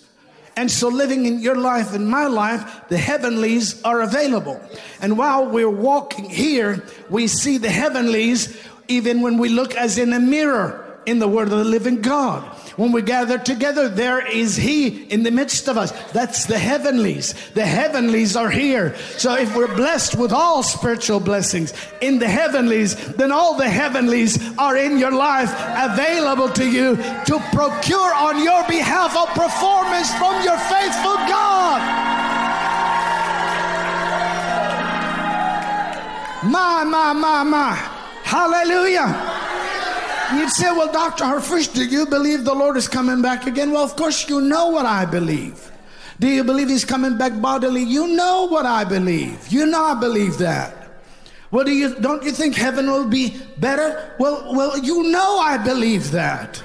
And 0.56 0.70
so, 0.70 0.88
living 0.88 1.26
in 1.26 1.40
your 1.40 1.56
life 1.56 1.94
and 1.94 2.08
my 2.08 2.28
life, 2.28 2.88
the 2.88 2.98
heavenlies 2.98 3.82
are 3.84 4.02
available. 4.02 4.62
And 5.02 5.18
while 5.18 5.48
we're 5.48 5.70
walking 5.70 6.26
here, 6.30 6.86
we 7.10 7.28
see 7.28 7.58
the 7.58 7.70
heavenlies 7.70 8.56
even 8.88 9.22
when 9.22 9.38
we 9.38 9.50
look 9.50 9.76
as 9.76 9.98
in 9.98 10.14
a 10.14 10.20
mirror 10.20 10.83
in 11.06 11.20
the 11.20 11.28
Word 11.28 11.52
of 11.52 11.58
the 11.58 11.66
living 11.66 12.02
God. 12.02 12.44
When 12.76 12.92
we 12.92 13.02
gather 13.04 13.38
together, 13.38 13.88
there 13.88 14.26
is 14.26 14.56
He 14.56 15.04
in 15.04 15.24
the 15.24 15.32
midst 15.32 15.68
of 15.68 15.78
us. 15.78 15.92
That's 16.12 16.46
the 16.46 16.58
heavenlies. 16.58 17.34
The 17.52 17.66
heavenlies 17.66 18.36
are 18.36 18.50
here. 18.50 18.96
So 19.18 19.36
if 19.36 19.56
we're 19.56 19.74
blessed 19.76 20.16
with 20.16 20.34
all 20.34 20.64
spiritual 20.64 21.20
blessings 21.20 21.74
in 22.02 22.20
the 22.20 22.28
heavenlies, 22.28 22.96
then 23.14 23.32
all 23.32 23.56
the 23.56 23.70
heavenlies 23.70 24.40
are 24.58 24.76
in 24.76 24.98
your 24.98 25.12
life 25.12 25.52
available 25.54 26.50
to 26.50 26.70
you 26.70 26.96
to 26.96 27.40
procure 27.52 28.14
on 28.16 28.44
your 28.44 28.68
behalf 28.68 29.16
a 29.16 29.28
performance 29.40 30.12
from 30.16 30.44
your 30.44 30.58
faithful 30.58 31.16
God. 31.30 31.82
My, 36.44 36.84
my, 36.84 37.14
my, 37.14 37.44
my. 37.44 37.76
Hallelujah. 38.24 39.33
You'd 40.38 40.50
say, 40.50 40.72
Well, 40.72 40.92
Dr. 40.92 41.24
Harfouche, 41.24 41.74
do 41.74 41.86
you 41.86 42.06
believe 42.06 42.44
the 42.46 42.54
Lord 42.54 42.78
is 42.78 42.88
coming 42.88 43.22
back 43.22 43.48
again? 43.48 43.72
Well, 43.72 43.84
of 43.84 43.96
course, 43.96 44.28
you 44.30 44.42
know 44.42 44.68
what 44.68 44.86
I 44.86 45.06
believe. 45.06 45.72
Do 46.20 46.28
you 46.28 46.44
believe 46.44 46.70
he's 46.70 46.86
coming 46.86 47.18
back 47.18 47.42
bodily? 47.42 47.84
You 47.84 48.08
know 48.08 48.48
what 48.48 48.66
I 48.66 48.84
believe. 48.84 49.48
You 49.50 49.66
know 49.66 49.84
I 49.84 50.00
believe 50.00 50.38
that. 50.38 50.84
Well, 51.52 51.66
do 51.66 51.72
you 51.72 51.96
don't 52.00 52.24
you 52.24 52.32
think 52.32 52.56
heaven 52.56 52.90
will 52.90 53.08
be 53.08 53.40
better? 53.58 54.16
Well, 54.20 54.54
well, 54.56 54.78
you 54.78 55.04
know 55.12 55.38
I 55.38 55.58
believe 55.58 56.12
that. 56.12 56.62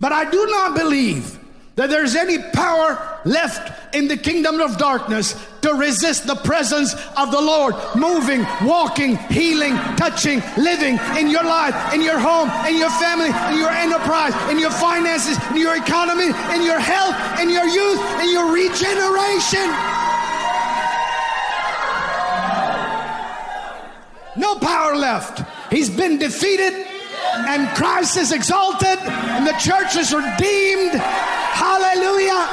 But 0.00 0.12
I 0.12 0.30
do 0.30 0.46
not 0.46 0.74
believe 0.74 1.38
that 1.76 1.88
there's 1.88 2.14
any 2.14 2.38
power 2.38 3.20
left 3.24 3.94
in 3.94 4.08
the 4.08 4.16
kingdom 4.16 4.60
of 4.60 4.76
darkness 4.76 5.34
to 5.62 5.72
resist 5.74 6.26
the 6.26 6.34
presence 6.36 6.94
of 7.16 7.30
the 7.30 7.40
Lord 7.40 7.74
moving, 7.94 8.44
walking, 8.62 9.16
healing, 9.16 9.74
touching, 9.96 10.42
living 10.58 10.98
in 11.16 11.30
your 11.30 11.44
life, 11.44 11.94
in 11.94 12.02
your 12.02 12.18
home, 12.18 12.50
in 12.66 12.76
your 12.76 12.90
family, 12.90 13.30
in 13.52 13.58
your 13.58 13.70
enterprise, 13.70 14.34
in 14.50 14.58
your 14.58 14.70
finances, 14.70 15.38
in 15.50 15.56
your 15.56 15.76
economy, 15.76 16.26
in 16.54 16.62
your 16.62 16.80
health, 16.80 17.40
in 17.40 17.48
your 17.48 17.64
youth, 17.64 18.00
in 18.20 18.30
your 18.30 18.52
regeneration. 18.52 19.68
No 24.36 24.56
power 24.56 24.96
left. 24.96 25.42
He's 25.70 25.90
been 25.90 26.18
defeated 26.18 26.86
and 27.48 27.68
Christ 27.76 28.16
is 28.16 28.32
exalted 28.32 28.98
and 28.98 29.46
the 29.46 29.52
church 29.52 29.96
is 29.96 30.12
redeemed. 30.12 30.92
Hallelujah. 30.94 32.48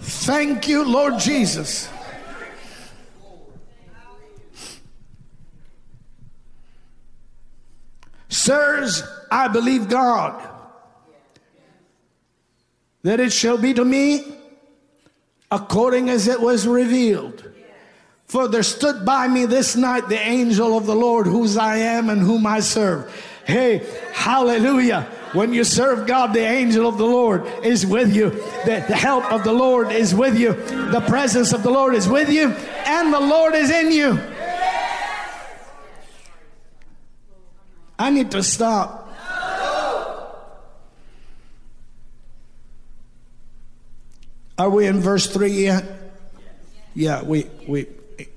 Thank 0.00 0.68
you, 0.68 0.84
Lord 0.84 1.18
Jesus. 1.18 1.88
Sirs, 8.28 9.02
I 9.30 9.48
believe 9.48 9.88
God 9.88 10.48
that 13.02 13.20
it 13.20 13.32
shall 13.32 13.58
be 13.58 13.74
to 13.74 13.84
me 13.84 14.24
according 15.50 16.08
as 16.08 16.28
it 16.28 16.40
was 16.40 16.66
revealed. 16.66 17.51
For 18.32 18.48
there 18.48 18.62
stood 18.62 19.04
by 19.04 19.28
me 19.28 19.44
this 19.44 19.76
night 19.76 20.08
the 20.08 20.18
angel 20.18 20.74
of 20.78 20.86
the 20.86 20.94
Lord, 20.94 21.26
whose 21.26 21.58
I 21.58 21.76
am 21.76 22.08
and 22.08 22.22
whom 22.22 22.46
I 22.46 22.60
serve. 22.60 23.14
Hey, 23.44 23.86
hallelujah. 24.14 25.02
When 25.34 25.52
you 25.52 25.64
serve 25.64 26.06
God, 26.06 26.32
the 26.32 26.40
angel 26.40 26.88
of 26.88 26.96
the 26.96 27.04
Lord 27.04 27.44
is 27.62 27.84
with 27.84 28.16
you. 28.16 28.30
The, 28.30 28.86
the 28.88 28.96
help 28.96 29.30
of 29.30 29.44
the 29.44 29.52
Lord 29.52 29.92
is 29.92 30.14
with 30.14 30.38
you. 30.40 30.54
The 30.54 31.04
presence 31.06 31.52
of 31.52 31.62
the 31.62 31.70
Lord 31.70 31.94
is 31.94 32.08
with 32.08 32.30
you. 32.30 32.52
And 32.86 33.12
the 33.12 33.20
Lord 33.20 33.54
is 33.54 33.70
in 33.70 33.92
you. 33.92 34.18
I 37.98 38.08
need 38.08 38.30
to 38.30 38.42
stop. 38.42 39.14
Are 44.58 44.70
we 44.70 44.86
in 44.86 45.00
verse 45.00 45.26
3 45.26 45.50
yet? 45.50 45.84
Yeah, 46.94 47.22
we, 47.22 47.46
we, 47.68 47.88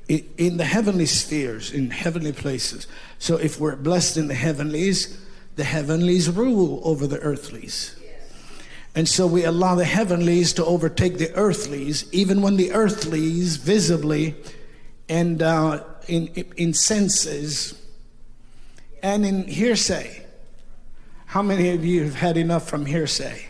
in 0.07 0.57
the 0.57 0.65
heavenly 0.65 1.05
spheres, 1.05 1.71
in 1.71 1.89
heavenly 1.89 2.31
places. 2.31 2.87
So 3.19 3.37
if 3.37 3.59
we're 3.59 3.75
blessed 3.75 4.17
in 4.17 4.27
the 4.27 4.35
heavenlies, 4.35 5.19
the 5.55 5.63
heavenlies 5.63 6.29
rule 6.29 6.81
over 6.83 7.07
the 7.07 7.19
earthlies. 7.19 7.95
And 8.95 9.09
so 9.09 9.27
we 9.27 9.43
allow 9.43 9.75
the 9.75 9.85
heavenlies 9.85 10.53
to 10.53 10.65
overtake 10.65 11.17
the 11.17 11.33
earthlies, 11.35 12.05
even 12.13 12.41
when 12.41 12.55
the 12.55 12.71
earthlies 12.71 13.57
visibly 13.57 14.35
and 15.09 15.41
uh, 15.41 15.83
in, 16.07 16.27
in 16.55 16.73
senses 16.73 17.81
and 19.03 19.25
in 19.25 19.47
hearsay. 19.47 20.25
How 21.25 21.41
many 21.41 21.71
of 21.71 21.83
you 21.83 22.05
have 22.05 22.15
had 22.15 22.37
enough 22.37 22.69
from 22.69 22.85
hearsay? 22.85 23.47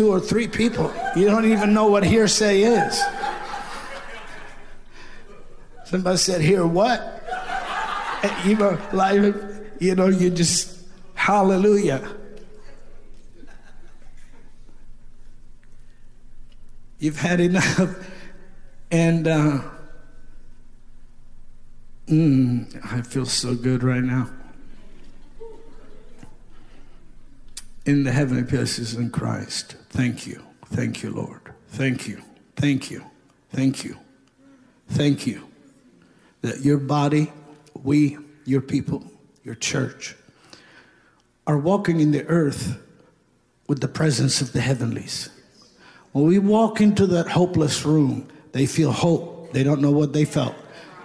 Two 0.00 0.14
or 0.14 0.18
three 0.18 0.48
people. 0.48 0.90
You 1.14 1.26
don't 1.26 1.44
even 1.44 1.74
know 1.74 1.88
what 1.88 2.04
hearsay 2.04 2.62
is. 2.62 3.02
Somebody 5.84 6.16
said, 6.16 6.40
Hear 6.40 6.66
what? 6.66 7.22
You 8.46 8.56
know, 8.56 8.78
like, 8.94 9.34
you 9.78 9.94
know, 9.94 10.06
you 10.06 10.30
just, 10.30 10.74
hallelujah. 11.12 12.16
You've 16.98 17.18
had 17.18 17.40
enough. 17.40 18.10
And 18.90 19.28
uh, 19.28 19.60
mm, 22.08 22.90
I 22.90 23.02
feel 23.02 23.26
so 23.26 23.54
good 23.54 23.82
right 23.82 24.02
now. 24.02 24.30
In 27.84 28.04
the 28.04 28.12
heavenly 28.12 28.44
places 28.44 28.94
in 28.94 29.10
Christ. 29.10 29.76
Thank 29.90 30.26
you. 30.26 30.42
Thank 30.66 31.02
you, 31.02 31.10
Lord. 31.10 31.52
Thank 31.68 32.08
you. 32.08 32.22
Thank 32.56 32.90
you. 32.90 33.04
Thank 33.52 33.84
you. 33.84 33.98
Thank 34.88 35.26
you. 35.26 35.46
That 36.42 36.60
your 36.60 36.78
body, 36.78 37.32
we, 37.82 38.16
your 38.44 38.60
people, 38.60 39.04
your 39.44 39.56
church, 39.56 40.16
are 41.46 41.58
walking 41.58 42.00
in 42.00 42.12
the 42.12 42.24
earth 42.26 42.78
with 43.66 43.80
the 43.80 43.88
presence 43.88 44.40
of 44.40 44.52
the 44.52 44.60
heavenlies. 44.60 45.28
When 46.12 46.24
we 46.24 46.38
walk 46.38 46.80
into 46.80 47.06
that 47.08 47.28
hopeless 47.28 47.84
room, 47.84 48.28
they 48.52 48.66
feel 48.66 48.92
hope. 48.92 49.52
They 49.52 49.62
don't 49.62 49.80
know 49.80 49.90
what 49.90 50.12
they 50.12 50.24
felt. 50.24 50.54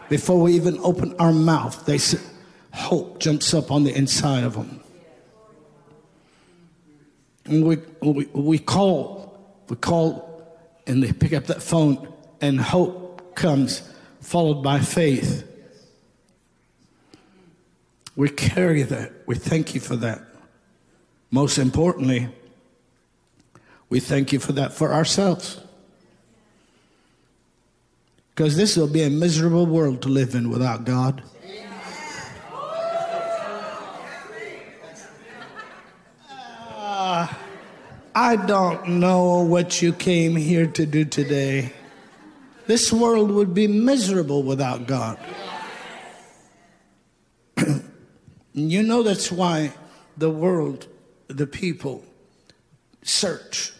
Before 0.10 0.40
we 0.40 0.54
even 0.54 0.78
open 0.80 1.16
our 1.20 1.32
mouth, 1.32 1.86
they 1.86 1.98
say, 1.98 2.20
hope 2.74 3.20
jumps 3.20 3.54
up 3.54 3.72
on 3.72 3.84
the 3.84 3.96
inside 3.96 4.44
of 4.44 4.54
them. 4.54 4.82
We, 7.48 7.78
we, 8.02 8.26
we 8.34 8.60
call, 8.60 9.40
we 9.70 9.76
call, 9.76 10.42
and 10.88 11.04
they 11.04 11.14
pick 11.14 11.34
up 11.34 11.46
that 11.46 11.62
phone, 11.62 12.08
and 12.42 12.60
hope 12.60 13.36
comes, 13.36 13.88
followed 14.22 14.64
by 14.64 14.80
faith. 14.80 15.48
We 18.16 18.30
carry 18.30 18.84
that. 18.84 19.12
We 19.26 19.36
thank 19.36 19.76
you 19.76 19.82
for 19.82 19.96
that. 19.98 20.22
Most 21.32 21.58
importantly, 21.58 22.30
we 23.90 24.00
thank 24.00 24.32
you 24.32 24.40
for 24.40 24.54
that 24.54 24.74
for 24.74 24.94
ourselves. 24.94 25.60
Because 28.34 28.58
this 28.58 28.76
will 28.76 28.88
be 28.88 29.04
a 29.04 29.10
miserable 29.10 29.66
world 29.66 30.02
to 30.02 30.10
live 30.10 30.36
in 30.36 30.50
without 30.50 30.84
God. 30.84 31.24
I 38.18 38.38
don't 38.38 38.88
know 39.02 39.42
what 39.42 39.82
you 39.82 39.92
came 39.92 40.38
here 40.38 40.68
to 40.68 40.86
do 40.86 41.04
today. 41.04 41.74
This 42.66 42.94
world 42.94 43.30
would 43.30 43.54
be 43.54 43.68
miserable 43.68 44.42
without 44.42 44.88
God. 44.88 45.20
you 48.54 48.84
know 48.84 49.04
that's 49.04 49.30
why 49.30 49.74
the 50.16 50.30
world, 50.30 50.88
the 51.28 51.46
people, 51.46 52.06
search. 53.04 53.74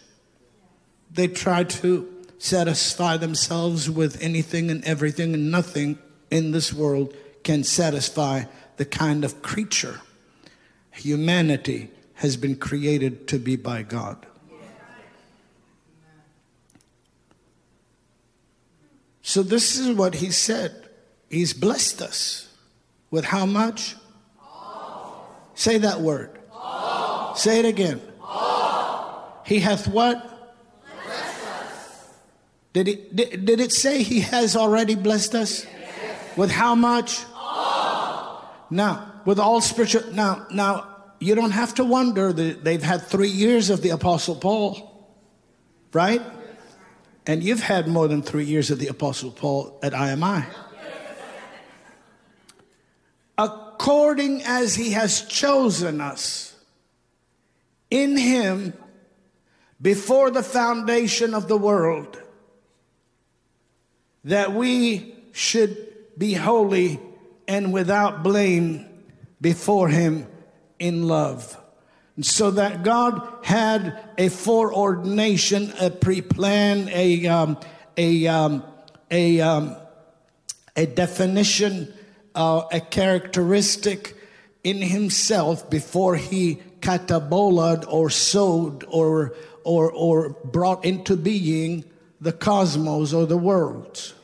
They 1.10 1.28
try 1.28 1.64
to 1.64 2.06
satisfy 2.36 3.16
themselves 3.16 3.88
with 3.88 4.22
anything 4.22 4.70
and 4.70 4.84
everything, 4.84 5.32
and 5.32 5.50
nothing 5.50 5.98
in 6.30 6.50
this 6.50 6.74
world 6.74 7.16
can 7.42 7.64
satisfy 7.64 8.44
the 8.76 8.84
kind 8.84 9.24
of 9.24 9.40
creature 9.40 10.02
humanity 10.92 11.90
has 12.16 12.36
been 12.36 12.56
created 12.56 13.28
to 13.28 13.38
be 13.38 13.56
by 13.56 13.82
God. 13.82 14.26
So, 19.22 19.42
this 19.42 19.76
is 19.76 19.94
what 19.94 20.14
he 20.14 20.30
said. 20.30 20.88
He's 21.28 21.52
blessed 21.52 22.00
us 22.00 22.48
with 23.10 23.24
how 23.24 23.44
much? 23.44 23.96
All. 24.40 25.28
Say 25.54 25.78
that 25.78 26.00
word. 26.00 26.38
All. 26.52 27.34
Say 27.34 27.58
it 27.58 27.64
again. 27.64 28.00
All. 28.22 29.42
He 29.44 29.58
hath 29.58 29.88
what? 29.88 30.22
Blessed 31.04 31.46
us. 31.48 32.08
Did 32.72 32.88
it, 32.88 33.16
did, 33.16 33.44
did 33.44 33.60
it 33.60 33.72
say 33.72 34.02
he 34.02 34.20
has 34.20 34.54
already 34.56 34.94
blessed 34.94 35.34
us? 35.34 35.64
Yes. 35.64 36.36
With 36.36 36.52
how 36.52 36.76
much? 36.76 37.24
All. 37.34 38.48
Now, 38.70 39.12
with 39.24 39.40
all 39.40 39.60
spiritual. 39.60 40.12
Now, 40.12 40.46
now, 40.52 40.95
you 41.18 41.34
don't 41.34 41.52
have 41.52 41.74
to 41.74 41.84
wonder 41.84 42.32
that 42.32 42.64
they've 42.64 42.82
had 42.82 43.02
three 43.02 43.28
years 43.30 43.70
of 43.70 43.82
the 43.82 43.90
Apostle 43.90 44.36
Paul, 44.36 45.08
right? 45.92 46.22
And 47.26 47.42
you've 47.42 47.62
had 47.62 47.88
more 47.88 48.06
than 48.08 48.22
three 48.22 48.44
years 48.44 48.70
of 48.70 48.78
the 48.78 48.88
Apostle 48.88 49.30
Paul 49.30 49.78
at 49.82 49.92
IMI. 49.92 50.46
According 53.38 54.42
as 54.44 54.74
he 54.74 54.90
has 54.92 55.22
chosen 55.22 56.00
us 56.00 56.54
in 57.90 58.16
him 58.16 58.72
before 59.80 60.30
the 60.30 60.42
foundation 60.42 61.34
of 61.34 61.48
the 61.48 61.56
world, 61.56 62.20
that 64.24 64.52
we 64.52 65.14
should 65.32 65.76
be 66.16 66.32
holy 66.32 66.98
and 67.46 67.72
without 67.72 68.22
blame 68.22 68.86
before 69.40 69.88
him 69.88 70.26
in 70.78 71.06
love. 71.06 71.56
So 72.20 72.50
that 72.52 72.82
God 72.82 73.28
had 73.42 73.98
a 74.16 74.28
foreordination, 74.28 75.72
a 75.78 75.90
pre-plan, 75.90 76.88
a 76.88 77.26
um, 77.26 77.58
a 77.98 78.26
um, 78.26 78.64
a 79.10 79.40
um, 79.40 79.76
a 80.74 80.86
definition, 80.86 81.92
uh, 82.34 82.62
a 82.72 82.80
characteristic 82.80 84.16
in 84.64 84.80
Himself 84.80 85.68
before 85.68 86.16
He 86.16 86.56
catabolaed 86.80 87.84
or 87.86 88.08
sowed 88.08 88.84
or 88.88 89.34
or 89.62 89.92
or 89.92 90.30
brought 90.42 90.86
into 90.86 91.16
being 91.16 91.84
the 92.18 92.32
cosmos 92.32 93.12
or 93.12 93.26
the 93.26 93.36
world. 93.36 94.14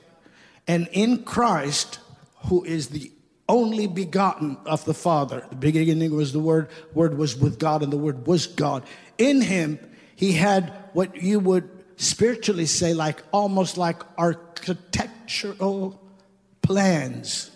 And 0.67 0.89
in 0.93 1.25
Christ, 1.25 1.99
who 2.47 2.65
is 2.65 2.89
the 2.89 3.12
only 3.53 3.87
begotten 3.87 4.57
of 4.65 4.83
the 4.87 4.95
Father. 4.95 5.47
The 5.51 5.57
beginning 5.57 6.17
was 6.17 6.33
the 6.33 6.41
Word, 6.41 6.71
Word 6.95 7.19
was 7.19 7.37
with 7.37 7.59
God, 7.59 7.83
and 7.83 7.93
the 7.93 7.99
Word 7.99 8.27
was 8.27 8.47
God. 8.47 8.83
In 9.19 9.43
him, 9.43 9.79
he 10.17 10.33
had 10.33 10.73
what 10.95 11.23
you 11.23 11.39
would 11.39 11.69
spiritually 11.97 12.65
say, 12.65 12.95
like 12.95 13.23
almost 13.31 13.77
like 13.77 14.03
architectural 14.17 16.01
plans 16.63 17.51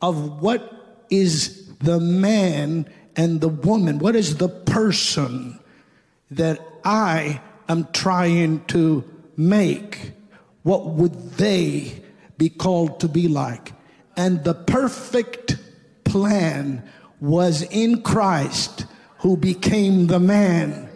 of 0.00 0.40
what 0.40 1.04
is 1.10 1.66
the 1.78 1.98
man 1.98 2.88
and 3.16 3.40
the 3.40 3.48
woman, 3.48 3.98
what 3.98 4.14
is 4.14 4.36
the 4.36 4.48
person 4.48 5.58
that 6.30 6.60
I 6.84 7.40
am 7.68 7.88
trying 7.92 8.64
to 8.66 9.02
make? 9.36 10.12
What 10.62 10.86
would 10.86 11.32
they 11.32 12.00
be 12.38 12.48
called 12.48 13.00
to 13.00 13.08
be 13.08 13.26
like? 13.26 13.72
And 14.22 14.44
the 14.44 14.54
perfect 14.54 15.56
plan 16.04 16.84
was 17.20 17.62
in 17.62 18.02
Christ 18.02 18.86
who 19.18 19.36
became 19.36 20.06
the 20.06 20.20
man 20.20 20.88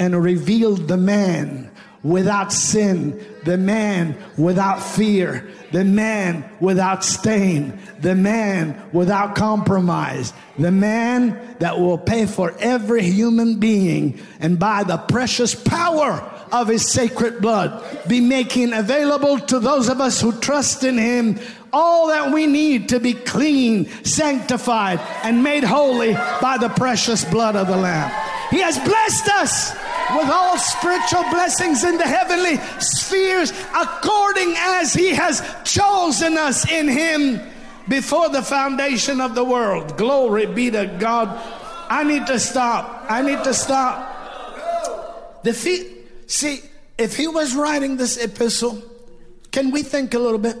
and 0.00 0.20
revealed 0.20 0.88
the 0.88 0.96
man 0.96 1.70
without 2.02 2.52
sin, 2.52 3.24
the 3.44 3.56
man 3.56 4.16
without 4.36 4.82
fear, 4.82 5.48
the 5.70 5.84
man 5.84 6.44
without 6.60 7.04
stain, 7.04 7.78
the 8.00 8.14
man 8.14 8.80
without 8.92 9.34
compromise, 9.34 10.32
the 10.58 10.72
man 10.72 11.56
that 11.60 11.78
will 11.78 11.98
pay 11.98 12.26
for 12.26 12.54
every 12.58 13.02
human 13.02 13.58
being 13.58 14.18
and 14.40 14.58
by 14.58 14.82
the 14.82 14.98
precious 14.98 15.54
power 15.54 16.28
of 16.50 16.68
his 16.68 16.92
sacred 16.92 17.40
blood 17.40 17.82
be 18.08 18.20
making 18.20 18.72
available 18.72 19.38
to 19.38 19.58
those 19.58 19.88
of 19.88 20.00
us 20.00 20.20
who 20.20 20.38
trust 20.40 20.84
in 20.84 20.98
him 20.98 21.38
all 21.72 22.08
that 22.08 22.32
we 22.32 22.46
need 22.46 22.90
to 22.90 23.00
be 23.00 23.14
clean, 23.14 23.86
sanctified, 24.04 25.00
and 25.22 25.42
made 25.42 25.64
holy 25.64 26.12
by 26.40 26.58
the 26.60 26.68
precious 26.68 27.24
blood 27.24 27.56
of 27.56 27.66
the 27.66 27.76
Lamb. 27.76 28.12
He 28.50 28.60
has 28.60 28.78
blessed 28.78 29.28
us 29.30 29.81
with 30.16 30.28
all 30.30 30.58
spiritual 30.58 31.22
blessings 31.30 31.84
in 31.84 31.98
the 31.98 32.06
heavenly 32.06 32.56
spheres 32.80 33.52
according 33.76 34.54
as 34.56 34.92
He 34.92 35.10
has 35.10 35.42
chosen 35.64 36.36
us 36.36 36.70
in 36.70 36.88
Him 36.88 37.40
before 37.88 38.28
the 38.28 38.42
foundation 38.42 39.20
of 39.20 39.34
the 39.34 39.44
world. 39.44 39.96
Glory 39.96 40.46
be 40.46 40.70
to 40.70 40.86
God. 40.98 41.28
I 41.88 42.04
need 42.04 42.26
to 42.26 42.38
stop. 42.38 43.06
I 43.08 43.22
need 43.22 43.42
to 43.44 43.52
stop. 43.52 45.42
The 45.42 45.52
feet, 45.52 46.30
see, 46.30 46.60
if 46.96 47.16
he 47.16 47.26
was 47.26 47.54
writing 47.54 47.96
this 47.96 48.16
epistle, 48.16 48.82
can 49.50 49.70
we 49.70 49.82
think 49.82 50.14
a 50.14 50.18
little 50.18 50.38
bit? 50.38 50.56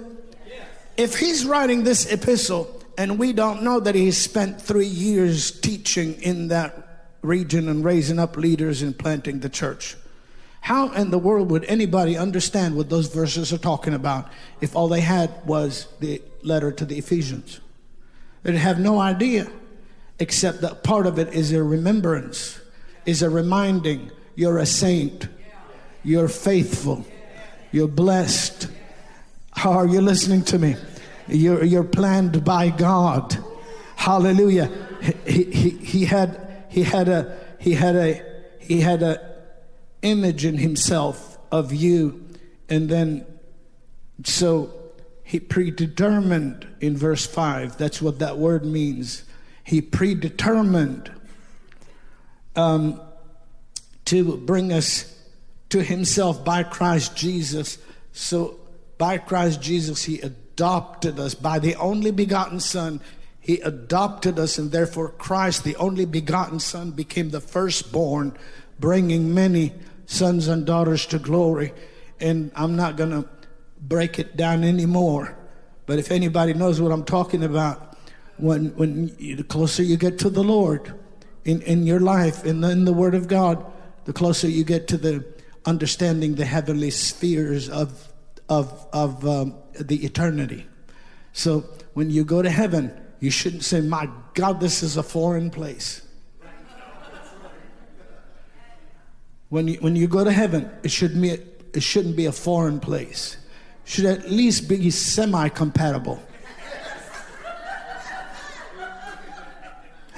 If 0.96 1.18
he's 1.18 1.46
writing 1.46 1.84
this 1.84 2.12
epistle 2.12 2.82
and 2.98 3.18
we 3.18 3.32
don't 3.32 3.62
know 3.62 3.80
that 3.80 3.94
he 3.94 4.10
spent 4.10 4.60
three 4.60 4.86
years 4.86 5.58
teaching 5.60 6.20
in 6.20 6.48
that 6.48 6.91
region 7.22 7.68
and 7.68 7.84
raising 7.84 8.18
up 8.18 8.36
leaders 8.36 8.82
and 8.82 8.98
planting 8.98 9.40
the 9.40 9.48
church. 9.48 9.96
How 10.62 10.92
in 10.92 11.10
the 11.10 11.18
world 11.18 11.50
would 11.50 11.64
anybody 11.64 12.16
understand 12.16 12.76
what 12.76 12.88
those 12.88 13.08
verses 13.08 13.52
are 13.52 13.58
talking 13.58 13.94
about 13.94 14.28
if 14.60 14.76
all 14.76 14.88
they 14.88 15.00
had 15.00 15.32
was 15.44 15.88
the 15.98 16.22
letter 16.42 16.70
to 16.70 16.84
the 16.84 16.98
Ephesians? 16.98 17.60
They'd 18.42 18.54
have 18.54 18.78
no 18.78 19.00
idea, 19.00 19.50
except 20.18 20.60
that 20.60 20.84
part 20.84 21.06
of 21.06 21.18
it 21.18 21.32
is 21.32 21.52
a 21.52 21.62
remembrance, 21.62 22.60
is 23.06 23.22
a 23.22 23.30
reminding 23.30 24.10
you're 24.36 24.58
a 24.58 24.66
saint, 24.66 25.26
you're 26.04 26.28
faithful, 26.28 27.04
you're 27.72 27.88
blessed. 27.88 28.68
How 29.52 29.72
are 29.72 29.86
you 29.86 30.00
listening 30.00 30.42
to 30.44 30.58
me? 30.58 30.76
You're, 31.28 31.64
you're 31.64 31.84
planned 31.84 32.44
by 32.44 32.70
God. 32.70 33.36
Hallelujah. 33.96 34.70
He, 35.26 35.44
he, 35.44 35.70
he 35.70 36.04
had 36.04 36.51
he 36.72 36.84
had 36.84 37.06
a 37.06 37.38
he 37.58 37.74
had 37.74 37.96
a 37.96 38.24
he 38.58 38.80
had 38.80 39.02
a 39.02 39.20
image 40.00 40.46
in 40.46 40.56
himself 40.56 41.38
of 41.52 41.70
you 41.70 42.24
and 42.70 42.88
then 42.88 43.26
so 44.24 44.72
he 45.22 45.38
predetermined 45.38 46.66
in 46.80 46.96
verse 46.96 47.26
5 47.26 47.76
that's 47.76 48.00
what 48.00 48.20
that 48.20 48.38
word 48.38 48.64
means. 48.64 49.24
He 49.64 49.82
predetermined 49.82 51.12
um, 52.56 53.00
to 54.06 54.38
bring 54.38 54.72
us 54.72 55.14
to 55.68 55.82
himself 55.82 56.42
by 56.42 56.62
christ 56.62 57.14
jesus. 57.14 57.76
So 58.12 58.58
by 58.96 59.18
christ 59.18 59.60
jesus 59.60 60.04
he 60.04 60.20
adopted 60.20 61.20
us 61.20 61.34
by 61.34 61.58
the 61.58 61.74
only 61.76 62.12
begotten 62.12 62.60
son 62.60 63.02
he 63.42 63.60
adopted 63.60 64.38
us, 64.38 64.56
and 64.56 64.70
therefore 64.70 65.08
Christ, 65.08 65.64
the 65.64 65.74
only 65.76 66.04
begotten 66.04 66.60
Son, 66.60 66.92
became 66.92 67.30
the 67.30 67.40
firstborn, 67.40 68.38
bringing 68.78 69.34
many 69.34 69.72
sons 70.06 70.46
and 70.46 70.64
daughters 70.64 71.06
to 71.06 71.18
glory. 71.18 71.74
And 72.20 72.52
I'm 72.54 72.76
not 72.76 72.96
going 72.96 73.10
to 73.10 73.28
break 73.80 74.20
it 74.20 74.36
down 74.36 74.62
anymore. 74.62 75.36
But 75.86 75.98
if 75.98 76.12
anybody 76.12 76.54
knows 76.54 76.80
what 76.80 76.92
I'm 76.92 77.04
talking 77.04 77.42
about, 77.42 77.98
when, 78.36 78.76
when 78.76 79.14
you, 79.18 79.34
the 79.34 79.44
closer 79.44 79.82
you 79.82 79.96
get 79.96 80.20
to 80.20 80.30
the 80.30 80.44
Lord 80.44 80.94
in, 81.44 81.62
in 81.62 81.84
your 81.84 81.98
life, 81.98 82.44
in 82.46 82.60
the, 82.60 82.70
in 82.70 82.84
the 82.84 82.92
Word 82.92 83.16
of 83.16 83.26
God, 83.26 83.66
the 84.04 84.12
closer 84.12 84.48
you 84.48 84.62
get 84.62 84.86
to 84.88 84.96
the 84.96 85.24
understanding 85.64 86.36
the 86.36 86.44
heavenly 86.44 86.90
spheres 86.90 87.68
of, 87.68 88.12
of, 88.48 88.86
of 88.92 89.26
um, 89.26 89.56
the 89.80 90.04
eternity. 90.04 90.64
So 91.32 91.64
when 91.94 92.10
you 92.10 92.24
go 92.24 92.40
to 92.40 92.50
heaven, 92.50 92.96
you 93.22 93.30
shouldn't 93.30 93.62
say, 93.62 93.80
My 93.80 94.10
God, 94.34 94.58
this 94.58 94.82
is 94.82 94.96
a 94.96 95.02
foreign 95.02 95.48
place. 95.48 96.02
When 99.48 99.68
you, 99.68 99.74
when 99.76 99.94
you 99.94 100.08
go 100.08 100.24
to 100.24 100.32
heaven, 100.32 100.68
it, 100.82 100.90
should 100.90 101.12
be, 101.20 101.30
it 101.30 101.82
shouldn't 101.84 102.16
be 102.16 102.26
a 102.26 102.32
foreign 102.32 102.80
place. 102.80 103.36
It 103.84 103.90
should 103.90 104.06
at 104.06 104.28
least 104.28 104.68
be 104.68 104.90
semi 104.90 105.48
compatible. 105.50 106.20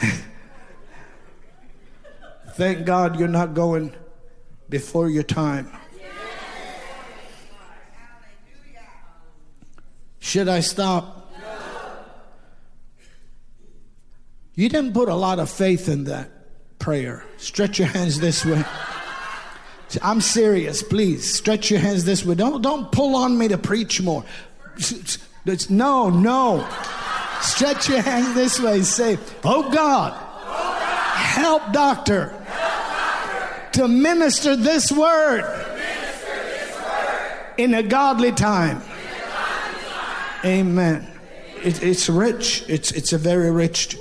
Thank 2.54 2.86
God 2.86 3.18
you're 3.18 3.28
not 3.28 3.52
going 3.52 3.92
before 4.70 5.10
your 5.10 5.24
time. 5.24 5.70
Should 10.20 10.48
I 10.48 10.60
stop? 10.60 11.13
You 14.54 14.68
didn't 14.68 14.92
put 14.92 15.08
a 15.08 15.14
lot 15.14 15.38
of 15.38 15.50
faith 15.50 15.88
in 15.88 16.04
that 16.04 16.30
prayer. 16.78 17.24
Stretch 17.38 17.78
your 17.78 17.88
hands 17.88 18.20
this 18.20 18.44
way. 18.44 18.64
I'm 20.02 20.20
serious, 20.20 20.82
please. 20.82 21.32
Stretch 21.34 21.70
your 21.70 21.80
hands 21.80 22.04
this 22.04 22.24
way. 22.24 22.34
Don't, 22.34 22.62
don't 22.62 22.90
pull 22.90 23.16
on 23.16 23.36
me 23.36 23.48
to 23.48 23.58
preach 23.58 24.00
more. 24.00 24.24
No, 25.68 26.08
no. 26.10 26.68
Stretch 27.40 27.88
your 27.88 28.00
hands 28.00 28.34
this 28.34 28.60
way. 28.60 28.82
Say, 28.82 29.18
Oh 29.44 29.70
God, 29.70 30.12
help 31.16 31.72
doctor 31.72 32.34
to 33.72 33.88
minister 33.88 34.56
this 34.56 34.90
word 34.90 35.42
in 37.58 37.74
a 37.74 37.82
godly 37.82 38.32
time. 38.32 38.82
Amen. 40.44 41.10
It, 41.62 41.82
it's 41.82 42.08
rich. 42.08 42.64
It's, 42.68 42.92
it's 42.92 43.12
a 43.12 43.18
very 43.18 43.50
rich 43.50 43.96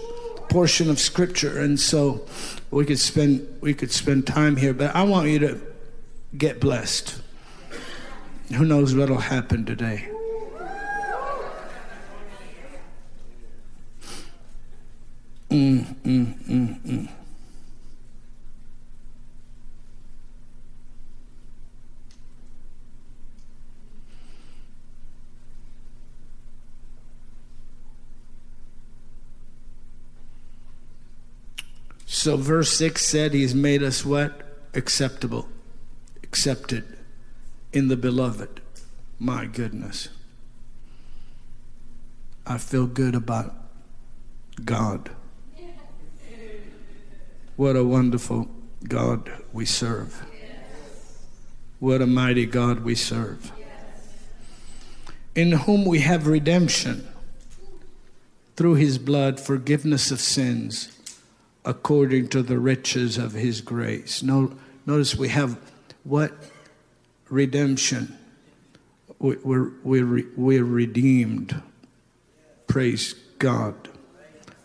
portion 0.53 0.87
of 0.87 0.99
scripture 0.99 1.59
and 1.59 1.79
so 1.79 2.23
we 2.69 2.85
could 2.85 2.99
spend 2.99 3.43
we 3.59 3.73
could 3.73 3.91
spend 3.91 4.27
time 4.27 4.55
here 4.55 4.71
but 4.71 4.95
i 4.95 5.01
want 5.01 5.27
you 5.27 5.39
to 5.39 5.59
get 6.37 6.59
blessed 6.59 7.19
who 8.53 8.63
knows 8.63 8.93
what'll 8.93 9.17
happen 9.17 9.65
today 9.65 10.07
mm, 15.49 15.83
mm, 16.03 16.43
mm, 16.43 16.81
mm. 16.81 17.22
So, 32.13 32.37
verse 32.37 32.71
6 32.73 33.03
said, 33.03 33.33
He's 33.33 33.55
made 33.55 33.81
us 33.81 34.05
what? 34.05 34.43
Acceptable, 34.75 35.49
accepted 36.21 36.85
in 37.73 37.87
the 37.87 37.97
beloved. 37.97 38.61
My 39.17 39.47
goodness. 39.47 40.09
I 42.45 42.59
feel 42.59 42.85
good 42.85 43.15
about 43.15 43.55
God. 44.63 45.09
What 47.55 47.75
a 47.75 47.83
wonderful 47.83 48.47
God 48.87 49.31
we 49.51 49.65
serve. 49.65 50.23
What 51.79 51.99
a 52.03 52.07
mighty 52.07 52.45
God 52.45 52.83
we 52.83 52.93
serve. 52.93 53.51
In 55.33 55.51
whom 55.53 55.83
we 55.83 56.01
have 56.01 56.27
redemption 56.27 57.07
through 58.55 58.75
his 58.75 58.99
blood, 58.99 59.39
forgiveness 59.39 60.11
of 60.11 60.19
sins 60.21 60.92
according 61.65 62.27
to 62.29 62.41
the 62.41 62.59
riches 62.59 63.17
of 63.17 63.33
his 63.33 63.61
grace. 63.61 64.21
No, 64.23 64.53
notice 64.85 65.15
we 65.15 65.29
have 65.29 65.57
what? 66.03 66.33
Redemption. 67.29 68.17
We're, 69.19 69.71
we're, 69.83 70.23
we're 70.35 70.65
redeemed. 70.65 71.61
Praise 72.67 73.13
God. 73.39 73.89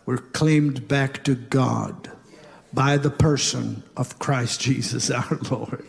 We're 0.04 0.18
claimed 0.18 0.88
back 0.88 1.22
to 1.24 1.34
God 1.34 2.10
by 2.72 2.96
the 2.96 3.10
person 3.10 3.82
of 3.96 4.18
Christ 4.18 4.60
Jesus 4.60 5.10
our 5.10 5.38
Lord. 5.50 5.86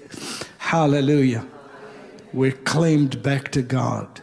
Hallelujah. 0.57 1.45
We're 2.31 2.51
claimed 2.51 3.23
back 3.23 3.51
to 3.53 3.61
God. 3.61 4.21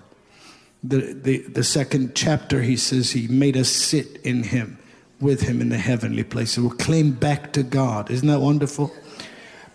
the, 0.82 1.12
the, 1.12 1.38
the 1.38 1.64
second 1.64 2.14
chapter, 2.14 2.62
he 2.62 2.76
says 2.76 3.10
he 3.10 3.26
made 3.26 3.56
us 3.56 3.68
sit 3.68 4.18
in 4.22 4.44
him, 4.44 4.78
with 5.20 5.42
him 5.42 5.60
in 5.60 5.68
the 5.68 5.78
heavenly 5.78 6.24
places. 6.24 6.62
We're 6.62 6.76
claimed 6.76 7.18
back 7.20 7.52
to 7.54 7.62
God. 7.62 8.10
Isn't 8.10 8.28
that 8.28 8.40
wonderful? 8.40 8.92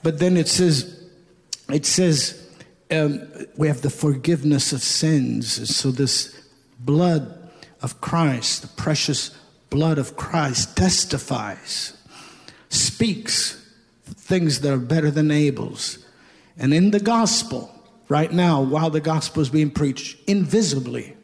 But 0.03 0.19
then 0.19 0.37
it 0.37 0.47
says, 0.47 1.07
it 1.69 1.85
says, 1.85 2.47
um, 2.91 3.27
we 3.57 3.67
have 3.67 3.81
the 3.81 3.89
forgiveness 3.89 4.73
of 4.73 4.81
sins. 4.81 5.75
So 5.75 5.91
this 5.91 6.37
blood 6.79 7.37
of 7.81 8.01
Christ, 8.01 8.61
the 8.61 8.67
precious 8.67 9.29
blood 9.69 9.97
of 9.97 10.15
Christ, 10.15 10.75
testifies, 10.75 11.97
speaks 12.69 13.57
things 14.03 14.61
that 14.61 14.73
are 14.73 14.77
better 14.77 15.09
than 15.09 15.31
Abel's. 15.31 15.99
And 16.57 16.73
in 16.73 16.91
the 16.91 16.99
gospel, 16.99 17.73
right 18.09 18.31
now, 18.31 18.61
while 18.61 18.89
the 18.89 18.99
gospel 18.99 19.41
is 19.41 19.49
being 19.49 19.71
preached, 19.71 20.17
invisibly, 20.27 21.15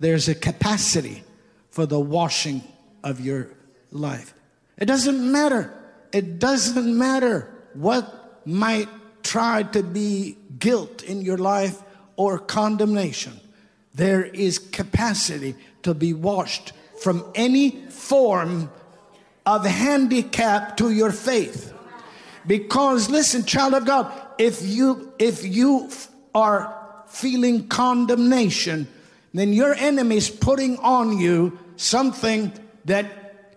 there's 0.00 0.28
a 0.28 0.34
capacity 0.34 1.22
for 1.70 1.86
the 1.86 2.00
washing 2.00 2.62
of 3.04 3.20
your 3.20 3.50
life. 3.92 4.34
It 4.76 4.86
doesn't 4.86 5.30
matter. 5.30 5.72
It 6.12 6.40
doesn't 6.40 6.98
matter 6.98 7.48
what 7.74 8.42
might 8.44 8.88
try 9.22 9.62
to 9.62 9.82
be 9.82 10.36
guilt 10.58 11.02
in 11.04 11.22
your 11.22 11.38
life 11.38 11.80
or 12.16 12.38
condemnation. 12.38 13.38
There 13.94 14.24
is 14.24 14.58
capacity 14.58 15.54
to 15.82 15.94
be 15.94 16.12
washed 16.12 16.72
from 17.00 17.24
any 17.34 17.70
form 17.90 18.70
of 19.46 19.64
handicap 19.64 20.76
to 20.78 20.90
your 20.90 21.12
faith. 21.12 21.72
Because 22.46 23.08
listen, 23.08 23.44
child 23.44 23.74
of 23.74 23.84
God, 23.84 24.12
if 24.38 24.62
you 24.62 25.12
if 25.18 25.44
you 25.44 25.90
are 26.34 27.04
feeling 27.06 27.68
condemnation, 27.68 28.88
then 29.32 29.52
your 29.52 29.74
enemy 29.74 30.16
is 30.16 30.28
putting 30.28 30.78
on 30.78 31.18
you 31.18 31.58
something 31.76 32.52
that 32.84 33.06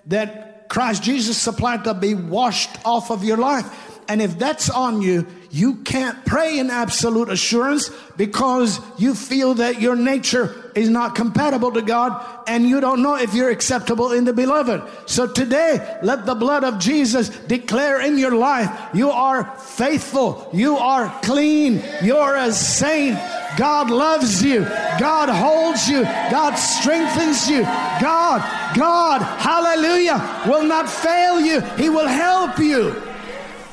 that 0.07 0.69
Christ 0.69 1.03
Jesus 1.03 1.37
supplied 1.37 1.83
to 1.85 1.93
be 1.93 2.13
washed 2.13 2.69
off 2.85 3.11
of 3.11 3.23
your 3.23 3.37
life. 3.37 3.65
And 4.09 4.21
if 4.21 4.39
that's 4.39 4.69
on 4.69 5.01
you, 5.01 5.27
you 5.51 5.75
can't 5.75 6.25
pray 6.25 6.59
in 6.59 6.69
absolute 6.69 7.29
assurance 7.29 7.89
because 8.15 8.79
you 8.97 9.13
feel 9.13 9.55
that 9.55 9.81
your 9.81 9.95
nature 9.95 10.71
is 10.75 10.89
not 10.89 11.15
compatible 11.15 11.71
to 11.73 11.81
God 11.81 12.25
and 12.47 12.67
you 12.67 12.79
don't 12.79 13.01
know 13.01 13.15
if 13.15 13.33
you're 13.33 13.49
acceptable 13.49 14.11
in 14.11 14.23
the 14.23 14.33
beloved. 14.33 14.81
So 15.09 15.27
today, 15.27 15.99
let 16.03 16.25
the 16.25 16.35
blood 16.35 16.63
of 16.63 16.79
Jesus 16.79 17.29
declare 17.29 18.01
in 18.01 18.17
your 18.17 18.35
life 18.35 18.69
you 18.93 19.09
are 19.09 19.57
faithful, 19.57 20.49
you 20.53 20.77
are 20.77 21.13
clean, 21.21 21.83
you're 22.01 22.35
a 22.35 22.51
saint. 22.51 23.17
God 23.57 23.89
loves 23.89 24.43
you. 24.43 24.63
God 24.99 25.29
holds 25.29 25.89
you. 25.89 26.03
God 26.03 26.55
strengthens 26.55 27.49
you. 27.49 27.63
God, 27.63 28.41
God, 28.77 29.21
hallelujah, 29.21 30.43
will 30.47 30.63
not 30.63 30.87
fail 30.87 31.41
you. 31.41 31.61
He 31.75 31.89
will 31.89 32.07
help 32.07 32.59
you. 32.59 32.95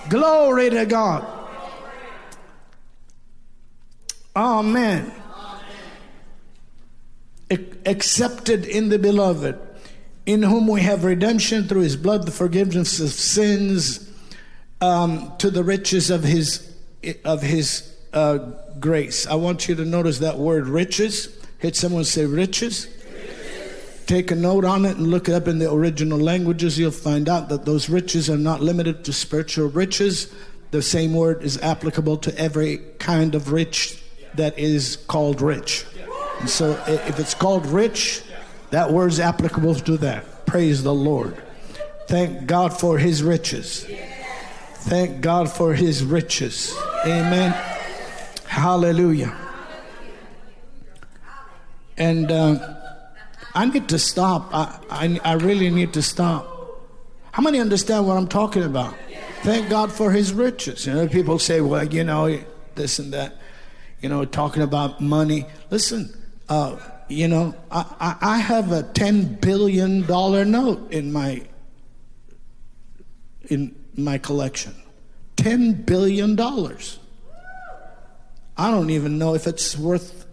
Glory 0.09 0.71
to 0.71 0.87
God. 0.87 1.27
Amen. 4.35 5.13
Accepted 7.87 8.65
in 8.65 8.89
the 8.89 8.99
beloved, 8.99 9.59
in 10.27 10.43
whom 10.43 10.67
we 10.67 10.81
have 10.81 11.05
redemption 11.05 11.69
through 11.69 11.83
his 11.83 11.97
blood, 11.97 12.25
the 12.25 12.33
forgiveness 12.33 12.99
of 12.99 13.11
sins, 13.11 14.11
um, 14.81 15.33
to 15.39 15.51
the 15.51 15.63
riches 15.63 16.11
of 16.11 16.25
his 16.25 16.71
of 17.25 17.43
his 17.43 17.94
uh, 18.15 18.39
grace. 18.81 19.27
I 19.27 19.35
want 19.35 19.69
you 19.69 19.75
to 19.75 19.85
notice 19.85 20.21
that 20.21 20.39
word 20.39 20.67
riches. 20.67 21.37
Hit 21.59 21.77
someone 21.77 22.05
say 22.05 22.25
riches. 22.25 22.89
Take 24.07 24.31
a 24.31 24.35
note 24.35 24.65
on 24.65 24.85
it 24.85 24.97
and 24.97 25.09
look 25.09 25.29
it 25.29 25.35
up 25.35 25.49
in 25.49 25.59
the 25.59 25.73
original 25.73 26.19
languages. 26.19 26.79
You'll 26.79 26.91
find 26.91 27.29
out 27.29 27.49
that 27.49 27.65
those 27.65 27.89
riches 27.89 28.29
are 28.31 28.37
not 28.37 28.61
limited 28.61 29.05
to 29.07 29.13
spiritual 29.13 29.69
riches. 29.69 30.33
The 30.71 30.83
same 30.83 31.15
word 31.15 31.43
is 31.43 31.61
applicable 31.61 32.19
to 32.19 32.39
every 32.39 32.79
kind 32.99 33.35
of 33.35 33.51
rich 33.51 34.03
that 34.35 34.59
is 34.59 34.97
called 34.97 35.41
rich. 35.41 35.87
And 36.41 36.51
so 36.51 36.73
if 36.87 37.19
it's 37.19 37.35
called 37.35 37.67
rich, 37.67 38.23
that 38.71 38.93
word's 38.93 39.21
applicable 39.21 39.77
to 39.77 39.97
that. 39.99 40.47
Praise 40.47 40.83
the 40.83 40.95
Lord. 40.95 41.41
Thank 42.07 42.47
God 42.47 42.79
for 42.79 42.99
his 42.99 43.23
riches. 43.23 43.87
Thank 44.81 45.23
God 45.23 45.51
for 45.51 45.73
his 45.73 46.05
riches. 46.05 46.77
Amen. 47.07 47.74
Hallelujah. 48.55 49.37
And 51.97 52.31
uh, 52.31 52.77
I 53.55 53.67
need 53.67 53.89
to 53.89 53.99
stop. 53.99 54.55
I, 54.55 54.79
I, 54.91 55.21
I 55.25 55.33
really 55.35 55.71
need 55.71 55.93
to 55.95 56.03
stop. 56.03 56.47
How 57.33 57.43
many 57.43 57.59
understand 57.61 58.07
what 58.07 58.17
I'm 58.17 58.29
talking 58.29 58.63
about? 58.63 58.95
Thank 59.43 59.69
God 59.69 59.91
for 59.93 60.13
his 60.13 60.33
riches. 60.33 60.87
You 60.87 60.95
know, 60.95 61.09
people 61.09 61.39
say, 61.39 61.61
well, 61.61 61.85
you 61.85 62.05
know, 62.05 62.39
this 62.77 62.99
and 62.99 63.13
that 63.13 63.35
you 64.01 64.09
know, 64.09 64.25
talking 64.25 64.63
about 64.63 65.01
money. 65.01 65.47
Listen, 65.71 66.15
uh, 66.49 66.77
you 67.09 67.27
know, 67.27 67.55
I, 67.71 68.17
I 68.21 68.37
have 68.39 68.71
a 68.71 68.83
ten 68.83 69.35
billion 69.37 70.03
dollar 70.03 70.45
note 70.45 70.93
in 70.93 71.11
my 71.11 71.43
in 73.49 73.75
my 73.97 74.19
collection. 74.19 74.75
Ten 75.37 75.73
billion 75.73 76.37
dollars. 76.37 76.99
I 78.57 78.71
don't 78.71 78.91
even 78.91 79.19
know 79.19 79.35
if 79.35 79.47
it's 79.47 79.77
worth 79.77 80.27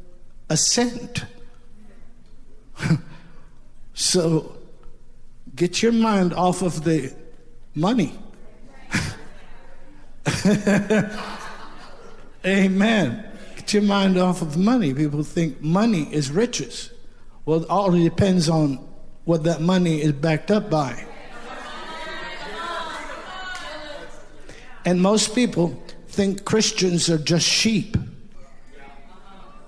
a 0.49 0.57
cent. 0.57 1.25
so 3.93 4.55
get 5.55 5.81
your 5.81 5.91
mind 5.91 6.33
off 6.33 6.61
of 6.61 6.83
the 6.83 7.13
money. 7.73 8.13
Amen. 12.45 13.25
Get 13.55 13.73
your 13.73 13.83
mind 13.83 14.17
off 14.17 14.41
of 14.41 14.57
money. 14.57 14.93
People 14.93 15.23
think 15.23 15.61
money 15.61 16.03
is 16.13 16.29
riches. 16.31 16.91
Well, 17.45 17.63
it 17.63 17.69
all 17.69 17.91
depends 17.91 18.49
on 18.49 18.75
what 19.25 19.43
that 19.45 19.61
money 19.61 20.01
is 20.01 20.11
backed 20.11 20.51
up 20.51 20.69
by. 20.69 21.05
And 24.85 25.01
most 25.01 25.33
people 25.35 25.81
think 26.07 26.43
Christians 26.45 27.09
are 27.09 27.17
just 27.17 27.47
sheep 27.47 27.95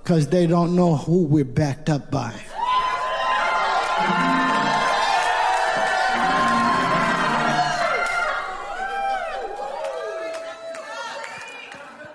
because 0.04 0.28
they 0.28 0.46
don't 0.46 0.76
know 0.76 0.98
who 0.98 1.24
we're 1.24 1.46
backed 1.46 1.90
up 1.90 2.12
by. 2.12 2.34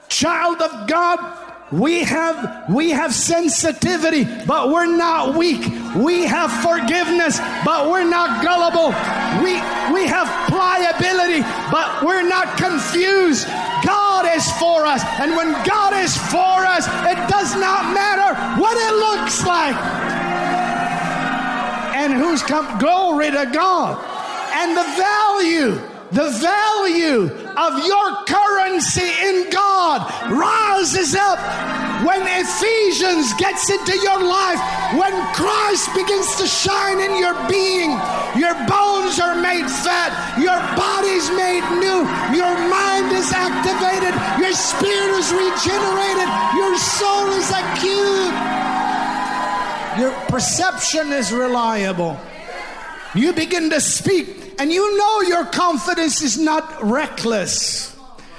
Child 0.08 0.60
of 0.60 0.88
God, 0.88 1.18
we 1.72 2.00
have 2.00 2.68
we 2.68 2.90
have 2.90 3.14
sensitivity, 3.14 4.24
but 4.46 4.68
we're 4.68 4.86
not 4.86 5.36
weak. 5.36 5.64
We 5.96 6.24
have 6.24 6.50
forgiveness, 6.60 7.38
but 7.64 7.88
we're 7.88 8.08
not 8.08 8.44
gullible. 8.44 8.88
We 9.42 9.54
we 9.94 10.06
have 10.08 10.28
pliability, 10.50 11.40
but 11.70 12.04
we're 12.04 12.28
not 12.28 12.58
confused. 12.58 13.46
Is 14.38 14.52
for 14.52 14.86
us, 14.86 15.02
and 15.18 15.34
when 15.34 15.50
God 15.66 15.94
is 15.94 16.16
for 16.16 16.58
us, 16.62 16.86
it 16.86 17.18
does 17.28 17.56
not 17.56 17.92
matter 17.92 18.60
what 18.60 18.76
it 18.76 18.94
looks 18.94 19.44
like. 19.44 19.74
And 21.96 22.12
who's 22.12 22.44
come 22.44 22.78
glory 22.78 23.32
to 23.32 23.50
God. 23.52 23.98
And 24.54 24.76
the 24.76 24.84
value 24.96 25.80
the 26.12 26.30
value 26.30 27.24
of 27.56 27.84
your 27.84 28.24
currency 28.24 29.10
in 29.26 29.50
God 29.50 30.30
rises 30.30 31.14
up 31.14 31.38
when 32.04 32.22
Ephesians 32.22 33.32
gets 33.34 33.70
into 33.70 33.96
your 33.98 34.22
life, 34.22 34.60
when 34.94 35.12
Christ 35.34 35.94
begins 35.94 36.36
to 36.36 36.46
shine 36.46 37.00
in 37.00 37.16
your 37.18 37.34
being. 37.48 37.90
Your 38.38 38.54
bones 38.66 39.18
are 39.18 39.34
made 39.34 39.66
fat, 39.66 40.14
your 40.38 40.58
body's 40.78 41.28
made 41.34 41.64
new, 41.82 42.06
your 42.36 42.54
mind 42.70 43.10
is 43.12 43.32
activated, 43.32 44.14
your 44.38 44.52
spirit 44.52 45.18
is 45.18 45.32
regenerated, 45.32 46.28
your 46.54 46.76
soul 46.78 47.26
is 47.34 47.50
acute, 47.50 48.36
your 49.98 50.12
perception 50.28 51.12
is 51.12 51.32
reliable. 51.32 52.18
You 53.14 53.32
begin 53.32 53.70
to 53.70 53.80
speak 53.80 54.54
and 54.58 54.72
you 54.72 54.96
know 54.96 55.22
your 55.22 55.46
confidence 55.46 56.22
is 56.22 56.38
not 56.38 56.82
reckless. 56.82 57.97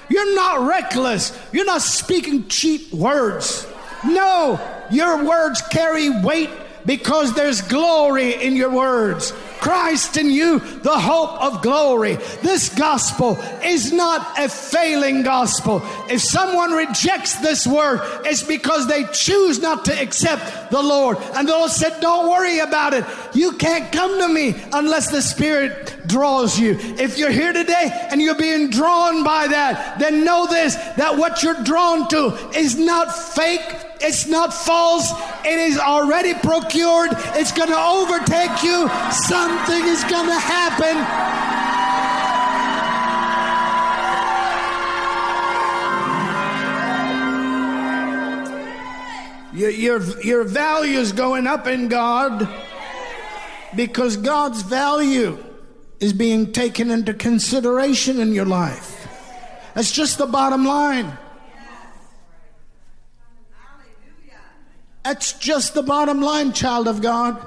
You're 0.09 0.35
not 0.35 0.67
reckless. 0.67 1.37
You're 1.51 1.65
not 1.65 1.81
speaking 1.81 2.47
cheap 2.47 2.91
words. 2.91 3.67
No, 4.05 4.59
your 4.89 5.23
words 5.23 5.61
carry 5.69 6.09
weight 6.09 6.49
because 6.85 7.33
there's 7.33 7.61
glory 7.61 8.33
in 8.33 8.55
your 8.55 8.71
words. 8.71 9.33
Christ 9.59 10.17
in 10.17 10.29
you, 10.29 10.59
the 10.59 10.97
hope 10.97 11.41
of 11.41 11.61
glory. 11.61 12.15
This 12.41 12.69
gospel 12.69 13.37
is 13.63 13.91
not 13.91 14.39
a 14.39 14.49
failing 14.49 15.23
gospel. 15.23 15.81
If 16.09 16.21
someone 16.21 16.71
rejects 16.71 17.35
this 17.35 17.67
word, 17.67 18.01
it's 18.25 18.43
because 18.43 18.87
they 18.87 19.05
choose 19.11 19.59
not 19.59 19.85
to 19.85 20.01
accept 20.01 20.71
the 20.71 20.81
Lord. 20.81 21.17
And 21.35 21.47
the 21.47 21.53
Lord 21.53 21.71
said, 21.71 21.99
Don't 21.99 22.29
worry 22.29 22.59
about 22.59 22.93
it. 22.93 23.05
You 23.33 23.53
can't 23.53 23.91
come 23.91 24.19
to 24.19 24.27
me 24.27 24.55
unless 24.73 25.11
the 25.11 25.21
Spirit 25.21 26.07
draws 26.07 26.59
you. 26.59 26.75
If 26.79 27.17
you're 27.17 27.31
here 27.31 27.53
today 27.53 28.07
and 28.11 28.21
you're 28.21 28.35
being 28.35 28.69
drawn 28.69 29.23
by 29.23 29.47
that, 29.47 29.99
then 29.99 30.23
know 30.23 30.47
this 30.47 30.75
that 30.75 31.17
what 31.17 31.43
you're 31.43 31.63
drawn 31.63 32.07
to 32.09 32.35
is 32.55 32.77
not 32.77 33.15
fake 33.15 33.88
it's 34.01 34.25
not 34.25 34.53
false. 34.53 35.11
It 35.45 35.59
is 35.59 35.77
already 35.77 36.33
procured. 36.33 37.11
It's 37.35 37.51
going 37.51 37.69
to 37.69 37.77
overtake 37.77 38.63
you. 38.63 38.87
Something 39.11 39.83
is 39.85 40.03
going 40.05 40.27
to 40.27 40.39
happen. 40.39 41.39
Your, 49.59 49.69
your, 49.71 50.21
your 50.21 50.43
value 50.45 50.99
is 50.99 51.11
going 51.11 51.45
up 51.45 51.67
in 51.67 51.89
God 51.89 52.47
because 53.75 54.15
God's 54.15 54.61
value 54.61 55.37
is 55.99 56.13
being 56.13 56.53
taken 56.53 56.89
into 56.89 57.13
consideration 57.13 58.21
in 58.21 58.31
your 58.31 58.45
life. 58.45 58.95
That's 59.73 59.91
just 59.91 60.17
the 60.17 60.27
bottom 60.27 60.63
line. 60.63 61.17
That's 65.09 65.33
just 65.33 65.73
the 65.73 65.81
bottom 65.81 66.21
line, 66.21 66.53
child 66.53 66.87
of 66.87 67.01
God. 67.01 67.43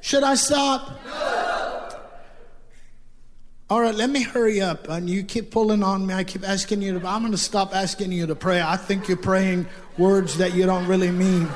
Should 0.00 0.24
I 0.24 0.34
stop? 0.34 0.90
No. 1.06 1.90
All 3.70 3.80
right, 3.80 3.94
let 3.94 4.10
me 4.10 4.24
hurry 4.24 4.60
up. 4.60 4.88
And 4.88 5.08
you 5.08 5.22
keep 5.22 5.52
pulling 5.52 5.84
on 5.84 6.04
me. 6.08 6.12
I 6.12 6.24
keep 6.24 6.42
asking 6.42 6.82
you 6.82 6.98
to, 6.98 7.06
I'm 7.06 7.22
going 7.22 7.30
to 7.30 7.38
stop 7.38 7.72
asking 7.72 8.10
you 8.10 8.26
to 8.26 8.34
pray. 8.34 8.60
I 8.60 8.76
think 8.76 9.06
you're 9.06 9.16
praying 9.16 9.68
words 9.96 10.38
that 10.38 10.52
you 10.52 10.66
don't 10.66 10.88
really 10.88 11.12
mean. 11.12 11.46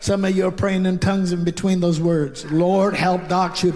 Some 0.00 0.24
of 0.24 0.36
you 0.36 0.48
are 0.48 0.50
praying 0.50 0.86
in 0.86 0.98
tongues 0.98 1.30
in 1.30 1.44
between 1.44 1.78
those 1.78 2.00
words. 2.00 2.44
Lord, 2.50 2.94
help 2.94 3.28
Doc. 3.28 3.56
Uh, 3.62 3.74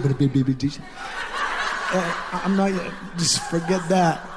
I'm 2.43 2.57
not, 2.57 2.73
just 3.17 3.41
forget 3.49 3.87
that. 3.87 4.32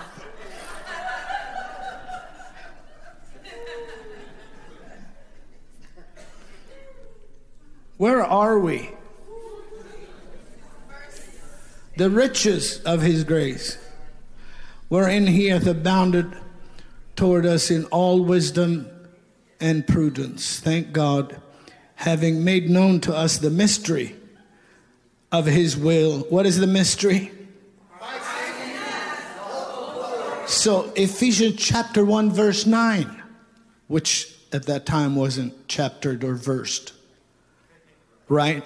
Where 7.96 8.22
are 8.22 8.58
we? 8.58 8.90
The 11.96 12.10
riches 12.10 12.80
of 12.82 13.00
his 13.00 13.24
grace, 13.24 13.78
wherein 14.88 15.26
he 15.26 15.46
hath 15.46 15.66
abounded 15.66 16.36
toward 17.14 17.46
us 17.46 17.70
in 17.70 17.86
all 17.86 18.22
wisdom 18.22 18.90
and 19.60 19.86
prudence. 19.86 20.60
Thank 20.60 20.92
God, 20.92 21.40
having 21.94 22.44
made 22.44 22.68
known 22.68 23.00
to 23.00 23.16
us 23.16 23.38
the 23.38 23.48
mystery 23.50 24.14
of 25.32 25.46
his 25.46 25.74
will. 25.74 26.20
What 26.28 26.44
is 26.44 26.58
the 26.58 26.66
mystery? 26.66 27.32
So, 30.46 30.92
Ephesians 30.94 31.56
chapter 31.56 32.04
1, 32.04 32.30
verse 32.30 32.66
9, 32.66 33.22
which 33.88 34.32
at 34.52 34.66
that 34.66 34.84
time 34.84 35.16
wasn't 35.16 35.66
chaptered 35.66 36.22
or 36.22 36.34
versed 36.34 36.92
right? 38.28 38.64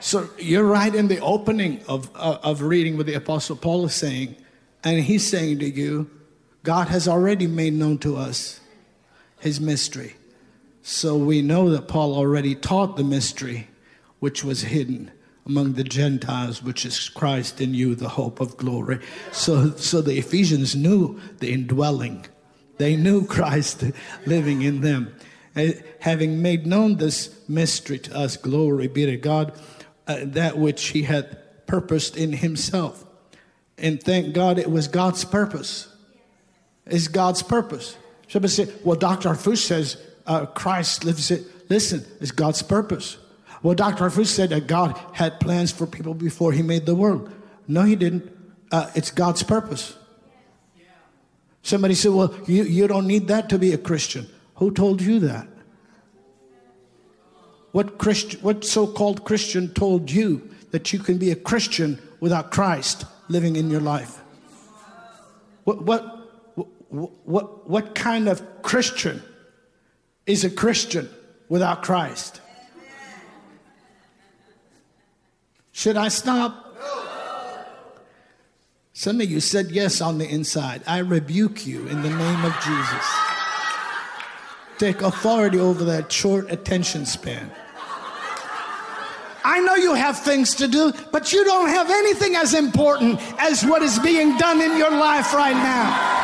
So 0.00 0.28
you're 0.38 0.64
right 0.64 0.94
in 0.94 1.08
the 1.08 1.20
opening 1.20 1.82
of, 1.88 2.10
uh, 2.14 2.38
of 2.42 2.62
reading 2.62 2.96
what 2.96 3.06
the 3.06 3.14
Apostle 3.14 3.56
Paul 3.56 3.86
is 3.86 3.94
saying. 3.94 4.36
And 4.82 5.00
he's 5.00 5.26
saying 5.26 5.60
to 5.60 5.68
you, 5.68 6.10
God 6.62 6.88
has 6.88 7.08
already 7.08 7.46
made 7.46 7.74
known 7.74 7.98
to 7.98 8.16
us 8.16 8.60
his 9.40 9.60
mystery. 9.60 10.14
So 10.82 11.16
we 11.16 11.40
know 11.40 11.70
that 11.70 11.88
Paul 11.88 12.14
already 12.14 12.54
taught 12.54 12.96
the 12.96 13.04
mystery 13.04 13.68
which 14.20 14.44
was 14.44 14.62
hidden 14.62 15.10
among 15.46 15.74
the 15.74 15.84
Gentiles, 15.84 16.62
which 16.62 16.86
is 16.86 17.08
Christ 17.08 17.60
in 17.60 17.74
you, 17.74 17.94
the 17.94 18.08
hope 18.08 18.40
of 18.40 18.56
glory. 18.56 19.00
So, 19.32 19.70
so 19.72 20.00
the 20.00 20.18
Ephesians 20.18 20.74
knew 20.74 21.20
the 21.38 21.52
indwelling, 21.52 22.26
they 22.78 22.96
knew 22.96 23.26
Christ 23.26 23.84
living 24.26 24.62
in 24.62 24.80
them 24.80 25.14
having 26.00 26.42
made 26.42 26.66
known 26.66 26.96
this 26.96 27.34
mystery 27.48 27.98
to 28.00 28.16
us, 28.16 28.36
glory 28.36 28.88
be 28.88 29.06
to 29.06 29.16
God, 29.16 29.52
uh, 30.06 30.18
that 30.22 30.58
which 30.58 30.88
he 30.88 31.02
had 31.02 31.38
purposed 31.66 32.16
in 32.16 32.32
himself. 32.32 33.04
And 33.78 34.02
thank 34.02 34.34
God 34.34 34.58
it 34.58 34.70
was 34.70 34.88
God's 34.88 35.24
purpose. 35.24 35.88
It's 36.86 37.08
God's 37.08 37.42
purpose. 37.42 37.96
Somebody 38.28 38.52
say, 38.52 38.68
well, 38.84 38.96
Dr. 38.96 39.30
Harfouche 39.30 39.58
says 39.58 39.96
uh, 40.26 40.46
Christ 40.46 41.04
lives 41.04 41.30
it. 41.30 41.70
Listen, 41.70 42.04
it's 42.20 42.30
God's 42.30 42.62
purpose. 42.62 43.16
Well, 43.62 43.74
Dr. 43.74 44.04
Harfouche 44.04 44.26
said 44.26 44.50
that 44.50 44.66
God 44.66 45.00
had 45.12 45.40
plans 45.40 45.72
for 45.72 45.86
people 45.86 46.14
before 46.14 46.52
he 46.52 46.62
made 46.62 46.84
the 46.84 46.94
world. 46.94 47.32
No, 47.66 47.82
he 47.82 47.96
didn't. 47.96 48.30
Uh, 48.70 48.90
it's 48.94 49.10
God's 49.10 49.42
purpose. 49.42 49.96
Somebody 51.62 51.94
said, 51.94 52.12
well, 52.12 52.34
you, 52.46 52.64
you 52.64 52.86
don't 52.86 53.06
need 53.06 53.28
that 53.28 53.48
to 53.48 53.58
be 53.58 53.72
a 53.72 53.78
Christian. 53.78 54.28
Who 54.56 54.72
told 54.72 55.00
you 55.00 55.20
that? 55.20 55.48
What, 57.72 57.98
Christ, 57.98 58.40
what 58.42 58.64
so 58.64 58.86
called 58.86 59.24
Christian 59.24 59.68
told 59.74 60.10
you 60.10 60.48
that 60.70 60.92
you 60.92 61.00
can 61.00 61.18
be 61.18 61.32
a 61.32 61.36
Christian 61.36 62.00
without 62.20 62.52
Christ 62.52 63.04
living 63.28 63.56
in 63.56 63.68
your 63.68 63.80
life? 63.80 64.20
What, 65.64 65.82
what, 65.82 66.04
what, 67.24 67.68
what 67.68 67.94
kind 67.96 68.28
of 68.28 68.62
Christian 68.62 69.22
is 70.26 70.44
a 70.44 70.50
Christian 70.50 71.08
without 71.48 71.82
Christ? 71.82 72.40
Should 75.72 75.96
I 75.96 76.08
stop? 76.08 76.60
Some 78.92 79.20
of 79.20 79.28
you 79.28 79.40
said 79.40 79.72
yes 79.72 80.00
on 80.00 80.18
the 80.18 80.28
inside. 80.28 80.82
I 80.86 80.98
rebuke 80.98 81.66
you 81.66 81.88
in 81.88 82.02
the 82.02 82.10
name 82.10 82.44
of 82.44 82.54
Jesus 82.60 83.33
take 84.78 85.02
authority 85.02 85.58
over 85.58 85.84
that 85.84 86.10
short 86.10 86.50
attention 86.50 87.06
span. 87.06 87.50
I 89.46 89.60
know 89.60 89.74
you 89.74 89.92
have 89.94 90.18
things 90.18 90.54
to 90.56 90.68
do, 90.68 90.92
but 91.12 91.32
you 91.32 91.44
don't 91.44 91.68
have 91.68 91.90
anything 91.90 92.34
as 92.34 92.54
important 92.54 93.20
as 93.38 93.64
what 93.64 93.82
is 93.82 93.98
being 93.98 94.38
done 94.38 94.60
in 94.62 94.78
your 94.78 94.90
life 94.90 95.34
right 95.34 95.52
now. 95.52 96.14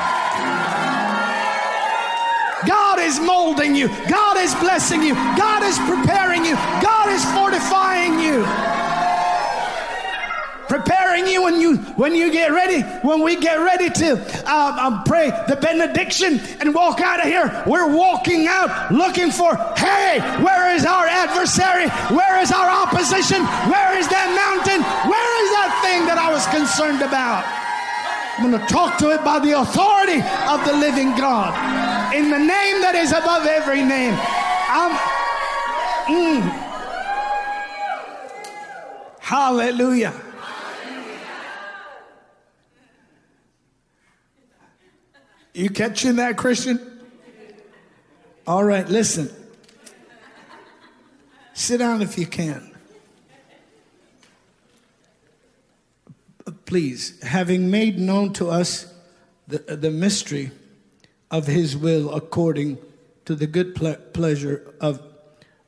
God 2.66 2.98
is 2.98 3.20
molding 3.20 3.74
you, 3.74 3.89
God 4.09 4.36
is 4.39 4.55
blessing 4.56 5.02
you, 5.02 5.14
God 5.14 5.62
is 5.62 5.78
preparing 5.81 6.44
you, 6.44 6.55
God 6.82 7.09
is 7.10 7.24
fortifying 7.32 8.18
you 8.20 8.44
preparing 10.70 11.26
you 11.26 11.42
when 11.42 11.60
you 11.60 11.76
when 11.98 12.14
you 12.14 12.30
get 12.30 12.52
ready 12.52 12.82
when 13.02 13.20
we 13.22 13.34
get 13.34 13.56
ready 13.56 13.90
to 13.90 14.14
uh, 14.47 14.76
um, 14.78 15.02
pray 15.02 15.28
the 15.48 15.56
benediction 15.56 16.38
and 16.60 16.72
walk 16.72 17.01
out 17.01 17.18
of 17.18 17.26
here. 17.26 17.64
We're 17.66 17.92
walking 17.92 18.47
out 18.47 18.92
looking 18.92 19.32
for 19.32 19.56
hey 19.76 20.20
where 20.40 20.72
is 20.72 20.86
our 20.86 21.09
adversary? 21.09 21.88
Where 22.14 22.40
is 22.40 22.52
our 22.52 22.70
opposition? 22.70 23.42
Where 23.66 23.98
is 23.98 24.06
that 24.14 24.30
mountain? 24.30 24.80
Where 25.10 25.32
is 25.42 25.51
that 25.59 25.70
thing 25.82 26.06
that 26.06 26.18
i 26.18 26.30
was 26.30 26.47
concerned 26.55 27.02
about? 27.02 27.42
I'm 28.38 28.48
going 28.48 28.62
to 28.62 28.72
talk 28.72 28.97
to 29.01 29.10
it 29.10 29.24
by 29.24 29.40
the 29.40 29.59
authority 29.59 30.22
of 30.47 30.64
the 30.64 30.72
living 30.72 31.10
god. 31.18 31.51
In 32.14 32.30
the 32.30 32.38
name 32.38 32.80
that 32.80 32.94
is 32.94 33.10
above 33.10 33.44
every 33.44 33.82
name. 33.82 34.14
I'm 34.70 34.94
mm, 36.06 36.42
hallelujah 39.18 40.14
You 45.52 45.68
catching 45.70 46.16
that, 46.16 46.36
Christian? 46.36 47.01
All 48.47 48.64
right, 48.64 48.89
listen. 48.89 49.31
Sit 51.55 51.78
down 51.78 52.02
if 52.02 52.16
you 52.16 52.27
can. 52.27 52.70
Please, 56.66 57.20
having 57.22 57.70
made 57.70 57.98
known 57.98 58.32
to 58.35 58.48
us 58.48 58.93
the, 59.48 59.59
the 59.59 59.90
mystery 59.90 60.52
of 61.31 61.47
his 61.47 61.77
will 61.77 62.14
according 62.14 62.78
to 63.24 63.35
the 63.35 63.47
good 63.47 63.74
ple- 63.74 63.97
pleasure 64.12 64.72
of 64.81 65.02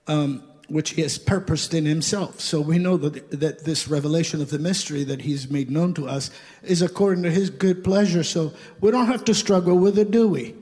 um, 0.06 0.44
which 0.72 0.90
he 0.90 1.02
has 1.02 1.18
purposed 1.18 1.74
in 1.74 1.84
himself. 1.84 2.40
So 2.40 2.58
we 2.58 2.78
know 2.78 2.96
that, 2.96 3.40
that 3.40 3.64
this 3.64 3.88
revelation 3.88 4.40
of 4.40 4.48
the 4.48 4.58
mystery 4.58 5.04
that 5.04 5.20
he's 5.20 5.50
made 5.50 5.70
known 5.70 5.92
to 5.94 6.08
us 6.08 6.30
is 6.62 6.80
according 6.80 7.24
to 7.24 7.30
his 7.30 7.50
good 7.50 7.84
pleasure. 7.84 8.24
So 8.24 8.54
we 8.80 8.90
don't 8.90 9.06
have 9.06 9.22
to 9.26 9.34
struggle 9.34 9.76
with 9.76 9.98
it, 9.98 10.10
do 10.10 10.26
we? 10.26 10.54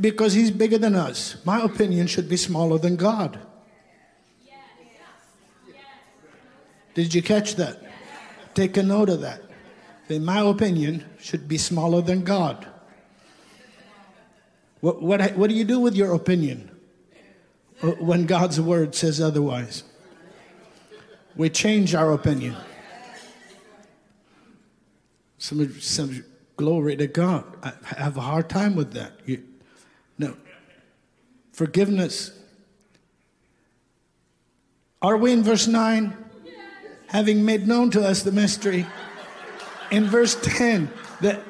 Because 0.00 0.32
he's 0.32 0.50
bigger 0.50 0.78
than 0.78 0.96
us. 0.96 1.36
My 1.44 1.62
opinion 1.62 2.08
should 2.08 2.28
be 2.28 2.36
smaller 2.36 2.76
than 2.76 2.96
God. 2.96 3.38
Did 6.94 7.14
you 7.14 7.22
catch 7.22 7.54
that? 7.54 7.82
Take 8.54 8.76
a 8.76 8.82
note 8.82 9.08
of 9.08 9.20
that. 9.20 9.42
In 10.08 10.24
my 10.24 10.40
opinion, 10.40 11.04
should 11.20 11.46
be 11.46 11.58
smaller 11.58 12.02
than 12.02 12.24
God. 12.24 12.66
What, 14.80 15.00
what, 15.00 15.36
what 15.36 15.50
do 15.50 15.54
you 15.54 15.64
do 15.64 15.78
with 15.78 15.94
your 15.94 16.14
opinion 16.14 16.73
when 17.80 18.26
God's 18.26 18.60
word 18.60 18.94
says 18.94 19.20
otherwise? 19.20 19.84
We 21.36 21.50
change 21.50 21.94
our 21.94 22.12
opinion. 22.12 22.56
Some, 25.38 25.80
some 25.80 26.24
glory 26.56 26.96
to 26.96 27.06
God. 27.06 27.44
I 27.62 27.72
have 27.96 28.16
a 28.16 28.20
hard 28.20 28.48
time 28.48 28.76
with 28.76 28.92
that. 28.92 29.12
You, 29.26 29.42
no. 30.18 30.36
Forgiveness. 31.52 32.38
Are 35.02 35.16
we 35.16 35.32
in 35.32 35.42
verse 35.42 35.66
9? 35.66 36.16
Having 37.08 37.44
made 37.44 37.68
known 37.68 37.90
to 37.90 38.02
us 38.02 38.22
the 38.22 38.32
mystery. 38.32 38.86
In 39.90 40.06
verse 40.06 40.36
10, 40.42 40.90
that, 41.20 41.42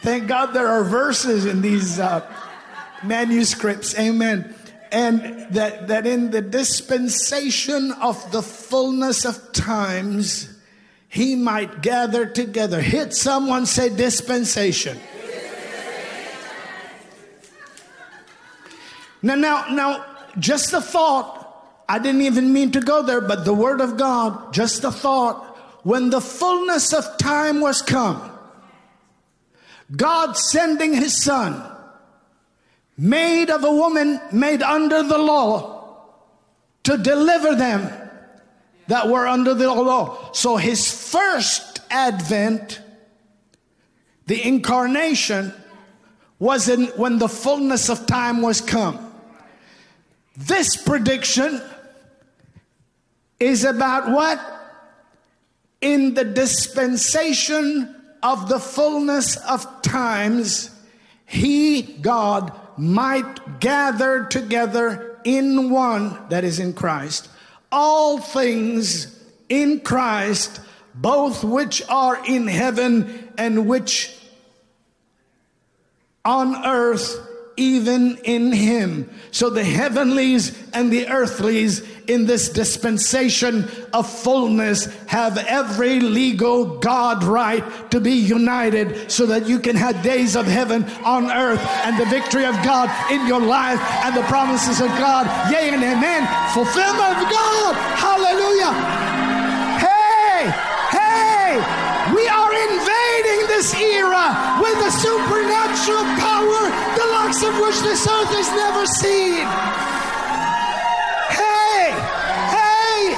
thank 0.00 0.28
God 0.28 0.52
there 0.52 0.68
are 0.68 0.84
verses 0.84 1.44
in 1.44 1.60
these 1.60 1.98
uh, 1.98 2.24
manuscripts. 3.02 3.98
Amen. 3.98 4.54
And 4.90 5.46
that, 5.54 5.88
that 5.88 6.06
in 6.06 6.30
the 6.30 6.40
dispensation 6.40 7.92
of 7.92 8.32
the 8.32 8.42
fullness 8.42 9.24
of 9.24 9.52
times, 9.52 10.48
he 11.08 11.34
might 11.34 11.82
gather 11.82 12.26
together. 12.26 12.80
Hit 12.80 13.14
someone, 13.14 13.66
say 13.66 13.94
dispensation. 13.94 14.98
Now, 19.22 19.34
now, 19.34 19.66
now, 19.68 20.06
just 20.38 20.70
the 20.70 20.80
thought. 20.80 21.34
I 21.88 21.98
didn't 21.98 22.22
even 22.22 22.52
mean 22.52 22.72
to 22.72 22.80
go 22.80 23.02
there, 23.02 23.20
but 23.20 23.44
the 23.44 23.54
word 23.54 23.80
of 23.80 23.96
God, 23.96 24.52
just 24.52 24.82
the 24.82 24.92
thought. 24.92 25.44
When 25.84 26.10
the 26.10 26.20
fullness 26.20 26.92
of 26.92 27.16
time 27.18 27.60
was 27.60 27.80
come, 27.82 28.30
God 29.96 30.36
sending 30.36 30.92
his 30.92 31.16
son, 31.16 31.62
made 32.98 33.48
of 33.48 33.62
a 33.62 33.70
woman 33.70 34.20
made 34.32 34.60
under 34.60 35.04
the 35.04 35.18
law, 35.18 35.76
to 36.82 36.98
deliver 36.98 37.54
them 37.54 37.90
that 38.88 39.08
were 39.08 39.26
under 39.26 39.54
the 39.54 39.72
law. 39.72 40.32
So 40.32 40.56
his 40.56 40.90
first 40.90 41.80
advent, 41.90 42.80
the 44.26 44.42
incarnation, 44.46 45.54
was 46.38 46.68
in 46.68 46.86
when 46.96 47.18
the 47.18 47.28
fullness 47.28 47.88
of 47.88 48.06
time 48.06 48.42
was 48.42 48.60
come. 48.60 49.12
This 50.36 50.76
prediction 50.76 51.60
is 53.38 53.64
about 53.64 54.10
what? 54.10 54.40
In 55.80 56.14
the 56.14 56.24
dispensation 56.24 57.94
of 58.22 58.48
the 58.48 58.58
fullness 58.58 59.36
of 59.36 59.82
times, 59.82 60.70
he, 61.26 61.82
God, 61.82 62.52
might 62.78 63.60
gather 63.60 64.24
together 64.24 65.18
in 65.24 65.70
one, 65.70 66.16
that 66.28 66.44
is 66.44 66.58
in 66.58 66.72
Christ, 66.72 67.28
all 67.70 68.18
things 68.18 69.18
in 69.48 69.80
Christ, 69.80 70.60
both 70.94 71.44
which 71.44 71.82
are 71.88 72.24
in 72.26 72.46
heaven 72.46 73.28
and 73.36 73.68
which 73.68 74.14
on 76.24 76.64
earth, 76.64 77.27
even 77.58 78.16
in 78.18 78.52
Him. 78.52 79.10
So 79.32 79.50
the 79.50 79.64
heavenlies 79.64 80.56
and 80.72 80.90
the 80.90 81.08
earthlies 81.08 81.86
in 82.06 82.24
this 82.24 82.48
dispensation 82.48 83.68
of 83.92 84.10
fullness 84.10 84.86
have 85.06 85.36
every 85.36 86.00
legal 86.00 86.78
God 86.78 87.22
right 87.22 87.62
to 87.90 88.00
be 88.00 88.12
united 88.12 89.10
so 89.10 89.26
that 89.26 89.46
you 89.46 89.58
can 89.58 89.76
have 89.76 90.02
days 90.02 90.36
of 90.36 90.46
heaven 90.46 90.84
on 91.04 91.30
earth 91.30 91.60
and 91.84 91.98
the 92.00 92.06
victory 92.06 92.46
of 92.46 92.54
God 92.64 92.88
in 93.12 93.26
your 93.26 93.40
life 93.40 93.80
and 94.04 94.16
the 94.16 94.22
promises 94.22 94.80
of 94.80 94.88
God, 94.96 95.26
yea 95.52 95.68
and 95.68 95.82
amen, 95.82 96.26
fulfillment 96.54 97.18
of 97.18 97.30
God. 97.30 97.74
Hallelujah. 97.98 99.07
This 103.58 103.74
era 103.74 104.60
with 104.62 104.78
a 104.86 104.90
supernatural 104.92 106.04
power, 106.22 106.70
the 106.94 107.06
likes 107.10 107.42
of 107.42 107.58
which 107.58 107.80
this 107.80 108.06
earth 108.06 108.30
has 108.30 108.48
never 108.54 108.86
seen. 108.86 109.44
Hey, 111.34 111.90
hey, 112.54 113.16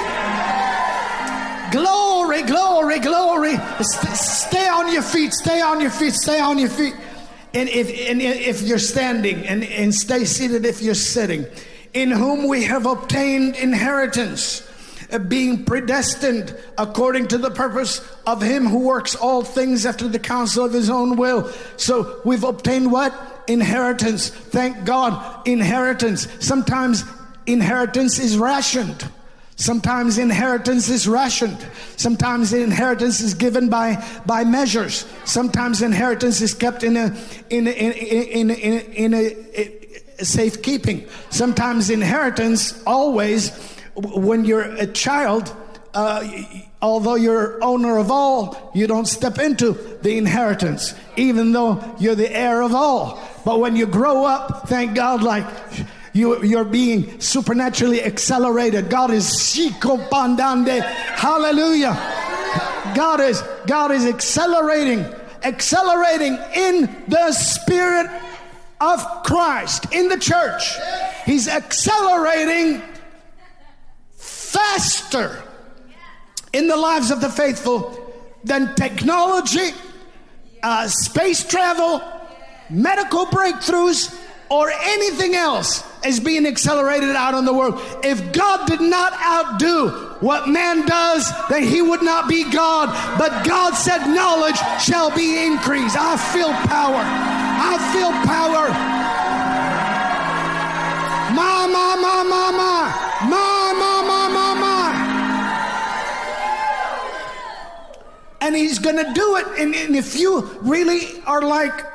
glory, 1.71 2.41
glory, 2.41 2.97
glory. 2.97 3.55
Stay 3.83 4.67
on 4.67 4.91
your 4.91 5.03
feet, 5.03 5.31
stay 5.33 5.61
on 5.61 5.79
your 5.79 5.91
feet, 5.91 6.13
stay 6.13 6.39
on 6.39 6.57
your 6.57 6.69
feet. 6.69 6.95
And 7.53 7.69
if, 7.69 8.09
and 8.09 8.19
if 8.19 8.63
you're 8.63 8.79
standing, 8.79 9.45
and, 9.45 9.63
and 9.63 9.93
stay 9.93 10.25
seated 10.25 10.65
if 10.65 10.81
you're 10.81 10.95
sitting, 10.95 11.45
in 11.93 12.09
whom 12.09 12.47
we 12.47 12.63
have 12.63 12.87
obtained 12.87 13.57
inheritance, 13.57 14.67
being 15.19 15.65
predestined 15.65 16.55
according 16.77 17.27
to 17.29 17.37
the 17.37 17.51
purpose 17.51 18.01
of 18.25 18.41
Him 18.41 18.65
who 18.65 18.79
works 18.79 19.15
all 19.15 19.43
things 19.43 19.85
after 19.85 20.07
the 20.07 20.19
counsel 20.19 20.65
of 20.65 20.73
His 20.73 20.89
own 20.89 21.15
will. 21.17 21.51
So 21.77 22.21
we've 22.25 22.43
obtained 22.43 22.91
what? 22.91 23.13
Inheritance. 23.47 24.29
Thank 24.29 24.85
God, 24.85 25.47
inheritance. 25.47 26.27
Sometimes 26.39 27.03
inheritance 27.45 28.19
is 28.19 28.37
rationed. 28.37 29.09
Sometimes 29.55 30.17
inheritance 30.17 30.89
is 30.89 31.07
rationed. 31.07 31.63
Sometimes 31.95 32.51
inheritance 32.51 33.21
is 33.21 33.35
given 33.35 33.69
by, 33.69 34.03
by 34.25 34.43
measures. 34.43 35.05
Sometimes 35.25 35.83
inheritance 35.83 36.41
is 36.41 36.55
kept 36.55 36.83
in 36.83 36.97
a, 36.97 37.15
in 37.51 37.67
a, 37.67 37.71
in, 37.71 38.49
in, 38.49 38.49
in, 38.49 38.93
in 38.93 39.13
a, 39.13 40.21
a 40.21 40.25
safekeeping. 40.25 41.07
Sometimes 41.29 41.91
inheritance, 41.91 42.81
always, 42.87 43.51
when 43.95 44.45
you're 44.45 44.61
a 44.61 44.87
child, 44.87 45.55
uh, 45.93 46.27
although 46.81 47.15
you're 47.15 47.63
owner 47.63 47.97
of 47.97 48.09
all, 48.11 48.71
you 48.73 48.87
don't 48.87 49.07
step 49.07 49.37
into 49.37 49.73
the 50.01 50.17
inheritance, 50.17 50.95
even 51.15 51.51
though 51.51 51.95
you're 51.99 52.15
the 52.15 52.31
heir 52.31 52.61
of 52.61 52.73
all. 52.73 53.21
But 53.45 53.59
when 53.59 53.75
you 53.75 53.85
grow 53.85 54.25
up, 54.25 54.67
thank 54.69 54.95
God, 54.95 55.23
like 55.23 55.45
you, 56.13 56.43
you're 56.43 56.65
being 56.65 57.19
supernaturally 57.19 58.03
accelerated. 58.03 58.89
God 58.89 59.11
is 59.11 59.25
shikopandande. 59.27 60.81
Hallelujah. 60.81 61.93
God 62.95 63.21
is 63.21 63.41
God 63.67 63.91
is 63.91 64.05
accelerating, 64.05 65.05
accelerating 65.43 66.37
in 66.55 67.03
the 67.07 67.31
spirit 67.31 68.09
of 68.81 69.05
Christ 69.23 69.93
in 69.93 70.09
the 70.09 70.17
church. 70.17 70.75
He's 71.25 71.47
accelerating 71.47 72.81
faster 74.51 75.41
in 76.53 76.67
the 76.67 76.75
lives 76.75 77.11
of 77.11 77.21
the 77.21 77.29
faithful 77.29 77.97
than 78.43 78.75
technology, 78.75 79.71
uh, 80.63 80.87
space 80.87 81.43
travel, 81.47 82.01
medical 82.69 83.25
breakthroughs, 83.27 84.17
or 84.49 84.69
anything 84.69 85.33
else 85.33 85.81
is 86.03 86.19
being 86.19 86.45
accelerated 86.45 87.15
out 87.15 87.33
in 87.35 87.45
the 87.45 87.53
world. 87.53 87.79
If 88.03 88.33
God 88.33 88.67
did 88.67 88.81
not 88.81 89.13
outdo 89.13 89.89
what 90.19 90.49
man 90.49 90.85
does, 90.85 91.31
then 91.49 91.63
he 91.63 91.81
would 91.81 92.03
not 92.03 92.27
be 92.27 92.49
God. 92.51 92.89
But 93.17 93.45
God 93.45 93.75
said, 93.75 94.07
Knowledge 94.07 94.57
shall 94.81 95.09
be 95.15 95.45
increased. 95.45 95.95
I 95.97 96.17
feel 96.33 96.51
power. 96.67 96.99
I 96.99 97.77
feel 97.93 98.11
power. 98.27 98.67
Ma, 101.33 101.67
ma, 101.67 101.95
ma, 101.95 102.23
ma, 102.23 102.51
ma. 102.51 103.07
Ma, 103.29 103.50
And 108.41 108.55
he's 108.55 108.79
going 108.79 108.97
to 108.97 109.13
do 109.13 109.35
it. 109.37 109.47
And, 109.59 109.75
and 109.75 109.95
if 109.95 110.19
you 110.19 110.41
really 110.61 111.21
are 111.23 111.41
like, 111.41 111.85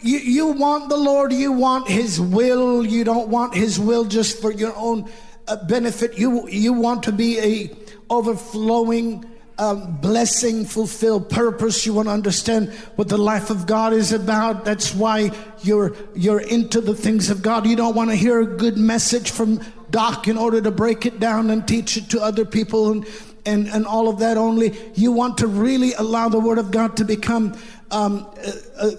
you, 0.00 0.18
you 0.18 0.46
want 0.48 0.88
the 0.88 0.96
Lord, 0.96 1.32
you 1.32 1.52
want 1.52 1.88
His 1.88 2.20
will, 2.20 2.86
you 2.86 3.04
don't 3.04 3.28
want 3.28 3.54
His 3.54 3.80
will 3.80 4.04
just 4.04 4.40
for 4.40 4.52
your 4.52 4.74
own 4.76 5.10
uh, 5.48 5.56
benefit. 5.66 6.16
You, 6.16 6.48
you 6.48 6.72
want 6.72 7.02
to 7.04 7.12
be 7.12 7.38
a 7.40 7.76
overflowing 8.08 9.24
um, 9.58 9.96
blessing, 9.96 10.64
fulfilled 10.64 11.28
purpose. 11.30 11.84
You 11.84 11.94
want 11.94 12.06
to 12.06 12.12
understand 12.12 12.72
what 12.94 13.08
the 13.08 13.18
life 13.18 13.50
of 13.50 13.66
God 13.66 13.92
is 13.92 14.12
about. 14.12 14.64
That's 14.64 14.94
why 14.94 15.32
you're 15.62 15.96
you're 16.14 16.40
into 16.40 16.80
the 16.80 16.94
things 16.94 17.28
of 17.28 17.42
God. 17.42 17.66
You 17.66 17.74
don't 17.74 17.96
want 17.96 18.10
to 18.10 18.16
hear 18.16 18.40
a 18.40 18.46
good 18.46 18.78
message 18.78 19.32
from 19.32 19.60
Doc 19.90 20.28
in 20.28 20.38
order 20.38 20.60
to 20.60 20.70
break 20.70 21.06
it 21.06 21.18
down 21.18 21.50
and 21.50 21.66
teach 21.66 21.96
it 21.96 22.10
to 22.10 22.22
other 22.22 22.44
people 22.44 22.92
and 22.92 23.06
and, 23.46 23.68
and 23.68 23.86
all 23.86 24.08
of 24.08 24.18
that 24.18 24.36
only. 24.36 24.76
You 24.94 25.12
want 25.12 25.38
to 25.38 25.46
really 25.46 25.92
allow 25.94 26.28
the 26.28 26.40
Word 26.40 26.58
of 26.58 26.70
God 26.70 26.96
to 26.98 27.04
become 27.04 27.56
um, 27.90 28.26
uh, 28.36 28.52
uh, 28.80 28.90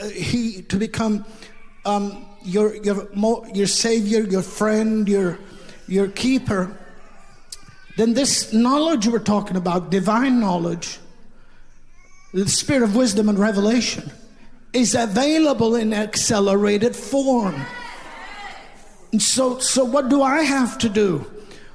uh, 0.00 0.08
he 0.08 0.62
to 0.62 0.76
become 0.76 1.24
um, 1.84 2.26
your 2.44 2.76
your 2.76 3.08
your 3.52 3.66
savior, 3.66 4.20
your 4.20 4.42
friend, 4.42 5.08
your 5.08 5.38
your 5.88 6.08
keeper. 6.08 6.76
then 7.96 8.14
this 8.14 8.52
knowledge 8.52 9.08
we're 9.08 9.18
talking 9.18 9.56
about, 9.56 9.90
divine 9.90 10.38
knowledge, 10.38 11.00
the 12.32 12.48
spirit 12.48 12.82
of 12.82 12.94
wisdom 12.94 13.28
and 13.28 13.38
revelation, 13.38 14.12
is 14.72 14.94
available 14.94 15.74
in 15.74 15.92
accelerated 15.92 16.94
form. 16.94 17.60
And 19.12 19.22
so, 19.22 19.58
so 19.58 19.84
what 19.84 20.08
do 20.08 20.22
I 20.22 20.42
have 20.42 20.78
to 20.78 20.88
do? 20.88 21.26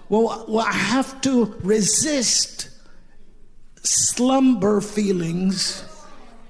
Well, 0.09 0.45
well, 0.47 0.65
I 0.65 0.73
have 0.73 1.21
to 1.21 1.55
resist 1.63 2.69
slumber 3.83 4.79
feelings 4.81 5.83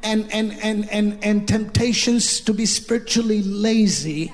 and, 0.04 0.32
and, 0.34 0.58
and, 0.62 0.90
and, 0.90 1.24
and 1.24 1.48
temptations 1.48 2.42
to 2.42 2.54
be 2.54 2.66
spiritually 2.66 3.42
lazy. 3.42 4.34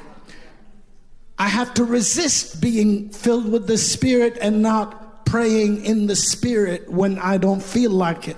I 1.38 1.48
have 1.48 1.74
to 1.76 1.86
resist 1.86 2.60
being 2.62 3.10
filled 3.10 3.50
with 3.52 3.68
the 3.68 3.78
Spirit 3.78 4.38
and 4.42 4.62
not 4.62 5.26
praying 5.26 5.86
in 5.86 6.08
the 6.08 6.16
Spirit 6.16 6.92
when 6.92 7.20
I 7.20 7.38
don't 7.38 7.64
feel 7.64 7.92
like 7.92 8.28
it. 8.28 8.38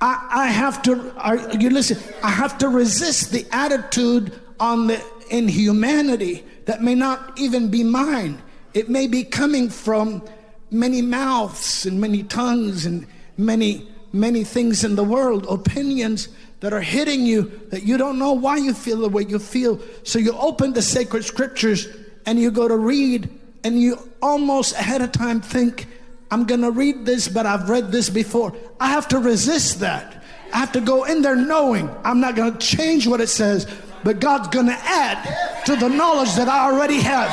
I, 0.00 0.28
I 0.30 0.46
have 0.48 0.82
to, 0.82 1.14
are, 1.16 1.38
you 1.54 1.70
listen, 1.70 1.96
I 2.22 2.30
have 2.30 2.58
to 2.58 2.68
resist 2.68 3.30
the 3.30 3.46
attitude 3.52 4.38
on 4.60 4.88
the 4.88 5.02
inhumanity 5.30 6.44
that 6.66 6.82
may 6.82 6.94
not 6.94 7.38
even 7.38 7.70
be 7.70 7.82
mine. 7.82 8.42
It 8.74 8.88
may 8.88 9.06
be 9.06 9.24
coming 9.24 9.70
from 9.70 10.22
many 10.70 11.00
mouths 11.00 11.86
and 11.86 12.00
many 12.00 12.24
tongues 12.24 12.84
and 12.84 13.06
many, 13.38 13.88
many 14.12 14.44
things 14.44 14.84
in 14.84 14.96
the 14.96 15.04
world, 15.04 15.46
opinions 15.48 16.28
that 16.60 16.72
are 16.72 16.80
hitting 16.80 17.24
you 17.24 17.42
that 17.70 17.84
you 17.84 17.96
don't 17.96 18.18
know 18.18 18.32
why 18.32 18.56
you 18.56 18.74
feel 18.74 18.98
the 18.98 19.08
way 19.08 19.22
you 19.22 19.38
feel. 19.38 19.80
So 20.02 20.18
you 20.18 20.32
open 20.32 20.72
the 20.72 20.82
sacred 20.82 21.24
scriptures 21.24 21.86
and 22.26 22.38
you 22.40 22.50
go 22.50 22.66
to 22.66 22.76
read, 22.76 23.28
and 23.64 23.80
you 23.80 23.98
almost 24.22 24.74
ahead 24.74 25.02
of 25.02 25.12
time 25.12 25.40
think, 25.40 25.86
I'm 26.30 26.44
going 26.44 26.62
to 26.62 26.70
read 26.70 27.04
this, 27.04 27.28
but 27.28 27.46
I've 27.46 27.68
read 27.68 27.92
this 27.92 28.08
before. 28.08 28.54
I 28.80 28.88
have 28.88 29.08
to 29.08 29.18
resist 29.18 29.80
that. 29.80 30.22
I 30.52 30.58
have 30.58 30.72
to 30.72 30.80
go 30.80 31.04
in 31.04 31.22
there 31.22 31.36
knowing 31.36 31.90
I'm 32.02 32.20
not 32.20 32.34
going 32.34 32.52
to 32.52 32.58
change 32.58 33.06
what 33.06 33.20
it 33.20 33.28
says, 33.28 33.66
but 34.02 34.20
God's 34.20 34.48
going 34.48 34.66
to 34.66 34.78
add 34.78 35.64
to 35.66 35.76
the 35.76 35.88
knowledge 35.88 36.34
that 36.36 36.48
I 36.48 36.70
already 36.70 37.00
have. 37.00 37.30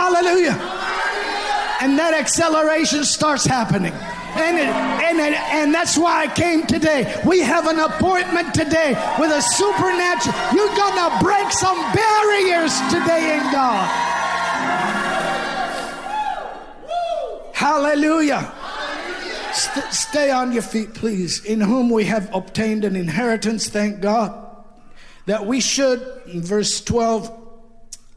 Hallelujah. 0.00 0.56
And 1.82 1.98
that 1.98 2.14
acceleration 2.14 3.04
starts 3.04 3.44
happening. 3.44 3.92
And, 3.92 4.56
it, 4.56 4.64
and, 4.64 5.18
it, 5.18 5.38
and 5.52 5.74
that's 5.74 5.98
why 5.98 6.22
I 6.22 6.26
came 6.26 6.66
today. 6.66 7.20
We 7.26 7.40
have 7.40 7.66
an 7.66 7.78
appointment 7.78 8.54
today 8.54 8.96
with 9.18 9.30
a 9.30 9.42
supernatural. 9.42 10.34
You're 10.56 10.74
going 10.74 10.96
to 10.96 11.18
break 11.22 11.52
some 11.52 11.76
barriers 11.92 12.80
today 12.88 13.36
in 13.36 13.52
God. 13.52 13.88
Hallelujah. 17.52 18.50
St- 19.52 19.92
stay 19.92 20.30
on 20.30 20.52
your 20.52 20.62
feet, 20.62 20.94
please. 20.94 21.44
In 21.44 21.60
whom 21.60 21.90
we 21.90 22.04
have 22.04 22.34
obtained 22.34 22.86
an 22.86 22.96
inheritance, 22.96 23.68
thank 23.68 24.00
God. 24.00 24.32
That 25.26 25.44
we 25.44 25.60
should, 25.60 26.00
verse 26.26 26.80
12, 26.80 27.36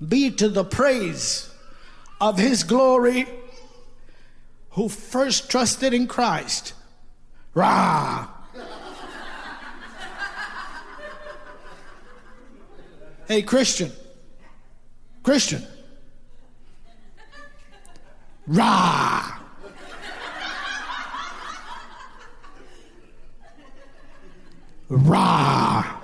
be 0.08 0.32
to 0.32 0.48
the 0.48 0.64
praise 0.64 1.50
of 2.20 2.38
his 2.38 2.64
glory 2.64 3.28
who 4.72 4.90
first 4.90 5.50
trusted 5.50 5.94
in 5.94 6.08
Christ. 6.08 6.74
Rah! 7.54 8.28
hey, 13.28 13.42
Christian. 13.44 13.92
Christian. 15.22 15.66
Rah! 18.48 19.40
Rah! 24.90 26.03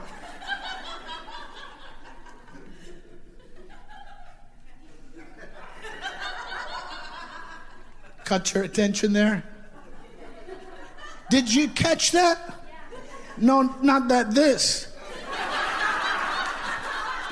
Cut 8.30 8.54
your 8.54 8.64
attention 8.64 9.14
there. 9.14 9.44
Did 11.32 11.52
you 11.52 11.68
catch 11.68 12.12
that? 12.12 12.38
No, 13.38 13.74
not 13.82 14.10
that 14.10 14.36
this. 14.36 14.86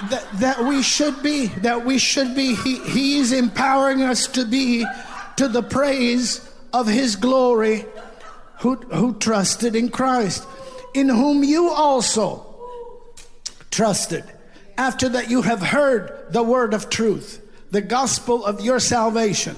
That, 0.09 0.27
that 0.39 0.63
we 0.65 0.81
should 0.81 1.21
be, 1.21 1.49
that 1.61 1.85
we 1.85 1.99
should 1.99 2.33
be, 2.33 2.55
he, 2.55 2.79
He's 2.79 3.31
empowering 3.31 4.01
us 4.01 4.25
to 4.29 4.43
be 4.43 4.87
to 5.35 5.47
the 5.47 5.61
praise 5.61 6.41
of 6.73 6.87
His 6.87 7.15
glory 7.15 7.85
who, 8.61 8.77
who 8.77 9.19
trusted 9.19 9.75
in 9.75 9.89
Christ, 9.89 10.47
in 10.95 11.09
whom 11.09 11.43
you 11.43 11.69
also 11.69 12.55
trusted, 13.69 14.23
after 14.79 15.09
that 15.09 15.29
you 15.29 15.43
have 15.43 15.61
heard 15.61 16.25
the 16.31 16.41
word 16.41 16.73
of 16.73 16.89
truth, 16.89 17.39
the 17.69 17.81
gospel 17.81 18.43
of 18.43 18.61
your 18.61 18.79
salvation, 18.79 19.55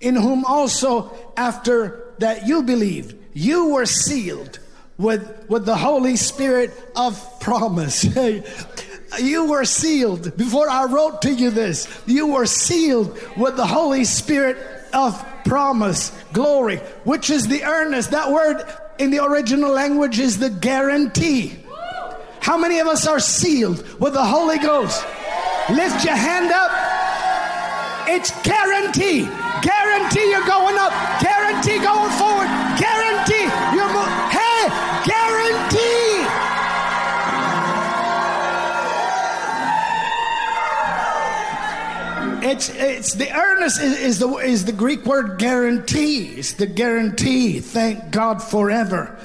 in 0.00 0.16
whom 0.16 0.44
also 0.44 1.12
after 1.36 2.14
that 2.18 2.46
you 2.46 2.62
believed, 2.62 3.16
you 3.32 3.68
were 3.68 3.86
sealed 3.86 4.58
with, 4.96 5.48
with 5.48 5.64
the 5.64 5.76
Holy 5.76 6.16
Spirit 6.16 6.72
of 6.96 7.40
promise. 7.40 8.04
you 9.20 9.46
were 9.46 9.64
sealed 9.64 10.36
before 10.36 10.68
I 10.68 10.84
wrote 10.84 11.22
to 11.22 11.32
you 11.32 11.50
this. 11.50 12.02
You 12.06 12.26
were 12.28 12.46
sealed 12.46 13.18
with 13.36 13.56
the 13.56 13.66
Holy 13.66 14.04
Spirit 14.04 14.56
of 14.92 15.24
promise, 15.44 16.10
glory, 16.32 16.78
which 17.04 17.30
is 17.30 17.46
the 17.46 17.64
earnest. 17.64 18.10
That 18.10 18.30
word 18.32 18.64
in 18.98 19.10
the 19.10 19.24
original 19.24 19.70
language 19.70 20.18
is 20.18 20.38
the 20.38 20.50
guarantee. 20.50 21.58
How 22.40 22.56
many 22.58 22.78
of 22.78 22.86
us 22.86 23.06
are 23.06 23.20
sealed 23.20 23.86
with 24.00 24.14
the 24.14 24.24
Holy 24.24 24.58
Ghost? 24.58 25.04
Lift 25.70 26.04
your 26.04 26.16
hand 26.16 26.50
up. 26.50 26.70
It's 28.08 28.30
guarantee. 28.42 29.28
Guarantee 29.62 30.30
you're 30.30 30.46
going 30.46 30.76
up. 30.78 30.92
Guarantee 31.20 31.78
going 31.78 32.12
forward. 32.12 32.48
Guarantee 32.78 33.46
you're 33.74 33.88
moving. 33.92 34.14
Hey, 34.30 34.68
guarantee. 35.04 36.48
It's 42.40 42.70
it's 42.70 43.14
the 43.14 43.30
earnest 43.32 43.80
is, 43.80 44.00
is 44.00 44.18
the 44.20 44.28
is 44.36 44.64
the 44.64 44.72
Greek 44.72 45.04
word 45.04 45.38
guarantee. 45.38 46.28
It's 46.28 46.54
the 46.54 46.66
guarantee. 46.66 47.60
Thank 47.60 48.10
God 48.10 48.42
forever. 48.42 49.18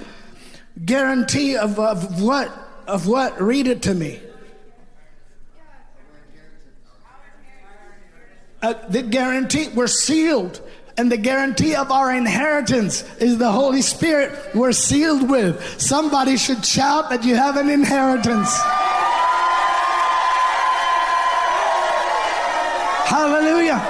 Guarantee 0.83 1.55
of, 1.55 1.79
of 1.79 2.21
what? 2.21 2.51
Of 2.87 3.07
what? 3.07 3.39
Read 3.39 3.67
it 3.67 3.83
to 3.83 3.93
me. 3.93 4.19
Uh, 8.63 8.73
the 8.87 9.03
guarantee 9.03 9.67
we're 9.75 9.87
sealed 9.87 10.61
and 10.95 11.11
the 11.11 11.17
guarantee 11.17 11.75
of 11.75 11.91
our 11.91 12.15
inheritance 12.15 13.03
is 13.17 13.37
the 13.37 13.51
Holy 13.51 13.81
Spirit 13.81 14.55
we're 14.55 14.71
sealed 14.71 15.29
with. 15.29 15.81
Somebody 15.81 16.37
should 16.37 16.63
shout 16.63 17.09
that 17.09 17.25
you 17.25 17.35
have 17.35 17.57
an 17.57 17.69
inheritance. 17.69 18.57
Hallelujah. 23.05 23.81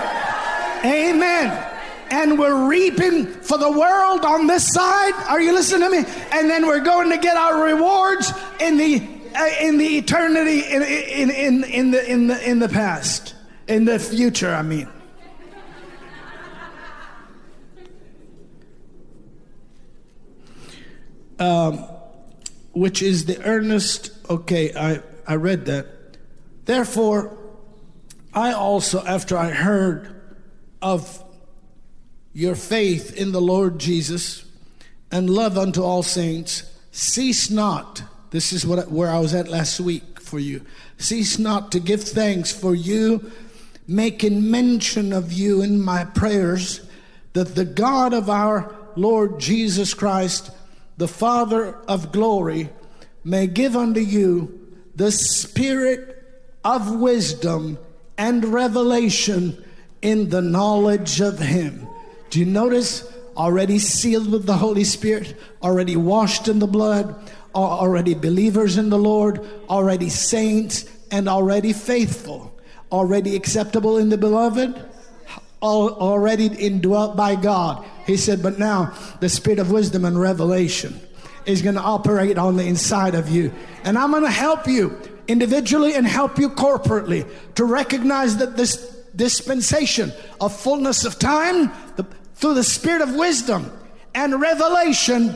Amen. 0.83 1.69
And 2.09 2.39
we're 2.39 2.67
reaping 2.67 3.27
for 3.27 3.59
the 3.59 3.71
world 3.71 4.25
on 4.25 4.47
this 4.47 4.67
side. 4.69 5.13
Are 5.29 5.39
you 5.39 5.53
listening 5.53 5.87
to 5.87 6.01
me? 6.01 6.05
And 6.31 6.49
then 6.49 6.65
we're 6.65 6.83
going 6.83 7.11
to 7.11 7.17
get 7.17 7.37
our 7.37 7.63
rewards 7.63 8.33
in 8.59 8.77
the 8.77 9.07
uh, 9.35 9.49
in 9.61 9.77
the 9.77 9.97
eternity 9.97 10.61
in, 10.61 10.81
in, 10.81 11.29
in, 11.29 11.63
in 11.63 11.91
the 11.91 12.11
in 12.11 12.27
the 12.27 12.49
in 12.49 12.57
the 12.59 12.69
past. 12.69 13.35
In 13.68 13.85
the 13.85 13.99
future, 13.99 14.53
I 14.53 14.61
mean. 14.61 14.90
Um, 21.40 21.85
which 22.73 23.02
is 23.02 23.26
the 23.26 23.41
earnest. 23.44 24.11
Okay, 24.30 24.73
I, 24.73 25.02
I 25.27 25.35
read 25.35 25.65
that. 25.65 25.88
Therefore, 26.65 27.38
I 28.34 28.52
also, 28.53 29.03
after 29.06 29.38
I 29.38 29.49
heard 29.49 30.22
of 30.81 31.23
your 32.34 32.56
faith 32.56 33.15
in 33.15 33.31
the 33.31 33.41
Lord 33.41 33.80
Jesus 33.80 34.45
and 35.11 35.30
love 35.30 35.57
unto 35.57 35.84
all 35.84 36.03
saints, 36.03 36.64
cease 36.91 37.49
not. 37.49 38.03
This 38.31 38.52
is 38.52 38.65
what 38.65 38.90
where 38.91 39.10
I 39.10 39.19
was 39.19 39.34
at 39.34 39.48
last 39.48 39.80
week 39.80 40.19
for 40.19 40.40
you. 40.40 40.65
Cease 40.98 41.38
not 41.38 41.72
to 41.73 41.80
give 41.80 42.03
thanks 42.03 42.52
for 42.52 42.73
you, 42.73 43.31
making 43.88 44.49
mention 44.49 45.11
of 45.14 45.31
you 45.31 45.61
in 45.61 45.81
my 45.81 46.05
prayers, 46.05 46.81
that 47.34 47.55
the 47.55 47.65
God 47.65 48.14
of 48.14 48.30
our 48.30 48.76
Lord 48.95 49.39
Jesus 49.39 49.93
Christ, 49.93 50.51
the 50.97 51.07
Father 51.07 51.76
of 51.88 52.11
glory, 52.11 52.69
may 53.23 53.47
give 53.47 53.76
unto 53.76 53.99
you 53.99 54.60
the 54.95 55.11
spirit 55.11 56.23
of 56.64 56.99
wisdom 56.99 57.77
and 58.18 58.45
revelation 58.45 59.64
in 60.01 60.30
the 60.30 60.41
knowledge 60.41 61.19
of 61.22 61.39
Him. 61.39 61.88
Do 62.30 62.39
you 62.39 62.45
notice? 62.45 63.10
Already 63.35 63.80
sealed 63.80 64.31
with 64.31 64.45
the 64.45 64.57
Holy 64.57 64.84
Spirit, 64.84 65.35
already 65.64 65.95
washed 65.95 66.47
in 66.47 66.60
the 66.60 66.68
blood, 66.68 67.15
already 67.55 68.14
believers 68.14 68.77
in 68.77 68.91
the 68.91 68.99
Lord, 68.99 69.43
already 69.69 70.10
saints, 70.10 70.85
and 71.10 71.27
already 71.27 71.73
faithful, 71.73 72.52
already 72.93 73.35
acceptable 73.35 73.97
in 73.97 74.09
the 74.09 74.17
beloved, 74.17 74.89
already 75.63 76.45
indwelt 76.45 77.17
by 77.17 77.35
God. 77.35 77.83
He 78.05 78.15
said, 78.15 78.43
But 78.43 78.59
now 78.59 78.95
the 79.19 79.29
spirit 79.29 79.59
of 79.59 79.71
wisdom 79.71 80.05
and 80.05 80.19
revelation 80.19 81.01
is 81.45 81.61
going 81.61 81.75
to 81.75 81.81
operate 81.81 82.37
on 82.37 82.55
the 82.55 82.65
inside 82.65 83.15
of 83.15 83.29
you. 83.29 83.51
And 83.83 83.97
I'm 83.97 84.11
going 84.11 84.23
to 84.23 84.29
help 84.29 84.67
you 84.67 84.97
individually 85.27 85.95
and 85.95 86.05
help 86.05 86.37
you 86.37 86.49
corporately 86.49 87.27
to 87.55 87.65
recognize 87.65 88.37
that 88.37 88.55
this 88.55 88.77
dispensation 89.15 90.11
of 90.39 90.55
fullness 90.55 91.03
of 91.03 91.17
time, 91.17 91.71
the, 91.95 92.05
through 92.35 92.53
the 92.53 92.63
spirit 92.63 93.01
of 93.01 93.15
wisdom 93.15 93.71
and 94.13 94.39
revelation, 94.39 95.27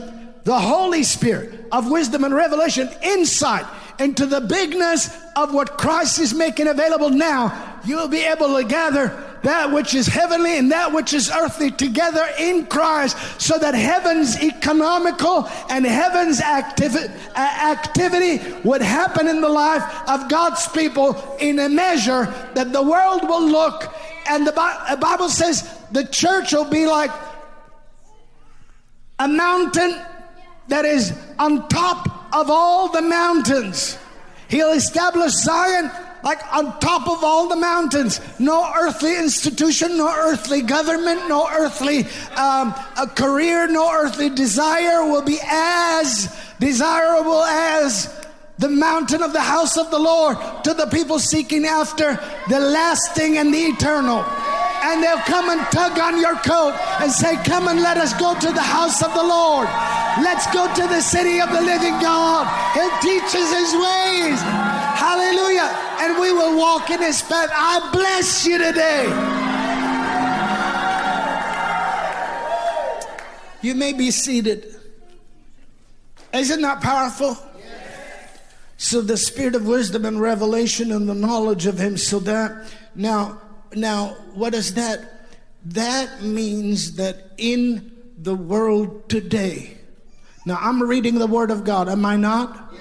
the 0.44 0.58
Holy 0.58 1.02
Spirit 1.02 1.66
of 1.72 1.90
wisdom 1.90 2.24
and 2.24 2.34
revelation, 2.34 2.88
insight 3.02 3.66
into 3.98 4.26
the 4.26 4.40
bigness 4.40 5.10
of 5.34 5.52
what 5.52 5.76
Christ 5.78 6.18
is 6.18 6.34
making 6.34 6.68
available 6.68 7.10
now, 7.10 7.80
you'll 7.84 8.08
be 8.08 8.22
able 8.22 8.56
to 8.56 8.64
gather 8.64 9.24
that 9.42 9.72
which 9.72 9.94
is 9.94 10.06
heavenly 10.06 10.58
and 10.58 10.72
that 10.72 10.92
which 10.92 11.12
is 11.12 11.30
earthly 11.30 11.70
together 11.70 12.26
in 12.38 12.66
Christ 12.66 13.16
so 13.40 13.58
that 13.58 13.74
heaven's 13.74 14.42
economical 14.42 15.48
and 15.70 15.86
heaven's 15.86 16.40
activi- 16.40 17.08
activity 17.36 18.40
would 18.64 18.82
happen 18.82 19.28
in 19.28 19.40
the 19.40 19.48
life 19.48 19.82
of 20.08 20.28
God's 20.28 20.66
people 20.68 21.36
in 21.40 21.58
a 21.58 21.68
measure 21.68 22.32
that 22.54 22.72
the 22.72 22.82
world 22.82 23.28
will 23.28 23.46
look 23.46 23.94
and 24.28 24.46
the 24.46 24.52
Bible 25.00 25.28
says 25.28 25.78
the 25.92 26.04
church 26.04 26.52
will 26.52 26.68
be 26.68 26.86
like 26.86 27.10
a 29.18 29.28
mountain 29.28 30.00
that 30.68 30.84
is 30.84 31.12
on 31.38 31.68
top 31.68 32.17
of 32.38 32.50
all 32.50 32.88
the 32.88 33.02
mountains. 33.02 33.98
He'll 34.48 34.72
establish 34.72 35.32
Zion 35.32 35.90
like 36.22 36.40
on 36.52 36.78
top 36.80 37.08
of 37.08 37.22
all 37.22 37.48
the 37.48 37.56
mountains. 37.56 38.20
No 38.38 38.72
earthly 38.76 39.16
institution, 39.16 39.96
no 39.98 40.08
earthly 40.08 40.62
government, 40.62 41.28
no 41.28 41.48
earthly 41.50 42.06
um, 42.36 42.74
career, 43.14 43.68
no 43.68 43.92
earthly 43.92 44.30
desire 44.30 45.04
will 45.04 45.22
be 45.22 45.38
as 45.44 46.34
desirable 46.58 47.42
as 47.42 48.14
the 48.58 48.68
mountain 48.68 49.22
of 49.22 49.32
the 49.32 49.40
house 49.40 49.76
of 49.76 49.90
the 49.90 49.98
Lord 49.98 50.36
to 50.64 50.74
the 50.74 50.86
people 50.86 51.18
seeking 51.18 51.64
after 51.64 52.18
the 52.48 52.58
lasting 52.58 53.38
and 53.38 53.54
the 53.54 53.66
eternal. 53.66 54.24
And 54.82 55.02
they'll 55.02 55.18
come 55.18 55.50
and 55.50 55.60
tug 55.72 55.98
on 55.98 56.20
your 56.20 56.36
coat 56.36 56.74
and 57.00 57.10
say, 57.10 57.36
Come 57.44 57.68
and 57.68 57.80
let 57.80 57.96
us 57.96 58.12
go 58.14 58.38
to 58.38 58.52
the 58.52 58.62
house 58.62 59.02
of 59.02 59.12
the 59.14 59.22
Lord. 59.22 59.68
Let's 60.22 60.46
go 60.52 60.72
to 60.74 60.86
the 60.88 61.00
city 61.00 61.40
of 61.40 61.50
the 61.50 61.60
living 61.60 61.98
God. 62.00 62.46
He 62.74 62.88
teaches 63.00 63.48
his 63.52 63.72
ways. 63.74 64.40
Hallelujah. 64.98 65.70
And 66.00 66.20
we 66.20 66.32
will 66.32 66.58
walk 66.58 66.90
in 66.90 67.00
his 67.00 67.22
path. 67.22 67.50
I 67.52 67.90
bless 67.92 68.46
you 68.46 68.58
today. 68.58 69.06
You 73.62 73.74
may 73.74 73.92
be 73.92 74.10
seated. 74.10 74.76
Is 76.32 76.50
it 76.50 76.60
not 76.60 76.80
that 76.80 76.86
powerful? 76.86 77.36
So 78.76 79.00
the 79.00 79.16
spirit 79.16 79.56
of 79.56 79.66
wisdom 79.66 80.04
and 80.04 80.20
revelation 80.20 80.92
and 80.92 81.08
the 81.08 81.14
knowledge 81.14 81.66
of 81.66 81.78
him. 81.78 81.96
So 81.96 82.20
that 82.20 82.72
now, 82.94 83.40
now, 83.74 84.16
what 84.34 84.54
is 84.54 84.74
that? 84.74 85.28
That 85.66 86.22
means 86.22 86.96
that 86.96 87.32
in 87.36 87.92
the 88.16 88.34
world 88.34 89.08
today. 89.08 89.76
Now 90.46 90.58
I'm 90.60 90.82
reading 90.82 91.18
the 91.18 91.26
word 91.26 91.50
of 91.50 91.64
God, 91.64 91.88
am 91.88 92.04
I 92.04 92.16
not? 92.16 92.74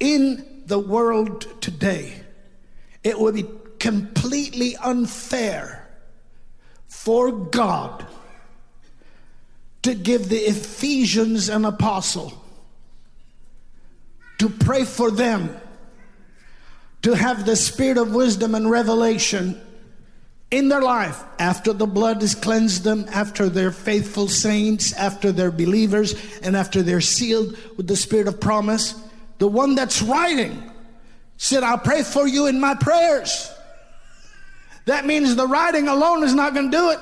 In 0.00 0.62
the 0.66 0.78
world 0.78 1.46
today, 1.60 2.14
it 3.04 3.18
would 3.18 3.34
be 3.34 3.44
completely 3.78 4.76
unfair 4.76 5.88
for 6.88 7.32
God 7.32 8.06
to 9.82 9.94
give 9.94 10.28
the 10.28 10.38
Ephesians 10.38 11.48
an 11.48 11.64
apostle 11.64 12.32
to 14.38 14.48
pray 14.48 14.84
for 14.84 15.10
them 15.10 15.56
to 17.02 17.14
have 17.14 17.44
the 17.44 17.56
spirit 17.56 17.98
of 17.98 18.14
wisdom 18.14 18.54
and 18.54 18.70
revelation 18.70 19.60
in 20.52 20.68
their 20.68 20.82
life 20.82 21.24
after 21.40 21.72
the 21.72 21.86
blood 21.86 22.20
has 22.20 22.36
cleansed 22.36 22.84
them, 22.84 23.06
after 23.08 23.48
they're 23.48 23.72
faithful 23.72 24.28
saints, 24.28 24.92
after 24.92 25.32
they're 25.32 25.50
believers, 25.50 26.14
and 26.42 26.54
after 26.54 26.82
they're 26.82 27.00
sealed 27.00 27.56
with 27.76 27.88
the 27.88 27.96
spirit 27.96 28.28
of 28.28 28.40
promise. 28.40 28.94
The 29.38 29.48
one 29.48 29.74
that's 29.74 30.00
writing 30.00 30.70
said, 31.38 31.64
I'll 31.64 31.78
pray 31.78 32.04
for 32.04 32.28
you 32.28 32.46
in 32.46 32.60
my 32.60 32.74
prayers. 32.74 33.50
That 34.84 35.06
means 35.06 35.34
the 35.34 35.48
writing 35.48 35.88
alone 35.88 36.22
is 36.22 36.34
not 36.34 36.54
going 36.54 36.70
to 36.70 36.76
do 36.76 36.90
it, 36.90 36.98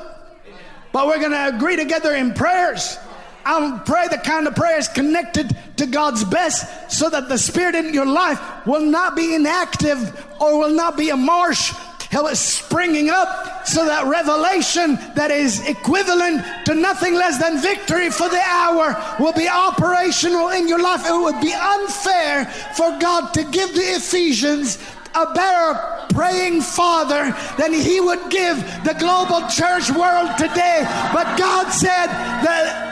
but 0.92 1.06
we're 1.06 1.18
going 1.18 1.32
to 1.32 1.54
agree 1.54 1.76
together 1.76 2.14
in 2.14 2.32
prayers 2.32 2.96
I'll 3.44 3.78
pray 3.80 4.08
the 4.08 4.18
kind 4.18 4.46
of 4.46 4.54
prayers 4.54 4.88
connected 4.88 5.56
to 5.76 5.86
God's 5.86 6.24
best 6.24 6.92
so 6.92 7.08
that 7.08 7.28
the 7.28 7.38
Spirit 7.38 7.74
in 7.74 7.94
your 7.94 8.06
life 8.06 8.40
will 8.66 8.84
not 8.84 9.16
be 9.16 9.34
inactive 9.34 10.26
or 10.40 10.58
will 10.58 10.74
not 10.74 10.96
be 10.96 11.10
a 11.10 11.16
marsh. 11.16 11.72
Hell 12.10 12.26
is 12.26 12.40
springing 12.40 13.08
up 13.08 13.64
so 13.64 13.86
that 13.86 14.04
revelation 14.06 14.98
that 15.14 15.30
is 15.30 15.64
equivalent 15.68 16.42
to 16.66 16.74
nothing 16.74 17.14
less 17.14 17.38
than 17.38 17.62
victory 17.62 18.10
for 18.10 18.28
the 18.28 18.42
hour 18.42 18.98
will 19.20 19.32
be 19.32 19.48
operational 19.48 20.48
in 20.48 20.66
your 20.66 20.82
life. 20.82 21.06
It 21.06 21.14
would 21.14 21.40
be 21.40 21.54
unfair 21.54 22.46
for 22.74 22.98
God 22.98 23.32
to 23.34 23.44
give 23.44 23.74
the 23.74 23.94
Ephesians 23.94 24.78
a 25.14 25.32
better 25.34 25.78
praying 26.12 26.62
father 26.62 27.30
than 27.58 27.72
he 27.72 28.00
would 28.00 28.28
give 28.28 28.58
the 28.82 28.96
global 28.98 29.46
church 29.46 29.86
world 29.94 30.34
today. 30.34 30.82
But 31.14 31.38
God 31.38 31.70
said 31.70 32.10
that 32.42 32.90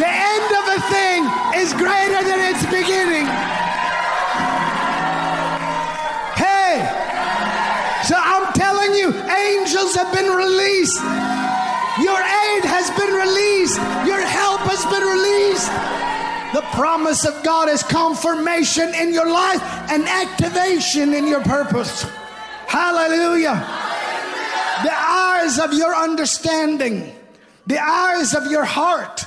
the 0.00 0.08
end 0.08 0.48
of 0.56 0.64
a 0.64 0.80
thing 0.88 1.20
is 1.60 1.76
greater 1.76 2.24
than 2.24 2.40
its 2.40 2.64
beginning. 2.72 3.28
Angels 9.14 9.94
have 9.94 10.12
been 10.12 10.30
released. 10.30 11.00
Your 12.00 12.18
aid 12.18 12.64
has 12.64 12.90
been 12.96 13.12
released. 13.12 13.76
Your 14.06 14.20
help 14.20 14.60
has 14.62 14.84
been 14.86 15.02
released. 15.02 15.70
The 16.54 16.62
promise 16.74 17.24
of 17.24 17.42
God 17.44 17.68
is 17.68 17.82
confirmation 17.82 18.94
in 18.94 19.12
your 19.12 19.30
life 19.30 19.62
and 19.90 20.04
activation 20.04 21.14
in 21.14 21.26
your 21.26 21.42
purpose. 21.42 22.02
Hallelujah. 22.66 23.54
The 24.82 24.92
eyes 24.92 25.58
of 25.58 25.72
your 25.74 25.94
understanding, 25.94 27.14
the 27.66 27.78
eyes 27.78 28.34
of 28.34 28.50
your 28.50 28.64
heart 28.64 29.26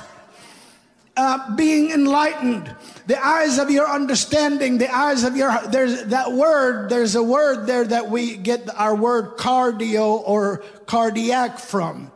uh, 1.16 1.54
being 1.54 1.90
enlightened. 1.90 2.74
The 3.06 3.24
eyes 3.24 3.58
of 3.58 3.70
your 3.70 3.88
understanding 3.88 4.78
the 4.78 4.92
eyes 4.92 5.22
of 5.24 5.36
your 5.36 5.56
there's 5.68 6.04
that 6.06 6.32
word 6.32 6.88
there's 6.88 7.14
a 7.14 7.22
word 7.22 7.66
there 7.66 7.84
that 7.84 8.10
we 8.10 8.36
get 8.36 8.68
our 8.74 8.94
word 8.94 9.36
cardio 9.36 10.22
or 10.26 10.64
cardiac 10.86 11.58
from. 11.58 12.10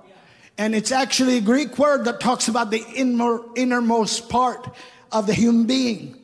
And 0.56 0.74
it's 0.74 0.90
actually 0.90 1.36
a 1.36 1.40
greek 1.40 1.78
word 1.78 2.06
that 2.06 2.18
talks 2.18 2.48
about 2.48 2.72
the 2.72 2.84
inner, 2.96 3.40
innermost 3.54 4.28
part 4.28 4.74
of 5.12 5.28
the 5.28 5.34
human 5.34 5.66
being. 5.66 6.18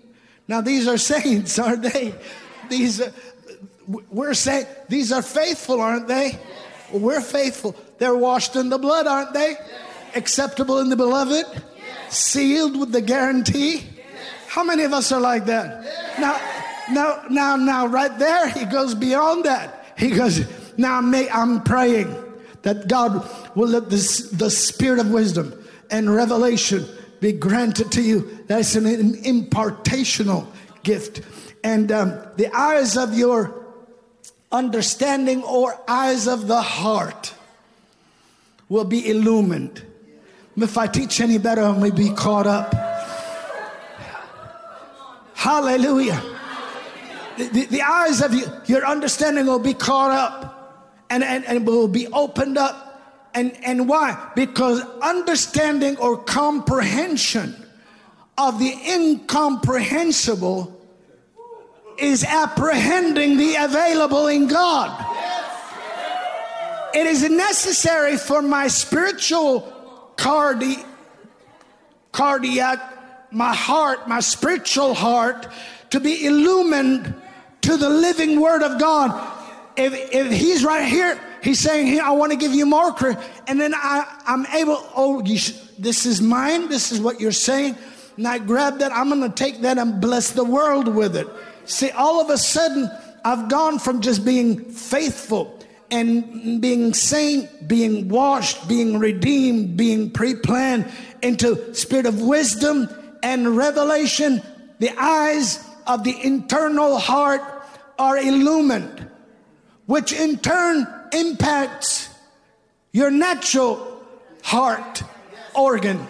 Now 0.48 0.60
these 0.60 0.88
are 0.88 0.98
saints 1.14 1.58
aren't 1.58 1.82
they? 1.82 2.14
These 2.68 3.00
are, 3.00 3.12
we're 3.86 4.34
saying 4.34 4.66
these 4.88 5.12
are 5.12 5.22
faithful 5.22 5.80
aren't 5.80 6.08
they? 6.08 6.38
We're 6.92 7.20
faithful. 7.20 7.76
They're 7.98 8.16
washed 8.16 8.56
in 8.56 8.68
the 8.68 8.78
blood 8.78 9.06
aren't 9.06 9.32
they? 9.32 9.54
Acceptable 10.16 10.80
in 10.80 10.88
the 10.88 10.96
beloved 10.96 11.46
sealed 12.14 12.78
with 12.78 12.92
the 12.92 13.00
guarantee. 13.00 13.84
How 14.48 14.64
many 14.64 14.84
of 14.84 14.92
us 14.92 15.10
are 15.12 15.20
like 15.20 15.46
that? 15.46 15.84
Now, 16.18 16.40
now, 16.90 17.24
now, 17.30 17.56
now, 17.56 17.86
right 17.86 18.16
there, 18.18 18.48
he 18.48 18.64
goes 18.64 18.94
beyond 18.94 19.44
that. 19.44 19.94
He 19.96 20.10
goes, 20.10 20.44
now 20.76 21.00
may 21.00 21.28
I'm 21.30 21.62
praying 21.62 22.14
that 22.62 22.88
God 22.88 23.28
will 23.54 23.68
let 23.68 23.90
this, 23.90 24.30
the 24.30 24.50
spirit 24.50 24.98
of 24.98 25.10
wisdom 25.10 25.54
and 25.90 26.14
revelation 26.14 26.86
be 27.20 27.32
granted 27.32 27.92
to 27.92 28.02
you. 28.02 28.44
That's 28.46 28.74
an, 28.74 28.86
an 28.86 29.14
impartational 29.22 30.46
gift. 30.82 31.22
And 31.62 31.90
um, 31.90 32.18
the 32.36 32.54
eyes 32.54 32.96
of 32.96 33.16
your 33.16 33.64
understanding 34.52 35.42
or 35.42 35.78
eyes 35.88 36.26
of 36.26 36.46
the 36.46 36.62
heart 36.62 37.34
will 38.68 38.84
be 38.84 39.08
illumined 39.08 39.82
if 40.56 40.78
I 40.78 40.86
teach 40.86 41.20
any 41.20 41.38
better, 41.38 41.62
I 41.62 41.76
may 41.76 41.90
be 41.90 42.10
caught 42.10 42.46
up. 42.46 42.72
Hallelujah. 45.34 46.22
The, 47.36 47.48
the, 47.48 47.64
the 47.66 47.82
eyes 47.82 48.22
of 48.22 48.32
you, 48.32 48.46
your 48.66 48.86
understanding 48.86 49.46
will 49.46 49.58
be 49.58 49.74
caught 49.74 50.10
up. 50.10 50.54
and, 51.10 51.22
and, 51.22 51.44
and 51.44 51.66
will 51.66 51.88
be 51.88 52.08
opened 52.08 52.58
up. 52.58 53.30
And, 53.34 53.56
and 53.64 53.88
why? 53.88 54.30
Because 54.34 54.80
understanding 55.02 55.96
or 55.98 56.16
comprehension 56.16 57.54
of 58.38 58.58
the 58.58 58.72
incomprehensible 58.88 60.70
is 61.98 62.24
apprehending 62.24 63.36
the 63.36 63.56
available 63.56 64.26
in 64.26 64.48
God. 64.48 64.90
It 66.94 67.06
is 67.06 67.28
necessary 67.28 68.16
for 68.16 68.40
my 68.40 68.68
spiritual 68.68 69.72
cardi- 70.16 70.84
cardiac, 72.12 73.32
my 73.32 73.54
heart, 73.54 74.08
my 74.08 74.20
spiritual 74.20 74.94
heart 74.94 75.48
to 75.90 76.00
be 76.00 76.26
illumined 76.26 77.14
to 77.62 77.76
the 77.76 77.88
living 77.88 78.40
word 78.40 78.62
of 78.62 78.78
God. 78.78 79.32
If, 79.76 79.92
if 80.14 80.32
he's 80.32 80.64
right 80.64 80.86
here, 80.86 81.20
he's 81.42 81.58
saying, 81.58 81.86
here, 81.86 82.02
I 82.02 82.12
want 82.12 82.32
to 82.32 82.38
give 82.38 82.52
you 82.52 82.66
more. 82.66 82.94
And 83.46 83.60
then 83.60 83.74
I, 83.74 84.20
I'm 84.26 84.46
able, 84.46 84.78
oh, 84.94 85.22
this 85.22 86.06
is 86.06 86.20
mine. 86.20 86.68
This 86.68 86.92
is 86.92 87.00
what 87.00 87.20
you're 87.20 87.32
saying. 87.32 87.76
And 88.16 88.28
I 88.28 88.38
grab 88.38 88.78
that. 88.78 88.92
I'm 88.92 89.08
going 89.08 89.22
to 89.22 89.34
take 89.34 89.62
that 89.62 89.78
and 89.78 90.00
bless 90.00 90.30
the 90.30 90.44
world 90.44 90.86
with 90.86 91.16
it. 91.16 91.26
See, 91.64 91.90
all 91.90 92.20
of 92.20 92.30
a 92.30 92.38
sudden, 92.38 92.88
I've 93.24 93.48
gone 93.48 93.78
from 93.78 94.00
just 94.00 94.24
being 94.24 94.64
faithful 94.70 95.53
and 95.90 96.60
being 96.60 96.94
saint, 96.94 97.68
being 97.68 98.08
washed, 98.08 98.66
being 98.68 98.98
redeemed, 98.98 99.76
being 99.76 100.10
pre-planned 100.10 100.90
into 101.22 101.74
spirit 101.74 102.06
of 102.06 102.20
wisdom 102.20 102.88
and 103.22 103.56
revelation. 103.56 104.42
The 104.78 104.90
eyes 104.98 105.64
of 105.86 106.04
the 106.04 106.16
internal 106.22 106.98
heart 106.98 107.42
are 107.98 108.18
illumined, 108.18 109.08
which 109.86 110.12
in 110.12 110.38
turn 110.38 110.86
impacts 111.12 112.08
your 112.92 113.10
natural 113.10 114.02
heart 114.42 115.02
organ. 115.54 116.06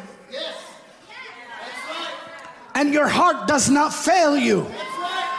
And 2.75 2.93
your 2.93 3.07
heart 3.07 3.47
does 3.47 3.71
not 3.71 3.95
fail 3.95 4.37
you 4.37 4.67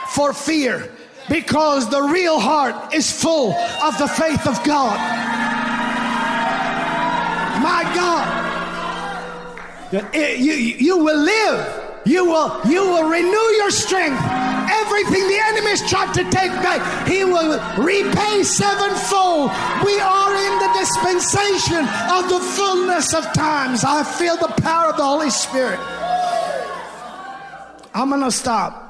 for 0.10 0.32
fear 0.34 0.95
because 1.30 1.90
the 1.90 2.02
real 2.02 2.40
heart 2.40 2.94
is 2.94 3.12
full 3.12 3.54
of 3.84 3.98
the 3.98 4.08
faith 4.08 4.48
of 4.48 4.64
God. 4.64 4.98
My 7.62 7.84
God. 7.96 8.46
Eh, 10.14 10.36
you, 10.36 10.54
you 10.54 10.98
will 10.98 11.20
live. 11.20 11.82
You 12.06 12.26
will, 12.26 12.62
you 12.66 12.82
will 12.82 13.10
renew 13.10 13.48
your 13.58 13.72
strength. 13.72 14.22
Everything 14.70 15.28
the 15.28 15.42
enemy 15.48 15.72
has 15.72 15.90
tried 15.90 16.14
to 16.14 16.24
take 16.26 16.52
back, 16.62 17.08
he 17.08 17.24
will 17.24 17.58
repay 17.84 18.44
sevenfold. 18.44 19.50
We 19.84 20.00
are 20.00 20.36
in 20.36 20.60
the 20.60 20.72
dispensation 20.78 21.82
of 22.14 22.30
the 22.30 22.40
fullness 22.54 23.14
of 23.16 23.34
times. 23.34 23.84
I 23.84 24.04
feel 24.04 24.38
the 24.38 24.54
power 24.62 24.92
of 24.92 24.98
the 24.98 25.04
Holy 25.04 25.32
Spirit. 25.32 25.80
I'm 27.96 28.10
going 28.10 28.22
to 28.22 28.32
stop. 28.32 28.85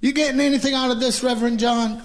You 0.00 0.12
getting 0.12 0.40
anything 0.40 0.72
out 0.72 0.90
of 0.90 0.98
this, 0.98 1.22
Reverend 1.22 1.60
John? 1.60 2.02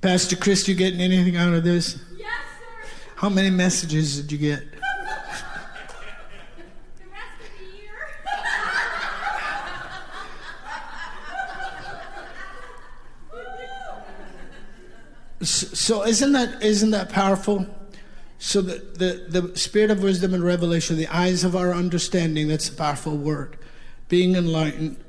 Pastor 0.00 0.36
Chris, 0.36 0.68
you 0.68 0.76
getting 0.76 1.00
anything 1.00 1.36
out 1.36 1.52
of 1.52 1.64
this? 1.64 1.98
Yes, 2.16 2.28
sir. 2.28 2.88
How 3.16 3.28
many 3.28 3.50
messages 3.50 4.20
did 4.20 4.30
you 4.30 4.38
get? 4.38 4.75
So 15.42 16.04
isn't 16.04 16.32
that 16.32 16.62
isn't 16.62 16.90
that 16.90 17.10
powerful? 17.10 17.66
So 18.38 18.60
the, 18.60 19.28
the, 19.30 19.40
the 19.40 19.58
spirit 19.58 19.90
of 19.90 20.02
wisdom 20.02 20.34
and 20.34 20.44
revelation, 20.44 20.96
the 20.96 21.08
eyes 21.08 21.42
of 21.42 21.56
our 21.56 21.72
understanding, 21.72 22.48
that's 22.48 22.68
a 22.68 22.72
powerful 22.74 23.16
word. 23.16 23.56
Being 24.08 24.34
enlightened, 24.34 25.02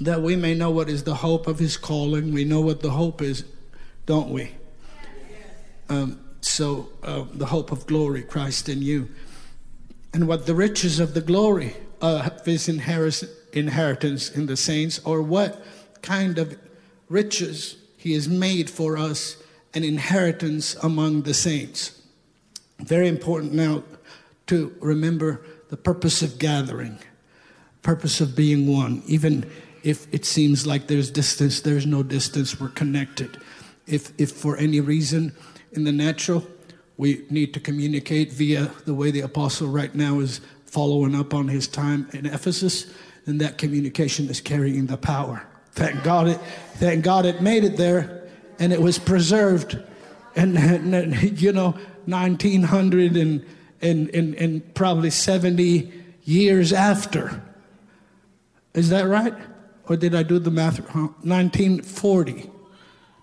that 0.00 0.22
we 0.22 0.34
may 0.34 0.54
know 0.54 0.70
what 0.70 0.88
is 0.88 1.04
the 1.04 1.16
hope 1.16 1.46
of 1.46 1.58
his 1.58 1.76
calling. 1.76 2.32
We 2.32 2.44
know 2.44 2.60
what 2.60 2.80
the 2.80 2.90
hope 2.90 3.20
is, 3.20 3.44
don't 4.06 4.30
we? 4.30 4.52
Um, 5.88 6.20
so 6.40 6.88
uh, 7.02 7.24
the 7.34 7.46
hope 7.46 7.70
of 7.70 7.86
glory, 7.86 8.22
Christ 8.22 8.68
in 8.68 8.80
you. 8.80 9.10
And 10.14 10.26
what 10.26 10.46
the 10.46 10.54
riches 10.54 11.00
of 11.00 11.14
the 11.14 11.20
glory 11.20 11.76
uh, 12.00 12.30
of 12.34 12.44
his 12.46 12.68
inheritance 12.68 14.30
in 14.30 14.46
the 14.46 14.56
saints, 14.56 15.00
or 15.04 15.22
what 15.22 15.64
kind 16.02 16.38
of 16.38 16.58
riches 17.08 17.76
he 18.02 18.14
has 18.14 18.28
made 18.28 18.68
for 18.68 18.96
us 18.96 19.36
an 19.74 19.84
inheritance 19.84 20.74
among 20.82 21.22
the 21.22 21.32
saints. 21.32 22.02
Very 22.80 23.06
important 23.06 23.52
now 23.52 23.84
to 24.48 24.74
remember 24.80 25.40
the 25.68 25.76
purpose 25.76 26.20
of 26.20 26.40
gathering, 26.40 26.98
purpose 27.82 28.20
of 28.20 28.34
being 28.34 28.66
one. 28.66 29.04
Even 29.06 29.48
if 29.84 30.12
it 30.12 30.24
seems 30.24 30.66
like 30.66 30.88
there's 30.88 31.12
distance, 31.12 31.60
there's 31.60 31.86
no 31.86 32.02
distance, 32.02 32.58
we're 32.60 32.70
connected. 32.70 33.40
If, 33.86 34.12
if 34.18 34.32
for 34.32 34.56
any 34.56 34.80
reason 34.80 35.32
in 35.70 35.84
the 35.84 35.92
natural, 35.92 36.44
we 36.96 37.24
need 37.30 37.54
to 37.54 37.60
communicate 37.60 38.32
via 38.32 38.72
the 38.84 38.94
way 38.94 39.12
the 39.12 39.20
apostle 39.20 39.68
right 39.68 39.94
now 39.94 40.18
is 40.18 40.40
following 40.66 41.14
up 41.14 41.32
on 41.32 41.46
his 41.46 41.68
time 41.68 42.08
in 42.12 42.26
Ephesus, 42.26 42.92
then 43.26 43.38
that 43.38 43.58
communication 43.58 44.28
is 44.28 44.40
carrying 44.40 44.86
the 44.86 44.96
power. 44.96 45.46
Thank 45.72 46.02
God 46.02 46.28
it, 46.28 46.40
thank 46.74 47.04
God 47.04 47.26
it 47.26 47.40
made 47.40 47.64
it 47.64 47.76
there 47.76 48.28
and 48.58 48.72
it 48.72 48.80
was 48.80 48.98
preserved. 48.98 49.78
And, 50.36 50.56
and 50.56 51.40
you 51.40 51.52
know, 51.52 51.72
1900 52.06 53.16
and, 53.16 53.44
and, 53.80 54.08
and, 54.10 54.34
and 54.34 54.74
probably 54.74 55.10
70 55.10 55.92
years 56.24 56.72
after. 56.72 57.42
Is 58.74 58.90
that 58.90 59.06
right? 59.06 59.34
Or 59.88 59.96
did 59.96 60.14
I 60.14 60.22
do 60.22 60.38
the 60.38 60.50
math 60.50 60.80
wrong? 60.94 61.14
1940. 61.22 62.50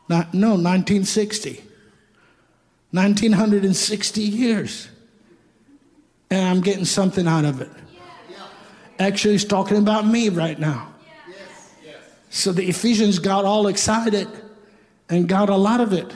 Not, 0.07 0.33
no, 0.33 0.49
1960. 0.49 1.63
1960 2.91 4.21
years. 4.21 4.89
And 6.31 6.47
I'm 6.47 6.61
getting 6.61 6.85
something 6.85 7.27
out 7.27 7.45
of 7.45 7.61
it. 7.61 7.69
Actually, 8.99 9.33
he's 9.33 9.45
talking 9.45 9.77
about 9.77 10.05
me 10.05 10.29
right 10.29 10.59
now. 10.59 10.88
So 12.29 12.51
the 12.51 12.67
Ephesians 12.69 13.19
got 13.19 13.43
all 13.43 13.67
excited 13.67 14.27
and 15.09 15.27
got 15.27 15.49
a 15.49 15.55
lot 15.55 15.81
of 15.81 15.93
it. 15.93 16.13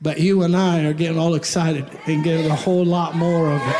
But 0.00 0.20
you 0.20 0.42
and 0.42 0.54
I 0.54 0.84
are 0.84 0.92
getting 0.92 1.18
all 1.18 1.34
excited 1.34 1.86
and 2.06 2.22
getting 2.22 2.50
a 2.50 2.54
whole 2.54 2.84
lot 2.84 3.16
more 3.16 3.50
of 3.50 3.62
it. 3.62 3.76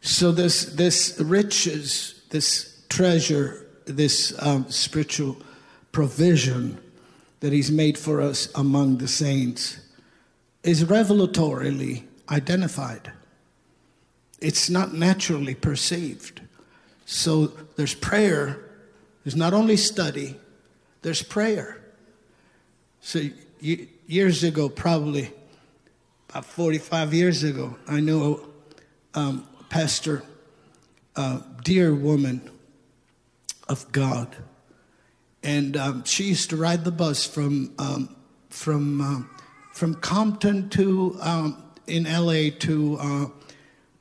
So 0.00 0.32
this 0.32 0.64
this 0.64 1.20
riches, 1.20 2.22
this 2.30 2.82
treasure, 2.88 3.66
this 3.84 4.34
um, 4.42 4.68
spiritual 4.68 5.36
provision 5.92 6.80
that 7.40 7.52
He's 7.52 7.70
made 7.70 7.96
for 7.96 8.20
us 8.20 8.48
among 8.54 8.98
the 8.98 9.08
saints 9.08 9.78
is 10.64 10.84
revelatorily 10.84 12.02
identified 12.28 13.12
it's 14.44 14.68
not 14.68 14.92
naturally 14.92 15.54
perceived. 15.54 16.42
So 17.06 17.46
there's 17.76 17.94
prayer, 17.94 18.60
there's 19.24 19.36
not 19.36 19.54
only 19.54 19.78
study, 19.78 20.36
there's 21.00 21.22
prayer. 21.22 21.80
So 23.00 23.22
years 23.60 24.44
ago, 24.44 24.68
probably 24.68 25.32
about 26.28 26.44
45 26.44 27.14
years 27.14 27.42
ago, 27.42 27.76
I 27.88 28.00
knew 28.00 28.44
a 29.14 29.18
um, 29.18 29.48
pastor, 29.70 30.22
a 31.16 31.40
dear 31.62 31.94
woman 31.94 32.50
of 33.66 33.90
God. 33.92 34.36
And 35.42 35.74
um, 35.74 36.04
she 36.04 36.24
used 36.24 36.50
to 36.50 36.56
ride 36.56 36.84
the 36.84 36.90
bus 36.90 37.24
from, 37.24 37.72
um, 37.78 38.14
from, 38.50 39.00
um, 39.00 39.30
from 39.72 39.94
Compton 39.94 40.68
to, 40.70 41.16
um, 41.22 41.62
in 41.86 42.04
LA 42.04 42.50
to 42.58 42.98
uh, 43.00 43.26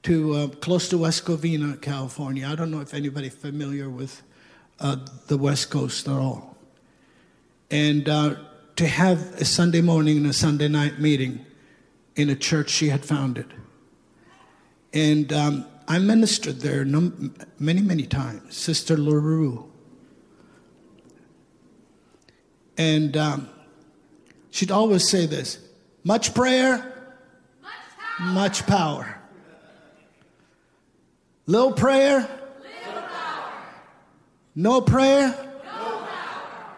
to 0.04 0.34
uh, 0.34 0.48
close 0.48 0.90
to 0.90 0.98
West 0.98 1.26
Covina, 1.26 1.82
California. 1.82 2.48
I 2.48 2.56
don't 2.56 2.72
know 2.72 2.82
if 2.82 2.94
anybody 2.94 3.30
familiar 3.30 3.90
with 3.90 4.22
uh, 4.80 4.98
the 5.28 5.38
West 5.38 5.70
Coast 5.70 6.08
at 6.08 6.14
all. 6.14 6.58
And 7.72 8.08
uh, 8.10 8.36
to 8.76 8.88
have 8.88 9.34
a 9.36 9.46
Sunday 9.46 9.82
morning 9.82 10.18
and 10.18 10.28
a 10.28 10.34
Sunday 10.34 10.68
night 10.68 11.00
meeting 11.00 11.46
in 12.16 12.30
a 12.30 12.36
church 12.36 12.70
she 12.70 12.90
had 12.90 13.06
founded. 13.06 13.54
And 14.94 15.32
um, 15.32 15.66
I 15.88 16.00
ministered 16.00 16.60
there 16.60 16.84
num- 16.84 17.34
many, 17.58 17.82
many 17.82 18.06
times, 18.06 18.56
Sister 18.56 18.98
LaRue. 18.98 19.72
And 22.78 23.16
um, 23.16 23.50
she'd 24.52 24.72
always 24.72 25.08
say 25.08 25.26
this 25.26 25.60
much 26.04 26.34
prayer, 26.34 26.78
much 27.62 27.72
power. 28.20 28.34
Much 28.34 28.68
power. 28.68 29.23
Little 31.46 31.74
prayer, 31.74 32.20
Little 32.20 33.04
no 34.56 34.82
prayer. 34.82 35.36
No 35.66 36.00
power. 36.00 36.76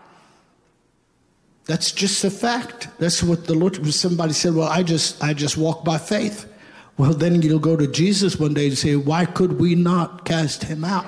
That's 1.66 1.92
just 1.92 2.24
a 2.24 2.32
fact. 2.32 2.88
That's 2.98 3.22
what 3.22 3.46
the 3.46 3.54
Lord. 3.54 3.94
Somebody 3.94 4.34
said, 4.34 4.56
"Well, 4.56 4.68
I 4.68 4.82
just, 4.82 5.24
I 5.24 5.34
just 5.34 5.58
walk 5.58 5.84
by 5.84 5.98
faith." 5.98 6.52
Well, 6.98 7.14
then 7.14 7.42
you'll 7.42 7.60
go 7.60 7.76
to 7.76 7.88
Jesus 7.88 8.40
one 8.40 8.54
day 8.54 8.68
and 8.68 8.78
say, 8.78 8.96
"Why 8.96 9.26
could 9.26 9.60
we 9.60 9.76
not 9.76 10.26
cast 10.26 10.64
him 10.64 10.84
out?" 10.84 11.08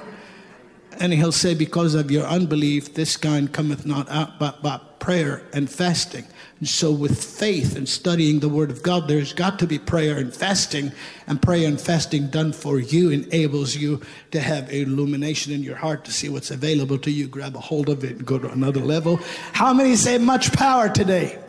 And 0.99 1.13
he'll 1.13 1.31
say, 1.31 1.53
Because 1.53 1.95
of 1.95 2.11
your 2.11 2.25
unbelief, 2.25 2.93
this 2.93 3.17
kind 3.17 3.51
cometh 3.51 3.85
not 3.85 4.09
out 4.09 4.39
but 4.39 4.61
by 4.61 4.79
prayer 4.99 5.43
and 5.53 5.69
fasting. 5.69 6.25
And 6.59 6.67
so, 6.67 6.91
with 6.91 7.23
faith 7.23 7.75
and 7.75 7.87
studying 7.87 8.39
the 8.39 8.49
Word 8.49 8.71
of 8.71 8.81
God, 8.81 9.07
there's 9.07 9.31
got 9.31 9.59
to 9.59 9.67
be 9.67 9.77
prayer 9.77 10.17
and 10.17 10.33
fasting. 10.33 10.91
And 11.27 11.41
prayer 11.41 11.67
and 11.67 11.79
fasting 11.79 12.29
done 12.29 12.51
for 12.51 12.79
you 12.79 13.11
enables 13.11 13.75
you 13.75 14.01
to 14.31 14.41
have 14.41 14.71
illumination 14.73 15.53
in 15.53 15.63
your 15.63 15.75
heart 15.75 16.03
to 16.05 16.11
see 16.11 16.29
what's 16.29 16.51
available 16.51 16.97
to 16.99 17.11
you. 17.11 17.27
Grab 17.27 17.55
a 17.55 17.59
hold 17.59 17.89
of 17.89 18.03
it 18.03 18.17
and 18.17 18.25
go 18.25 18.39
to 18.39 18.49
another 18.49 18.81
level. 18.81 19.19
How 19.53 19.73
many 19.73 19.95
say 19.95 20.17
much 20.17 20.51
power 20.53 20.89
today? 20.89 21.39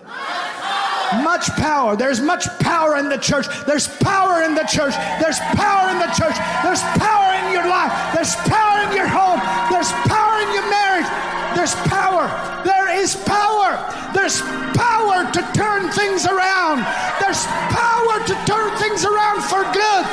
Much 1.22 1.48
power. 1.56 1.96
There's 1.96 2.20
much 2.20 2.46
power 2.58 2.96
in 2.96 3.08
the 3.08 3.16
church. 3.16 3.46
There's 3.66 3.88
power 3.88 4.42
in 4.42 4.54
the 4.54 4.64
church. 4.64 4.94
There's 5.20 5.38
power 5.56 5.90
in 5.90 5.98
the 5.98 6.12
church. 6.12 6.36
There's 6.62 6.82
power 7.00 7.32
in 7.40 7.52
your 7.52 7.66
life. 7.66 7.92
There's 8.14 8.34
power 8.44 8.84
in 8.84 8.96
your 8.96 9.08
home. 9.08 9.40
There's 9.72 9.90
power 10.04 10.40
in 10.44 10.52
your 10.52 10.68
marriage. 10.68 11.08
There's 11.56 11.74
power. 11.88 12.28
There 12.64 12.92
is 12.92 13.16
power. 13.24 13.80
There's 14.12 14.40
power 14.76 15.24
to 15.32 15.40
turn 15.56 15.90
things 15.92 16.26
around. 16.26 16.84
There's 17.20 17.44
power 17.72 18.20
to 18.28 18.34
turn 18.44 18.68
things 18.76 19.04
around 19.04 19.42
for 19.48 19.64
good. 19.72 20.04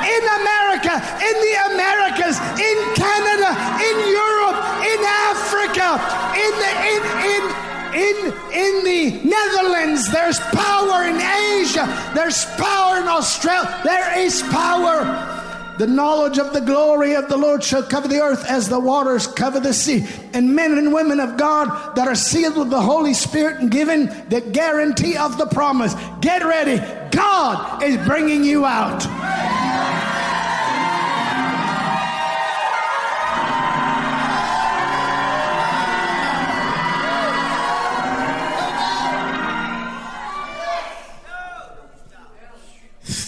In 0.00 0.24
America, 0.42 0.98
in 1.22 1.36
the 1.46 1.54
Americas, 1.72 2.40
in 2.58 2.76
Canada, 2.98 3.54
in 3.78 3.96
Europe, 4.10 4.58
in 4.82 5.00
Africa, 5.30 6.00
in 6.34 6.52
the 6.58 6.70
in 6.88 7.02
in 7.36 7.70
in, 7.94 8.16
in 8.52 8.84
the 8.84 9.20
Netherlands, 9.24 10.10
there's 10.10 10.38
power 10.38 11.04
in 11.04 11.16
Asia, 11.16 12.12
there's 12.14 12.44
power 12.56 12.98
in 12.98 13.08
Australia, 13.08 13.80
there 13.84 14.18
is 14.18 14.42
power. 14.42 15.36
The 15.78 15.86
knowledge 15.86 16.38
of 16.38 16.52
the 16.52 16.60
glory 16.60 17.14
of 17.14 17.30
the 17.30 17.38
Lord 17.38 17.64
shall 17.64 17.82
cover 17.82 18.06
the 18.06 18.20
earth 18.20 18.44
as 18.44 18.68
the 18.68 18.78
waters 18.78 19.26
cover 19.26 19.60
the 19.60 19.72
sea. 19.72 20.04
And 20.34 20.54
men 20.54 20.76
and 20.76 20.92
women 20.92 21.20
of 21.20 21.38
God 21.38 21.96
that 21.96 22.06
are 22.06 22.14
sealed 22.14 22.58
with 22.58 22.68
the 22.68 22.82
Holy 22.82 23.14
Spirit 23.14 23.60
and 23.60 23.70
given 23.70 24.08
the 24.28 24.42
guarantee 24.42 25.16
of 25.16 25.38
the 25.38 25.46
promise. 25.46 25.94
Get 26.20 26.44
ready. 26.44 26.76
God 27.10 27.82
is 27.82 27.96
bringing 28.06 28.44
you 28.44 28.66
out. 28.66 29.06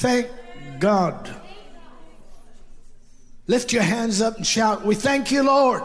Thank 0.03 0.29
God. 0.81 1.31
Lift 3.47 3.73
your 3.73 3.85
hands 3.85 4.21
up 4.21 4.37
and 4.37 4.45
shout, 4.45 4.85
We 4.85 4.97
thank 4.97 5.31
you, 5.31 5.45
Lord, 5.45 5.85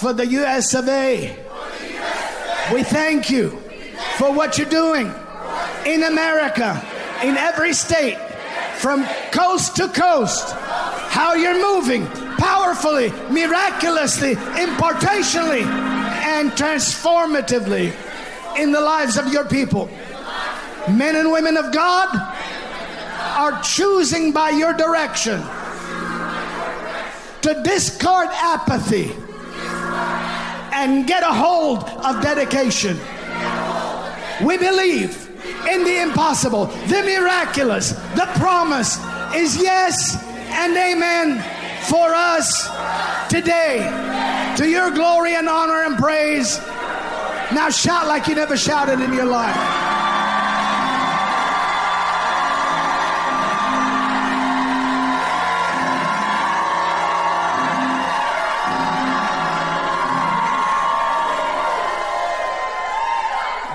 for 0.00 0.12
the 0.12 0.26
US 0.42 0.74
of 0.74 0.88
A. 0.88 1.38
We 2.72 2.82
thank 2.82 3.30
you 3.30 3.50
for 4.16 4.32
what 4.32 4.58
you're 4.58 4.68
doing 4.68 5.06
in 5.86 6.02
America, 6.02 6.84
in 7.22 7.36
every 7.36 7.72
state, 7.72 8.18
from 8.78 9.06
coast 9.30 9.76
to 9.76 9.86
coast. 9.86 10.56
How 10.56 11.34
you're 11.34 11.62
moving 11.62 12.04
powerfully, 12.36 13.10
miraculously, 13.30 14.34
impartationally, 14.34 15.62
and 15.62 16.50
transformatively 16.50 17.94
in 18.58 18.72
the 18.72 18.80
lives 18.80 19.18
of 19.18 19.32
your 19.32 19.44
people. 19.44 19.88
Men 20.88 21.16
and 21.16 21.32
women 21.32 21.56
of 21.56 21.72
God 21.72 22.08
are 23.36 23.60
choosing 23.62 24.32
by 24.32 24.50
your 24.50 24.72
direction 24.74 25.40
to 27.42 27.62
discard 27.62 28.28
apathy 28.32 29.12
and 30.72 31.06
get 31.06 31.22
a 31.22 31.32
hold 31.32 31.84
of 31.84 32.22
dedication. 32.22 32.98
We 34.44 34.58
believe 34.58 35.30
in 35.68 35.84
the 35.84 36.02
impossible, 36.02 36.66
the 36.66 37.02
miraculous. 37.02 37.90
The 38.14 38.28
promise 38.36 38.96
is 39.34 39.56
yes 39.56 40.16
and 40.48 40.76
amen 40.76 41.42
for 41.88 42.14
us 42.14 42.68
today. 43.28 44.54
To 44.56 44.68
your 44.68 44.90
glory 44.90 45.34
and 45.34 45.48
honor 45.48 45.82
and 45.84 45.96
praise. 45.96 46.58
Now 47.52 47.68
shout 47.70 48.06
like 48.06 48.26
you 48.26 48.34
never 48.34 48.56
shouted 48.56 49.00
in 49.00 49.12
your 49.12 49.26
life. 49.26 49.83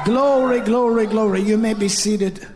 Glory, 0.09 0.61
glory, 0.61 1.05
glory. 1.05 1.41
You 1.41 1.55
may 1.55 1.75
be 1.75 1.87
seated. 1.87 2.47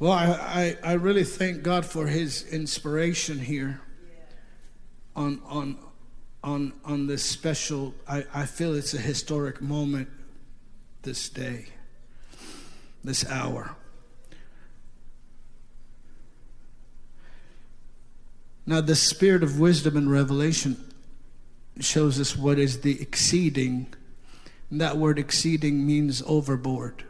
Well, 0.00 0.10
I, 0.10 0.76
I, 0.82 0.90
I, 0.90 0.92
really 0.94 1.22
thank 1.22 1.62
God 1.62 1.86
for 1.86 2.08
his 2.08 2.42
inspiration 2.52 3.38
here 3.38 3.80
on, 5.14 5.40
on, 5.46 5.78
on, 6.42 6.72
on 6.84 7.06
this 7.06 7.24
special, 7.24 7.94
I, 8.08 8.24
I 8.34 8.44
feel 8.44 8.74
it's 8.74 8.92
a 8.92 8.98
historic 8.98 9.62
moment 9.62 10.08
this 11.02 11.28
day, 11.28 11.66
this 13.04 13.24
hour. 13.30 13.76
Now, 18.66 18.80
the 18.80 18.96
spirit 18.96 19.44
of 19.44 19.60
wisdom 19.60 19.96
and 19.96 20.10
revelation 20.10 20.92
shows 21.78 22.18
us 22.18 22.36
what 22.36 22.58
is 22.58 22.80
the 22.80 23.00
exceeding 23.00 23.94
that 24.70 24.96
word 24.98 25.18
exceeding 25.18 25.86
means 25.86 26.22
overboard. 26.26 27.04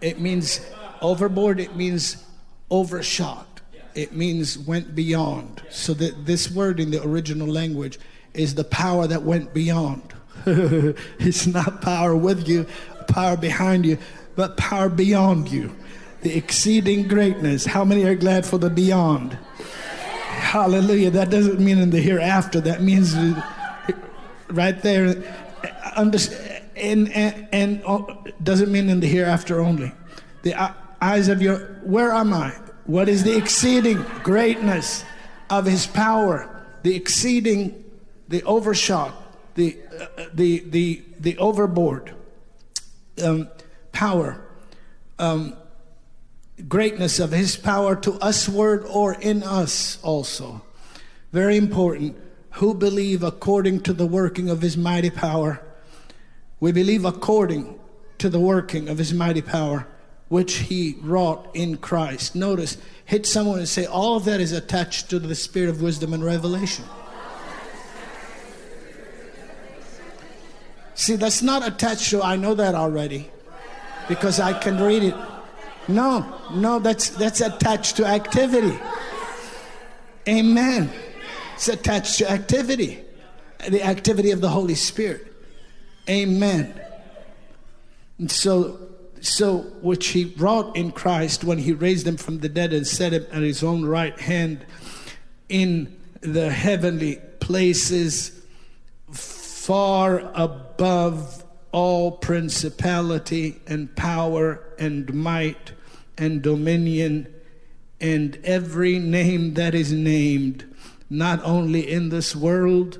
It 0.00 0.20
means 0.20 0.60
overboard, 1.00 1.60
it 1.60 1.74
means 1.74 2.24
overshot. 2.70 3.46
It 3.94 4.12
means 4.12 4.58
went 4.58 4.94
beyond. 4.94 5.62
So 5.70 5.94
that 5.94 6.26
this 6.26 6.50
word 6.50 6.80
in 6.80 6.90
the 6.90 7.02
original 7.02 7.46
language 7.46 7.98
is 8.32 8.54
the 8.54 8.64
power 8.64 9.06
that 9.06 9.22
went 9.22 9.54
beyond. 9.54 10.14
it's 10.46 11.46
not 11.46 11.80
power 11.80 12.16
with 12.16 12.48
you, 12.48 12.66
power 13.06 13.36
behind 13.36 13.86
you, 13.86 13.98
but 14.36 14.56
power 14.56 14.88
beyond 14.88 15.48
you. 15.48 15.74
The 16.22 16.36
exceeding 16.36 17.06
greatness. 17.06 17.66
How 17.66 17.84
many 17.84 18.04
are 18.04 18.14
glad 18.14 18.44
for 18.44 18.58
the 18.58 18.70
beyond? 18.70 19.38
Hallelujah. 20.54 21.10
That 21.10 21.30
doesn't 21.30 21.60
mean 21.60 21.78
in 21.78 21.90
the 21.90 22.00
hereafter. 22.00 22.60
That 22.60 22.82
means 22.82 23.14
right 24.48 24.80
there 24.82 25.22
and, 26.76 27.12
and, 27.12 27.48
and 27.52 27.82
oh, 27.86 28.24
doesn't 28.42 28.70
mean 28.70 28.88
in 28.88 29.00
the 29.00 29.06
hereafter 29.06 29.60
only. 29.60 29.92
The 30.42 30.54
eyes 31.00 31.28
of 31.28 31.40
your, 31.40 31.58
where 31.82 32.12
am 32.12 32.32
I? 32.32 32.50
What 32.86 33.08
is 33.08 33.24
the 33.24 33.36
exceeding 33.36 34.04
greatness 34.22 35.04
of 35.50 35.66
his 35.66 35.86
power? 35.86 36.66
The 36.82 36.94
exceeding, 36.94 37.84
the 38.28 38.42
overshot, 38.42 39.14
the, 39.54 39.78
uh, 39.98 40.26
the, 40.34 40.60
the, 40.66 41.02
the 41.18 41.38
overboard 41.38 42.14
um, 43.22 43.48
power, 43.92 44.40
um, 45.18 45.56
greatness 46.68 47.20
of 47.20 47.32
his 47.32 47.56
power 47.56 47.96
to 47.96 48.18
usward 48.22 48.84
or 48.84 49.14
in 49.14 49.42
us 49.42 49.98
also. 50.02 50.62
Very 51.32 51.56
important. 51.56 52.16
Who 52.54 52.74
believe 52.74 53.22
according 53.22 53.80
to 53.80 53.92
the 53.92 54.06
working 54.06 54.48
of 54.48 54.62
his 54.62 54.76
mighty 54.76 55.10
power 55.10 55.60
we 56.64 56.72
believe 56.72 57.04
according 57.04 57.78
to 58.16 58.30
the 58.30 58.40
working 58.40 58.88
of 58.88 58.96
his 58.96 59.12
mighty 59.12 59.42
power, 59.42 59.86
which 60.28 60.54
he 60.54 60.96
wrought 61.02 61.50
in 61.52 61.76
Christ. 61.76 62.34
Notice, 62.34 62.78
hit 63.04 63.26
someone 63.26 63.58
and 63.58 63.68
say, 63.68 63.84
All 63.84 64.16
of 64.16 64.24
that 64.24 64.40
is 64.40 64.52
attached 64.52 65.10
to 65.10 65.18
the 65.18 65.34
spirit 65.34 65.68
of 65.68 65.82
wisdom 65.82 66.14
and 66.14 66.24
revelation. 66.24 66.86
See, 70.94 71.16
that's 71.16 71.42
not 71.42 71.68
attached 71.68 72.08
to, 72.12 72.22
I 72.22 72.36
know 72.36 72.54
that 72.54 72.74
already, 72.74 73.30
because 74.08 74.40
I 74.40 74.58
can 74.58 74.80
read 74.80 75.02
it. 75.02 75.14
No, 75.86 76.40
no, 76.54 76.78
that's 76.78 77.10
that's 77.10 77.42
attached 77.42 77.96
to 77.96 78.06
activity. 78.06 78.78
Amen. 80.26 80.90
It's 81.54 81.68
attached 81.68 82.18
to 82.18 82.30
activity. 82.30 83.00
The 83.68 83.82
activity 83.82 84.30
of 84.30 84.40
the 84.40 84.50
Holy 84.50 84.74
Spirit. 84.74 85.32
Amen. 86.08 86.80
And 88.18 88.30
so 88.30 88.78
so 89.20 89.58
which 89.80 90.08
he 90.08 90.26
wrought 90.36 90.76
in 90.76 90.92
Christ 90.92 91.44
when 91.44 91.58
he 91.58 91.72
raised 91.72 92.06
him 92.06 92.18
from 92.18 92.40
the 92.40 92.48
dead 92.48 92.74
and 92.74 92.86
set 92.86 93.14
him 93.14 93.26
at 93.32 93.40
his 93.40 93.62
own 93.62 93.86
right 93.86 94.18
hand 94.20 94.66
in 95.48 95.96
the 96.20 96.50
heavenly 96.50 97.16
places 97.40 98.42
far 99.10 100.30
above 100.34 101.42
all 101.72 102.12
principality 102.12 103.60
and 103.66 103.94
power 103.96 104.62
and 104.78 105.12
might 105.14 105.72
and 106.18 106.42
dominion 106.42 107.34
and 108.00 108.38
every 108.44 108.98
name 108.98 109.54
that 109.54 109.74
is 109.74 109.90
named, 109.90 110.64
not 111.08 111.40
only 111.44 111.90
in 111.90 112.08
this 112.08 112.34
world, 112.34 112.98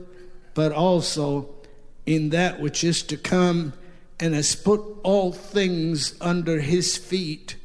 but 0.55 0.73
also 0.73 1.49
in 2.07 2.31
that 2.31 2.61
which 2.61 2.85
is 2.85 3.03
to 3.03 3.17
come, 3.17 3.73
and 4.21 4.35
has 4.35 4.55
put 4.55 4.81
all 5.03 5.33
things 5.33 6.15
under 6.21 6.61
his 6.61 6.97
feet, 6.97 7.57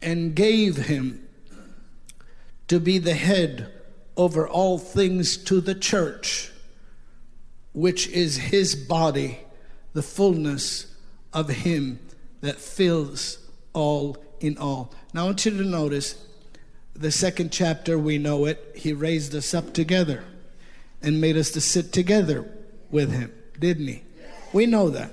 and 0.00 0.34
gave 0.34 0.76
him 0.76 1.26
to 2.68 2.80
be 2.80 2.98
the 2.98 3.14
head 3.14 3.70
over 4.16 4.48
all 4.48 4.78
things 4.78 5.36
to 5.36 5.60
the 5.60 5.74
church, 5.74 6.50
which 7.72 8.08
is 8.08 8.36
his 8.36 8.74
body 8.74 9.40
the 9.92 10.02
fullness 10.02 10.86
of 11.32 11.48
Him 11.48 11.98
that 12.40 12.56
fills 12.56 13.38
all 13.72 14.16
in 14.40 14.58
all. 14.58 14.92
Now, 15.14 15.22
I 15.22 15.24
want 15.26 15.44
you 15.44 15.52
to 15.52 15.64
notice 15.64 16.14
the 16.94 17.10
second 17.10 17.52
chapter, 17.52 17.98
we 17.98 18.18
know 18.18 18.44
it. 18.44 18.72
He 18.76 18.92
raised 18.92 19.34
us 19.34 19.54
up 19.54 19.72
together 19.72 20.24
and 21.00 21.20
made 21.20 21.36
us 21.36 21.50
to 21.52 21.60
sit 21.60 21.92
together 21.92 22.48
with 22.90 23.12
Him, 23.12 23.32
didn't 23.58 23.88
He? 23.88 24.02
We 24.52 24.66
know 24.66 24.90
that. 24.90 25.10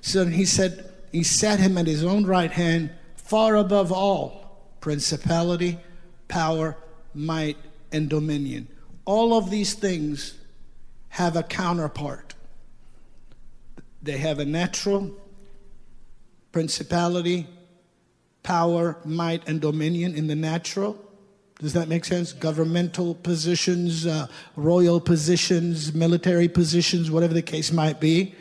So 0.00 0.26
He 0.26 0.44
said, 0.44 0.90
He 1.12 1.22
sat 1.22 1.58
Him 1.58 1.76
at 1.78 1.86
His 1.86 2.04
own 2.04 2.26
right 2.26 2.50
hand, 2.50 2.90
far 3.16 3.56
above 3.56 3.92
all 3.92 4.46
principality, 4.80 5.78
power, 6.28 6.76
might, 7.12 7.56
and 7.90 8.08
dominion. 8.08 8.68
All 9.04 9.36
of 9.36 9.50
these 9.50 9.74
things 9.74 10.34
have 11.08 11.36
a 11.36 11.42
counterpart. 11.42 12.34
They 14.02 14.18
have 14.18 14.38
a 14.38 14.44
natural 14.44 15.10
principality, 16.52 17.46
power, 18.42 18.96
might, 19.04 19.48
and 19.48 19.60
dominion 19.60 20.14
in 20.14 20.28
the 20.28 20.36
natural. 20.36 20.96
Does 21.58 21.72
that 21.72 21.88
make 21.88 22.04
sense? 22.04 22.32
Governmental 22.32 23.14
positions, 23.14 24.06
uh, 24.06 24.26
royal 24.56 25.00
positions, 25.00 25.94
military 25.94 26.48
positions, 26.48 27.10
whatever 27.10 27.32
the 27.32 27.42
case 27.42 27.72
might 27.72 27.98
be. 27.98 28.34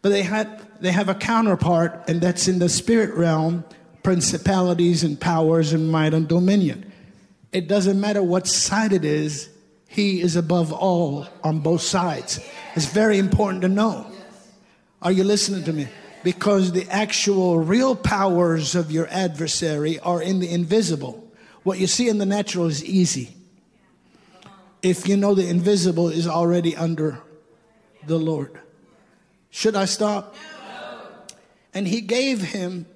But 0.00 0.08
they, 0.08 0.22
had, 0.22 0.60
they 0.80 0.90
have 0.90 1.08
a 1.08 1.14
counterpart, 1.14 2.04
and 2.08 2.20
that's 2.20 2.48
in 2.48 2.58
the 2.58 2.68
spirit 2.68 3.14
realm 3.14 3.64
principalities 4.02 5.04
and 5.04 5.20
powers 5.20 5.72
and 5.72 5.90
might 5.90 6.14
and 6.14 6.26
dominion. 6.26 6.90
It 7.52 7.68
doesn't 7.68 8.00
matter 8.00 8.22
what 8.22 8.46
side 8.46 8.92
it 8.92 9.04
is, 9.04 9.48
he 9.86 10.22
is 10.22 10.36
above 10.36 10.72
all 10.72 11.28
on 11.44 11.60
both 11.60 11.82
sides. 11.82 12.40
It's 12.74 12.86
very 12.86 13.18
important 13.18 13.62
to 13.62 13.68
know. 13.68 14.06
Are 15.02 15.12
you 15.12 15.22
listening 15.22 15.64
to 15.64 15.72
me? 15.72 15.88
Because 16.24 16.72
the 16.72 16.88
actual 16.88 17.58
real 17.58 17.94
powers 17.94 18.74
of 18.74 18.90
your 18.90 19.06
adversary 19.08 19.98
are 19.98 20.22
in 20.22 20.40
the 20.40 20.50
invisible. 20.50 21.21
What 21.62 21.78
you 21.78 21.86
see 21.86 22.08
in 22.08 22.18
the 22.18 22.26
natural 22.26 22.66
is 22.66 22.84
easy. 22.84 23.36
If 24.82 25.06
you 25.06 25.16
know 25.16 25.34
the 25.34 25.48
invisible 25.48 26.08
is 26.08 26.26
already 26.26 26.76
under 26.76 27.20
the 28.06 28.18
Lord. 28.18 28.58
Should 29.50 29.76
I 29.76 29.84
stop? 29.84 30.34
And 31.74 31.86
he 31.86 32.00
gave 32.00 32.42
him, 32.42 32.86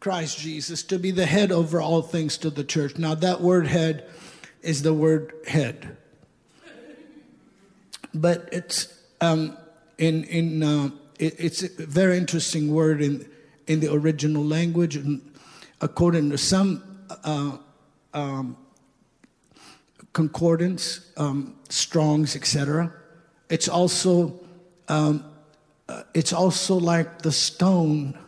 Christ 0.00 0.38
Jesus, 0.38 0.82
to 0.84 0.98
be 0.98 1.10
the 1.10 1.26
head 1.26 1.52
over 1.52 1.80
all 1.80 2.02
things 2.02 2.38
to 2.38 2.50
the 2.50 2.64
church. 2.64 2.96
Now, 2.98 3.14
that 3.16 3.40
word 3.40 3.66
head 3.66 4.08
is 4.62 4.82
the 4.82 4.94
word 4.94 5.32
head. 5.46 5.96
But 8.14 8.48
it's 8.52 8.92
um, 9.20 9.56
in, 9.98 10.24
in 10.24 10.62
uh, 10.62 10.90
it, 11.18 11.34
it's 11.38 11.62
a 11.62 11.68
very 11.86 12.16
interesting 12.16 12.72
word 12.72 13.02
in, 13.02 13.28
in 13.66 13.80
the 13.80 13.92
original 13.92 14.44
language. 14.44 14.96
And 14.96 15.20
according 15.80 16.30
to 16.30 16.38
some 16.38 17.04
uh, 17.24 17.58
um, 18.18 18.56
concordance, 20.12 21.12
um, 21.16 21.54
Strong's, 21.68 22.34
etc., 22.36 22.92
it's 23.48 23.68
also 23.68 24.40
um, 24.88 25.24
uh, 25.88 26.02
it's 26.14 26.32
also 26.32 26.74
like 26.76 27.22
the 27.22 27.32
stone 27.32 28.18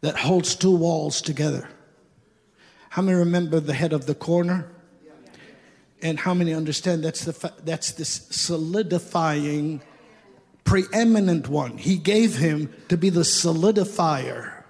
that 0.00 0.16
holds 0.16 0.54
two 0.54 0.74
walls 0.74 1.20
together. 1.20 1.68
How 2.90 3.02
many 3.02 3.18
remember 3.18 3.60
the 3.60 3.74
head 3.74 3.92
of 3.92 4.06
the 4.06 4.14
corner? 4.14 4.70
And 6.02 6.18
how 6.18 6.34
many 6.34 6.54
understand 6.54 7.02
that's 7.02 7.24
the 7.24 7.52
that's 7.64 7.92
this 7.92 8.26
solidifying 8.30 9.82
preeminent 10.64 11.48
one. 11.48 11.78
He 11.78 11.96
gave 11.96 12.36
him 12.36 12.72
to 12.88 12.96
be 12.96 13.10
the 13.10 13.20
solidifier 13.20 14.64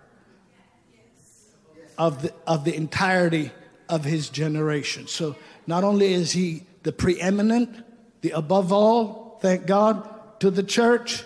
of 1.97 2.23
the, 2.23 2.33
of 2.47 2.65
the 2.65 2.75
entirety 2.75 3.53
of 3.89 4.05
his 4.05 4.29
generation. 4.29 5.07
So 5.07 5.37
not 5.67 5.85
only 5.85 6.13
is 6.13 6.33
he 6.33 6.65
the 6.83 6.93
preeminent, 6.93 7.85
the 8.21 8.31
above 8.31 8.73
all, 8.73 9.39
thank 9.41 9.67
God, 9.67 10.09
to 10.41 10.51
the 10.51 10.63
church, 10.63 11.25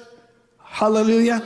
hallelujah, 0.63 1.45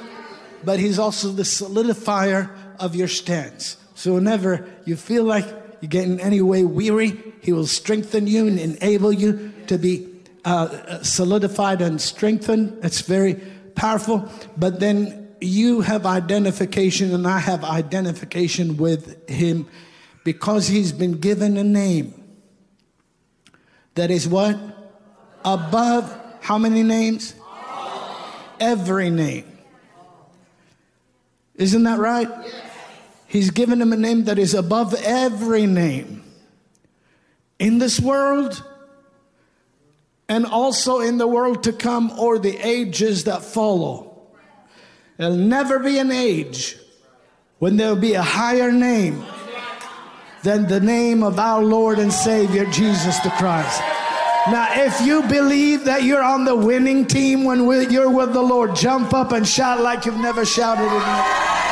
but 0.65 0.79
he's 0.79 0.99
also 0.99 1.29
the 1.29 1.43
solidifier 1.43 2.51
of 2.79 2.95
your 2.95 3.09
stance. 3.09 3.77
So 3.95 4.15
whenever 4.15 4.69
you 4.85 4.97
feel 4.97 5.25
like 5.25 5.47
you're 5.81 5.89
getting 5.89 6.21
any 6.21 6.41
way 6.41 6.65
weary, 6.65 7.21
he 7.41 7.53
will 7.53 7.67
strengthen 7.67 8.27
you 8.27 8.47
and 8.47 8.59
enable 8.59 9.13
you 9.13 9.53
to 9.67 9.79
be 9.79 10.09
uh, 10.45 11.03
solidified 11.03 11.81
and 11.81 12.01
strengthened. 12.01 12.79
It's 12.85 13.01
very 13.03 13.35
powerful. 13.75 14.29
But 14.57 14.81
then 14.81 15.35
you 15.41 15.81
have 15.81 16.07
identification, 16.07 17.15
and 17.15 17.27
I 17.27 17.39
have 17.39 17.65
identification 17.65 18.77
with 18.77 19.29
him 19.29 19.67
because 20.25 20.69
he's 20.69 20.93
been 20.93 21.19
given 21.19 21.57
a 21.57 21.65
name 21.65 22.15
that 23.95 24.11
is 24.11 24.29
what? 24.29 24.59
Above 25.45 26.19
how 26.41 26.59
many 26.59 26.83
names? 26.83 27.35
Every 28.59 29.11
name. 29.11 29.47
Isn't 31.57 31.83
that 31.83 31.99
right? 31.99 32.29
He's 33.27 33.51
given 33.51 33.81
him 33.81 33.93
a 33.93 33.97
name 33.97 34.25
that 34.25 34.39
is 34.39 34.55
above 34.55 34.95
every 34.95 35.67
name. 35.67 36.25
In 37.59 37.79
this 37.79 38.01
world, 38.01 38.63
and 40.29 40.47
also 40.47 41.01
in 41.01 41.19
the 41.19 41.27
world 41.27 41.63
to 41.65 41.73
come 41.73 42.11
or 42.19 42.39
the 42.39 42.57
ages 42.57 43.25
that 43.25 43.43
follow. 43.43 44.17
There'll 45.19 45.37
never 45.37 45.79
be 45.79 45.99
an 45.99 46.11
age 46.11 46.79
when 47.59 47.77
there'll 47.77 47.97
be 47.97 48.15
a 48.15 48.23
higher 48.23 48.73
name 48.73 49.25
than 50.43 50.67
the 50.67 50.81
name 50.81 51.23
of 51.23 51.39
our 51.39 51.63
Lord 51.63 51.99
and 51.99 52.13
Savior 52.13 52.65
Jesus 52.67 53.19
the 53.21 53.31
Christ. 53.31 53.81
Now, 54.51 54.67
if 54.73 55.01
you 55.01 55.23
believe 55.23 55.85
that 55.85 56.03
you're 56.03 56.23
on 56.23 56.45
the 56.45 56.57
winning 56.57 57.07
team 57.07 57.45
when 57.45 57.65
you're 57.91 58.11
with 58.11 58.33
the 58.33 58.43
Lord, 58.43 58.75
jump 58.75 59.15
up 59.15 59.31
and 59.31 59.47
shout 59.47 59.81
like 59.81 60.05
you've 60.05 60.17
never 60.17 60.45
shouted 60.45 60.83
in 60.83 61.72